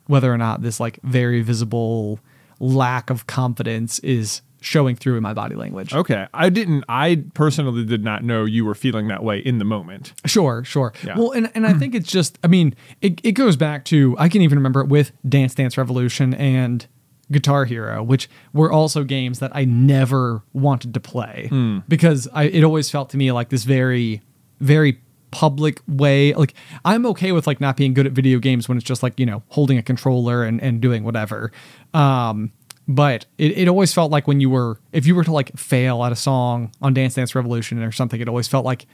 whether 0.06 0.32
or 0.32 0.38
not 0.38 0.62
this 0.62 0.78
like 0.78 0.98
very 1.02 1.42
visible 1.42 2.20
lack 2.60 3.10
of 3.10 3.26
confidence 3.26 3.98
is 4.00 4.42
showing 4.62 4.96
through 4.96 5.16
in 5.16 5.22
my 5.22 5.34
body 5.34 5.54
language 5.54 5.92
Okay, 5.92 6.26
I 6.32 6.48
didn't. 6.48 6.84
I 6.88 7.24
personally 7.34 7.84
did 7.84 8.04
not 8.04 8.24
know 8.24 8.44
you 8.44 8.64
were 8.64 8.74
feeling 8.74 9.08
that 9.08 9.22
way 9.22 9.38
in 9.38 9.58
the 9.58 9.64
moment. 9.64 10.14
Sure, 10.26 10.64
sure. 10.64 10.92
Yeah. 11.04 11.18
Well, 11.18 11.32
and, 11.32 11.50
and 11.54 11.66
I 11.66 11.74
think 11.74 11.94
it's 11.94 12.10
just, 12.10 12.38
I 12.42 12.46
mean, 12.46 12.74
it, 13.00 13.20
it 13.24 13.32
goes 13.32 13.56
back 13.56 13.84
to, 13.86 14.16
I 14.18 14.28
can 14.28 14.42
even 14.42 14.58
remember 14.58 14.80
it 14.80 14.88
with 14.88 15.12
Dance 15.28 15.54
Dance 15.54 15.76
Revolution 15.76 16.32
and 16.34 16.86
Guitar 17.30 17.64
Hero, 17.64 18.02
which 18.02 18.28
were 18.52 18.70
also 18.70 19.04
games 19.04 19.38
that 19.40 19.50
I 19.54 19.64
never 19.64 20.42
wanted 20.52 20.94
to 20.94 21.00
play 21.00 21.48
because 21.88 22.28
I, 22.32 22.44
it 22.44 22.62
always 22.64 22.90
felt 22.90 23.10
to 23.10 23.16
me 23.16 23.32
like 23.32 23.48
this 23.48 23.64
very, 23.64 24.22
very 24.60 25.00
public 25.30 25.80
way. 25.88 26.34
Like, 26.34 26.52
I'm 26.84 27.06
okay 27.06 27.32
with 27.32 27.46
like 27.46 27.60
not 27.60 27.76
being 27.76 27.94
good 27.94 28.06
at 28.06 28.12
video 28.12 28.38
games 28.38 28.68
when 28.68 28.76
it's 28.76 28.86
just 28.86 29.02
like, 29.02 29.18
you 29.18 29.24
know, 29.24 29.42
holding 29.48 29.78
a 29.78 29.82
controller 29.82 30.44
and, 30.44 30.60
and 30.60 30.80
doing 30.80 31.04
whatever. 31.04 31.50
Um, 31.94 32.52
but 32.88 33.26
it, 33.38 33.56
it 33.58 33.68
always 33.68 33.92
felt 33.94 34.10
like 34.10 34.26
when 34.26 34.40
you 34.40 34.50
were, 34.50 34.80
if 34.92 35.06
you 35.06 35.14
were 35.14 35.24
to 35.24 35.32
like 35.32 35.56
fail 35.56 36.04
at 36.04 36.12
a 36.12 36.16
song 36.16 36.72
on 36.80 36.94
Dance 36.94 37.14
Dance 37.14 37.34
Revolution 37.34 37.82
or 37.82 37.92
something, 37.92 38.20
it 38.20 38.28
always 38.28 38.48
felt 38.48 38.64
like 38.64 38.86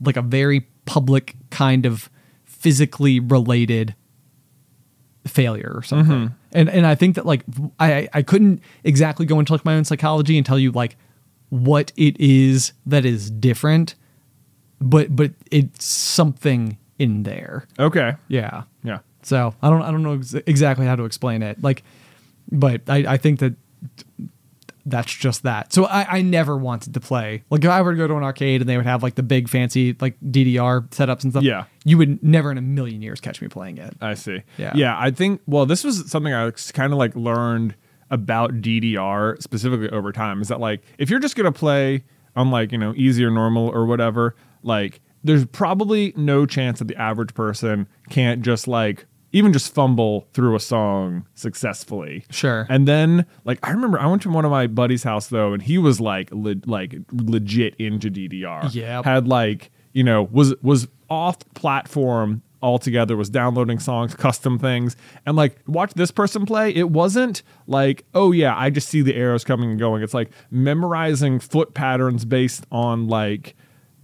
like 0.00 0.16
a 0.16 0.22
very 0.22 0.68
public 0.84 1.34
kind 1.50 1.84
of 1.86 2.08
physically 2.44 3.18
related 3.20 3.94
failure 5.26 5.72
or 5.74 5.82
something. 5.82 6.16
Mm-hmm. 6.16 6.34
And 6.52 6.68
and 6.70 6.86
I 6.86 6.94
think 6.94 7.16
that 7.16 7.26
like 7.26 7.42
I 7.78 8.08
I 8.12 8.22
couldn't 8.22 8.62
exactly 8.84 9.26
go 9.26 9.38
into 9.38 9.52
like 9.52 9.64
my 9.64 9.74
own 9.74 9.84
psychology 9.84 10.36
and 10.36 10.46
tell 10.46 10.58
you 10.58 10.70
like 10.72 10.96
what 11.50 11.92
it 11.96 12.18
is 12.20 12.72
that 12.86 13.04
is 13.04 13.30
different, 13.30 13.94
but 14.80 15.14
but 15.14 15.32
it's 15.50 15.84
something 15.84 16.78
in 16.98 17.22
there. 17.22 17.66
Okay, 17.78 18.14
Yeah. 18.28 18.64
yeah, 18.82 18.98
So 19.22 19.54
I 19.62 19.70
don't 19.70 19.82
I 19.82 19.90
don't 19.90 20.02
know 20.02 20.14
ex- 20.14 20.34
exactly 20.34 20.84
how 20.86 20.96
to 20.96 21.04
explain 21.04 21.42
it. 21.42 21.62
Like, 21.62 21.82
but 22.50 22.82
I 22.88 23.14
I 23.14 23.16
think 23.16 23.40
that 23.40 23.54
that's 24.86 25.12
just 25.12 25.42
that. 25.42 25.72
So 25.72 25.84
I 25.84 26.18
I 26.18 26.22
never 26.22 26.56
wanted 26.56 26.94
to 26.94 27.00
play. 27.00 27.44
Like 27.50 27.64
if 27.64 27.70
I 27.70 27.82
were 27.82 27.92
to 27.92 27.98
go 27.98 28.06
to 28.06 28.16
an 28.16 28.22
arcade 28.22 28.62
and 28.62 28.68
they 28.68 28.76
would 28.76 28.86
have 28.86 29.02
like 29.02 29.14
the 29.14 29.22
big 29.22 29.48
fancy 29.48 29.96
like 30.00 30.18
DDR 30.20 30.88
setups 30.88 31.24
and 31.24 31.32
stuff. 31.32 31.42
Yeah. 31.42 31.64
You 31.84 31.98
would 31.98 32.22
never 32.22 32.50
in 32.50 32.58
a 32.58 32.62
million 32.62 33.02
years 33.02 33.20
catch 33.20 33.40
me 33.40 33.48
playing 33.48 33.78
it. 33.78 33.94
I 34.00 34.14
see. 34.14 34.42
Yeah. 34.56 34.72
yeah. 34.74 34.96
I 34.98 35.10
think. 35.10 35.40
Well, 35.46 35.66
this 35.66 35.84
was 35.84 36.10
something 36.10 36.32
I 36.32 36.50
kind 36.72 36.92
of 36.92 36.98
like 36.98 37.14
learned 37.14 37.74
about 38.10 38.54
DDR 38.54 39.40
specifically 39.42 39.90
over 39.90 40.12
time. 40.12 40.40
Is 40.40 40.48
that 40.48 40.60
like 40.60 40.82
if 40.98 41.10
you're 41.10 41.20
just 41.20 41.36
gonna 41.36 41.52
play 41.52 42.04
on 42.36 42.50
like 42.50 42.72
you 42.72 42.78
know 42.78 42.94
easy 42.96 43.24
or 43.24 43.30
normal 43.30 43.68
or 43.68 43.86
whatever, 43.86 44.34
like 44.62 45.00
there's 45.24 45.44
probably 45.46 46.14
no 46.16 46.46
chance 46.46 46.78
that 46.78 46.88
the 46.88 46.96
average 46.96 47.34
person 47.34 47.88
can't 48.08 48.42
just 48.42 48.68
like 48.68 49.06
even 49.32 49.52
just 49.52 49.74
fumble 49.74 50.26
through 50.32 50.56
a 50.56 50.60
song 50.60 51.26
successfully. 51.34 52.24
Sure. 52.30 52.66
And 52.68 52.88
then 52.88 53.26
like 53.44 53.58
I 53.62 53.70
remember 53.70 54.00
I 54.00 54.06
went 54.06 54.22
to 54.22 54.30
one 54.30 54.44
of 54.44 54.50
my 54.50 54.66
buddy's 54.66 55.02
house 55.02 55.28
though, 55.28 55.52
and 55.52 55.62
he 55.62 55.78
was 55.78 56.00
like 56.00 56.30
le- 56.32 56.56
like 56.66 56.94
legit 57.12 57.74
into 57.76 58.10
DDR. 58.10 58.74
Yeah. 58.74 59.02
Had 59.02 59.28
like 59.28 59.70
you 59.92 60.04
know 60.04 60.24
was 60.30 60.54
was 60.62 60.88
off 61.10 61.38
platform 61.54 62.42
altogether 62.60 63.16
was 63.16 63.30
downloading 63.30 63.78
songs 63.78 64.14
custom 64.14 64.58
things 64.58 64.96
and 65.24 65.36
like 65.36 65.56
watch 65.68 65.94
this 65.94 66.10
person 66.10 66.44
play 66.44 66.74
it 66.74 66.90
wasn't 66.90 67.42
like 67.68 68.04
oh 68.14 68.32
yeah 68.32 68.52
i 68.56 68.68
just 68.68 68.88
see 68.88 69.00
the 69.00 69.14
arrows 69.14 69.44
coming 69.44 69.70
and 69.70 69.78
going 69.78 70.02
it's 70.02 70.12
like 70.12 70.30
memorizing 70.50 71.38
foot 71.38 71.72
patterns 71.72 72.24
based 72.24 72.66
on 72.72 73.06
like 73.06 73.54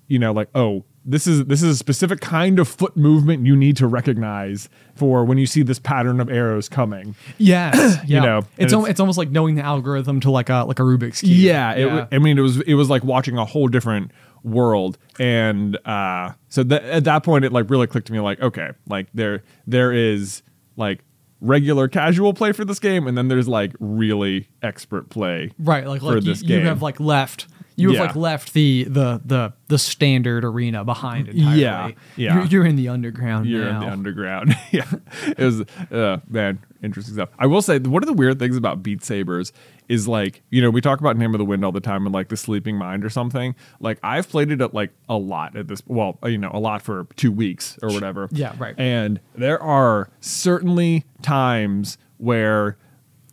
you 0.07 0.21
know 0.21 0.33
like 0.33 0.49
oh 0.55 0.85
this 1.05 1.27
is 1.27 1.45
this 1.47 1.63
is 1.63 1.71
a 1.71 1.77
specific 1.77 2.21
kind 2.21 2.59
of 2.59 2.67
foot 2.67 2.97
movement 2.97 3.45
you 3.47 3.55
need 3.55 3.77
to 3.77 3.87
recognize 3.87 4.69
for 4.95 5.25
when 5.25 5.37
you 5.39 5.47
see 5.47 5.63
this 5.63 5.79
pattern 5.79 6.19
of 6.21 6.31
arrows 6.31 6.69
coming 6.69 7.15
Yes. 7.39 7.99
yeah. 8.07 8.21
know, 8.21 8.39
and 8.39 8.47
it's, 8.59 8.73
al- 8.73 8.81
it's- 8.81 8.91
it's 8.93 9.01
almost 9.01 9.19
like 9.19 9.31
knowing 9.31 9.55
the 9.57 9.63
algorithm 9.63 10.21
to 10.21 10.31
like 10.31 10.49
a 10.49 10.65
like 10.65 10.79
a 10.79 10.83
Rubik's 10.83 11.21
cube. 11.21 11.33
Yeah, 11.33 11.73
it, 11.75 11.87
wa- 11.87 12.07
I 12.11 12.19
mean, 12.19 12.39
it 12.39 12.43
was 12.43 12.61
it 12.63 12.75
was 12.75 12.89
like 12.91 13.05
watching 13.05 13.37
a 13.37 13.45
whole 13.45 13.69
different 13.69 14.13
world, 14.43 14.99
and 15.19 15.77
uh, 15.87 16.33
so 16.49 16.63
that 16.65 16.83
at 16.85 17.05
that 17.05 17.23
point, 17.25 17.45
it 17.45 17.53
like 17.53 17.69
really 17.71 17.87
clicked 17.87 18.07
to 18.09 18.13
me, 18.13 18.21
like, 18.21 18.41
okay, 18.41 18.71
like 18.89 19.09
there 19.15 19.43
there 19.67 19.93
is 19.93 20.43
like 20.77 21.05
regular 21.41 21.89
casual 21.89 22.33
play 22.33 22.53
for 22.53 22.65
this 22.65 22.79
game, 22.79 23.07
and 23.07 23.17
then 23.19 23.29
there's 23.29 23.49
like 23.49 23.73
really 23.81 24.49
expert 24.63 25.11
play, 25.11 25.51
right. 25.59 25.87
Like 25.87 26.03
like 26.03 26.15
you, 26.17 26.21
this 26.23 26.43
you 26.43 26.49
game. 26.49 26.65
have 26.65 26.81
like 26.83 26.99
left. 27.01 27.47
You 27.77 27.89
have 27.89 27.95
Yeah. 27.97 28.03
like 28.03 28.17
left 28.17 28.53
the 28.55 28.85
the 28.85 29.21
the 29.25 29.53
the 29.69 29.79
standard 29.79 30.45
arena 30.45 30.85
behind 30.85 31.29
entirely. 31.29 31.61
Yeah, 31.61 31.91
yeah. 32.17 32.35
You're, 32.37 32.45
you're 32.47 32.67
in 32.67 32.77
the 32.77 32.89
underground 32.89 33.47
You're 33.47 33.65
now. 33.65 33.81
in 33.83 33.87
the 33.87 33.93
underground. 33.93 34.57
yeah, 34.71 34.91
it 35.27 35.39
was 35.39 35.61
uh, 35.91 36.19
man, 36.29 36.61
interesting 36.83 37.15
stuff. 37.15 37.31
I 37.39 37.47
will 37.47 37.63
say 37.63 37.79
one 37.81 38.03
of 38.03 38.07
the 38.07 38.13
weird 38.13 38.39
things 38.39 38.57
about 38.57 38.83
Beat 38.83 39.03
Sabers 39.03 39.53
is 39.89 40.07
like 40.09 40.43
you 40.51 40.63
know 40.63 40.71
we 40.71 40.81
talk 40.81 41.01
about 41.01 41.17
Name 41.17 41.35
of 41.35 41.39
the 41.39 41.45
Wind 41.45 41.65
all 41.65 41.73
the 41.73 41.81
time 41.81 42.07
and 42.07 42.15
like 42.15 42.29
the 42.29 42.37
Sleeping 42.37 42.77
Mind 42.77 43.05
or 43.05 43.11
something. 43.11 43.55
Like 43.81 43.99
I've 44.05 44.29
played 44.29 44.53
it 44.53 44.61
at 44.61 44.73
like 44.73 44.93
a 45.09 45.17
lot 45.17 45.57
at 45.57 45.67
this. 45.67 45.83
Well, 45.87 46.19
you 46.25 46.39
know, 46.39 46.51
a 46.55 46.61
lot 46.61 46.81
for 46.81 47.07
two 47.17 47.33
weeks 47.33 47.77
or 47.83 47.89
whatever. 47.91 48.29
Yeah, 48.31 48.55
right. 48.59 48.75
And 48.79 49.21
there 49.35 49.61
are 49.61 50.11
certainly 50.21 51.05
times 51.23 51.99
where 52.19 52.77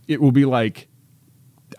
it 0.08 0.20
will 0.20 0.32
be 0.32 0.46
like 0.46 0.88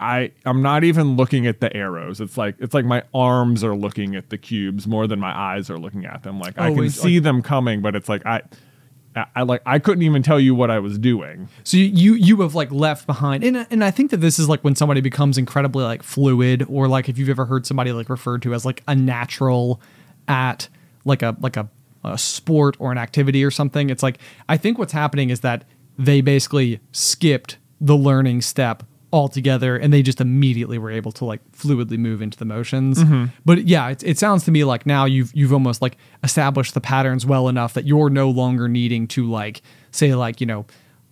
I 0.03 0.33
I'm 0.45 0.63
not 0.63 0.83
even 0.85 1.17
looking 1.17 1.47
at 1.47 1.61
the 1.61 1.75
arrows. 1.75 2.21
It's 2.21 2.37
like 2.37 2.57
it's 2.59 2.75
like 2.75 2.85
my 2.85 3.05
arms 3.15 3.63
are 3.63 3.77
looking 3.77 4.17
at 4.17 4.31
the 4.31 4.37
cubes 4.39 4.87
more 4.87 5.07
than 5.07 5.21
my 5.21 5.37
eyes 5.37 5.71
are 5.71 5.79
looking 5.79 6.05
at 6.05 6.25
them. 6.25 6.41
Like 6.41 6.59
I 6.59 6.75
can 6.75 6.91
see 6.91 7.15
like- 7.17 7.23
them 7.23 7.41
coming, 7.43 7.81
but 7.83 7.95
it's 7.95 8.09
like 8.09 8.27
I, 8.27 8.43
I 9.15 9.27
I 9.37 9.43
like 9.43 9.63
I 9.65 9.79
couldn't 9.79 10.03
even 10.03 10.23
tell 10.23 10.41
you 10.41 10.55
what 10.55 10.71
I 10.71 10.81
was 10.81 10.99
doing. 10.99 11.49
So 11.63 11.77
you- 11.77 11.85
you 11.85 12.15
you 12.15 12.41
have 12.43 12.55
like 12.55 12.73
left 12.73 13.07
behind, 13.07 13.45
and 13.45 13.57
uh, 13.59 13.65
and 13.71 13.85
I 13.85 13.93
think 13.93 14.11
that 14.11 14.17
this 14.17 14.39
is 14.39 14.49
like 14.49 14.63
when 14.65 14.75
somebody 14.75 15.01
becomes 15.01 15.39
incredibly 15.39 15.85
like 15.85 16.03
fluid, 16.03 16.67
or 16.69 16.89
like 16.89 17.09
if 17.09 17.17
you've 17.17 17.31
ever 17.31 17.45
heard 17.47 17.65
somebody 17.65 17.93
like 17.93 18.09
referred 18.11 18.43
to 18.43 18.55
as 18.55 18.65
like 18.67 18.83
a 18.89 18.97
natural 18.97 19.81
at 20.27 20.69
like 21.05 21.23
a 21.23 21.37
like 21.41 21.57
a, 21.57 21.69
a 22.05 22.19
sport 22.19 22.77
or 22.81 22.91
an 22.91 22.99
activity 22.99 23.45
or 23.45 23.51
something. 23.53 23.89
It's 23.89 24.03
like 24.03 24.19
I 24.49 24.57
think 24.57 24.79
what's 24.79 24.93
happening 24.93 25.31
is 25.31 25.41
that 25.41 25.65
they 25.97 26.21
basically 26.23 26.81
skipped 26.91 27.59
the 27.81 27.97
learning 27.97 28.41
step 28.41 28.83
altogether 29.13 29.77
and 29.77 29.93
they 29.93 30.03
just 30.03 30.21
immediately 30.21 30.79
were 30.79 30.91
able 30.91 31.13
to 31.13 31.25
like 31.25 31.41
fluidly 31.53 31.99
move 31.99 32.23
into 32.23 32.39
the 32.39 32.45
motions. 32.45 32.99
Mm-hmm. 32.99 33.27
But 33.45 33.67
yeah 33.67 33.89
it, 33.91 34.03
it 34.03 34.19
sounds 34.19 34.45
to 34.45 34.51
me 34.51 34.65
like 34.65 34.87
now 34.87 35.05
you've 35.05 35.35
you've 35.35 35.53
almost 35.53 35.83
like 35.83 35.97
established 36.23 36.75
the 36.75 36.81
patterns 36.81 37.27
well 37.27 37.49
enough 37.49 37.75
that 37.75 37.87
you're 37.87 38.11
no 38.11 38.31
longer 38.31 38.69
needing 38.69 39.07
to 39.09 39.29
like 39.29 39.63
say 39.91 40.15
like 40.15 40.41
you 40.41 40.47
know 40.47 40.65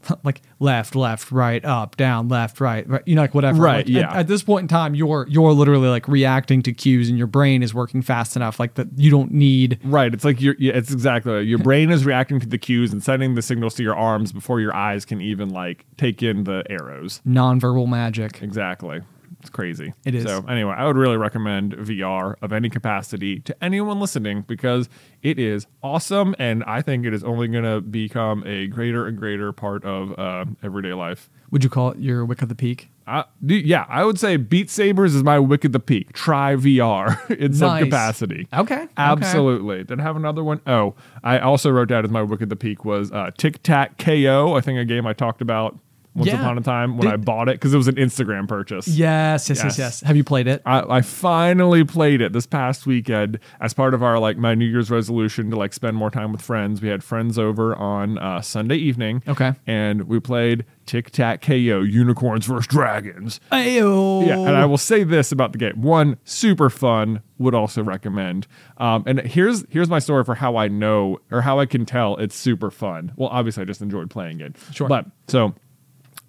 like 0.25 0.43
left 0.59 0.95
left 0.95 1.31
right 1.33 1.65
up 1.65 1.97
down 1.97 2.29
left 2.29 2.61
right 2.61 2.89
right 2.89 3.03
you 3.07 3.15
know 3.15 3.23
like 3.23 3.35
whatever 3.35 3.61
Right, 3.63 3.87
Like, 3.87 3.97
at- 3.97 4.13
yeah. 4.13 4.19
at, 4.19 4.27
this 4.29 4.43
point 4.43 4.63
in 4.65 4.69
time 4.69 4.95
you're 4.95 5.27
you're 5.29 5.53
literally 5.53 5.89
like 5.89 6.07
reacting 6.09 6.63
to 6.63 6.73
cues 6.73 7.09
and 7.09 7.19
your 7.19 7.27
brain 7.27 7.63
is 7.63 7.75
working 7.75 8.01
fast 8.03 8.37
enough 8.37 8.59
like 8.61 8.75
that 8.75 8.89
you 8.97 9.11
don't 9.11 9.33
need 9.33 9.79
Right. 9.85 10.13
It's 10.15 10.25
like 10.25 10.41
you're. 10.41 10.55
Yeah, 10.59 10.73
it's 10.75 10.93
exactly. 10.93 11.33
right. 11.33 11.47
Your 11.47 11.59
brain 11.59 11.91
is 11.91 12.05
reacting 12.05 12.41
to 12.41 12.47
the 12.47 12.59
cues 12.59 12.93
and 12.93 13.03
sending 13.03 13.35
the 13.35 13.43
signals 13.43 13.75
to 13.75 13.83
your 13.83 13.97
arms 13.97 14.33
before 14.33 14.61
your 14.61 14.75
eyes 14.75 15.05
can 15.05 15.21
even 15.21 15.49
like 15.51 15.85
take 15.97 16.23
in 16.23 16.45
the 16.45 16.63
arrows. 16.71 17.21
nonverbal 17.27 17.89
magic 17.89 18.41
Exactly. 18.43 19.01
It's 19.41 19.51
crazy. 19.51 19.95
It 20.05 20.15
is. 20.15 20.25
So 20.25 20.45
anyway, 20.49 20.75
I 20.77 20.87
would 20.87 20.97
really 20.97 21.17
recommend 21.17 21.75
VR 21.75 22.35
of 22.43 22.53
any 22.53 22.69
capacity 22.69 23.41
to 23.41 23.65
anyone 23.65 23.99
listening 23.99 24.43
because 24.47 24.89
it 25.23 25.39
is 25.39 25.67
awesome, 25.83 26.35
and 26.39 26.63
I 26.65 26.83
think 26.83 27.07
it 27.07 27.15
is 27.15 27.25
only 27.25 27.49
going 27.49 27.65
to 27.65 27.81
become 27.81 28.45
a 28.47 28.67
greater 28.67 29.07
and 29.07 29.17
greater 29.17 29.53
part 29.53 29.85
of 29.85 30.19
uh, 30.19 30.45
everyday 30.63 30.93
life. 30.93 31.31
Would 31.51 31.65
you 31.65 31.71
call 31.71 31.91
it 31.93 31.99
your 31.99 32.25
Wick 32.25 32.43
of 32.43 32.49
the 32.49 32.55
Peak? 32.55 32.91
Uh, 33.07 33.25
yeah, 33.45 33.87
I 33.89 34.05
would 34.05 34.21
say 34.21 34.37
Beat 34.37 34.71
Sabers 34.71 35.15
is 35.15 35.25
my 35.25 35.39
Wick 35.39 35.65
of 35.65 35.73
the 35.73 35.81
Peak. 35.81 36.13
Try 36.13 36.55
VR 36.55 37.29
in 37.39 37.55
some 37.55 37.79
capacity. 37.79 38.47
Okay, 38.53 38.75
okay. 38.75 38.89
Absolutely. 38.97 39.85
Did 39.85 40.01
I 40.01 40.03
have 40.03 40.17
another 40.17 40.45
one? 40.45 40.61
Oh, 40.67 40.95
I 41.25 41.39
also 41.39 41.71
wrote 41.71 41.89
down 41.89 42.05
as 42.05 42.11
my 42.11 42.23
Wick 42.23 42.41
of 42.43 42.51
the 42.51 42.57
Peak 42.57 42.85
was 42.85 43.11
uh, 43.11 43.31
Tic 43.37 43.63
Tac 43.63 43.99
KO. 43.99 44.55
I 44.55 44.61
think 44.61 44.79
a 44.79 44.85
game 44.85 45.07
I 45.07 45.13
talked 45.13 45.41
about 45.41 45.77
once 46.15 46.27
Yeah. 46.29 46.41
upon 46.41 46.59
a 46.59 46.61
time 46.61 46.97
when 46.99 47.07
Did- 47.07 47.15
I 47.15 47.17
bought 47.17 47.49
it 47.49 47.55
because 47.55 47.73
it 47.73 47.77
was 47.77 47.89
an 47.89 47.95
Instagram 47.97 48.49
purchase. 48.49 48.89
Yes, 48.89 49.49
yes, 49.49 49.59
yes, 49.59 49.65
Yes. 49.65 49.79
yes. 49.79 50.01
Have 50.03 50.17
you 50.17 50.25
played 50.25 50.47
it? 50.49 50.61
I, 50.67 50.81
I 50.99 51.01
finally 51.03 51.85
played 51.85 52.21
it 52.21 52.33
this 52.33 52.47
past 52.47 52.87
weekend 52.87 53.39
as 53.61 53.73
part 53.75 53.95
of 53.95 54.03
our 54.03 54.19
like 54.19 54.37
my 54.37 54.55
New 54.55 54.65
Year's 54.67 54.91
resolution 54.91 55.51
to 55.51 55.57
like 55.57 55.73
spend 55.73 55.97
more 55.97 56.11
time 56.11 56.33
with 56.33 56.43
friends. 56.43 56.83
We 56.83 56.89
had 56.89 57.05
friends 57.05 57.39
over 57.39 57.77
on 57.77 58.19
uh, 58.19 58.41
Sunday 58.41 58.77
evening. 58.77 59.23
Okay. 59.29 59.53
and 59.67 60.03
we 60.09 60.19
played 60.21 60.65
Tic 60.87 61.11
Tac 61.13 61.41
KO 61.43 61.83
Unicorns 61.83 62.47
vs 62.47 62.67
Dragons. 62.67 63.39
Ayo. 63.53 64.27
Yeah, 64.27 64.39
and 64.39 64.57
I 64.57 64.65
will 64.67 64.79
say 64.79 65.05
this 65.05 65.31
about 65.31 65.53
the 65.53 65.59
game: 65.59 65.81
one, 65.83 66.17
super 66.25 66.69
fun. 66.71 67.23
Would 67.39 67.55
also 67.55 67.83
recommend. 67.83 68.47
Um, 68.77 69.05
and 69.07 69.21
here's 69.21 69.65
here's 69.71 69.89
my 69.89 69.99
story 70.01 70.25
for 70.25 70.35
how 70.35 70.57
I 70.57 70.69
know 70.69 71.19
or 71.31 71.41
how 71.43 71.59
I 71.61 71.65
can 71.67 71.87
tell 71.87 72.17
it's 72.17 72.35
super 72.35 72.71
fun. 72.71 73.13
Well, 73.17 73.29
obviously 73.31 73.63
I 73.63 73.65
just 73.65 73.81
enjoyed 73.81 74.11
playing 74.11 74.41
it. 74.41 74.57
Sure. 74.73 74.89
But 74.89 75.07
so 75.29 75.55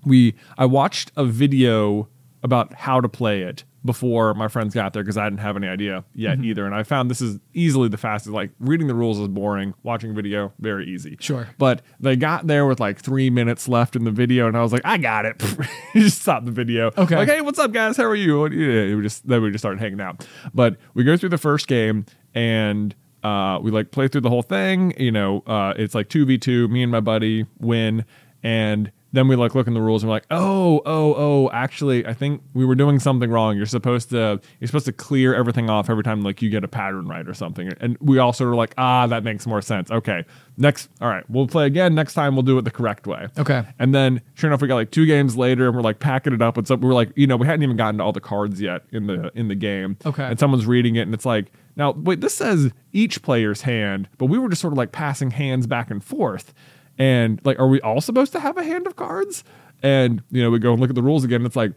we 0.06 0.36
I 0.57 0.65
watched 0.65 1.11
a 1.15 1.26
video 1.26 2.07
about 2.44 2.73
how 2.73 2.99
to 3.02 3.07
play 3.10 3.44
it 3.44 3.64
before 3.84 4.34
my 4.36 4.48
friends 4.48 4.76
got 4.76 4.94
there 4.94 5.02
because 5.03 5.18
I 5.18 5.23
didn't 5.26 5.40
have 5.40 5.56
any 5.56 5.68
idea 5.68 6.03
yet 6.14 6.36
Mm-hmm. 6.38 6.45
either. 6.45 6.65
And 6.68 6.76
I 6.76 6.84
found 6.84 7.10
this 7.10 7.22
is 7.22 7.40
easily 7.56 7.88
the 7.90 7.98
fastest. 7.98 8.32
Like 8.34 8.52
reading 8.60 8.86
the 8.88 8.94
rules 8.94 9.19
is 9.19 9.28
boring. 9.28 9.73
Watching 9.82 10.11
a 10.11 10.14
video, 10.14 10.53
very 10.60 10.88
easy. 10.88 11.18
Sure. 11.19 11.49
But 11.57 11.82
they 11.99 12.15
got 12.15 12.45
there 12.45 12.68
with 12.68 12.80
like 12.80 12.99
three 12.99 13.30
minutes 13.32 13.68
left 13.68 13.95
in 13.95 14.03
the 14.03 14.11
video, 14.11 14.48
and 14.48 14.56
I 14.56 14.61
was 14.61 14.72
like, 14.72 14.84
I 14.86 14.98
got 14.98 15.26
it. 15.26 15.41
just 15.94 16.22
stop 16.22 16.45
the 16.45 16.52
video. 16.52 16.91
Okay. 16.98 17.15
Like, 17.15 17.28
hey, 17.28 17.41
what's 17.41 17.57
up, 17.57 17.72
guys? 17.72 17.98
How 17.98 18.03
are 18.03 18.15
you? 18.15 18.45
Yeah, 18.49 18.95
we 18.95 19.02
just 19.02 19.28
then 19.28 19.41
we 19.41 19.49
just 19.52 19.61
started 19.64 19.80
hanging 19.80 20.02
out. 20.02 20.28
But 20.53 20.78
we 20.94 21.03
go 21.03 21.18
through 21.18 21.30
the 21.30 21.38
first 21.40 21.68
game 21.68 22.06
and 22.36 22.94
uh, 23.23 23.60
we 23.64 23.72
like 23.72 23.90
play 23.91 24.07
through 24.07 24.22
the 24.22 24.30
whole 24.30 24.44
thing. 24.44 24.94
You 24.99 25.11
know, 25.11 25.41
uh, 25.48 25.73
it's 25.76 25.95
like 25.95 26.07
two 26.10 26.26
v 26.26 26.38
two. 26.38 26.68
Me 26.68 26.84
and 26.84 26.91
my 26.91 26.99
buddy 27.02 27.45
win, 27.60 28.06
and 28.44 28.91
then 29.13 29.27
we 29.27 29.35
like 29.35 29.55
look 29.55 29.67
in 29.67 29.73
the 29.73 29.81
rules 29.81 30.03
and 30.03 30.09
we're 30.09 30.15
like, 30.15 30.25
oh, 30.31 30.81
oh, 30.85 31.15
oh, 31.15 31.49
actually, 31.51 32.05
I 32.05 32.13
think 32.13 32.41
we 32.53 32.65
were 32.65 32.75
doing 32.75 32.99
something 32.99 33.29
wrong. 33.29 33.57
You're 33.57 33.65
supposed 33.65 34.09
to 34.11 34.39
you're 34.59 34.67
supposed 34.67 34.85
to 34.85 34.93
clear 34.93 35.35
everything 35.35 35.69
off 35.69 35.89
every 35.89 36.03
time 36.03 36.21
like 36.21 36.41
you 36.41 36.49
get 36.49 36.63
a 36.63 36.67
pattern 36.67 37.07
right 37.07 37.27
or 37.27 37.33
something. 37.33 37.71
And 37.81 37.97
we 37.99 38.19
all 38.19 38.33
sort 38.33 38.49
of 38.49 38.55
like, 38.55 38.73
ah, 38.77 39.07
that 39.07 39.23
makes 39.23 39.45
more 39.45 39.61
sense. 39.61 39.91
Okay, 39.91 40.23
next, 40.57 40.89
all 41.01 41.09
right, 41.09 41.29
we'll 41.29 41.47
play 41.47 41.65
again. 41.65 41.93
Next 41.93 42.13
time 42.13 42.35
we'll 42.35 42.43
do 42.43 42.57
it 42.57 42.63
the 42.63 42.71
correct 42.71 43.07
way. 43.07 43.27
Okay. 43.38 43.63
And 43.79 43.93
then 43.93 44.21
sure 44.35 44.49
enough, 44.49 44.61
we 44.61 44.67
got 44.67 44.75
like 44.75 44.91
two 44.91 45.05
games 45.05 45.35
later, 45.35 45.67
and 45.67 45.75
we're 45.75 45.81
like 45.81 45.99
packing 45.99 46.33
it 46.33 46.41
up. 46.41 46.57
And 46.57 46.67
so 46.67 46.75
we 46.75 46.88
were 46.88 46.93
like, 46.93 47.11
you 47.15 47.27
know, 47.27 47.35
we 47.38 47.47
hadn't 47.47 47.63
even 47.63 47.77
gotten 47.77 47.97
to 47.97 48.03
all 48.03 48.13
the 48.13 48.21
cards 48.21 48.61
yet 48.61 48.83
in 48.91 49.07
the 49.07 49.31
in 49.35 49.49
the 49.49 49.55
game. 49.55 49.97
Okay. 50.05 50.23
And 50.23 50.39
someone's 50.39 50.65
reading 50.65 50.95
it, 50.95 51.01
and 51.01 51.13
it's 51.13 51.25
like, 51.25 51.51
now 51.75 51.91
wait, 51.91 52.21
this 52.21 52.33
says 52.33 52.71
each 52.93 53.21
player's 53.21 53.63
hand, 53.63 54.07
but 54.17 54.27
we 54.27 54.38
were 54.38 54.49
just 54.49 54.61
sort 54.61 54.73
of 54.73 54.77
like 54.77 54.91
passing 54.91 55.31
hands 55.31 55.67
back 55.67 55.91
and 55.91 56.03
forth. 56.03 56.53
And 57.02 57.41
like, 57.44 57.57
are 57.57 57.68
we 57.68 57.82
all 57.82 57.99
supposed 57.99 58.32
to 58.34 58.40
have 58.40 58.57
a 58.57 58.64
hand 58.64 58.86
of 58.86 58.95
cards? 58.95 59.44
And 59.82 60.22
you 60.30 60.44
know, 60.44 60.52
we 60.52 60.60
go 60.60 60.72
and 60.72 60.80
look 60.80 60.91
at 60.91 60.95
the 60.95 61.02
rules 61.02 61.23
again. 61.23 61.38
And 61.38 61.48
it's 61.48 61.56
like 61.56 61.73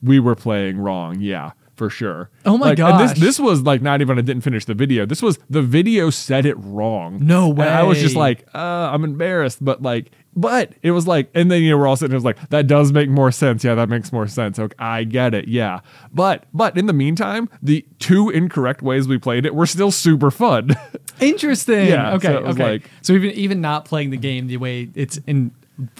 we 0.00 0.20
were 0.20 0.36
playing 0.36 0.78
wrong. 0.78 1.20
Yeah. 1.20 1.50
For 1.74 1.90
sure. 1.90 2.30
Oh 2.46 2.56
my 2.56 2.68
Like, 2.68 2.78
and 2.78 3.00
this 3.00 3.18
this 3.18 3.40
was 3.40 3.62
like 3.62 3.82
not 3.82 4.00
even 4.00 4.16
I 4.16 4.20
didn't 4.20 4.42
finish 4.42 4.66
the 4.66 4.74
video. 4.74 5.06
This 5.06 5.22
was 5.22 5.38
the 5.48 5.62
video 5.62 6.10
said 6.10 6.46
it 6.46 6.54
wrong. 6.58 7.18
No 7.20 7.50
And 7.50 7.62
I 7.62 7.82
was 7.82 7.98
just 7.98 8.14
like, 8.14 8.46
uh, 8.54 8.58
I'm 8.92 9.02
embarrassed, 9.02 9.64
but 9.64 9.82
like, 9.82 10.12
but 10.36 10.72
it 10.82 10.92
was 10.92 11.06
like, 11.06 11.28
and 11.34 11.50
then 11.50 11.62
you 11.62 11.70
know 11.70 11.78
we're 11.78 11.86
all 11.88 11.96
sitting. 11.96 12.12
It 12.12 12.16
was 12.16 12.24
like 12.24 12.48
that 12.50 12.66
does 12.66 12.92
make 12.92 13.08
more 13.10 13.30
sense. 13.32 13.64
Yeah, 13.64 13.74
that 13.74 13.88
makes 13.88 14.12
more 14.12 14.26
sense. 14.26 14.58
Okay, 14.58 14.74
I 14.78 15.04
get 15.04 15.34
it. 15.34 15.48
Yeah, 15.48 15.80
but 16.12 16.44
but 16.54 16.76
in 16.78 16.86
the 16.86 16.92
meantime, 16.92 17.48
the 17.62 17.84
two 17.98 18.30
incorrect 18.30 18.80
ways 18.82 19.08
we 19.08 19.18
played 19.18 19.44
it 19.44 19.54
were 19.54 19.66
still 19.66 19.90
super 19.90 20.30
fun. 20.30 20.70
Interesting. 21.20 21.88
Yeah, 21.88 22.14
Okay. 22.14 22.28
so 22.28 22.36
okay. 22.46 22.62
like- 22.72 22.90
so 23.02 23.12
even 23.12 23.30
even 23.32 23.60
not 23.60 23.84
playing 23.84 24.10
the 24.10 24.16
game 24.16 24.46
the 24.46 24.56
way 24.56 24.88
it's 24.94 25.18
in 25.26 25.50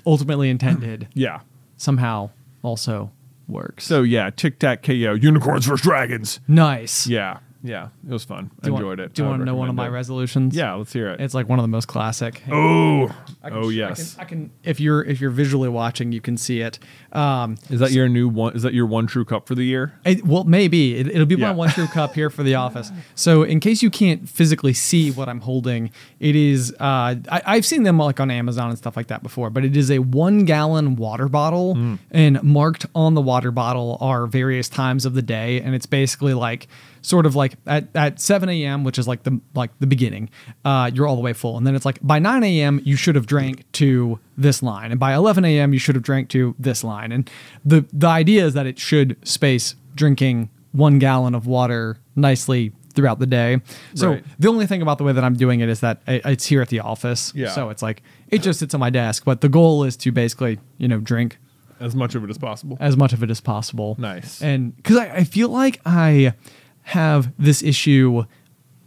ultimately 0.06 0.48
intended 0.50 1.08
yeah. 1.14 1.40
somehow 1.76 2.30
also 2.62 3.10
works. 3.48 3.84
So 3.84 4.02
yeah, 4.02 4.30
Tic 4.30 4.58
Tac 4.58 4.82
KO, 4.82 4.92
Unicorns 5.14 5.66
versus 5.66 5.82
Dragons. 5.82 6.38
nice. 6.46 7.06
Yeah, 7.06 7.38
yeah, 7.62 7.88
it 8.08 8.12
was 8.12 8.24
fun. 8.24 8.50
Do 8.62 8.70
you 8.70 8.76
Enjoyed 8.76 8.98
want, 8.98 9.00
it. 9.00 9.14
Do 9.14 9.22
you 9.22 9.26
I 9.28 9.30
want 9.30 9.40
to 9.42 9.44
know 9.46 9.54
one 9.54 9.68
of 9.68 9.74
my 9.74 9.82
recommend 9.84 9.94
it. 9.94 9.96
resolutions? 9.98 10.56
Yeah, 10.56 10.74
let's 10.74 10.92
hear 10.92 11.08
it. 11.10 11.20
It's 11.20 11.34
like 11.34 11.48
one 11.48 11.58
of 11.58 11.62
the 11.62 11.68
most 11.68 11.88
classic. 11.88 12.42
oh, 12.50 13.04
I 13.42 13.50
can- 13.50 13.58
oh 13.58 13.68
I 13.68 13.72
yes. 13.72 14.14
can, 14.14 14.20
I 14.22 14.24
can. 14.24 14.50
If 14.64 14.80
you're 14.80 15.02
if 15.04 15.20
you're 15.20 15.30
visually 15.30 15.68
watching, 15.68 16.12
you 16.12 16.20
can 16.20 16.36
see 16.36 16.60
it. 16.60 16.78
Um, 17.12 17.56
Is 17.70 17.80
that 17.80 17.90
your 17.92 18.08
new 18.08 18.28
one? 18.28 18.54
Is 18.54 18.62
that 18.62 18.72
your 18.74 18.86
one 18.86 19.06
true 19.06 19.24
cup 19.24 19.46
for 19.48 19.54
the 19.54 19.64
year? 19.64 19.92
it- 20.04 20.24
well, 20.24 20.44
maybe 20.44 20.96
it, 20.96 21.08
it'll 21.08 21.26
be 21.26 21.36
my 21.36 21.50
one 21.52 21.68
true 21.70 21.86
cup 21.88 22.14
here 22.14 22.30
for 22.30 22.42
the 22.42 22.54
office. 22.54 22.90
So, 23.14 23.42
in 23.42 23.60
case 23.60 23.82
you 23.82 23.90
can't 23.90 24.28
physically 24.28 24.72
see 24.72 25.10
what 25.10 25.28
I'm 25.28 25.40
holding, 25.40 25.90
it 26.18 26.36
is. 26.36 26.72
Uh, 26.80 27.16
I, 27.30 27.42
I've 27.46 27.66
seen 27.66 27.82
them 27.82 27.98
like 27.98 28.20
on 28.20 28.30
Amazon 28.30 28.68
and 28.70 28.78
stuff 28.78 28.96
like 28.96 29.08
that 29.08 29.22
before, 29.22 29.50
but 29.50 29.64
it 29.64 29.76
is 29.76 29.90
a 29.90 29.98
one 29.98 30.44
gallon 30.44 30.96
water 30.96 31.28
bottle, 31.28 31.74
Mm. 31.74 31.98
and 32.10 32.42
marked 32.42 32.86
on 32.94 33.14
the 33.14 33.20
water 33.20 33.50
bottle 33.50 33.98
are 34.00 34.26
various 34.26 34.68
times 34.68 35.04
of 35.04 35.14
the 35.14 35.22
day, 35.22 35.60
and 35.60 35.74
it's 35.74 35.86
basically 35.86 36.34
like 36.34 36.68
sort 37.02 37.26
of 37.26 37.34
like 37.34 37.54
at, 37.66 37.88
at 37.94 38.20
7 38.20 38.48
a.m., 38.48 38.84
which 38.84 38.98
is 38.98 39.08
like 39.08 39.22
the 39.22 39.40
like 39.54 39.70
the 39.80 39.86
beginning, 39.86 40.30
uh, 40.64 40.90
you're 40.92 41.06
all 41.06 41.16
the 41.16 41.22
way 41.22 41.32
full, 41.32 41.56
and 41.56 41.66
then 41.66 41.74
it's 41.74 41.84
like 41.84 41.98
by 42.02 42.18
9 42.18 42.42
a.m. 42.44 42.80
you 42.84 42.96
should 42.96 43.14
have 43.14 43.26
drank 43.26 43.70
to 43.72 44.18
this 44.36 44.62
line, 44.62 44.90
and 44.90 45.00
by 45.00 45.14
11 45.14 45.44
a.m. 45.44 45.72
you 45.72 45.78
should 45.78 45.94
have 45.94 46.04
drank 46.04 46.28
to 46.30 46.54
this 46.58 46.82
line, 46.84 47.12
and 47.12 47.30
the 47.64 47.84
the 47.92 48.06
idea 48.06 48.44
is 48.44 48.54
that 48.54 48.66
it 48.66 48.78
should 48.78 49.16
space 49.26 49.74
drinking 49.94 50.50
one 50.72 50.98
gallon 50.98 51.34
of 51.34 51.46
water 51.46 51.98
nicely 52.16 52.72
throughout 52.94 53.18
the 53.18 53.26
day. 53.26 53.60
So 53.94 54.10
Right. 54.10 54.24
the 54.38 54.48
only 54.48 54.66
thing 54.66 54.82
about 54.82 54.98
the 54.98 55.04
way 55.04 55.12
that 55.12 55.22
I'm 55.24 55.34
doing 55.36 55.60
it 55.60 55.68
is 55.68 55.80
that 55.80 56.00
it's 56.06 56.46
here 56.46 56.60
at 56.60 56.68
the 56.68 56.80
office. 56.80 57.32
Yeah. 57.36 57.50
So 57.50 57.70
it's 57.70 57.82
like 57.82 58.02
it 58.28 58.42
just 58.42 58.58
sits 58.60 58.74
on 58.74 58.80
my 58.80 58.90
desk, 58.90 59.24
but 59.24 59.40
the 59.40 59.48
goal 59.48 59.84
is 59.84 59.96
to 59.98 60.12
basically 60.12 60.58
you 60.78 60.88
know 60.88 60.98
drink 60.98 61.38
As 61.80 61.94
much 61.96 62.14
of 62.14 62.22
it 62.24 62.30
as 62.30 62.38
possible. 62.38 62.76
as 62.80 62.96
much 62.96 63.12
of 63.12 63.22
it 63.22 63.30
as 63.30 63.40
possible. 63.40 63.96
Nice. 63.98 64.42
And 64.42 64.76
because 64.76 64.96
I, 64.96 65.06
I 65.18 65.24
feel 65.24 65.48
like 65.48 65.80
I 65.86 66.34
have 66.82 67.32
this 67.38 67.62
issue, 67.62 68.24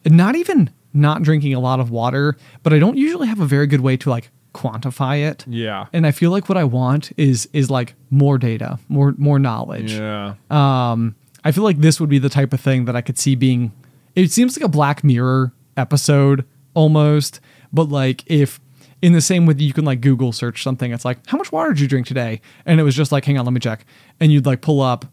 not 0.06 0.36
even 0.36 0.70
not 0.94 1.24
drinking 1.24 1.54
a 1.54 1.60
lot 1.60 1.80
of 1.80 1.90
water, 1.90 2.38
but 2.62 2.74
I 2.74 2.80
don't 2.80 2.98
usually 2.98 3.28
have 3.28 3.40
a 3.40 3.46
very 3.46 3.68
good 3.68 3.82
way 3.82 3.98
to 3.98 4.10
like 4.10 4.30
quantify 4.54 5.28
it. 5.28 5.46
Yeah. 5.48 5.88
And 5.92 6.06
I 6.06 6.12
feel 6.12 6.30
like 6.32 6.48
what 6.48 6.58
I 6.58 6.64
want 6.64 7.12
is 7.18 7.50
is 7.54 7.72
like 7.72 7.96
more 8.10 8.38
data, 8.38 8.80
more 8.88 9.16
more 9.18 9.40
knowledge. 9.40 9.94
Yeah. 9.94 10.36
Um, 10.50 11.16
I 11.44 11.52
feel 11.52 11.64
like 11.64 11.80
this 11.80 12.00
would 12.00 12.10
be 12.10 12.20
the 12.20 12.30
type 12.30 12.54
of 12.54 12.62
thing 12.62 12.86
that 12.86 12.96
I 12.96 13.02
could 13.02 13.18
see 13.18 13.36
being. 13.36 13.72
It 14.16 14.32
seems 14.32 14.56
like 14.58 14.64
a 14.64 14.70
Black 14.70 15.04
Mirror 15.04 15.52
episode 15.76 16.46
almost, 16.76 17.40
but 17.72 17.90
like 17.90 18.24
if 18.28 18.60
in 19.02 19.14
the 19.14 19.22
same 19.22 19.46
way 19.46 19.54
that 19.54 19.64
you 19.64 19.74
can 19.74 19.84
like 19.84 20.02
Google 20.02 20.32
search 20.32 20.64
something, 20.64 20.94
it's 20.94 21.04
like 21.04 21.18
how 21.28 21.38
much 21.38 21.52
water 21.52 21.70
did 21.74 21.80
you 21.80 21.88
drink 21.88 22.06
today, 22.08 22.40
and 22.66 22.80
it 22.80 22.84
was 22.84 22.96
just 22.96 23.12
like 23.12 23.26
hang 23.26 23.38
on, 23.40 23.46
let 23.46 23.54
me 23.54 23.60
check, 23.60 23.86
and 24.20 24.32
you'd 24.32 24.46
like 24.46 24.62
pull 24.62 24.82
up, 24.82 25.06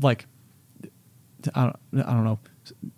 like, 0.00 0.26
I 1.54 1.64
don't, 1.64 2.06
I 2.06 2.12
don't 2.12 2.24
know, 2.24 2.38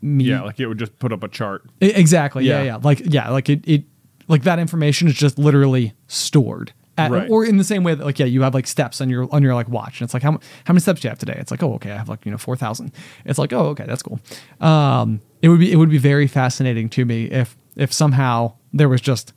me, 0.00 0.24
yeah, 0.24 0.42
like 0.42 0.60
it 0.60 0.66
would 0.66 0.78
just 0.78 0.98
put 0.98 1.12
up 1.12 1.22
a 1.22 1.28
chart. 1.28 1.64
Exactly, 1.80 2.44
yeah. 2.44 2.58
Yeah. 2.58 2.64
yeah, 2.64 2.76
like 2.76 3.02
yeah, 3.04 3.30
like 3.30 3.48
it, 3.48 3.66
it, 3.66 3.84
like 4.28 4.42
that 4.44 4.58
information 4.58 5.08
is 5.08 5.14
just 5.14 5.38
literally 5.38 5.94
stored. 6.06 6.72
At, 6.96 7.10
Right. 7.10 7.28
Or 7.28 7.44
in 7.44 7.56
the 7.56 7.64
same 7.64 7.82
way 7.82 7.94
that 7.94 8.04
like 8.04 8.20
yeah, 8.20 8.26
you 8.26 8.42
have 8.42 8.54
like 8.54 8.68
steps 8.68 9.00
on 9.00 9.10
your 9.10 9.28
on 9.34 9.42
your 9.42 9.54
like 9.54 9.68
watch, 9.68 10.00
and 10.00 10.06
it's 10.06 10.14
like 10.14 10.22
how 10.22 10.32
how 10.64 10.72
many 10.72 10.80
steps 10.80 11.00
do 11.00 11.06
you 11.06 11.10
have 11.10 11.18
today? 11.18 11.36
It's 11.38 11.50
like 11.50 11.62
oh 11.62 11.74
okay, 11.74 11.90
I 11.90 11.96
have 11.96 12.08
like 12.08 12.24
you 12.24 12.30
know 12.30 12.38
four 12.38 12.56
thousand. 12.56 12.92
It's 13.24 13.38
like 13.38 13.52
oh 13.52 13.66
okay, 13.70 13.84
that's 13.84 14.02
cool. 14.02 14.20
Um, 14.60 15.20
it 15.42 15.48
would 15.48 15.58
be 15.58 15.72
it 15.72 15.76
would 15.76 15.90
be 15.90 15.98
very 15.98 16.28
fascinating 16.28 16.88
to 16.90 17.04
me 17.04 17.24
if 17.24 17.56
if 17.74 17.92
somehow 17.92 18.52
there 18.72 18.88
was 18.88 19.00
just 19.00 19.32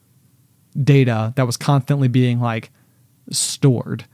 data 0.83 1.33
that 1.35 1.47
was 1.47 1.57
constantly 1.57 2.07
being 2.07 2.39
like 2.39 2.69
stored, 3.31 4.05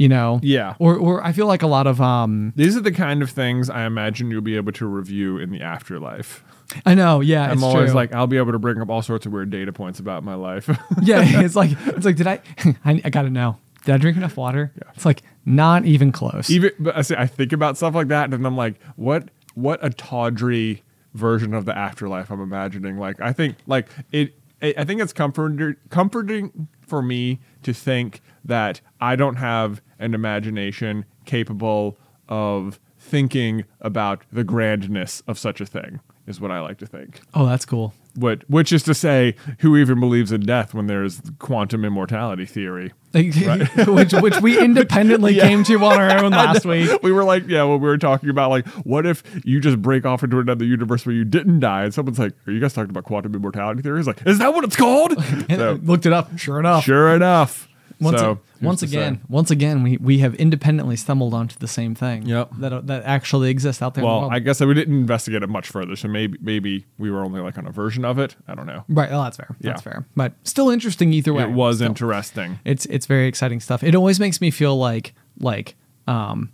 you 0.00 0.08
know? 0.08 0.40
Yeah. 0.42 0.76
Or 0.78 0.96
or 0.96 1.22
I 1.22 1.32
feel 1.32 1.46
like 1.46 1.62
a 1.62 1.66
lot 1.66 1.86
of 1.86 2.00
um 2.00 2.54
These 2.56 2.74
are 2.74 2.80
the 2.80 2.90
kind 2.90 3.22
of 3.22 3.28
things 3.30 3.68
I 3.68 3.84
imagine 3.84 4.30
you'll 4.30 4.40
be 4.40 4.56
able 4.56 4.72
to 4.72 4.86
review 4.86 5.36
in 5.36 5.50
the 5.50 5.60
afterlife. 5.60 6.42
I 6.86 6.94
know 6.94 7.20
yeah 7.20 7.44
I'm 7.44 7.52
it's 7.52 7.62
always 7.62 7.90
true. 7.90 7.96
like, 7.96 8.14
I'll 8.14 8.26
be 8.26 8.38
able 8.38 8.52
to 8.52 8.58
bring 8.58 8.80
up 8.80 8.88
all 8.88 9.02
sorts 9.02 9.26
of 9.26 9.32
weird 9.32 9.50
data 9.50 9.74
points 9.74 10.00
about 10.00 10.24
my 10.24 10.34
life. 10.34 10.68
yeah, 11.02 11.42
it's 11.42 11.54
like 11.54 11.72
it's 11.86 12.06
like 12.06 12.16
did 12.16 12.26
I 12.26 12.40
I, 12.84 13.02
I 13.04 13.10
got 13.10 13.22
to 13.22 13.30
know. 13.30 13.58
Did 13.84 13.94
I 13.94 13.98
drink 13.98 14.16
enough 14.16 14.38
water? 14.38 14.72
It's 14.94 15.04
like 15.04 15.22
not 15.44 15.84
even 15.84 16.12
close. 16.12 16.48
Even, 16.48 16.70
but 16.78 16.96
I 16.96 17.02
say 17.02 17.16
I 17.18 17.26
think 17.26 17.52
about 17.52 17.76
stuff 17.76 17.94
like 17.94 18.08
that, 18.08 18.32
and 18.32 18.46
I'm 18.46 18.56
like, 18.56 18.80
what, 18.96 19.28
what 19.54 19.80
a 19.82 19.90
tawdry 19.90 20.82
version 21.14 21.54
of 21.54 21.64
the 21.64 21.76
afterlife 21.76 22.30
I'm 22.30 22.42
imagining. 22.42 22.98
Like, 22.98 23.20
I 23.20 23.32
think, 23.32 23.56
like 23.66 23.88
it, 24.12 24.34
I 24.60 24.74
I 24.76 24.84
think 24.84 25.00
it's 25.00 25.14
comforting, 25.14 25.76
comforting 25.88 26.68
for 26.86 27.00
me 27.00 27.40
to 27.62 27.72
think 27.72 28.20
that 28.44 28.80
I 29.00 29.16
don't 29.16 29.36
have 29.36 29.80
an 30.00 30.14
imagination 30.14 31.04
capable 31.26 31.96
of 32.28 32.80
thinking 32.98 33.64
about 33.80 34.22
the 34.32 34.44
grandness 34.44 35.22
of 35.26 35.38
such 35.38 35.60
a 35.60 35.66
thing 35.66 36.00
is 36.26 36.40
what 36.40 36.50
I 36.50 36.60
like 36.60 36.78
to 36.78 36.86
think. 36.86 37.20
Oh, 37.34 37.46
that's 37.46 37.64
cool. 37.64 37.94
What, 38.14 38.48
which 38.50 38.72
is 38.72 38.82
to 38.84 38.94
say, 38.94 39.34
who 39.60 39.76
even 39.76 40.00
believes 40.00 40.32
in 40.32 40.42
death 40.42 40.74
when 40.74 40.86
there's 40.86 41.20
quantum 41.38 41.84
immortality 41.84 42.44
theory? 42.44 42.92
which 43.14 44.12
which 44.12 44.40
we 44.40 44.58
independently 44.62 45.34
Yeah. 45.36 45.48
came 45.48 45.64
to 45.64 45.76
on 45.84 45.98
our 46.00 46.24
own 46.24 46.32
last 46.32 46.64
week. 46.64 47.02
We 47.02 47.10
were 47.12 47.24
like, 47.24 47.48
yeah, 47.48 47.62
when 47.64 47.80
we 47.80 47.88
were 47.88 47.98
talking 47.98 48.28
about 48.28 48.50
like, 48.50 48.66
what 48.84 49.06
if 49.06 49.22
you 49.44 49.60
just 49.60 49.80
break 49.80 50.04
off 50.04 50.22
into 50.22 50.38
another 50.38 50.64
universe 50.64 51.06
where 51.06 51.14
you 51.14 51.24
didn't 51.24 51.60
die? 51.60 51.84
And 51.84 51.94
someone's 51.94 52.18
like, 52.18 52.32
are 52.46 52.52
you 52.52 52.60
guys 52.60 52.72
talking 52.74 52.90
about 52.90 53.04
quantum 53.04 53.34
immortality 53.34 53.82
theory? 53.82 53.98
He's 53.98 54.06
like, 54.06 54.24
is 54.26 54.38
that 54.38 54.52
what 54.54 54.64
it's 54.64 54.76
called? 54.76 55.12
And 55.48 55.48
So, 55.58 55.80
looked 55.82 56.06
it 56.06 56.12
up. 56.12 56.36
Sure 56.38 56.58
enough. 56.60 56.84
sure 56.84 57.14
enough. 57.14 57.68
Once, 58.00 58.18
so, 58.18 58.30
a- 58.62 58.64
once 58.64 58.80
to 58.80 58.88
say? 58.88 58.96
again, 58.96 59.20
once 59.28 59.50
again, 59.50 59.82
we, 59.82 59.96
we 59.98 60.18
have 60.20 60.34
independently 60.36 60.96
stumbled 60.96 61.34
onto 61.34 61.56
the 61.58 61.68
same 61.68 61.94
thing. 61.94 62.22
Yep. 62.26 62.50
That 62.58 62.86
that 62.86 63.04
actually 63.04 63.50
exists 63.50 63.82
out 63.82 63.94
there. 63.94 64.02
in 64.02 64.08
the 64.08 64.12
Well, 64.12 64.20
world. 64.22 64.32
I 64.32 64.38
guess 64.38 64.60
we 64.60 64.72
didn't 64.74 64.98
investigate 64.98 65.42
it 65.42 65.48
much 65.48 65.68
further, 65.68 65.96
so 65.96 66.08
maybe 66.08 66.38
maybe 66.40 66.86
we 66.98 67.10
were 67.10 67.22
only 67.24 67.40
like 67.40 67.58
on 67.58 67.66
a 67.66 67.70
version 67.70 68.04
of 68.04 68.18
it. 68.18 68.36
I 68.48 68.54
don't 68.54 68.66
know. 68.66 68.84
right. 68.88 69.10
Well, 69.10 69.22
that's 69.22 69.36
fair. 69.36 69.54
Yeah. 69.60 69.70
That's 69.70 69.82
fair. 69.82 70.06
But 70.16 70.32
still 70.44 70.70
interesting 70.70 71.12
either 71.12 71.34
way. 71.34 71.42
It 71.42 71.50
was 71.50 71.76
Still. 71.76 71.88
interesting. 71.88 72.58
It's 72.64 72.86
it's 72.86 73.06
very 73.06 73.26
exciting 73.26 73.60
stuff. 73.60 73.82
It 73.82 73.94
always 73.94 74.18
makes 74.18 74.40
me 74.40 74.50
feel 74.50 74.76
like 74.78 75.14
like 75.38 75.76
um 76.06 76.50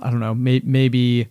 I 0.00 0.10
don't 0.10 0.20
know, 0.20 0.34
may, 0.34 0.60
maybe 0.64 1.26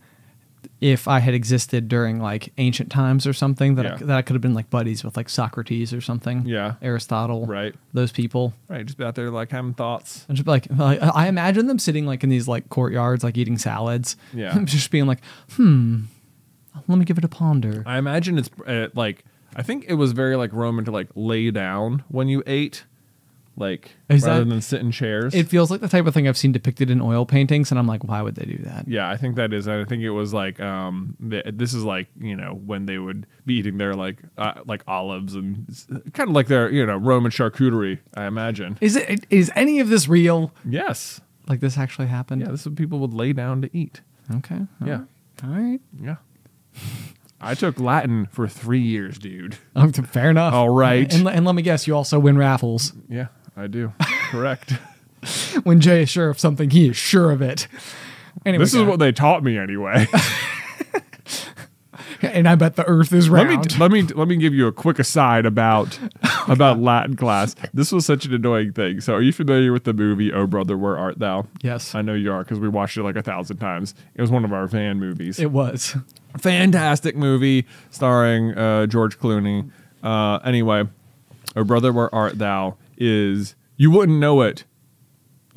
if 0.79 1.07
I 1.07 1.19
had 1.19 1.33
existed 1.33 1.87
during 1.87 2.19
like 2.19 2.53
ancient 2.57 2.91
times 2.91 3.25
or 3.25 3.33
something 3.33 3.75
that 3.75 3.85
I, 3.85 3.95
that 3.97 4.17
I 4.17 4.21
could 4.21 4.35
have 4.35 4.41
been 4.41 4.53
like 4.53 4.69
buddies 4.69 5.03
with 5.03 5.17
like 5.17 5.29
Socrates 5.29 5.91
or 5.93 6.01
something. 6.01 6.45
Yeah. 6.45 6.75
Aristotle. 6.81 7.45
Right. 7.45 7.73
Those 7.93 8.11
people. 8.11 8.53
Right, 8.69 8.85
just 8.85 8.97
be 8.97 9.03
out 9.03 9.15
there 9.15 9.31
like 9.31 9.51
having 9.51 9.73
thoughts. 9.73 10.25
And 10.27 10.37
just 10.37 10.45
be 10.45 10.51
like, 10.51 10.67
like, 10.69 11.01
I 11.01 11.27
imagine 11.27 11.67
them 11.67 11.79
sitting 11.79 12.05
like 12.05 12.23
in 12.23 12.29
these 12.29 12.47
like 12.47 12.69
courtyards, 12.69 13.23
like 13.23 13.37
eating 13.37 13.57
salads. 13.57 14.17
Yeah. 14.33 14.57
just 14.65 14.91
being 14.91 15.07
like, 15.07 15.23
hmm, 15.53 16.01
let 16.87 16.97
me 16.97 17.05
give 17.05 17.17
it 17.17 17.23
a 17.23 17.29
ponder. 17.29 17.83
I 17.85 17.97
imagine 17.97 18.37
it's 18.37 18.49
uh, 18.65 18.89
like 18.93 19.23
I 19.55 19.63
think 19.63 19.85
it 19.87 19.95
was 19.95 20.11
very 20.11 20.35
like 20.35 20.53
Roman 20.53 20.85
to 20.85 20.91
like 20.91 21.07
lay 21.15 21.49
down 21.49 22.03
when 22.09 22.27
you 22.27 22.43
ate, 22.45 22.85
like 23.57 23.91
Is 24.07 24.23
rather 24.23 24.43
that- 24.43 24.49
than 24.49 24.61
sit 24.61 24.79
in 24.81 24.91
chairs. 24.91 25.33
It 25.35 25.47
feels 25.49 25.69
like 25.71 25.81
the 25.81 25.87
type 25.89 26.05
of 26.05 26.13
thing 26.13 26.27
I've 26.27 26.37
seen 26.37 26.51
depicted 26.51 26.89
in 26.89 27.01
oil 27.01 27.25
paintings, 27.25 27.71
and 27.71 27.79
I'm 27.79 27.87
like, 27.87 28.03
why 28.03 28.21
would 28.21 28.35
they 28.35 28.45
do 28.45 28.57
that? 28.63 28.87
yeah, 28.87 29.09
I 29.09 29.17
think 29.17 29.35
that 29.35 29.51
is. 29.51 29.67
I 29.67 29.83
think 29.83 30.03
it 30.03 30.11
was 30.11 30.33
like 30.33 30.59
um, 30.59 31.15
th- 31.29 31.45
this 31.53 31.73
is 31.73 31.83
like 31.83 32.07
you 32.19 32.35
know 32.35 32.53
when 32.53 32.85
they 32.85 32.97
would 32.99 33.25
be 33.45 33.55
eating 33.55 33.77
their 33.77 33.93
like 33.95 34.17
uh, 34.37 34.61
like 34.65 34.83
olives 34.87 35.35
and 35.35 35.65
kind 36.13 36.29
of 36.29 36.35
like 36.35 36.47
their 36.47 36.69
you 36.71 36.85
know 36.85 36.97
Roman 36.97 37.31
charcuterie. 37.31 37.99
I 38.13 38.25
imagine. 38.25 38.77
Is 38.79 38.95
it 38.95 39.25
is 39.29 39.51
any 39.55 39.79
of 39.79 39.89
this 39.89 40.07
real? 40.07 40.53
Yes. 40.63 41.19
Like 41.47 41.59
this 41.61 41.77
actually 41.77 42.07
happened? 42.07 42.41
Yeah, 42.41 42.49
this 42.51 42.61
is 42.61 42.67
what 42.67 42.75
people 42.75 42.99
would 42.99 43.13
lay 43.13 43.33
down 43.33 43.61
to 43.61 43.69
eat. 43.75 44.01
Okay. 44.35 44.59
Yeah. 44.85 45.01
All 45.43 45.49
right. 45.49 45.79
Yeah. 45.99 46.17
I 47.39 47.53
took 47.53 47.79
Latin 47.79 48.25
for 48.31 48.47
three 48.47 48.81
years, 48.81 49.17
dude. 49.19 49.57
Um, 49.75 49.93
fair 49.93 50.31
enough. 50.31 50.53
All 50.53 50.69
right. 50.69 51.11
And, 51.13 51.27
and 51.27 51.45
let 51.45 51.53
me 51.55 51.61
guess, 51.61 51.85
you 51.87 51.95
also 51.95 52.17
win 52.19 52.37
raffles. 52.37 52.93
Yeah, 53.07 53.27
I 53.57 53.67
do. 53.67 53.91
Correct. 54.29 54.73
When 55.63 55.81
Jay 55.81 56.03
is 56.03 56.09
sure 56.09 56.29
of 56.29 56.39
something, 56.39 56.69
he 56.69 56.87
is 56.89 56.95
sure 56.95 57.31
of 57.31 57.41
it. 57.41 57.67
Anyway, 58.45 58.63
This 58.63 58.73
is 58.75 58.83
what 58.83 58.99
they 58.99 59.11
taught 59.11 59.43
me 59.43 59.57
anyway. 59.57 60.07
and 62.21 62.47
I 62.47 62.55
bet 62.55 62.75
the 62.75 62.85
Earth 62.85 63.11
is 63.11 63.29
let 63.29 63.47
round. 63.47 63.73
me 63.73 63.77
let 63.79 63.91
me 63.91 64.01
let 64.03 64.27
me 64.27 64.37
give 64.37 64.53
you 64.53 64.67
a 64.67 64.71
quick 64.71 64.99
aside 64.99 65.45
about 65.45 65.99
about 66.47 66.79
Latin 66.79 67.15
class. 67.15 67.55
This 67.73 67.91
was 67.91 68.05
such 68.05 68.25
an 68.25 68.33
annoying 68.33 68.71
thing. 68.73 69.01
So, 69.01 69.15
are 69.15 69.21
you 69.21 69.33
familiar 69.33 69.73
with 69.73 69.83
the 69.83 69.93
movie 69.93 70.31
"Oh 70.31 70.45
Brother, 70.47 70.77
Where 70.77 70.97
Art 70.97 71.19
Thou"? 71.19 71.47
yes, 71.61 71.93
I 71.95 72.01
know 72.03 72.13
you 72.13 72.31
are 72.31 72.43
because 72.43 72.59
we 72.59 72.69
watched 72.69 72.95
it 72.97 73.03
like 73.03 73.15
a 73.17 73.23
thousand 73.23 73.57
times. 73.57 73.95
It 74.15 74.21
was 74.21 74.31
one 74.31 74.45
of 74.45 74.53
our 74.53 74.67
fan 74.67 74.99
movies. 74.99 75.39
it 75.39 75.51
was. 75.51 75.95
Fantastic 76.37 77.15
movie 77.15 77.65
starring 77.89 78.55
uh, 78.57 78.85
George 78.85 79.19
Clooney. 79.19 79.69
Uh, 80.03 80.37
anyway, 80.45 80.83
"Oh 81.55 81.63
Brother, 81.63 81.91
Where 81.91 82.13
Art 82.13 82.37
Thou" 82.37 82.77
is 82.97 83.55
you 83.77 83.91
wouldn't 83.91 84.19
know 84.19 84.41
it 84.41 84.65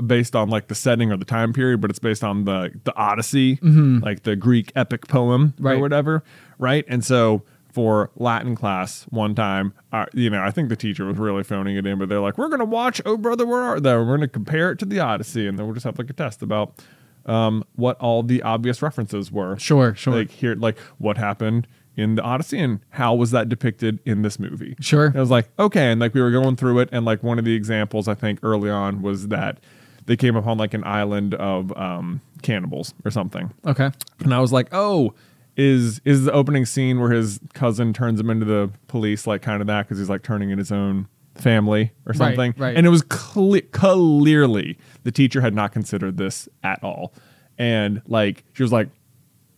based 0.04 0.34
on 0.34 0.48
like 0.48 0.68
the 0.68 0.74
setting 0.74 1.12
or 1.12 1.16
the 1.16 1.24
time 1.24 1.52
period, 1.52 1.80
but 1.80 1.90
it's 1.90 1.98
based 1.98 2.24
on 2.24 2.44
the 2.44 2.70
the 2.84 2.94
Odyssey, 2.96 3.58
like 3.62 4.22
the 4.22 4.36
Greek 4.36 4.72
epic 4.74 5.08
poem 5.08 5.54
Right. 5.58 5.76
or 5.76 5.80
whatever, 5.80 6.24
right? 6.58 6.84
And 6.88 7.04
so 7.04 7.42
for 7.72 8.10
Latin 8.16 8.56
class 8.56 9.04
one 9.10 9.34
time, 9.34 9.72
uh, 9.92 10.06
you 10.12 10.28
know, 10.28 10.42
I 10.42 10.50
think 10.50 10.70
the 10.70 10.76
teacher 10.76 11.04
was 11.06 11.18
really 11.18 11.44
phoning 11.44 11.76
it 11.76 11.86
in, 11.86 11.98
but 11.98 12.08
they're 12.08 12.18
like, 12.20 12.36
"We're 12.38 12.48
gonna 12.48 12.64
watch 12.64 13.00
Oh 13.04 13.16
Brother, 13.16 13.46
Where 13.46 13.60
Art 13.62 13.82
Thou? 13.82 13.98
We're 14.02 14.16
gonna 14.16 14.26
compare 14.28 14.72
it 14.72 14.78
to 14.80 14.84
the 14.86 14.98
Odyssey, 15.00 15.46
and 15.46 15.58
then 15.58 15.66
we'll 15.66 15.74
just 15.74 15.84
have 15.84 15.98
like 15.98 16.10
a 16.10 16.14
test 16.14 16.42
about." 16.42 16.82
Um, 17.26 17.64
what 17.76 17.98
all 18.00 18.22
the 18.22 18.42
obvious 18.42 18.80
references 18.80 19.30
were. 19.30 19.58
Sure, 19.58 19.94
sure. 19.94 20.14
Like 20.14 20.30
here, 20.30 20.54
like 20.54 20.78
what 20.96 21.18
happened 21.18 21.68
in 22.00 22.14
the 22.16 22.22
Odyssey 22.22 22.58
and 22.58 22.80
how 22.90 23.14
was 23.14 23.30
that 23.32 23.48
depicted 23.48 23.98
in 24.04 24.22
this 24.22 24.38
movie? 24.38 24.74
Sure. 24.80 25.06
And 25.06 25.16
I 25.16 25.20
was 25.20 25.30
like, 25.30 25.48
okay, 25.58 25.90
and 25.92 26.00
like 26.00 26.14
we 26.14 26.20
were 26.20 26.30
going 26.30 26.56
through 26.56 26.78
it, 26.80 26.88
and 26.92 27.04
like 27.04 27.22
one 27.22 27.38
of 27.38 27.44
the 27.44 27.54
examples 27.54 28.08
I 28.08 28.14
think 28.14 28.40
early 28.42 28.70
on 28.70 29.02
was 29.02 29.28
that 29.28 29.58
they 30.06 30.16
came 30.16 30.34
upon 30.36 30.58
like 30.58 30.74
an 30.74 30.82
island 30.84 31.34
of 31.34 31.76
um, 31.76 32.20
cannibals 32.42 32.94
or 33.04 33.10
something, 33.10 33.52
Okay. 33.66 33.90
and 34.20 34.34
I 34.34 34.40
was 34.40 34.52
like, 34.52 34.68
oh. 34.72 35.14
Is 35.56 36.00
is 36.06 36.24
the 36.24 36.32
opening 36.32 36.64
scene 36.64 37.00
where 37.00 37.10
his 37.10 37.38
cousin 37.52 37.92
turns 37.92 38.18
him 38.18 38.30
into 38.30 38.46
the 38.46 38.70
police 38.86 39.26
like 39.26 39.42
kind 39.42 39.60
of 39.60 39.66
that 39.66 39.82
because 39.82 39.98
he's 39.98 40.08
like 40.08 40.22
turning 40.22 40.48
in 40.50 40.56
his 40.58 40.72
own 40.72 41.06
family 41.34 41.90
or 42.06 42.10
Right, 42.10 42.16
something, 42.16 42.54
right. 42.56 42.74
And 42.74 42.86
it 42.86 42.88
was 42.88 43.02
cle- 43.02 43.60
clearly 43.72 44.78
the 45.02 45.10
teacher 45.12 45.40
had 45.42 45.54
not 45.54 45.72
considered 45.72 46.16
this 46.16 46.48
at 46.62 46.82
all, 46.82 47.12
and 47.58 48.00
like 48.06 48.44
she 48.54 48.62
was 48.62 48.72
like, 48.72 48.88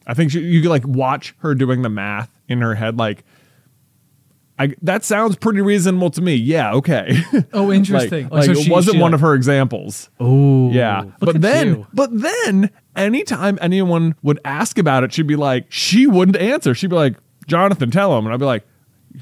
I 0.07 0.15
think 0.15 0.33
she, 0.33 0.41
you 0.41 0.63
could 0.63 0.71
like 0.71 0.87
watch 0.89 1.37
her 1.39 1.55
doing 1.55 1.83
the 1.83 1.91
math 1.91 2.31
in 2.53 2.61
her 2.63 2.75
head, 2.75 2.99
like, 2.99 3.25
I 4.59 4.75
that 4.83 5.03
sounds 5.05 5.37
pretty 5.37 5.61
reasonable 5.63 6.11
to 6.11 6.21
me. 6.21 6.35
Yeah, 6.35 6.75
okay. 6.75 7.23
Oh, 7.53 7.65
like, 7.65 7.77
interesting. 7.79 8.29
like, 8.29 8.43
oh, 8.51 8.53
so 8.55 8.61
it 8.61 8.65
she- 8.65 8.71
wasn't 8.71 8.97
she, 8.97 9.01
one 9.03 9.15
of 9.15 9.21
her 9.21 9.35
examples. 9.35 10.11
Oh, 10.21 10.71
Yeah, 10.71 11.05
but 11.19 11.41
then, 11.41 11.69
you. 11.69 11.87
but 11.93 12.11
then, 12.13 12.71
anytime 12.95 13.59
anyone 13.61 14.15
would 14.23 14.39
ask 14.45 14.79
about 14.79 15.05
it, 15.05 15.13
she'd 15.13 15.27
be 15.27 15.37
like, 15.37 15.67
she 15.71 16.07
wouldn't 16.07 16.37
answer. 16.37 16.75
She'd 16.75 16.91
be 16.91 16.97
like, 16.97 17.17
Jonathan, 17.47 17.91
tell 17.91 18.17
him, 18.19 18.27
and 18.27 18.35
I'd 18.35 18.41
be 18.41 18.47
like. 18.47 18.65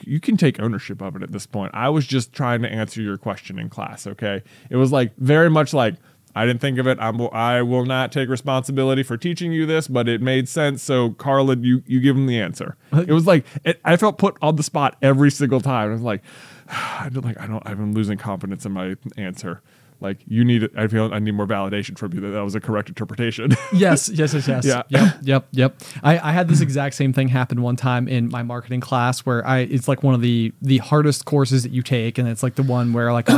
You 0.05 0.21
can 0.21 0.37
take 0.37 0.61
ownership 0.61 1.03
of 1.03 1.17
it 1.17 1.23
at 1.25 1.33
this 1.33 1.47
point. 1.47 1.73
I 1.75 1.89
was 1.89 2.07
just 2.07 2.33
trying 2.33 2.63
to 2.63 2.69
answer 2.73 3.03
your 3.03 3.19
question 3.19 3.59
in 3.59 3.69
class. 3.69 4.07
Okay, 4.07 4.41
it 4.71 4.77
was 4.77 4.93
like 4.93 5.17
very 5.17 5.51
much 5.51 5.75
like 5.75 5.97
I 6.35 6.47
didn't 6.47 6.61
think 6.61 6.79
of 6.79 6.87
it. 6.87 6.99
I'm, 7.01 7.21
I 7.33 7.63
will 7.63 7.85
not 7.85 8.13
take 8.13 8.29
responsibility 8.29 9.03
for 9.03 9.17
teaching 9.17 9.53
you 9.53 9.67
this, 9.67 9.89
but 9.89 10.09
it 10.09 10.21
made 10.21 10.49
sense. 10.49 10.83
So, 10.83 11.11
Carlin, 11.11 11.65
you 11.65 11.83
you 11.87 12.01
give 12.01 12.17
him 12.17 12.27
the 12.27 12.41
answer. 12.41 12.77
It 13.11 13.13
was 13.13 13.27
like 13.27 13.45
it, 13.65 13.81
I 13.85 13.97
felt 13.97 14.19
put 14.19 14.37
on 14.43 14.57
the 14.57 14.63
spot 14.63 14.97
every 15.03 15.31
single 15.31 15.61
time. 15.61 15.89
I 15.89 15.93
was 15.93 16.03
like, 16.03 16.23
I 16.69 17.09
don't 17.13 17.25
like 17.25 17.41
I 17.41 17.47
don't. 17.47 17.63
I'm 17.67 17.93
losing 17.93 18.19
confidence 18.19 18.65
in 18.65 18.73
my 18.73 18.97
answer. 19.17 19.63
Like 20.01 20.19
you 20.27 20.45
need. 20.45 20.69
I 20.77 20.87
feel 20.87 21.13
I 21.13 21.19
need 21.19 21.33
more 21.33 21.47
validation 21.47 21.99
from 21.99 22.15
you 22.15 22.21
that 22.21 22.29
that 22.29 22.41
was 22.41 22.55
a 22.55 22.61
correct 22.61 22.89
interpretation. 22.89 23.51
yes, 23.73 24.09
yes, 24.09 24.33
yes, 24.33 24.49
yes. 24.49 24.65
Yeah. 24.65 24.83
Yep, 24.89 25.15
yep, 25.23 25.49
yep. 25.51 25.77
I, 26.03 26.31
I 26.31 26.33
had 26.33 26.49
this 26.49 26.61
exact 26.61 26.95
same 26.95 27.13
thing 27.13 27.29
happen 27.29 27.61
one 27.61 27.77
time 27.77 28.09
in 28.09 28.31
my 28.31 28.43
marketing 28.43 28.81
class 28.81 29.21
where 29.21 29.47
I 29.47 29.59
it's 29.61 29.89
like 29.89 30.03
one 30.03 30.15
of 30.15 30.23
the 30.23 30.53
the 30.63 30.79
hardest 30.79 31.27
courses 31.27 31.65
that 31.65 31.73
you 31.73 31.83
take, 31.83 32.17
and 32.17 32.29
it's 32.29 32.43
like 32.43 32.55
the 32.55 32.63
one 32.63 32.93
where 32.95 33.13
like 33.13 33.29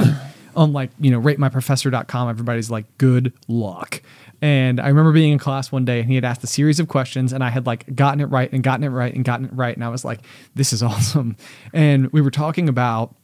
on, 0.57 0.62
on 0.62 0.73
like 0.73 0.91
you 1.01 1.11
know 1.11 1.20
ratemyprofessor.com, 1.20 2.29
everybody's 2.29 2.70
like 2.70 2.87
good 2.99 3.33
luck. 3.49 4.03
And 4.41 4.81
I 4.81 4.89
remember 4.89 5.12
being 5.12 5.33
in 5.33 5.39
class 5.39 5.70
one 5.70 5.85
day 5.85 6.01
and 6.01 6.09
he 6.09 6.16
had 6.16 6.24
asked 6.24 6.43
a 6.43 6.49
series 6.49 6.81
of 6.81 6.89
questions 6.89 7.33
and 7.33 7.45
I 7.45 7.51
had 7.51 7.65
like 7.65 7.95
gotten 7.95 8.20
it 8.20 8.24
right 8.27 8.53
and 8.53 8.62
gotten 8.62 8.83
it 8.83 8.89
right 8.89 9.15
and 9.15 9.24
gotten 9.24 9.47
it 9.47 9.53
right. 9.53 9.74
And 9.74 9.85
I 9.85 9.89
was 9.89 10.05
like, 10.05 10.20
this 10.57 10.73
is 10.73 10.83
awesome. 10.83 11.37
And 11.73 12.12
we 12.12 12.20
were 12.20 12.31
talking 12.31 12.69
about 12.69 13.15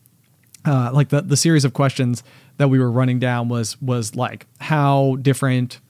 uh, 0.65 0.91
like 0.93 1.09
the, 1.09 1.23
the 1.23 1.37
series 1.37 1.65
of 1.65 1.73
questions 1.73 2.23
that 2.59 2.69
we 2.69 2.79
were 2.79 2.91
running 2.91 3.19
down 3.19 3.49
was 3.49 3.81
was 3.83 4.15
like 4.15 4.47
how 4.61 5.17
different 5.23 5.81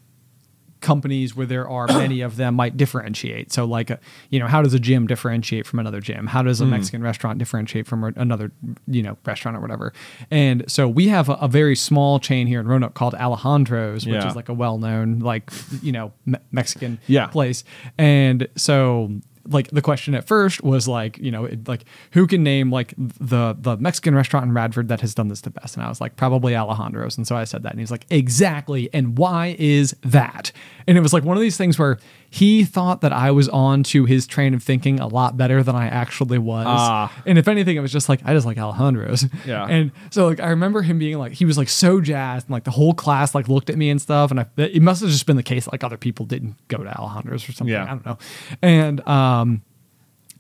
companies 0.81 1.35
where 1.35 1.47
there 1.47 1.69
are 1.69 1.87
many 1.89 2.21
of 2.21 2.37
them 2.37 2.55
might 2.55 2.77
differentiate. 2.77 3.53
So 3.53 3.65
like, 3.65 3.91
uh, 3.91 3.97
you 4.31 4.39
know, 4.39 4.47
how 4.47 4.63
does 4.63 4.75
a 4.75 4.79
gym 4.79 5.07
differentiate 5.07 5.67
from 5.67 5.79
another 5.79 6.01
gym? 6.01 6.27
How 6.27 6.43
does 6.43 6.61
a 6.61 6.67
Mexican 6.67 7.03
restaurant 7.03 7.39
differentiate 7.39 7.87
from 7.87 8.05
another, 8.17 8.53
you 8.87 9.03
know, 9.03 9.17
restaurant 9.27 9.57
or 9.57 9.61
whatever? 9.61 9.93
And 10.31 10.65
so 10.71 10.89
we 10.89 11.09
have 11.09 11.29
a, 11.29 11.35
a 11.35 11.49
very 11.49 11.75
small 11.77 12.19
chain 12.21 12.47
here 12.47 12.61
in 12.61 12.69
Roanoke 12.69 12.95
called 12.95 13.15
Alejandro's, 13.15 14.07
which 14.07 14.15
Yeah. 14.15 14.29
is 14.29 14.37
like 14.37 14.49
a 14.49 14.55
well-known 14.55 15.19
like, 15.21 15.51
you 15.83 15.93
know, 15.93 16.13
Me- 16.27 16.39
Mexican 16.53 16.99
Yeah. 17.07 17.27
place. 17.27 17.65
And 17.99 18.47
so 18.57 19.11
like 19.49 19.71
the 19.71 19.83
question 19.83 20.15
at 20.15 20.27
first 20.27 20.63
was 20.63 20.87
like, 20.87 21.19
you 21.19 21.31
know, 21.31 21.45
it, 21.45 21.67
like 21.69 21.85
who 22.13 22.27
can 22.27 22.43
name 22.43 22.71
like 22.71 22.95
the 22.97 23.57
the 23.59 23.77
Mexican 23.77 24.15
restaurant 24.15 24.47
in 24.47 24.53
Radford 24.53 24.89
that 24.89 25.01
has 25.01 25.15
done 25.15 25.29
this 25.29 25.41
the 25.41 25.51
best? 25.51 25.77
And 25.77 25.85
I 25.85 25.89
was 25.89 26.01
like, 26.01 26.17
probably 26.17 26.55
Alejandro's. 26.55 27.17
And 27.17 27.27
so 27.27 27.37
I 27.37 27.45
said 27.45 27.63
that, 27.63 27.73
and 27.73 27.81
he's 27.81 27.91
like, 27.91 28.07
exactly. 28.11 28.89
And 28.93 29.19
why 29.19 29.57
is 29.59 29.97
that? 30.03 30.53
And 30.87 30.97
it 30.97 31.01
was 31.01 31.13
like 31.13 31.25
one 31.25 31.37
of 31.37 31.41
these 31.41 31.57
things 31.57 31.79
where 31.79 31.99
he 32.31 32.65
thought 32.65 33.01
that 33.01 33.13
I 33.13 33.31
was 33.31 33.49
on 33.49 33.83
to 33.85 34.05
his 34.05 34.27
train 34.27 34.55
of 34.55 34.63
thinking 34.63 35.01
a 35.01 35.07
lot 35.07 35.37
better 35.37 35.63
than 35.63 35.75
I 35.75 35.87
actually 35.87 36.39
was. 36.39 36.67
Ah. 36.69 37.13
And 37.25 37.39
if 37.39 37.49
anything, 37.49 37.77
it 37.77 37.81
was 37.81 37.93
just 37.93 38.09
like 38.09 38.21
I 38.25 38.35
just 38.35 38.47
like 38.47 38.59
Alejandro's. 38.59 39.27
Yeah. 39.47 39.67
And 39.79 39.93
so 40.11 40.27
like 40.27 40.41
I 40.41 40.49
remember 40.49 40.83
him 40.83 40.99
being 40.99 41.19
like 41.19 41.33
he 41.33 41.45
was 41.45 41.57
like 41.59 41.69
so 41.69 42.01
jazzed 42.01 42.47
and 42.47 42.53
like 42.53 42.65
the 42.65 42.71
whole 42.71 42.95
class 42.95 43.35
like 43.35 43.49
looked 43.49 43.71
at 43.71 43.77
me 43.77 43.91
and 43.91 44.01
stuff 44.01 44.31
and 44.31 44.41
I 44.41 44.47
it 44.57 44.83
must 44.83 45.03
have 45.03 45.11
just 45.11 45.27
been 45.27 45.37
the 45.37 45.43
case 45.43 45.69
like 45.71 45.85
other 45.85 45.97
people 45.97 46.27
didn't 46.27 46.57
go 46.69 46.79
to 46.79 46.91
Alejandro's 46.91 47.49
or 47.49 47.53
something. 47.53 47.73
Yeah. 47.73 47.85
I 47.85 47.89
don't 47.89 48.07
know. 48.07 48.19
And 48.63 49.07
um 49.07 49.63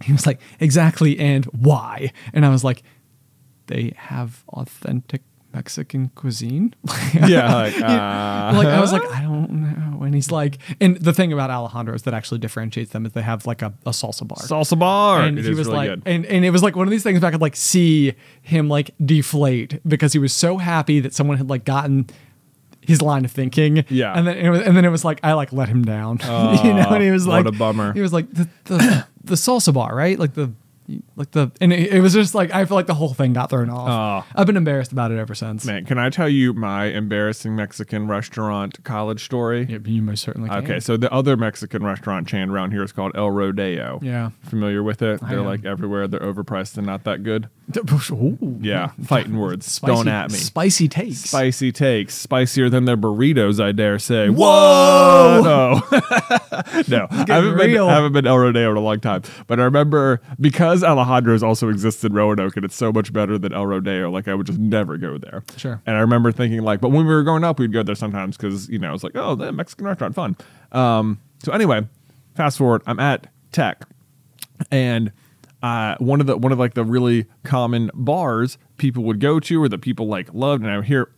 he 0.02 0.12
was 0.12 0.26
like, 0.26 0.40
exactly, 0.60 1.18
and 1.18 1.44
why? 1.46 2.12
And 2.32 2.46
I 2.46 2.50
was 2.50 2.62
like, 2.62 2.82
they 3.66 3.92
have 3.96 4.44
authentic 4.48 5.22
Mexican 5.58 6.10
cuisine. 6.14 6.74
Yeah, 7.26 7.54
like, 7.54 7.74
uh, 7.82 8.52
like 8.58 8.68
I 8.68 8.80
was 8.80 8.92
like, 8.92 9.02
I 9.10 9.22
don't 9.22 9.50
know. 9.50 10.02
And 10.04 10.14
he's 10.14 10.30
like, 10.30 10.58
and 10.80 10.96
the 10.98 11.12
thing 11.12 11.32
about 11.32 11.50
Alejandro's 11.50 12.02
that 12.02 12.14
actually 12.14 12.38
differentiates 12.38 12.92
them 12.92 13.06
is 13.06 13.12
they 13.12 13.22
have 13.22 13.46
like 13.46 13.62
a, 13.62 13.72
a 13.86 13.90
salsa 13.90 14.26
bar. 14.28 14.38
salsa 14.38 14.78
bar. 14.78 15.22
and 15.22 15.38
It 15.38 15.44
he 15.44 15.50
was 15.50 15.66
really 15.66 15.76
like, 15.76 15.88
good. 15.88 16.02
and, 16.06 16.26
and 16.26 16.44
it 16.44 16.50
was 16.50 16.62
like 16.62 16.76
one 16.76 16.86
of 16.86 16.90
these 16.90 17.02
things 17.02 17.20
where 17.20 17.28
I 17.28 17.32
could 17.32 17.40
like 17.40 17.56
see 17.56 18.12
him 18.42 18.68
like 18.68 18.90
deflate 19.04 19.80
because 19.88 20.12
he 20.12 20.18
was 20.18 20.32
so 20.32 20.58
happy 20.58 21.00
that 21.00 21.14
someone 21.14 21.38
had 21.38 21.48
like 21.48 21.64
gotten 21.64 22.06
his 22.82 23.00
line 23.02 23.24
of 23.24 23.32
thinking. 23.32 23.84
Yeah. 23.88 24.12
And 24.14 24.26
then 24.26 24.36
it 24.36 24.50
was, 24.50 24.60
and 24.62 24.76
then 24.76 24.84
it 24.84 24.90
was 24.90 25.04
like 25.04 25.18
I 25.24 25.32
like 25.32 25.52
let 25.52 25.68
him 25.68 25.82
down. 25.84 26.18
you 26.22 26.74
know, 26.74 26.88
and 26.90 27.02
he 27.02 27.10
was 27.10 27.26
what 27.26 27.44
like 27.44 27.54
a 27.54 27.56
bummer. 27.58 27.92
He 27.94 28.00
was 28.00 28.12
like 28.12 28.30
the 28.32 28.48
the, 28.64 29.06
the 29.24 29.34
salsa 29.34 29.72
bar, 29.74 29.94
right? 29.94 30.18
Like 30.18 30.34
the 30.34 30.52
like 31.18 31.32
the 31.32 31.50
and 31.60 31.72
it, 31.72 31.94
it 31.94 32.00
was 32.00 32.12
just 32.12 32.34
like 32.34 32.54
I 32.54 32.64
feel 32.64 32.76
like 32.76 32.86
the 32.86 32.94
whole 32.94 33.12
thing 33.12 33.32
got 33.32 33.50
thrown 33.50 33.68
off. 33.68 34.24
Oh. 34.24 34.32
I've 34.36 34.46
been 34.46 34.56
embarrassed 34.56 34.92
about 34.92 35.10
it 35.10 35.18
ever 35.18 35.34
since. 35.34 35.64
Man, 35.64 35.84
can 35.84 35.98
I 35.98 36.10
tell 36.10 36.28
you 36.28 36.52
my 36.54 36.84
embarrassing 36.86 37.56
Mexican 37.56 38.06
restaurant 38.06 38.82
college 38.84 39.24
story? 39.24 39.66
Yeah, 39.68 39.78
you 39.84 40.00
most 40.00 40.22
certainly 40.22 40.48
can. 40.48 40.62
Okay, 40.62 40.78
so 40.78 40.96
the 40.96 41.12
other 41.12 41.36
Mexican 41.36 41.84
restaurant 41.84 42.28
chain 42.28 42.50
around 42.50 42.70
here 42.70 42.84
is 42.84 42.92
called 42.92 43.12
El 43.16 43.32
Rodeo. 43.32 43.98
Yeah. 44.00 44.30
Familiar 44.42 44.82
with 44.84 45.02
it? 45.02 45.20
They're 45.20 45.40
am. 45.40 45.44
like 45.44 45.64
everywhere. 45.64 46.06
They're 46.06 46.20
overpriced 46.20 46.76
and 46.76 46.86
not 46.86 47.02
that 47.02 47.24
good. 47.24 47.48
Ooh. 48.12 48.58
Yeah, 48.60 48.92
fighting 49.04 49.38
words. 49.38 49.66
Spicy, 49.66 49.94
Don't 49.94 50.08
at 50.08 50.30
me. 50.30 50.38
Spicy 50.38 50.88
takes. 50.88 51.18
Spicy 51.18 51.70
takes, 51.70 52.14
spicier 52.14 52.70
than 52.70 52.86
their 52.86 52.96
burritos, 52.96 53.62
I 53.62 53.72
dare 53.72 53.98
say. 53.98 54.30
Whoa! 54.30 55.40
No, 55.44 55.82
no, 56.88 57.06
I 57.10 57.24
haven't 57.28 57.58
been. 57.58 57.80
I 57.80 57.94
haven't 57.94 58.12
been 58.12 58.26
El 58.26 58.38
Rodeo 58.38 58.70
in 58.70 58.76
a 58.76 58.80
long 58.80 59.00
time. 59.00 59.22
But 59.46 59.60
I 59.60 59.64
remember 59.64 60.22
because 60.40 60.82
Alejandro's 61.08 61.42
also 61.42 61.68
exists 61.68 62.04
in 62.04 62.12
Roanoke 62.12 62.56
and 62.56 62.64
it's 62.64 62.74
so 62.76 62.92
much 62.92 63.12
better 63.12 63.38
than 63.38 63.52
El 63.52 63.66
Rodeo. 63.66 64.10
Like 64.10 64.28
I 64.28 64.34
would 64.34 64.46
just 64.46 64.58
never 64.58 64.96
go 64.96 65.18
there. 65.18 65.42
Sure. 65.56 65.80
And 65.86 65.96
I 65.96 66.00
remember 66.00 66.32
thinking 66.32 66.62
like, 66.62 66.80
but 66.80 66.90
when 66.90 67.06
we 67.06 67.14
were 67.14 67.22
growing 67.22 67.44
up, 67.44 67.58
we'd 67.58 67.72
go 67.72 67.82
there 67.82 67.94
sometimes 67.94 68.36
because 68.36 68.68
you 68.68 68.78
know 68.78 68.94
it's 68.94 69.04
like, 69.04 69.16
oh, 69.16 69.34
the 69.34 69.52
Mexican 69.52 69.86
restaurant, 69.86 70.14
fun. 70.14 70.36
Um, 70.72 71.20
so 71.42 71.52
anyway, 71.52 71.86
fast 72.34 72.58
forward, 72.58 72.82
I'm 72.86 73.00
at 73.00 73.26
Tech, 73.52 73.84
and 74.70 75.12
uh, 75.62 75.96
one 75.98 76.20
of 76.20 76.26
the 76.26 76.36
one 76.36 76.52
of 76.52 76.58
like 76.58 76.74
the 76.74 76.84
really 76.84 77.26
common 77.44 77.90
bars 77.94 78.58
people 78.76 79.02
would 79.04 79.20
go 79.20 79.40
to 79.40 79.62
or 79.62 79.68
that 79.68 79.80
people 79.80 80.06
like 80.06 80.32
loved, 80.32 80.62
and 80.62 80.70
I 80.70 80.76
would 80.76 80.86
hear 80.86 81.10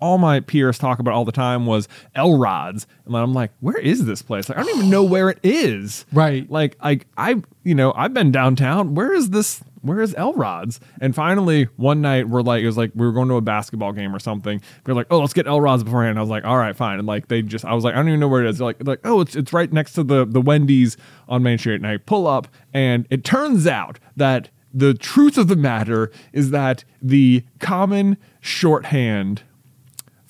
all 0.00 0.18
my 0.18 0.40
peers 0.40 0.78
talk 0.78 0.98
about 0.98 1.14
all 1.14 1.24
the 1.24 1.32
time 1.32 1.66
was 1.66 1.88
Elrod's, 2.14 2.86
and 3.06 3.16
I'm 3.16 3.32
like, 3.32 3.52
where 3.60 3.78
is 3.78 4.04
this 4.04 4.22
place? 4.22 4.48
Like, 4.48 4.58
I 4.58 4.62
don't 4.62 4.76
even 4.76 4.90
know 4.90 5.04
where 5.04 5.30
it 5.30 5.38
is. 5.42 6.04
Right. 6.20 6.50
Like, 6.50 6.76
I 6.80 7.00
I 7.16 7.42
you 7.62 7.74
know 7.74 7.92
I've 7.96 8.12
been 8.12 8.30
downtown. 8.30 8.94
Where 8.94 9.14
is 9.14 9.30
this? 9.30 9.62
Where 9.82 10.00
is 10.00 10.14
Elrod's? 10.16 10.78
And 11.00 11.14
finally, 11.14 11.64
one 11.76 12.02
night 12.02 12.28
we're 12.28 12.42
like, 12.42 12.62
it 12.62 12.66
was 12.66 12.76
like 12.76 12.90
we 12.94 13.06
were 13.06 13.12
going 13.12 13.28
to 13.28 13.36
a 13.36 13.40
basketball 13.40 13.92
game 13.92 14.14
or 14.14 14.18
something. 14.18 14.60
We 14.84 14.90
are 14.90 14.94
like, 14.94 15.06
oh, 15.10 15.20
let's 15.20 15.32
get 15.32 15.46
Elrod's 15.46 15.84
beforehand. 15.84 16.18
I 16.18 16.20
was 16.20 16.30
like, 16.30 16.44
all 16.44 16.58
right, 16.58 16.76
fine. 16.76 16.98
And 16.98 17.06
like 17.06 17.28
they 17.28 17.40
just, 17.40 17.64
I 17.64 17.72
was 17.72 17.84
like, 17.84 17.94
I 17.94 17.98
don't 17.98 18.08
even 18.08 18.20
know 18.20 18.28
where 18.28 18.44
it 18.44 18.50
is. 18.50 18.58
They're 18.58 18.66
like, 18.66 18.78
they're 18.78 18.92
like, 18.92 19.00
oh, 19.04 19.20
it's 19.20 19.34
it's 19.34 19.52
right 19.52 19.72
next 19.72 19.94
to 19.94 20.02
the 20.02 20.26
the 20.26 20.40
Wendy's 20.40 20.98
on 21.28 21.42
Main 21.42 21.56
Street. 21.56 21.76
And 21.76 21.86
I 21.86 21.96
pull 21.96 22.26
up, 22.26 22.48
and 22.74 23.06
it 23.08 23.24
turns 23.24 23.66
out 23.66 23.98
that 24.16 24.50
the 24.72 24.94
truth 24.94 25.38
of 25.38 25.48
the 25.48 25.56
matter 25.56 26.10
is 26.32 26.50
that 26.50 26.84
the 27.00 27.44
common 27.58 28.16
shorthand 28.40 29.42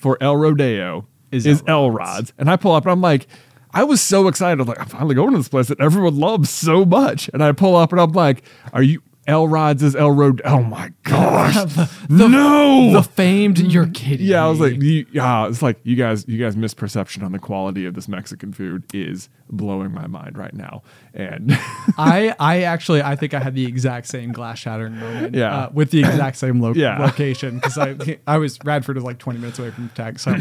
for 0.01 0.17
El 0.19 0.35
Rodeo 0.35 1.07
Is 1.31 1.45
is, 1.45 1.63
El 1.67 1.85
El 1.85 1.91
Rod's. 1.91 2.09
Rod's. 2.09 2.33
And 2.37 2.49
I 2.49 2.57
pull 2.57 2.73
up 2.73 2.85
and 2.85 2.91
I'm 2.91 3.01
like, 3.01 3.27
I 3.73 3.83
was 3.83 4.01
so 4.01 4.27
excited. 4.27 4.59
I'm 4.59 4.67
like, 4.67 4.79
I'm 4.79 4.87
finally 4.87 5.15
going 5.15 5.31
to 5.31 5.37
this 5.37 5.47
place 5.47 5.67
that 5.67 5.79
everyone 5.79 6.17
loves 6.19 6.49
so 6.49 6.83
much. 6.83 7.29
And 7.33 7.43
I 7.43 7.51
pull 7.53 7.75
up 7.75 7.91
and 7.91 8.01
I'm 8.01 8.11
like, 8.11 8.43
are 8.73 8.83
you 8.83 9.01
El 9.27 9.47
Rod's 9.47 9.83
is 9.83 9.95
El 9.95 10.11
Road? 10.11 10.41
Oh 10.45 10.63
my 10.63 10.91
gosh. 11.03 11.55
no. 12.09 12.91
The 12.91 13.03
famed, 13.03 13.59
you're 13.59 13.87
kidding. 13.87 14.25
yeah, 14.25 14.43
I 14.45 14.49
was 14.49 14.59
like, 14.59 14.81
you, 14.81 15.05
yeah, 15.11 15.47
it's 15.47 15.61
like 15.61 15.79
you 15.83 15.95
guys, 15.95 16.25
you 16.27 16.39
guys' 16.43 16.55
misperception 16.55 17.23
on 17.23 17.31
the 17.31 17.37
quality 17.39 17.85
of 17.85 17.93
this 17.93 18.07
Mexican 18.07 18.51
food 18.51 18.83
is 18.93 19.29
blowing 19.49 19.91
my 19.93 20.07
mind 20.07 20.37
right 20.37 20.53
now. 20.53 20.81
And 21.13 21.51
I, 21.97 22.33
I 22.39 22.63
actually, 22.63 23.03
I 23.03 23.15
think 23.15 23.33
I 23.35 23.39
had 23.39 23.53
the 23.53 23.65
exact 23.65 24.07
same 24.07 24.31
glass 24.31 24.57
shattering 24.57 24.97
moment. 24.97 25.35
Yeah. 25.35 25.55
uh, 25.55 25.69
with 25.71 25.91
the 25.91 25.99
exact 25.99 26.37
same 26.37 26.59
lo- 26.59 26.73
Yeah. 26.75 26.97
location 26.99 27.55
because 27.59 27.77
I, 27.77 28.17
I 28.25 28.37
was 28.37 28.57
Radford 28.63 28.97
is 28.97 29.03
like 29.03 29.19
20 29.19 29.39
minutes 29.39 29.59
away 29.59 29.69
from 29.69 29.89
Tech. 29.89 30.17
So, 30.19 30.35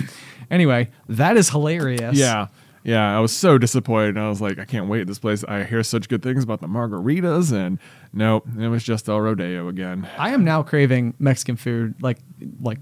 anyway, 0.50 0.88
that 1.08 1.36
is 1.36 1.50
hilarious. 1.50 2.16
Yeah. 2.16 2.48
Yeah, 2.82 3.16
I 3.16 3.20
was 3.20 3.32
so 3.32 3.58
disappointed. 3.58 4.16
I 4.16 4.28
was 4.28 4.40
like, 4.40 4.58
I 4.58 4.64
can't 4.64 4.88
wait. 4.88 5.06
This 5.06 5.18
place, 5.18 5.44
I 5.44 5.64
hear 5.64 5.82
such 5.82 6.08
good 6.08 6.22
things 6.22 6.44
about 6.44 6.60
the 6.60 6.66
margaritas, 6.66 7.52
and 7.52 7.78
nope, 8.12 8.46
it 8.58 8.68
was 8.68 8.82
just 8.82 9.08
El 9.08 9.20
Rodeo 9.20 9.68
again. 9.68 10.08
I 10.16 10.30
am 10.30 10.44
now 10.44 10.62
craving 10.62 11.14
Mexican 11.18 11.56
food. 11.56 11.94
Like, 12.02 12.18
like, 12.60 12.78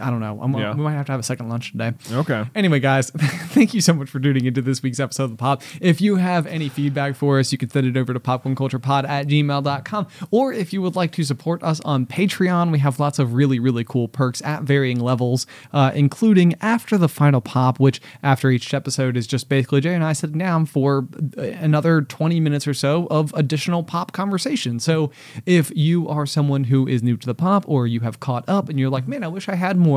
I 0.00 0.10
don't 0.10 0.20
know. 0.20 0.38
I'm, 0.40 0.54
Yeah. 0.54 0.74
We 0.74 0.82
might 0.82 0.92
have 0.92 1.06
to 1.06 1.12
have 1.12 1.20
a 1.20 1.24
second 1.24 1.48
lunch 1.48 1.72
today. 1.72 1.92
Okay. 2.12 2.44
Anyway, 2.54 2.80
guys, 2.80 3.10
thank 3.16 3.74
you 3.74 3.80
so 3.80 3.92
much 3.92 4.10
for 4.10 4.20
tuning 4.20 4.44
into 4.44 4.62
this 4.62 4.82
week's 4.82 5.00
episode 5.00 5.24
of 5.24 5.30
the 5.30 5.36
Pop. 5.36 5.62
If 5.80 6.00
you 6.00 6.16
have 6.16 6.46
any 6.46 6.68
feedback 6.68 7.14
for 7.14 7.38
us, 7.38 7.52
you 7.52 7.58
can 7.58 7.70
send 7.70 7.86
it 7.86 7.96
over 7.96 8.12
to 8.12 8.20
popcornculturepod 8.20 9.08
at 9.08 9.26
gmail.com. 9.28 10.06
Or 10.30 10.52
if 10.52 10.72
you 10.72 10.82
would 10.82 10.96
like 10.96 11.12
to 11.12 11.24
support 11.24 11.62
us 11.62 11.80
on 11.80 12.06
Patreon, 12.06 12.70
we 12.72 12.78
have 12.80 12.98
lots 13.00 13.18
of 13.18 13.34
really, 13.34 13.58
really 13.58 13.84
cool 13.84 14.08
perks 14.08 14.42
at 14.42 14.62
varying 14.62 15.00
levels, 15.00 15.46
uh, 15.72 15.92
including 15.94 16.54
after 16.60 16.98
the 16.98 17.08
final 17.08 17.40
pop, 17.40 17.80
which 17.80 18.00
after 18.22 18.50
each 18.50 18.72
episode 18.74 19.16
is 19.16 19.26
just 19.26 19.48
basically 19.48 19.80
Jay 19.80 19.94
and 19.94 20.04
I 20.04 20.12
sitting 20.12 20.38
down 20.38 20.66
for 20.66 21.06
another 21.36 22.02
20 22.02 22.40
minutes 22.40 22.66
or 22.66 22.74
so 22.74 23.06
of 23.10 23.32
additional 23.34 23.82
pop 23.82 24.12
conversation. 24.12 24.80
So 24.80 25.10
if 25.46 25.70
you 25.74 26.08
are 26.08 26.26
someone 26.26 26.64
who 26.64 26.86
is 26.86 27.02
new 27.02 27.16
to 27.16 27.26
the 27.26 27.34
pop 27.34 27.64
or 27.68 27.86
you 27.86 28.00
have 28.00 28.20
caught 28.20 28.44
up 28.48 28.68
and 28.68 28.78
you're 28.78 28.90
like, 28.90 29.06
man, 29.08 29.24
I 29.24 29.28
wish 29.28 29.48
I 29.48 29.54
had 29.54 29.76
more, 29.76 29.87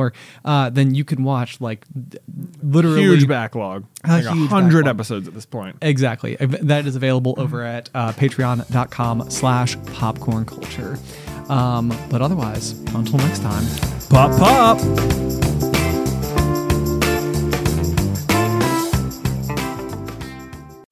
uh, 0.44 0.70
then 0.70 0.94
you 0.94 1.04
can 1.04 1.24
watch 1.24 1.60
like 1.60 1.84
literally 2.62 3.02
Huge 3.02 3.28
backlog. 3.28 3.84
A 4.04 4.08
like 4.08 4.34
huge 4.34 4.46
a 4.46 4.54
hundred 4.54 4.86
episodes 4.86 5.28
at 5.28 5.34
this 5.34 5.46
point. 5.46 5.76
Exactly. 5.82 6.36
That 6.36 6.86
is 6.86 6.96
available 6.96 7.34
over 7.36 7.62
at 7.62 7.90
uh, 7.94 8.12
patreon.com 8.12 9.30
slash 9.30 9.76
popcorn 9.94 10.44
culture. 10.44 10.98
Um, 11.48 11.96
but 12.10 12.22
otherwise, 12.22 12.72
until 12.94 13.18
next 13.18 13.42
time. 13.42 13.64
Pop, 14.08 14.30
pop. 14.38 14.78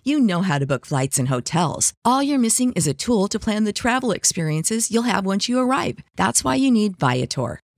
You 0.03 0.19
know 0.19 0.43
how 0.43 0.59
to 0.59 0.67
book 0.67 0.87
flights 0.87 1.19
and 1.19 1.29
hotels. 1.29 1.93
All 2.05 2.23
you're 2.23 2.39
missing 2.39 2.73
is 2.73 2.87
a 2.87 2.95
tool 2.95 3.29
to 3.29 3.39
plan 3.39 3.65
the 3.65 3.73
travel 3.73 4.11
experiences 4.11 4.91
you'll 4.91 5.05
have 5.05 5.25
once 5.25 5.49
you 5.49 5.59
arrive. 5.61 5.99
That's 6.17 6.43
why 6.43 6.57
you 6.57 6.71
need 6.71 6.97
Viator. 6.99 7.61